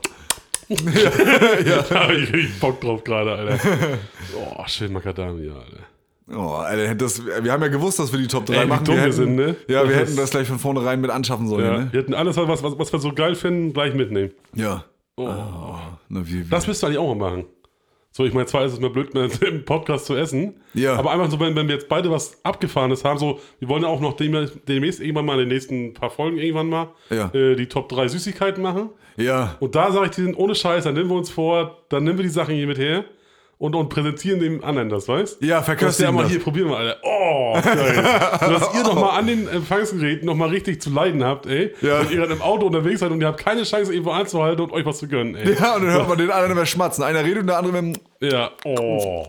da 0.69 1.99
hab 1.99 2.11
ich 2.11 2.33
richtig 2.33 2.59
Bock 2.59 2.81
drauf 2.81 3.03
gerade, 3.03 3.33
Alter. 3.35 3.59
Oh, 4.35 4.63
schön 4.65 4.91
Macadamia, 4.91 5.53
Alter. 5.53 5.83
Oh, 6.35 6.55
Alter, 6.57 6.93
das, 6.95 7.25
wir 7.25 7.51
haben 7.51 7.61
ja 7.63 7.67
gewusst, 7.69 7.97
dass 7.99 8.11
wir 8.11 8.19
die 8.19 8.27
Top 8.27 8.45
3 8.45 8.53
Ey, 8.55 8.63
wie 8.65 8.67
machen. 8.67 8.85
dumm 8.85 8.95
wir 8.95 9.01
hätten, 9.03 9.11
sind, 9.13 9.35
ne? 9.35 9.55
Ja, 9.67 9.83
wir 9.87 9.89
Das 9.95 9.95
hätten 10.09 10.15
das 10.17 10.29
gleich 10.31 10.47
von 10.47 10.59
vornherein 10.59 11.01
mit 11.01 11.09
anschaffen 11.11 11.47
sollen, 11.47 11.65
Ja. 11.65 11.77
ne? 11.79 11.87
Wir 11.91 12.01
hätten 12.01 12.13
alles, 12.13 12.37
was, 12.37 12.61
was, 12.63 12.77
was 12.77 12.91
wir 12.93 12.99
so 12.99 13.13
geil 13.13 13.35
finden, 13.35 13.73
gleich 13.73 13.93
mitnehmen. 13.95 14.31
Ja. 14.53 14.83
Oh. 15.17 15.25
Na, 16.07 16.21
wie, 16.27 16.45
wie. 16.45 16.49
Das 16.49 16.67
müsst 16.67 16.83
ihr 16.83 16.87
eigentlich 16.87 16.99
auch 16.99 17.13
mal 17.15 17.29
machen. 17.31 17.45
So, 18.11 18.25
ich 18.25 18.33
meine, 18.33 18.47
zwar 18.47 18.65
ist 18.65 18.73
es 18.73 18.79
mir 18.79 18.89
blöd, 18.89 19.13
mit- 19.13 19.41
im 19.47 19.65
Podcast 19.65 20.05
zu 20.07 20.15
essen, 20.15 20.55
Ja. 20.73 20.95
aber 20.95 21.11
einfach 21.11 21.29
so, 21.29 21.39
wenn, 21.39 21.55
wenn 21.55 21.67
wir 21.67 21.75
jetzt 21.75 21.89
beide 21.89 22.09
was 22.09 22.37
Abgefahrenes 22.43 23.03
haben, 23.05 23.19
so, 23.19 23.39
wir 23.59 23.69
wollen 23.69 23.83
ja 23.83 23.87
auch 23.89 23.99
noch 23.99 24.13
dem, 24.13 24.49
demnächst 24.67 24.99
irgendwann 24.99 25.25
mal 25.25 25.33
in 25.33 25.39
den 25.41 25.49
nächsten 25.49 25.93
paar 25.93 26.09
Folgen 26.09 26.37
irgendwann 26.37 26.69
mal 26.69 26.87
Ja. 27.11 27.29
äh, 27.33 27.55
die 27.55 27.67
Top 27.67 27.87
3 27.89 28.07
Süßigkeiten 28.07 28.63
machen. 28.63 28.89
ja. 29.17 29.55
Und 29.59 29.75
da 29.75 29.91
sage 29.91 30.05
ich, 30.07 30.11
die 30.11 30.21
sind 30.21 30.35
ohne 30.37 30.55
Scheiß, 30.55 30.83
dann 30.85 30.95
nehmen 30.95 31.09
wir 31.09 31.17
uns 31.17 31.29
vor, 31.29 31.83
dann 31.89 32.03
nehmen 32.03 32.17
wir 32.17 32.23
die 32.23 32.29
Sachen 32.29 32.55
hier 32.55 32.67
mit 32.67 32.77
her 32.79 33.03
und, 33.59 33.75
und 33.75 33.89
präsentieren 33.89 34.39
dem 34.39 34.63
anderen 34.63 34.89
das, 34.89 35.07
weißt 35.07 35.41
Ja, 35.41 35.57
Dass 35.57 35.65
der 35.65 35.75
verköstigen 35.75 36.15
mal 36.15 36.23
das. 36.23 36.31
hier, 36.31 36.41
probieren 36.41 36.69
wir, 36.69 36.77
Alter. 36.77 36.97
Oh, 37.03 37.53
geil. 37.61 38.03
dass 38.39 38.73
ihr 38.73 38.83
nochmal 38.83 39.19
an 39.19 39.27
den 39.27 39.47
Empfangsgeräten 39.49 40.25
nochmal 40.25 40.47
richtig 40.49 40.81
zu 40.81 40.89
leiden 40.89 41.23
habt, 41.25 41.45
ey. 41.45 41.73
Ja. 41.81 41.99
Und 41.99 42.09
ihr 42.09 42.21
dann 42.21 42.31
im 42.31 42.41
Auto 42.41 42.65
unterwegs 42.65 43.01
seid 43.01 43.11
und 43.11 43.19
ihr 43.19 43.27
habt 43.27 43.39
keine 43.39 43.63
Chance, 43.63 43.91
irgendwo 43.91 44.11
anzuhalten 44.11 44.63
und 44.63 44.71
euch 44.71 44.85
was 44.85 44.99
zu 44.99 45.09
gönnen, 45.09 45.35
ey. 45.35 45.55
Ja, 45.59 45.75
und 45.75 45.83
dann 45.83 45.91
hört 45.91 46.07
man 46.07 46.17
den 46.17 46.31
anderen 46.31 46.53
immer 46.53 46.65
schmatzen. 46.65 47.03
Einer 47.03 47.23
redet 47.23 47.41
und 47.41 47.47
der 47.47 47.57
andere 47.57 47.81
mit, 47.81 47.99
Ja, 48.21 48.51
oh. 48.63 49.25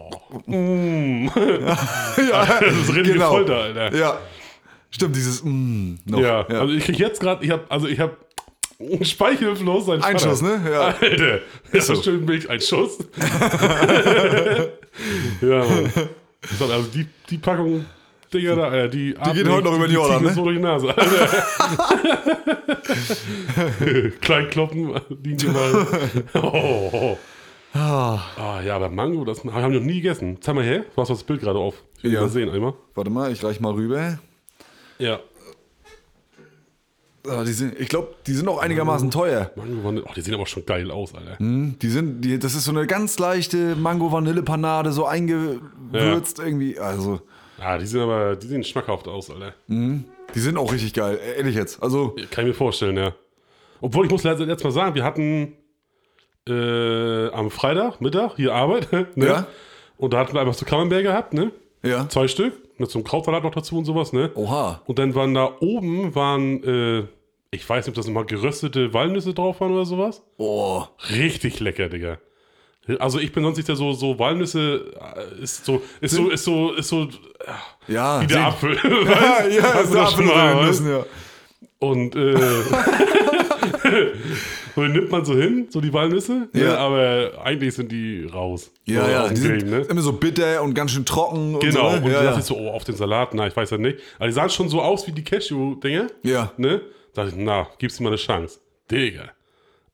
Mm. 0.47 1.27
ja, 1.36 2.61
Das 2.61 2.73
ist 2.73 2.89
richtige 2.89 3.15
genau. 3.15 3.31
Folter, 3.31 3.57
Alter. 3.57 3.97
Ja. 3.97 4.19
Stimmt, 4.93 5.16
dieses 5.16 5.43
mm, 5.44 5.94
noch. 6.05 6.20
Ja, 6.20 6.47
also 6.47 6.73
ich 6.73 6.85
krieg 6.85 6.98
jetzt 6.98 7.20
gerade, 7.20 7.44
ich 7.44 7.51
habe, 7.51 7.65
also 7.69 7.86
ich 7.86 8.01
einen 8.01 8.11
Speichelfluss. 9.02 9.89
Ein 9.89 10.02
Ein 10.02 10.19
Schuss, 10.19 10.43
ne? 10.43 10.61
Ja. 10.70 10.94
Alter, 11.01 11.40
ist 11.73 11.86
so. 11.86 12.02
schön 12.02 12.24
Milch, 12.24 12.48
ein 12.48 12.61
Schuss. 12.61 12.98
ja, 15.40 15.65
Mann. 15.65 15.93
Also 16.61 16.89
die, 16.94 17.07
die 17.28 17.39
Packung 17.39 17.85
Dinger 18.32 18.55
da, 18.55 18.73
äh, 18.73 18.89
die, 18.89 19.12
die 19.15 19.32
geht 19.32 19.48
heute 19.48 19.65
noch 19.65 19.74
über 19.74 19.89
den 19.89 19.94
Jordan, 19.94 20.23
ne? 20.23 20.32
so 20.32 20.44
durch 20.44 20.57
die 20.57 20.62
Nase. 20.62 20.94
Kleinkloppen, 24.20 25.01
die 25.11 25.35
die 25.35 25.47
mal. 25.48 25.86
Oh, 26.35 26.90
oh. 26.93 27.19
Ah, 27.77 28.61
ja, 28.65 28.77
aber 28.77 28.89
Mango, 28.89 29.24
das 29.24 29.44
haben 29.44 29.73
wir 29.73 29.81
noch 29.81 29.86
nie 29.86 30.01
gegessen. 30.01 30.39
Zeig 30.40 30.55
mal 30.55 30.65
her, 30.65 30.85
du 30.94 31.02
hast 31.02 31.09
das 31.09 31.24
Bild 31.24 31.40
gerade 31.40 31.59
auf. 31.59 31.74
Ich 32.02 32.12
Ja. 32.12 32.20
mal 32.20 32.28
sehen 32.28 32.51
einmal. 32.51 32.74
Warte 32.94 33.11
mal, 33.11 33.32
ich 33.32 33.43
reich 33.43 33.59
mal 33.61 33.73
rüber. 33.73 34.19
Ja. 34.98 35.19
Ah, 37.28 37.44
die 37.44 37.52
sind, 37.52 37.78
ich 37.78 37.88
glaube, 37.88 38.14
die 38.26 38.32
sind 38.32 38.48
auch 38.48 38.59
einigermaßen 38.59 39.10
teuer. 39.10 39.51
Mango 39.55 39.84
Vanille. 39.84 40.05
Oh, 40.09 40.12
die 40.16 40.20
sehen 40.22 40.34
aber 40.34 40.47
schon 40.47 40.64
geil 40.64 40.90
aus, 40.90 41.14
Alter. 41.14 41.38
Hm, 41.38 41.76
Die 41.80 41.88
sind, 41.88 42.22
die, 42.22 42.38
das 42.38 42.55
ist 42.55 42.64
so 42.64 42.70
eine 42.70 42.86
ganz 42.86 43.18
leichte 43.18 43.76
Mango-Vanille-Panade, 43.76 44.92
so 44.92 45.05
eingewürzt 45.06 46.38
irgendwie. 46.38 46.78
Also, 46.78 47.20
Ah, 47.62 47.76
die 47.76 47.84
sehen 47.86 48.01
aber, 48.01 48.36
die 48.36 48.47
sehen 48.47 48.64
schmackhaft 48.64 49.06
aus, 49.06 49.30
Alter. 49.30 49.52
die 49.68 50.38
sind 50.40 50.56
auch 50.56 50.72
richtig 50.72 50.94
geil. 50.94 51.18
Ehrlich 51.36 51.55
jetzt. 51.56 51.82
Also, 51.82 52.16
Kann 52.30 52.44
ich 52.47 52.52
mir 52.52 52.55
vorstellen, 52.55 52.97
ja. 52.97 53.12
Obwohl, 53.82 54.06
ich 54.06 54.10
muss 54.10 54.22
jetzt 54.22 54.64
mal 54.64 54.70
sagen, 54.70 54.94
wir 54.94 55.05
hatten 55.05 55.52
äh, 56.48 57.28
am 57.32 57.51
Freitag, 57.51 58.01
Mittag, 58.01 58.36
hier 58.36 58.55
Arbeit, 58.55 58.90
ne? 59.16 59.26
Ja. 59.26 59.47
Und 59.98 60.14
da 60.14 60.20
hatten 60.20 60.32
wir 60.32 60.40
einfach 60.40 60.55
so 60.55 60.64
Camembert 60.64 61.02
gehabt, 61.02 61.34
ne? 61.34 61.52
ja. 61.82 62.09
Zwei 62.09 62.28
Stück, 62.28 62.55
so 62.89 62.98
einem 62.98 63.05
Krautsalat 63.05 63.43
noch 63.43 63.55
dazu 63.55 63.77
und 63.77 63.85
sowas, 63.85 64.12
ne? 64.12 64.31
Oha. 64.35 64.81
Und 64.86 64.98
dann 64.98 65.15
waren 65.15 65.35
da 65.35 65.51
oben, 65.61 66.15
waren, 66.15 66.62
äh, 66.65 67.05
ich 67.51 67.69
weiß 67.69 67.86
nicht, 67.86 67.90
ob 67.90 67.94
das 67.97 68.07
nochmal 68.07 68.24
geröstete 68.27 68.94
Walnüsse 68.94 69.35
drauf 69.35 69.61
waren 69.61 69.73
oder 69.73 69.85
sowas. 69.85 70.23
Oh. 70.39 70.85
Richtig 71.11 71.61
lecker, 71.61 71.89
Digga. 71.89 72.19
Also 72.98 73.19
ich 73.19 73.32
bin 73.32 73.44
sonst 73.44 73.57
nicht 73.57 73.69
der 73.69 73.77
so, 73.77 73.93
so 73.93 74.19
Walnüsse, 74.19 74.93
äh, 75.39 75.43
ist 75.43 75.65
so, 75.65 75.82
ist 76.01 76.15
so, 76.15 76.31
ist 76.31 76.44
so, 76.44 76.73
ist 76.73 76.89
so, 76.89 77.09
Ja. 77.86 78.20
wie 78.23 78.27
der 78.27 78.47
Apfel. 78.47 78.77
Ja, 79.05 79.47
ja, 79.47 79.81
ist 79.81 79.94
der 79.94 80.02
Apfel 80.02 80.24
mal, 80.24 80.73
ja. 80.73 81.05
Und 81.78 82.16
äh, 82.16 82.35
und 84.76 84.82
dann 84.84 84.92
nimmt 84.92 85.10
man 85.10 85.24
so 85.24 85.34
hin, 85.34 85.66
so 85.70 85.80
die 85.80 85.92
Walnüsse, 85.92 86.48
ne? 86.52 86.62
Ja. 86.64 86.76
aber 86.78 87.32
eigentlich 87.44 87.74
sind 87.74 87.90
die 87.92 88.24
raus. 88.24 88.70
Ja, 88.84 89.05
so 89.05 89.10
ja, 89.10 89.28
die 89.28 89.36
sind 89.36 89.59
Game, 89.60 89.70
ne? 89.70 89.78
immer 89.88 90.01
so 90.01 90.12
bitter 90.12 90.62
und 90.62 90.74
ganz 90.74 90.90
schön 90.92 91.05
trocken. 91.05 91.55
Und 91.55 91.60
Genau, 91.60 91.90
so, 91.90 91.97
und 91.97 92.05
ne? 92.05 92.10
da 92.12 92.16
ja, 92.18 92.22
dachte 92.24 92.40
ich 92.40 92.47
so, 92.47 92.56
oh, 92.56 92.70
auf 92.70 92.84
den 92.84 92.97
Salat, 92.97 93.34
na, 93.34 93.47
ich 93.47 93.56
weiß 93.56 93.70
ja 93.70 93.78
nicht. 93.78 93.98
Aber 94.18 94.26
die 94.26 94.32
sahen 94.32 94.51
schon 94.51 94.68
so 94.68 94.80
aus 94.82 95.06
wie 95.06 95.12
die 95.12 95.24
Cashew-Dinger. 95.24 96.06
Ja. 96.22 96.52
Ne? 96.56 96.80
Da 97.14 97.24
dachte 97.24 97.36
ich, 97.36 97.42
na, 97.44 97.66
gib's 97.78 97.98
ihm 98.01 98.05
mal 98.05 98.10
eine 98.10 98.16
Chance. 98.16 98.60
Digga. 98.90 99.30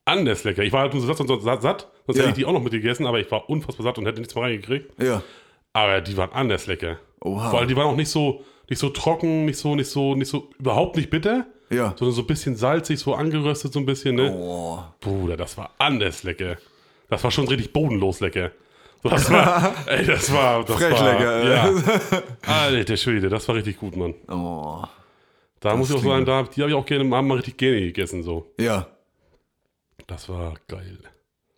Anders 0.05 0.43
lecker. 0.43 0.63
Ich 0.63 0.71
war 0.71 0.81
halt 0.81 0.93
nur 0.93 1.01
so 1.01 1.07
satt 1.07 1.19
und 1.19 1.27
so 1.27 1.39
satt, 1.39 1.61
satt 1.61 1.87
sonst 2.05 2.17
Ja. 2.17 2.23
hätte 2.23 2.29
ich 2.31 2.35
die 2.37 2.45
auch 2.45 2.53
noch 2.53 2.63
mit 2.63 2.71
gegessen, 2.71 3.05
aber 3.05 3.19
ich 3.19 3.29
war 3.31 3.49
unfassbar 3.49 3.83
satt 3.83 3.97
und 3.97 4.05
hätte 4.05 4.19
nichts 4.19 4.33
mehr 4.35 4.43
reingekriegt. 4.45 4.91
ja. 5.01 5.21
Aber 5.73 6.01
die 6.01 6.17
waren 6.17 6.31
anders 6.31 6.65
lecker. 6.65 6.97
Oha. 7.21 7.51
Vor 7.51 7.59
allem, 7.59 7.67
die 7.67 7.75
waren 7.75 7.85
auch 7.85 7.95
nicht 7.95 8.09
so, 8.09 8.41
nicht 8.67 8.79
so 8.79 8.89
trocken, 8.89 9.45
nicht 9.45 9.59
so, 9.59 9.75
nicht 9.75 9.89
so, 9.91 10.15
nicht 10.15 10.27
so, 10.29 10.49
überhaupt 10.57 10.95
nicht 10.95 11.11
bitter. 11.11 11.45
Ja. 11.69 11.93
Sondern 11.97 12.15
so 12.15 12.21
ein 12.21 12.27
bisschen 12.27 12.55
salzig, 12.55 12.99
so 12.99 13.13
angeröstet, 13.15 13.73
so 13.73 13.79
ein 13.79 13.85
bisschen, 13.85 14.15
ne? 14.15 14.31
Oh. 14.31 14.79
Bruder, 15.01 15.35
das 15.37 15.57
war 15.57 15.71
anders 15.77 16.23
lecker. 16.23 16.57
Das 17.09 17.23
war 17.23 17.31
schon 17.31 17.47
richtig 17.47 17.73
bodenlos 17.73 18.19
lecker. 18.19 18.51
Das 19.03 19.29
war, 19.31 19.73
ey, 19.87 20.05
das 20.05 20.31
war, 20.33 20.63
das 20.65 20.75
Frech 20.75 20.93
war, 20.93 21.13
lecker, 21.13 21.43
ey. 21.43 21.49
Ja. 21.51 22.23
Alter 22.53 22.97
Schwede, 22.97 23.29
das 23.29 23.47
war 23.47 23.55
richtig 23.55 23.77
gut, 23.77 23.95
Mann. 23.95 24.15
Oh. 24.27 24.83
Da 25.59 25.75
muss 25.75 25.89
ich 25.89 25.95
auch 25.95 26.03
sagen, 26.03 26.25
da, 26.25 26.43
die 26.43 26.61
habe 26.61 26.71
ich 26.71 26.75
auch 26.75 26.85
gerne, 26.85 27.15
haben 27.15 27.27
mal 27.27 27.35
richtig 27.35 27.57
gerne 27.57 27.79
gegessen, 27.81 28.23
so. 28.23 28.51
Ja. 28.59 28.87
Das 30.07 30.29
war 30.29 30.53
geil. 30.67 30.99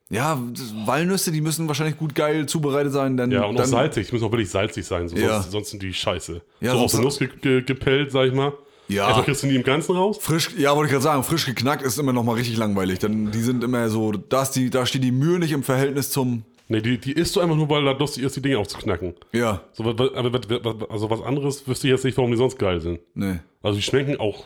Ja, 0.09 0.39
Walnüsse, 0.85 1.31
die 1.31 1.41
müssen 1.41 1.67
wahrscheinlich 1.67 1.97
gut 1.97 2.15
geil 2.15 2.47
zubereitet 2.47 2.91
sein. 2.93 3.15
Dann, 3.15 3.29
Ja, 3.29 3.43
und 3.43 3.55
auch 3.55 3.61
dann, 3.61 3.69
salzig, 3.69 4.07
die 4.07 4.13
müssen 4.13 4.25
auch 4.25 4.31
wirklich 4.31 4.49
salzig 4.49 4.85
sein, 4.85 5.07
so, 5.07 5.15
Ja. 5.15 5.35
sonst, 5.35 5.51
sonst 5.51 5.69
sind 5.69 5.83
die 5.83 5.93
scheiße. 5.93 6.41
Ja, 6.61 6.71
so 6.71 6.79
aus 6.79 6.93
der 6.93 7.01
Nuss 7.01 7.19
ge 7.19 7.29
ge 7.41 7.61
gepellt, 7.61 8.11
sag 8.11 8.27
ich 8.27 8.33
mal. 8.33 8.53
Ja. 8.89 9.03
Erstmal 9.05 9.25
kriegst 9.25 9.43
du 9.43 9.47
die 9.47 9.55
im 9.55 9.63
Ganzen 9.63 9.95
raus. 9.95 10.17
Frisch, 10.19 10.49
ja, 10.57 10.75
wollte 10.75 10.87
ich 10.87 10.91
gerade 10.91 11.03
sagen, 11.03 11.23
frisch 11.23 11.45
geknackt 11.45 11.83
ist 11.83 11.97
immer 11.99 12.11
noch 12.11 12.23
mal 12.23 12.33
richtig 12.33 12.57
langweilig. 12.57 12.99
Denn 12.99 13.31
die 13.31 13.39
sind 13.41 13.63
immer 13.63 13.87
so, 13.89 14.11
da, 14.11 14.41
ist 14.41 14.51
die, 14.51 14.69
da 14.69 14.85
steht 14.85 15.03
die 15.03 15.11
Mühe 15.11 15.39
nicht 15.39 15.51
im 15.51 15.63
Verhältnis 15.63 16.09
zum. 16.09 16.43
Nee, 16.71 16.81
die, 16.81 16.97
die 16.99 17.13
isst 17.13 17.35
du 17.35 17.39
einfach 17.39 17.55
nur, 17.55 17.67
weil 17.69 17.83
da 17.83 17.91
lustig 17.91 18.23
ist, 18.23 18.35
die 18.35 18.41
Dinge 18.43 18.59
aufzuknacken. 18.59 19.15
Ja, 19.31 19.61
So, 19.73 19.83
aber 19.83 20.87
also 20.91 21.09
was 21.09 21.21
anderes 21.23 21.67
wüsste 21.67 21.87
ich 21.87 21.91
jetzt 21.91 22.03
nicht, 22.05 22.15
warum 22.17 22.29
die 22.31 22.37
sonst 22.37 22.59
geil 22.59 22.79
sind. 22.81 22.99
ne. 23.15 23.39
Also 23.61 23.75
die 23.77 23.81
schmecken 23.83 24.19
auch 24.19 24.45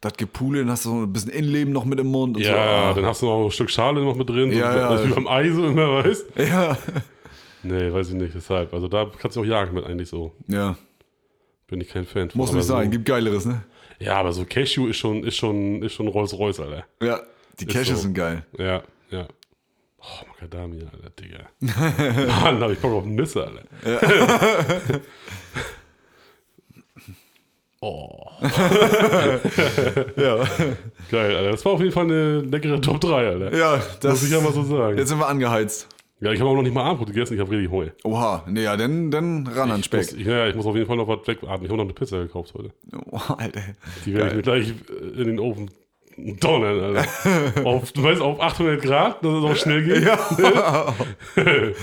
Das 0.00 0.14
Gepule, 0.14 0.60
dann 0.60 0.70
hast 0.70 0.84
du 0.86 0.90
so 0.90 0.94
ein 1.02 1.12
bisschen 1.12 1.30
Innenleben 1.32 1.72
noch 1.72 1.84
mit 1.84 1.98
im 2.00 2.06
Mund. 2.06 2.36
Und 2.36 2.42
Ja, 2.44 2.52
so. 2.52 2.58
ah. 2.58 2.92
dann 2.94 3.04
hast 3.06 3.22
du 3.22 3.26
noch 3.26 3.44
ein 3.44 3.50
Stück 3.50 3.70
Schale 3.70 4.02
noch 4.02 4.14
mit 4.16 4.28
drin. 4.28 4.52
Ja, 4.52 4.72
so, 4.72 4.78
ja. 4.78 4.88
Also 4.88 5.08
wie 5.08 5.12
beim 5.12 5.26
Ei 5.28 5.50
so 5.50 5.66
immer, 5.66 6.04
weißt 6.04 6.26
Ja, 6.38 6.78
Nee, 7.62 7.92
weiß 7.92 8.08
ich 8.10 8.14
nicht, 8.14 8.34
deshalb. 8.34 8.72
Also 8.72 8.88
da 8.88 9.06
kannst 9.18 9.36
du 9.36 9.40
auch 9.40 9.44
jagen 9.44 9.74
mit 9.74 9.84
eigentlich 9.84 10.08
so. 10.08 10.32
ja. 10.48 10.76
Bin 11.66 11.80
ich 11.80 11.88
kein 11.88 12.04
Fan 12.04 12.28
von. 12.30 12.38
Muss 12.38 12.52
nicht 12.52 12.64
sein, 12.66 12.84
So, 12.84 12.90
gibt 12.90 13.06
Geileres, 13.06 13.46
ne? 13.46 13.62
Ja, 14.04 14.16
aber 14.16 14.32
so 14.32 14.44
Cashew 14.44 14.86
ist 14.88 14.98
schon, 14.98 15.24
ist 15.24 15.36
schon, 15.36 15.82
ist 15.82 15.94
schon 15.94 16.08
Rolls-Royce, 16.08 16.60
Alter. 16.60 16.84
Ja, 17.02 17.20
die 17.58 17.66
Caches 17.66 17.88
so. 17.88 17.96
sind 17.96 18.14
geil. 18.14 18.44
Ja, 18.58 18.82
ja. 19.10 19.26
Oh, 19.98 20.26
Macadamia, 20.28 20.86
Alter, 20.92 21.10
Digga. 21.10 21.48
Mann, 22.42 22.60
hab 22.60 22.70
ich 22.70 22.78
Bock 22.78 22.92
auf 22.92 23.04
Nüsse, 23.06 23.44
Alter. 23.46 23.62
oh, 27.80 28.26
Ja, 30.16 30.44
geil, 31.10 31.36
Alter. 31.36 31.50
Das 31.52 31.64
war 31.64 31.72
auf 31.72 31.80
jeden 31.80 31.92
Fall 31.92 32.04
eine 32.04 32.40
leckere 32.40 32.80
Top 32.80 33.00
3, 33.00 33.26
Alter. 33.28 33.56
ja 33.56 33.80
das 34.00 34.12
Muss 34.12 34.24
ich 34.24 34.30
ja 34.30 34.40
mal 34.40 34.52
so 34.52 34.62
sagen. 34.64 34.98
Jetzt 34.98 35.08
sind 35.08 35.18
wir 35.18 35.28
angeheizt. 35.28 35.88
Ja, 36.24 36.32
ich 36.32 36.40
habe 36.40 36.48
auch 36.48 36.54
noch 36.54 36.62
nicht 36.62 36.72
mal 36.72 36.84
Abendbrot 36.84 37.08
gegessen, 37.08 37.34
ich 37.34 37.40
habe 37.40 37.50
richtig 37.50 37.70
Hunger. 37.70 37.90
Oha, 38.02 38.44
ne, 38.48 38.62
ja, 38.62 38.78
dann, 38.78 39.10
dann 39.10 39.46
ran 39.46 39.70
an 39.70 39.82
Speck. 39.82 40.10
muss, 40.10 40.24
ja, 40.24 40.48
ich 40.48 40.54
muss 40.54 40.64
auf 40.64 40.74
jeden 40.74 40.86
Fall 40.86 40.96
noch 40.96 41.06
was 41.06 41.18
wegatmen. 41.26 41.62
Ich 41.64 41.68
habe 41.68 41.76
noch 41.76 41.84
eine 41.84 41.92
Pizza 41.92 42.22
gekauft 42.22 42.54
heute. 42.54 42.70
Oh, 43.10 43.20
Alter. 43.36 43.60
Die 44.06 44.14
werde 44.14 44.30
ich 44.30 44.36
mir 44.36 44.42
gleich 44.42 44.70
äh, 44.70 45.20
in 45.20 45.26
den 45.26 45.38
Ofen 45.38 45.70
donnern, 46.16 46.80
Alter. 46.80 47.66
auf, 47.66 47.92
du 47.92 48.02
weißt, 48.02 48.22
auf 48.22 48.40
800 48.40 48.80
Grad, 48.80 49.22
dass 49.22 49.34
es 49.34 49.44
auch 49.44 49.54
schnell 49.56 49.84
geht. 49.84 50.02
Ja. 50.04 50.94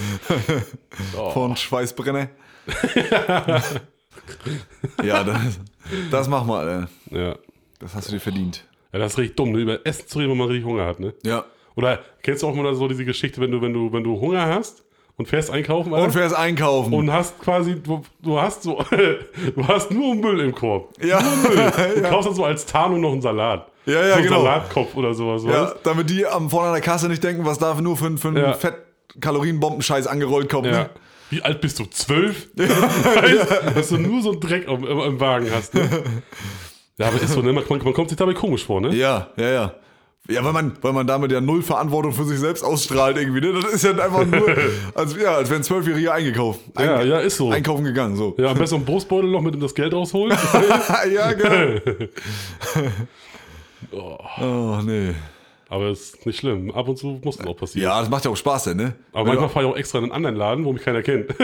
Oh. 1.17 1.29
Von 1.29 1.55
Schweißbrenner. 1.55 2.29
ja, 5.03 5.23
das, 5.23 5.59
das 6.09 6.27
mach 6.27 6.43
mal, 6.45 6.67
Alter. 6.67 6.89
Ja. 7.11 7.35
Das 7.79 7.95
hast 7.95 8.09
du 8.09 8.13
dir 8.13 8.19
verdient. 8.19 8.65
ja, 8.91 8.99
das 8.99 9.13
ist 9.13 9.19
richtig 9.19 9.37
dumm, 9.37 9.51
ne? 9.51 9.59
über 9.59 9.85
Essen 9.85 10.07
zu 10.07 10.19
reden, 10.19 10.31
wenn 10.31 10.37
man 10.37 10.47
richtig 10.47 10.65
Hunger 10.65 10.85
hat, 10.85 10.99
ne? 10.99 11.13
Ja. 11.23 11.45
Oder 11.75 11.99
kennst 12.23 12.43
du 12.43 12.47
auch 12.47 12.55
mal 12.55 12.73
so 12.75 12.87
diese 12.87 13.05
Geschichte, 13.05 13.39
wenn 13.41 13.51
du, 13.51 13.61
wenn 13.61 13.73
du, 13.73 13.91
wenn 13.93 14.03
du 14.03 14.19
Hunger 14.19 14.45
hast 14.47 14.83
und 15.17 15.27
fährst 15.27 15.51
einkaufen, 15.51 15.93
Alter. 15.93 16.05
Und 16.05 16.11
fährst 16.11 16.35
einkaufen. 16.35 16.93
und 16.93 17.11
hast 17.11 17.39
quasi, 17.41 17.75
du, 17.81 18.01
du 18.21 18.39
hast 18.41 18.63
so, 18.63 18.83
du 19.55 19.67
hast 19.67 19.91
nur 19.91 20.15
Müll 20.15 20.39
im 20.41 20.53
Korb. 20.55 20.89
ja. 21.03 21.19
Du 21.95 22.01
kaufst 22.03 22.27
dann 22.27 22.35
so 22.35 22.45
als 22.45 22.65
Tarnung 22.65 23.01
noch 23.01 23.11
einen 23.11 23.21
Salat. 23.21 23.67
Ja, 23.85 23.93
ja, 23.93 24.07
so 24.09 24.13
einen 24.15 24.23
genau. 24.23 24.43
Salatkopf 24.43 24.95
oder 24.95 25.13
sowas. 25.13 25.43
ja, 25.43 25.63
weißt? 25.63 25.75
damit 25.83 26.09
die 26.09 26.25
am 26.25 26.49
vorne 26.49 26.67
an 26.67 26.73
der 26.73 26.81
Kasse 26.81 27.07
nicht 27.07 27.23
denken, 27.23 27.45
was 27.45 27.57
da 27.57 27.73
nur 27.81 27.97
für, 27.97 28.15
für 28.17 28.27
einen 28.29 28.37
Ja. 28.37 28.53
Fett-Kalorienbombenscheiß 28.53 30.07
angerollt 30.07 30.49
kommt. 30.49 30.67
Ja. 30.67 30.71
Ne? 30.71 30.89
Wie 31.31 31.41
alt 31.41 31.61
bist 31.61 31.79
du? 31.79 31.85
Zwölf? 31.85 32.49
weißt, 32.55 33.75
Dass 33.75 33.89
du 33.89 33.97
nur 33.97 34.21
so 34.21 34.31
einen 34.31 34.39
Dreck 34.41 34.67
im, 34.67 34.85
im, 34.85 34.99
im 34.99 35.19
Wagen 35.19 35.49
hast. 35.53 35.73
Ne? 35.73 35.89
Ja, 36.97 37.07
aber 37.07 37.21
ist 37.21 37.29
so, 37.33 37.41
ne? 37.41 37.53
Man, 37.53 37.63
man 37.67 37.93
kommt 37.93 38.09
sich 38.09 38.17
dabei 38.17 38.33
komisch 38.33 38.65
vor, 38.65 38.81
ne? 38.81 38.93
Ja, 38.93 39.29
ja, 39.37 39.49
ja. 39.49 39.73
Ja, 40.29 40.43
weil 40.45 40.53
man, 40.53 40.77
weil 40.81 40.93
man 40.93 41.07
damit 41.07 41.31
ja 41.31 41.41
null 41.41 41.63
Verantwortung 41.63 42.13
für 42.13 42.25
sich 42.25 42.39
selbst 42.39 42.63
ausstrahlt 42.63 43.17
irgendwie. 43.17 43.41
Ne? 43.41 43.59
Das 43.59 43.73
ist 43.73 43.83
ja 43.83 43.91
einfach 43.91 44.25
nur, 44.25 44.55
als, 44.93 45.15
ja, 45.15 45.33
als 45.35 45.49
wären 45.49 45.63
Zwölfjährige 45.63 46.13
eingekauft. 46.13 46.59
Ein, 46.75 46.85
Ja, 46.85 47.01
ja, 47.01 47.19
ist 47.19 47.37
so. 47.37 47.49
Einkaufen 47.49 47.83
gegangen, 47.83 48.15
so. 48.15 48.35
Ja, 48.37 48.51
am 48.51 48.57
besten 48.57 48.75
einen 48.75 48.85
Brustbeutel 48.85 49.31
noch 49.31 49.41
mit 49.41 49.55
ihm 49.55 49.61
das 49.61 49.73
Geld 49.73 49.93
rausholen. 49.93 50.37
ja, 51.13 51.33
genau. 51.33 51.81
oh, 54.39 54.79
nee. 54.83 55.15
Aber 55.71 55.89
ist 55.89 56.25
nicht 56.25 56.37
schlimm. 56.39 56.69
Ab 56.71 56.87
und 56.89 56.97
zu 56.97 57.19
muss 57.23 57.37
das 57.37 57.47
auch 57.47 57.55
passieren. 57.55 57.87
Ja, 57.89 57.99
das 58.01 58.09
macht 58.09 58.25
ja 58.25 58.31
auch 58.31 58.35
Spaß, 58.35 58.65
denn, 58.65 58.77
ne? 58.77 58.93
Aber 59.13 59.21
Wenn 59.21 59.27
manchmal 59.29 59.47
du- 59.47 59.53
fahre 59.53 59.65
ich 59.67 59.71
auch 59.71 59.77
extra 59.77 59.97
in 59.99 60.03
einen 60.05 60.11
anderen 60.13 60.35
Laden, 60.35 60.65
wo 60.65 60.73
mich 60.73 60.83
keiner 60.83 61.01
kennt. 61.01 61.29
wo 61.39 61.43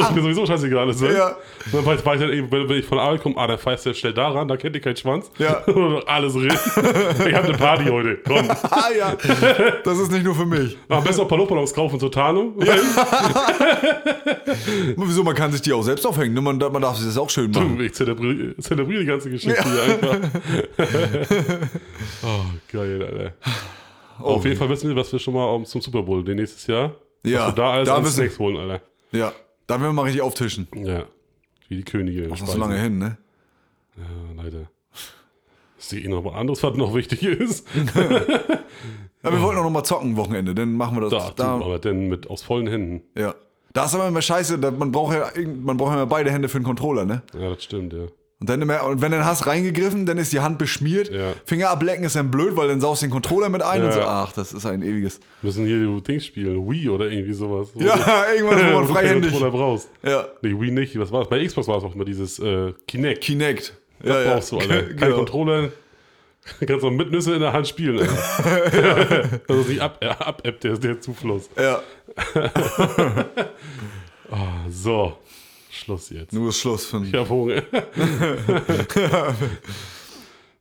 es 0.00 0.10
mir 0.12 0.22
sowieso 0.22 0.46
scheißegal 0.46 0.88
ist. 0.88 1.00
ne? 1.02 1.14
Ja. 1.16 1.28
Und 1.66 1.74
dann 1.74 1.84
weiß, 1.86 2.06
weiß 2.06 2.20
ich 2.20 2.26
dann 2.28 2.36
eben, 2.36 2.50
wenn, 2.52 2.68
wenn 2.68 2.78
ich 2.78 2.86
von 2.86 2.98
der 2.98 3.06
Arbeit 3.06 3.22
komme, 3.22 3.36
ah, 3.36 3.46
der 3.48 3.58
fährst 3.58 3.86
jetzt 3.86 3.98
schnell 3.98 4.14
daran, 4.14 4.46
da 4.48 4.56
kennt 4.56 4.76
ihr 4.76 4.80
keinen 4.80 4.96
Schwanz. 4.96 5.30
Ja. 5.38 5.64
Oder 5.66 6.02
alles 6.08 6.34
reden. 6.36 6.48
ich 7.28 7.34
habe 7.34 7.48
eine 7.48 7.56
Party 7.58 7.84
heute. 7.86 8.18
Komm. 8.26 8.48
Ah 8.70 8.88
ja, 8.96 9.16
das 9.84 9.98
ist 9.98 10.12
nicht 10.12 10.24
nur 10.24 10.34
für 10.34 10.46
mich. 10.46 10.78
Am 10.88 11.02
besten 11.02 11.20
auch 11.22 11.24
ein 11.24 11.28
paar 11.28 11.38
Luftballons 11.38 11.74
kaufen 11.74 11.98
zur 11.98 12.12
Tarnung. 12.12 12.54
Wieso, 14.96 15.24
man 15.24 15.34
kann 15.34 15.50
sich 15.52 15.62
die 15.62 15.72
auch 15.72 15.82
selbst 15.82 16.06
aufhängen, 16.06 16.34
ne? 16.34 16.40
man, 16.40 16.58
darf- 16.58 16.72
man 16.72 16.82
darf 16.82 16.96
sich 16.96 17.06
das 17.06 17.18
auch 17.18 17.30
schön 17.30 17.50
machen. 17.50 17.80
Ich 17.80 17.94
zelebriere, 17.94 18.56
zelebriere 18.58 19.00
die 19.00 19.06
ganze 19.06 19.30
Geschichte 19.30 19.62
hier 19.64 19.82
einfach. 19.82 20.30
oh, 22.22 22.44
geil, 22.72 23.02
Alter. 23.02 23.23
Auf 24.18 24.44
jeden 24.44 24.56
Fall 24.56 24.68
wissen 24.68 24.88
wir, 24.88 24.96
was 24.96 25.10
wir 25.12 25.18
schon 25.18 25.34
mal 25.34 25.44
um, 25.46 25.64
zum 25.64 25.80
Super 25.80 26.02
Bowl 26.02 26.22
den 26.24 26.36
nächstes 26.36 26.66
Jahr. 26.66 26.94
Ja, 27.24 27.50
da 27.50 27.72
alles 27.72 27.88
da 27.88 27.96
an 27.96 28.06
Snacks 28.06 28.38
holen, 28.38 28.56
Alter. 28.56 28.80
Ja, 29.12 29.32
da 29.66 29.74
werden 29.74 29.90
wir 29.90 29.92
mal 29.94 30.02
richtig 30.02 30.22
auftischen. 30.22 30.68
Ja. 30.74 31.04
Wie 31.68 31.76
die 31.76 31.84
Könige. 31.84 32.28
Das 32.28 32.40
ist 32.40 32.50
so 32.50 32.58
lange 32.58 32.78
hin, 32.78 32.98
ne? 32.98 33.16
Ja, 33.96 34.42
leider. 34.42 34.70
Ich 35.78 35.84
sehe 35.86 36.00
eh 36.00 36.08
noch 36.08 36.24
was 36.24 36.34
anderes, 36.34 36.62
was 36.62 36.76
noch 36.76 36.94
wichtig 36.94 37.22
ist. 37.22 37.66
Ja, 39.24 39.32
wir 39.32 39.40
wollten 39.40 39.58
auch 39.58 39.64
noch 39.64 39.70
mal 39.70 39.84
zocken 39.84 40.18
Wochenende, 40.18 40.54
dann 40.54 40.74
machen 40.74 40.96
wir 41.00 41.08
das. 41.08 41.10
Da, 41.10 41.30
Da, 41.34 41.54
aber 41.54 41.78
denn 41.78 42.08
mit 42.08 42.28
aus 42.28 42.42
vollen 42.42 42.66
Händen. 42.66 43.02
ja. 43.18 43.34
Da 43.72 43.86
ist 43.86 43.94
aber 43.94 44.06
immer 44.06 44.20
scheiße, 44.22 44.58
da, 44.58 44.70
man 44.70 44.92
braucht 44.92 45.14
ja 45.14 45.30
man 45.62 45.76
braucht 45.78 45.88
ja 45.92 45.94
immer 45.96 46.06
beide 46.06 46.30
Hände 46.30 46.48
für 46.48 46.60
den 46.60 46.64
Controller, 46.64 47.04
ne? 47.06 47.22
Ja, 47.32 47.48
das 47.48 47.64
stimmt, 47.64 47.92
ja. 47.94 48.06
Und, 48.44 48.50
dann 48.50 48.60
immer, 48.60 48.84
und 48.84 49.00
wenn 49.00 49.10
du 49.10 49.16
dann 49.16 49.26
hast 49.26 49.46
reingegriffen, 49.46 50.04
dann 50.04 50.18
ist 50.18 50.30
die 50.30 50.40
Hand 50.40 50.58
beschmiert. 50.58 51.10
Ja. 51.10 51.32
Finger 51.46 51.70
ablecken 51.70 52.04
ist 52.04 52.14
dann 52.14 52.30
blöd, 52.30 52.54
weil 52.58 52.68
dann 52.68 52.78
saust 52.78 53.00
du 53.00 53.06
den 53.06 53.10
Controller 53.10 53.48
mit 53.48 53.62
ein 53.62 53.82
und 53.82 53.90
so. 53.90 54.00
Ja. 54.00 54.24
Ach, 54.28 54.32
das 54.34 54.52
ist 54.52 54.66
ein 54.66 54.82
ewiges. 54.82 55.18
Wir 55.40 55.46
müssen 55.48 55.64
hier 55.64 55.78
die 55.78 56.02
Dings 56.02 56.26
spielen. 56.26 56.68
Wii 56.70 56.90
oder 56.90 57.06
irgendwie 57.06 57.32
sowas. 57.32 57.68
Ja, 57.74 58.26
irgendwas, 58.36 58.60
wo 58.66 58.80
man 58.80 58.86
freihändig. 58.86 59.30
Controller 59.30 59.50
brauchst. 59.50 59.88
Ja. 60.02 60.26
Nee, 60.42 60.60
Wii 60.60 60.72
nicht. 60.72 60.98
Was 60.98 61.10
war 61.10 61.20
das? 61.20 61.30
Bei 61.30 61.42
Xbox 61.42 61.66
war 61.68 61.78
es 61.78 61.84
auch 61.84 61.94
immer 61.94 62.04
dieses 62.04 62.38
äh, 62.38 62.74
Kinect. 62.86 63.22
Kinect. 63.22 63.72
Das 64.02 64.26
ja, 64.26 64.34
brauchst 64.34 64.52
du, 64.52 64.58
Alter. 64.58 64.82
Kein 64.88 64.96
Genau. 64.98 65.16
Controller. 65.16 65.68
Kannst 66.66 66.84
du 66.84 66.90
mit 66.90 67.10
Nüsse 67.10 67.32
in 67.34 67.40
der 67.40 67.54
Hand 67.54 67.66
spielen. 67.66 67.98
Alter. 68.00 69.40
das 69.46 69.56
ist 69.56 69.68
nicht 69.70 69.80
ab, 69.80 69.96
äh, 70.02 70.08
ab 70.08 70.42
der, 70.60 70.76
der 70.76 71.00
Zufluss. 71.00 71.48
Ja, 71.58 71.80
So, 74.68 75.16
Schluss 75.84 76.10
jetzt. 76.10 76.32
nur 76.32 76.48
ist 76.48 76.58
Schluss. 76.58 76.86
Von, 76.86 77.04
Ich 77.06 77.14
hab 77.14 77.28
Hunger. 77.28 77.62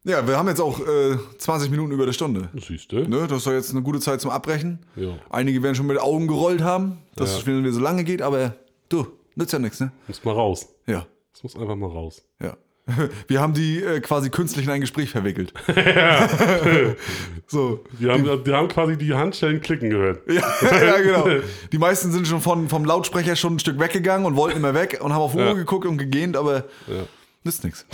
ja, 0.04 0.28
wir 0.28 0.38
haben 0.38 0.48
jetzt 0.50 0.60
auch 0.60 0.80
äh, 0.80 1.18
20 1.38 1.70
Minuten 1.72 1.92
über 1.92 2.06
der 2.06 2.14
Stunde. 2.14 2.50
Siehst 2.60 2.92
du? 2.92 3.08
Ne, 3.08 3.26
das 3.28 3.40
ist 3.40 3.48
doch 3.48 3.54
jetzt 3.54 3.72
eine 3.72 3.82
gute 3.82 4.00
Zeit 4.00 4.20
zum 4.22 4.32
Abbrechen. 4.32 4.80
Ja. 4.96 5.18
Einige 5.30 5.64
werden 5.64 5.76
schon 5.76 5.88
mit 5.88 6.00
Augen 6.00 6.28
gerollt 6.28 6.62
haben, 6.62 6.98
dass 7.16 7.32
Ja. 7.32 7.40
es 7.40 7.48
wieder 7.48 7.72
so 7.72 7.80
lange 7.80 8.04
geht, 8.04 8.22
aber 8.22 8.56
du, 8.90 9.08
nützt 9.36 9.54
ja 9.54 9.60
nichts, 9.60 9.80
ne? 9.80 9.92
Muss 10.08 10.24
mal 10.24 10.34
raus. 10.34 10.68
Ja, 10.88 11.06
Es 11.34 11.42
muss 11.44 11.56
einfach 11.56 11.76
mal 11.76 11.90
raus. 11.90 12.22
ja. 12.42 12.58
Wir 13.28 13.40
haben 13.40 13.54
die 13.54 13.82
äh, 13.82 14.02
quasi 14.02 14.30
künstlich 14.30 14.66
in 14.66 14.72
ein 14.72 14.82
Gespräch 14.82 15.10
verwickelt. 15.10 15.54
so. 17.48 17.84
Die 18.00 18.10
haben, 18.10 18.44
die 18.44 18.54
haben 18.54 18.68
quasi 18.68 18.98
die 18.98 19.14
Handschellen 19.14 19.62
klicken 19.62 19.90
gehört. 19.90 20.22
Ja, 20.30 20.44
ja, 20.84 21.00
genau. 21.02 21.28
Die 21.72 21.78
meisten 21.78 22.12
sind 22.12 22.28
schon 22.28 22.42
von, 22.42 22.68
vom 22.70 22.84
Lautsprecher 22.86 23.36
schon 23.36 23.56
ein 23.56 23.60
Stück 23.60 23.80
weggegangen 23.80 24.26
und 24.26 24.36
wollten 24.36 24.58
immer 24.58 24.74
weg 24.74 25.00
und 25.02 25.14
haben 25.14 25.22
auf 25.22 25.34
Uhr 25.36 25.44
Ja. 25.46 25.54
geguckt 25.54 25.86
und 25.86 25.98
gegähnt, 25.98 26.36
aber 26.36 26.66
Ja. 26.88 27.04
nützt 27.44 27.64
nichts. 27.64 27.86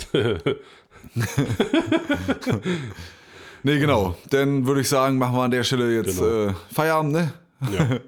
nee, 3.62 3.78
genau. 3.78 4.16
Dann 4.30 4.66
würde 4.66 4.80
ich 4.80 4.88
sagen, 4.88 5.18
machen 5.18 5.36
wir 5.36 5.42
an 5.42 5.50
der 5.50 5.62
Stelle 5.64 5.94
jetzt 5.94 6.18
Genau. 6.18 6.48
äh, 6.48 6.54
Feierabend, 6.72 7.12
ne? 7.12 7.32
Ja. 7.72 8.00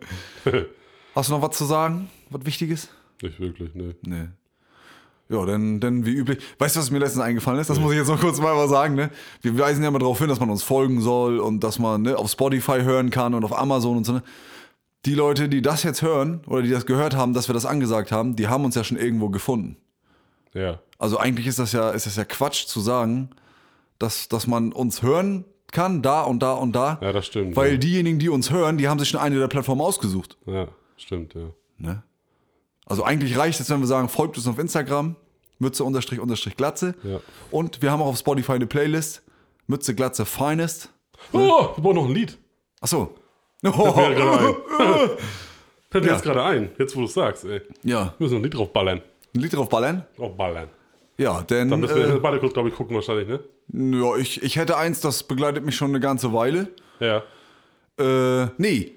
Hast 1.15 1.29
du 1.29 1.35
noch 1.35 1.43
was 1.43 1.57
zu 1.57 1.65
sagen? 1.65 2.09
Was 2.31 2.45
Wichtiges? 2.47 2.89
Nicht 3.21 3.39
wirklich, 3.39 3.75
ne. 3.75 3.95
Nee. 4.03 4.25
Ja, 5.33 5.47
dann, 5.47 5.81
dann 5.81 6.05
wie 6.05 6.13
üblich. 6.13 6.39
Weißt 6.59 6.77
du, 6.77 6.81
was 6.81 6.91
mir 6.91 6.99
letztens 6.99 7.25
eingefallen 7.25 7.59
ist? 7.59 7.71
Das 7.71 7.81
muss 7.81 7.93
ich 7.93 7.99
jetzt 7.99 8.09
noch 8.09 8.21
kurz 8.21 8.39
mal 8.39 8.57
was 8.57 8.71
sagen. 8.71 8.95
Ne? 8.95 9.11
Wir 9.41 9.59
weisen 9.59 9.83
ja 9.83 9.89
immer 9.89 9.99
darauf 9.99 10.19
hin, 10.19 10.29
dass 10.29 10.41
man 10.41 10.51
uns 10.51 10.63
folgen 10.63 11.01
soll 11.01 11.39
und 11.39 11.65
dass 11.65 11.79
man 11.79 12.03
ne, 12.03 12.19
auf 12.19 12.31
Spotify 12.31 12.83
hören 12.83 13.11
kann 13.11 13.35
und 13.35 13.45
auf 13.45 13.59
Amazon 13.59 13.97
und 13.97 14.05
so. 14.05 14.13
Ne? 14.13 14.23
Die 15.07 15.15
Leute, 15.15 15.49
die 15.49 15.63
das 15.63 15.83
jetzt 15.83 16.03
hören 16.03 16.43
oder 16.47 16.63
die 16.63 16.71
das 16.71 16.87
gehört 16.87 17.17
haben, 17.17 17.33
dass 17.33 17.49
wir 17.49 17.55
das 17.55 17.67
angesagt 17.67 18.13
haben, 18.13 18.37
die 18.37 18.49
haben 18.49 18.65
uns 18.65 18.75
ja 18.75 18.85
schon 18.85 18.99
irgendwo 18.99 19.31
gefunden. 19.31 19.77
Ja. 20.53 20.79
Also 20.99 21.19
eigentlich 21.19 21.47
ist 21.47 21.59
das 21.59 21.73
ja, 21.73 21.91
ist 21.91 22.07
das 22.07 22.17
ja 22.17 22.25
Quatsch 22.25 22.67
zu 22.67 22.81
sagen, 22.81 23.31
dass, 23.99 24.29
dass 24.29 24.47
man 24.47 24.73
uns 24.73 25.03
hören 25.03 25.45
kann, 25.73 26.03
da 26.03 26.23
und 26.23 26.41
da 26.41 26.53
und 26.53 26.77
da. 26.77 26.99
Ja, 27.01 27.13
das 27.13 27.27
stimmt. 27.27 27.57
Weil 27.57 27.73
ja. 27.73 27.79
diejenigen, 27.79 28.19
die 28.19 28.29
uns 28.29 28.51
hören, 28.51 28.77
die 28.77 28.89
haben 28.89 28.99
sich 28.99 29.09
schon 29.09 29.21
eine 29.21 29.39
der 29.39 29.49
Plattformen 29.49 29.81
ausgesucht. 29.81 30.37
Ja, 30.47 30.69
stimmt, 30.97 31.35
ja. 31.35 31.49
Ne? 31.79 32.03
Also 32.87 33.05
eigentlich 33.05 33.37
reicht 33.39 33.61
es, 33.61 33.71
wenn 33.71 33.81
wir 33.81 33.87
sagen, 33.87 34.09
folgt 34.09 34.37
uns 34.37 34.47
auf 34.47 34.59
Instagram, 34.59 35.17
Mütze 35.59 35.85
unterstrich 35.85 36.19
unterstrich 36.21 36.57
Glatze. 36.57 36.95
Ja. 37.05 37.21
Und 37.51 37.81
wir 37.83 37.91
haben 37.93 38.03
auch 38.03 38.07
auf 38.09 38.19
Spotify 38.19 38.53
eine 38.53 38.67
Playlist, 38.67 39.23
Mütze 39.67 39.95
Glatze 39.95 40.25
Finest. 40.27 40.91
Oh, 41.33 41.69
wir 41.77 41.83
brauchen 41.83 41.95
noch 41.97 42.07
ein 42.07 42.15
Lied. 42.15 42.37
Mir 43.63 43.71
gerade 43.73 44.39
ein. 44.39 45.11
Fällt 45.91 46.05
mir 46.05 46.11
Ja. 46.11 46.15
jetzt 46.17 46.25
gerade 46.25 46.43
ein, 46.43 46.71
jetzt 46.79 46.97
wo 46.97 47.01
du 47.01 47.07
es 47.07 47.15
sagst, 47.15 47.45
ey. 47.45 47.61
Ja, 47.85 48.15
Wir 48.19 48.25
müssen 48.25 48.35
noch 48.35 48.41
ein 48.41 48.45
Lied 48.45 48.55
drauf 48.55 48.73
ballern. 48.73 49.01
ein 49.35 49.41
Lied 49.41 49.53
drauf 49.55 49.69
ballern. 49.69 50.05
Drauf 50.17 50.37
ballern. 50.37 50.69
Ja, 51.19 51.43
denn 51.43 51.69
Dann 51.71 51.79
müssen 51.81 51.95
wir 51.97 52.15
äh, 52.17 52.19
beide 52.19 52.41
kurz, 52.41 52.55
glaube 52.55 52.71
ich, 52.71 52.75
gucken 52.75 52.97
wahrscheinlich, 52.97 53.29
ne? 53.29 53.41
ja, 54.01 54.17
ich, 54.17 54.43
ich 54.43 54.57
hätte 54.57 54.77
eins, 54.77 55.01
das 55.01 55.23
begleitet 55.23 55.65
mich 55.65 55.77
schon 55.77 55.91
eine 55.91 56.01
ganze 56.01 56.33
Weile. 56.33 56.69
Ja. 56.99 57.23
Äh, 57.99 58.49
nee, 58.57 58.93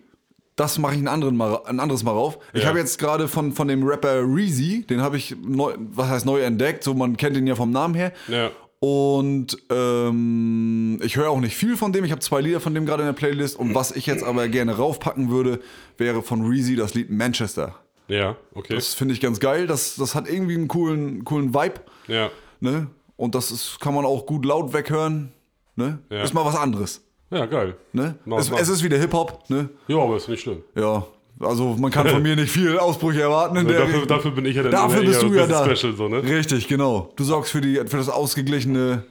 das 0.56 0.77
mache 0.77 0.94
ich 0.95 1.02
ein, 1.02 1.07
anderen 1.07 1.36
mal, 1.36 1.60
ein 1.65 1.80
anderes 1.80 2.03
Mal 2.03 2.11
rauf. 2.11 2.40
Ich 2.53 2.64
Ja. 2.64 2.69
habe 2.69 2.80
jetzt 2.80 2.98
gerade 2.98 3.27
von, 3.27 3.52
von 3.52 3.68
dem 3.68 3.84
Rapper 3.86 4.22
Reezy, 4.23 4.86
den 4.90 5.02
habe 5.02 5.18
ich 5.18 5.36
neu, 5.45 5.73
was 5.77 6.07
heißt 6.10 6.26
neu 6.26 6.41
entdeckt, 6.41 6.84
so 6.84 6.94
man 6.94 7.18
kennt 7.18 7.36
ihn 7.38 7.48
ja 7.48 7.56
vom 7.56 7.72
Namen 7.72 7.94
her. 7.95 8.14
Ja. 8.27 8.52
Und 8.80 9.57
ähm, 9.72 10.99
ich 11.03 11.15
höre 11.15 11.30
auch 11.30 11.40
nicht 11.40 11.56
viel 11.56 11.76
von 11.77 11.91
dem. 11.91 12.03
Ich 12.06 12.11
habe 12.11 12.22
zwei 12.22 12.41
Lieder 12.41 12.60
von 12.60 12.73
dem 12.76 12.86
gerade 12.86 13.02
in 13.03 13.07
der 13.07 13.14
Playlist. 13.14 13.57
Und 13.57 13.73
was 13.73 13.91
ich 13.91 14.06
jetzt 14.06 14.23
aber 14.23 14.48
gerne 14.48 14.76
raufpacken 14.77 15.30
würde, 15.30 15.60
wäre 15.98 16.22
von 16.22 16.45
Reezy 16.45 16.76
das 16.76 16.94
Lied 16.94 17.10
Manchester. 17.10 17.76
Ja, 18.07 18.36
okay. 18.53 18.76
Das 18.76 18.94
finde 18.94 19.14
ich 19.15 19.22
ganz 19.22 19.40
geil. 19.40 19.65
Das, 19.65 19.95
das 19.95 20.14
hat 20.14 20.30
irgendwie 20.30 20.53
einen 20.56 20.68
coolen, 20.68 21.23
coolen 21.26 21.53
Vibe. 21.53 21.82
ja. 22.07 22.30
Ne? 22.61 22.88
Und 23.18 23.34
das 23.36 23.49
ist, 23.52 23.80
kann 23.80 23.94
man 23.94 24.06
auch 24.06 24.26
gut 24.26 24.45
laut 24.45 24.73
weghören. 24.73 25.32
Ne? 25.76 25.99
Ja. 26.10 26.22
Ist 26.23 26.34
mal 26.34 26.45
was 26.45 26.56
anderes. 26.56 27.02
Ja, 27.31 27.45
geil. 27.45 27.76
Ne? 27.93 28.15
Mal 28.26 28.39
Es, 28.39 28.52
was. 28.52 28.61
es 28.61 28.69
ist 28.69 28.84
wieder 28.84 28.97
Hip-Hop. 28.97 29.49
Ne? 29.49 29.69
Ja, 29.88 29.97
aber 29.97 30.18
ist 30.18 30.30
nicht 30.30 30.41
schlimm. 30.41 30.64
Ja, 30.76 31.06
also 31.39 31.76
man 31.77 31.91
kann 31.91 32.07
von 32.07 32.22
mir 32.23 32.35
nicht 32.35 32.52
viel 32.52 32.77
Ausbrüche 32.77 33.22
erwarten. 33.22 33.57
In 33.57 33.68
der 33.68 33.80
Dafür, 33.80 34.06
dafür 34.06 34.31
bin 34.31 34.45
ich 34.45 34.56
ja 34.56 34.64
dann 34.64 34.72
Dafür 34.72 35.02
bist 35.02 35.22
du 35.22 35.34
ja 35.34 35.47
da. 35.47 35.65
Special, 35.76 35.93
so, 35.95 36.07
ne? 36.07 36.23
Richtig, 36.23 36.68
genau. 36.68 37.11
Du 37.15 37.23
sorgst 37.23 37.52
für, 37.52 37.61
die, 37.61 37.76
für 37.88 37.97
das 37.97 38.10
ausgeglichene 38.10 39.03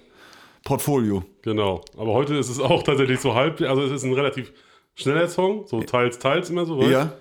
Portfolio. 0.64 1.22
Genau. 1.42 1.82
Aber 1.96 2.12
heute 2.14 2.34
ist 2.36 2.48
es 2.48 2.60
auch 2.60 2.82
tatsächlich 2.82 3.20
so 3.20 3.34
halb, 3.34 3.60
also 3.60 3.82
es 3.82 3.90
ist 3.92 4.04
ein 4.04 4.12
relativ 4.14 4.52
schneller 4.94 5.28
Song, 5.28 5.66
so 5.66 5.82
teils, 5.82 6.18
teils 6.18 6.48
immer 6.50 6.64
so. 6.64 6.78
weißt? 6.78 6.90
Ja. 6.90 7.12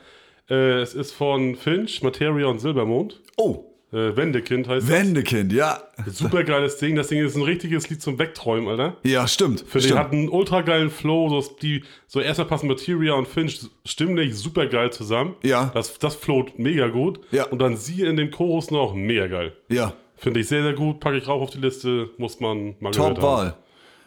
Äh, 0.49 0.82
es 0.82 0.94
ist 0.94 1.11
von 1.14 1.56
Finch, 1.56 2.02
Materia 2.03 2.48
und 2.48 2.60
Silbermond. 2.60 3.22
Oh, 3.36 3.73
Äh, 3.94 4.18
Wendekind 4.18 4.68
heißt 4.68 4.90
Wendekind, 4.90 5.53
ja. 5.53 5.80
es. 6.06 6.18
Super 6.18 6.44
geiles 6.44 6.78
Ding. 6.78 6.95
Das 6.95 7.10
Ding 7.10 7.24
ist 7.24 7.36
ein 7.36 7.44
richtiges 7.44 7.90
Lied 7.90 8.02
zum 8.02 8.18
Wegträumen, 8.18 8.68
Alter. 8.68 8.98
Ja, 9.03 9.28
stimmt. 9.28 9.64
Für 9.68 9.80
stimmt. 9.80 9.99
hat 9.99 10.11
einen 10.11 10.30
ultra 10.30 10.61
geilen 10.61 10.90
Flow, 10.90 11.30
so, 11.30 11.56
die, 11.61 11.84
so 12.07 12.20
erstmal 12.20 12.48
passen 12.48 12.68
Materia 12.68 13.14
und 13.14 13.28
Finch 13.28 13.60
stimmlich 13.86 14.36
super 14.36 14.65
geil 14.65 14.91
zusammen. 14.91 15.36
Ja. 15.44 15.72
Das, 15.74 15.99
das 15.99 16.15
float 16.15 16.57
mega 16.57 16.88
gut. 16.88 17.20
Ja. 17.32 17.45
Und 17.45 17.60
dann 17.60 17.78
sie 17.78 18.02
in 18.02 18.18
dem 18.18 18.32
Chorus 18.32 18.72
noch 18.72 18.95
mega 18.95 19.28
geil. 19.28 19.53
Ja, 19.70 19.94
Finde 20.24 20.40
ich 20.40 20.48
sehr, 20.48 20.64
sehr 20.64 20.74
gut. 20.74 21.02
Packe 21.02 21.18
ich 21.18 21.28
rauf 21.28 21.41
auf 21.41 21.49
die 21.49 21.57
Liste. 21.57 22.10
Muss 22.18 22.40
man 22.40 22.76
mal 22.80 22.91
top. 22.91 23.22
Wahl. 23.22 23.56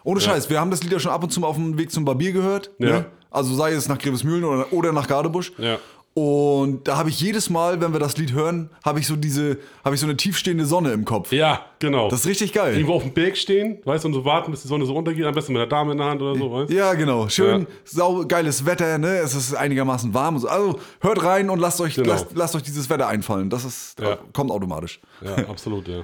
Ohne 0.02 0.20
Scheiß, 0.20 0.48
wir 0.48 0.58
haben 0.58 0.70
das 0.70 0.82
Lied 0.82 0.92
ja 0.92 0.98
schon 0.98 1.12
ab 1.12 1.22
und 1.22 1.30
zu 1.30 1.40
mal 1.40 1.48
auf 1.48 1.56
dem 1.56 1.76
Weg 1.76 1.90
zum 1.90 2.06
Barbier 2.06 2.32
gehört. 2.32 2.70
Ja. 2.78 2.86
Ne? 2.86 3.06
Also 3.30 3.54
sei 3.54 3.72
es 3.72 3.86
nach 3.86 3.98
Grevesmühlen 3.98 4.44
oder, 4.44 4.72
oder 4.72 4.92
nach 4.92 5.08
Gardebusch. 5.08 5.52
Ja. 5.58 5.78
Und 6.18 6.88
da 6.88 6.96
habe 6.96 7.10
ich 7.10 7.20
jedes 7.20 7.50
Mal, 7.50 7.82
wenn 7.82 7.92
wir 7.92 8.00
das 8.00 8.16
Lied 8.16 8.32
hören, 8.32 8.70
habe 8.82 8.98
ich 9.00 9.06
so 9.06 9.16
diese, 9.16 9.58
habe 9.84 9.94
ich 9.94 10.00
so 10.00 10.06
eine 10.06 10.16
tiefstehende 10.16 10.64
Sonne 10.64 10.92
im 10.92 11.04
Kopf. 11.04 11.30
Ja, 11.30 11.66
genau. 11.78 12.08
Das 12.08 12.20
ist 12.20 12.26
richtig 12.26 12.54
geil. 12.54 12.72
Irgendwo 12.72 12.94
auf 12.94 13.02
dem 13.02 13.12
Berg 13.12 13.36
stehen, 13.36 13.80
weißt 13.84 14.04
du, 14.04 14.08
und 14.08 14.14
so 14.14 14.24
warten, 14.24 14.50
bis 14.50 14.62
die 14.62 14.68
Sonne 14.68 14.86
so 14.86 14.96
untergeht, 14.96 15.26
am 15.26 15.34
besten 15.34 15.52
mit 15.52 15.60
der 15.60 15.66
Dame 15.66 15.92
in 15.92 15.98
der 15.98 16.06
Hand 16.06 16.22
oder 16.22 16.34
so, 16.34 16.50
weißt 16.50 16.70
du? 16.70 16.74
Ja, 16.74 16.94
genau. 16.94 17.28
Schön, 17.28 17.60
Ja. 17.60 17.66
sau 17.84 18.24
geiles 18.24 18.64
Wetter, 18.64 18.96
ne? 18.96 19.18
Es 19.18 19.34
ist 19.34 19.54
einigermaßen 19.54 20.14
warm. 20.14 20.36
und 20.36 20.40
so. 20.40 20.48
Also 20.48 20.80
hört 21.02 21.22
rein 21.22 21.50
und 21.50 21.58
lasst 21.58 21.82
euch, 21.82 21.96
Genau. 21.96 22.08
lasst, 22.08 22.28
lasst 22.34 22.56
euch 22.56 22.62
dieses 22.62 22.88
Wetter 22.88 23.08
einfallen. 23.08 23.50
Das 23.50 23.66
ist, 23.66 24.00
Ja. 24.00 24.16
kommt 24.32 24.50
automatisch. 24.50 25.00
Ja, 25.20 25.36
absolut, 25.50 25.86
ja. 25.86 26.00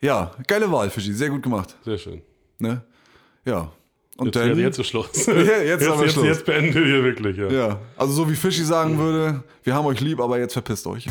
Ja, 0.00 0.30
geile 0.46 0.70
Wahl, 0.70 0.90
Fischi. 0.90 1.12
Sehr 1.12 1.28
gut 1.28 1.42
gemacht. 1.42 1.74
Sehr 1.84 1.98
schön. 1.98 2.22
Ne? 2.60 2.82
Ja. 3.44 3.72
Und 4.16 4.26
Jetzt, 4.26 4.36
dann, 4.36 4.48
jetzt, 4.48 4.58
jetzt 4.58 4.78
ist 4.78 4.86
Schluss. 4.88 5.08
jetzt 5.14 5.82
ist 5.82 5.88
aber 5.88 6.02
jetzt, 6.02 6.12
Schluss. 6.12 6.26
Jetzt 6.26 6.44
beenden 6.44 6.74
wir 6.74 6.84
hier 6.84 7.04
wirklich, 7.04 7.36
ja. 7.36 7.48
ja, 7.48 7.80
also 7.96 8.12
so 8.12 8.30
wie 8.30 8.34
Fischi 8.34 8.64
sagen 8.64 8.98
würde, 8.98 9.42
wir 9.62 9.74
haben 9.74 9.86
euch 9.86 10.00
lieb, 10.00 10.20
aber 10.20 10.38
jetzt 10.38 10.52
verpisst 10.52 10.86
euch. 10.86 11.06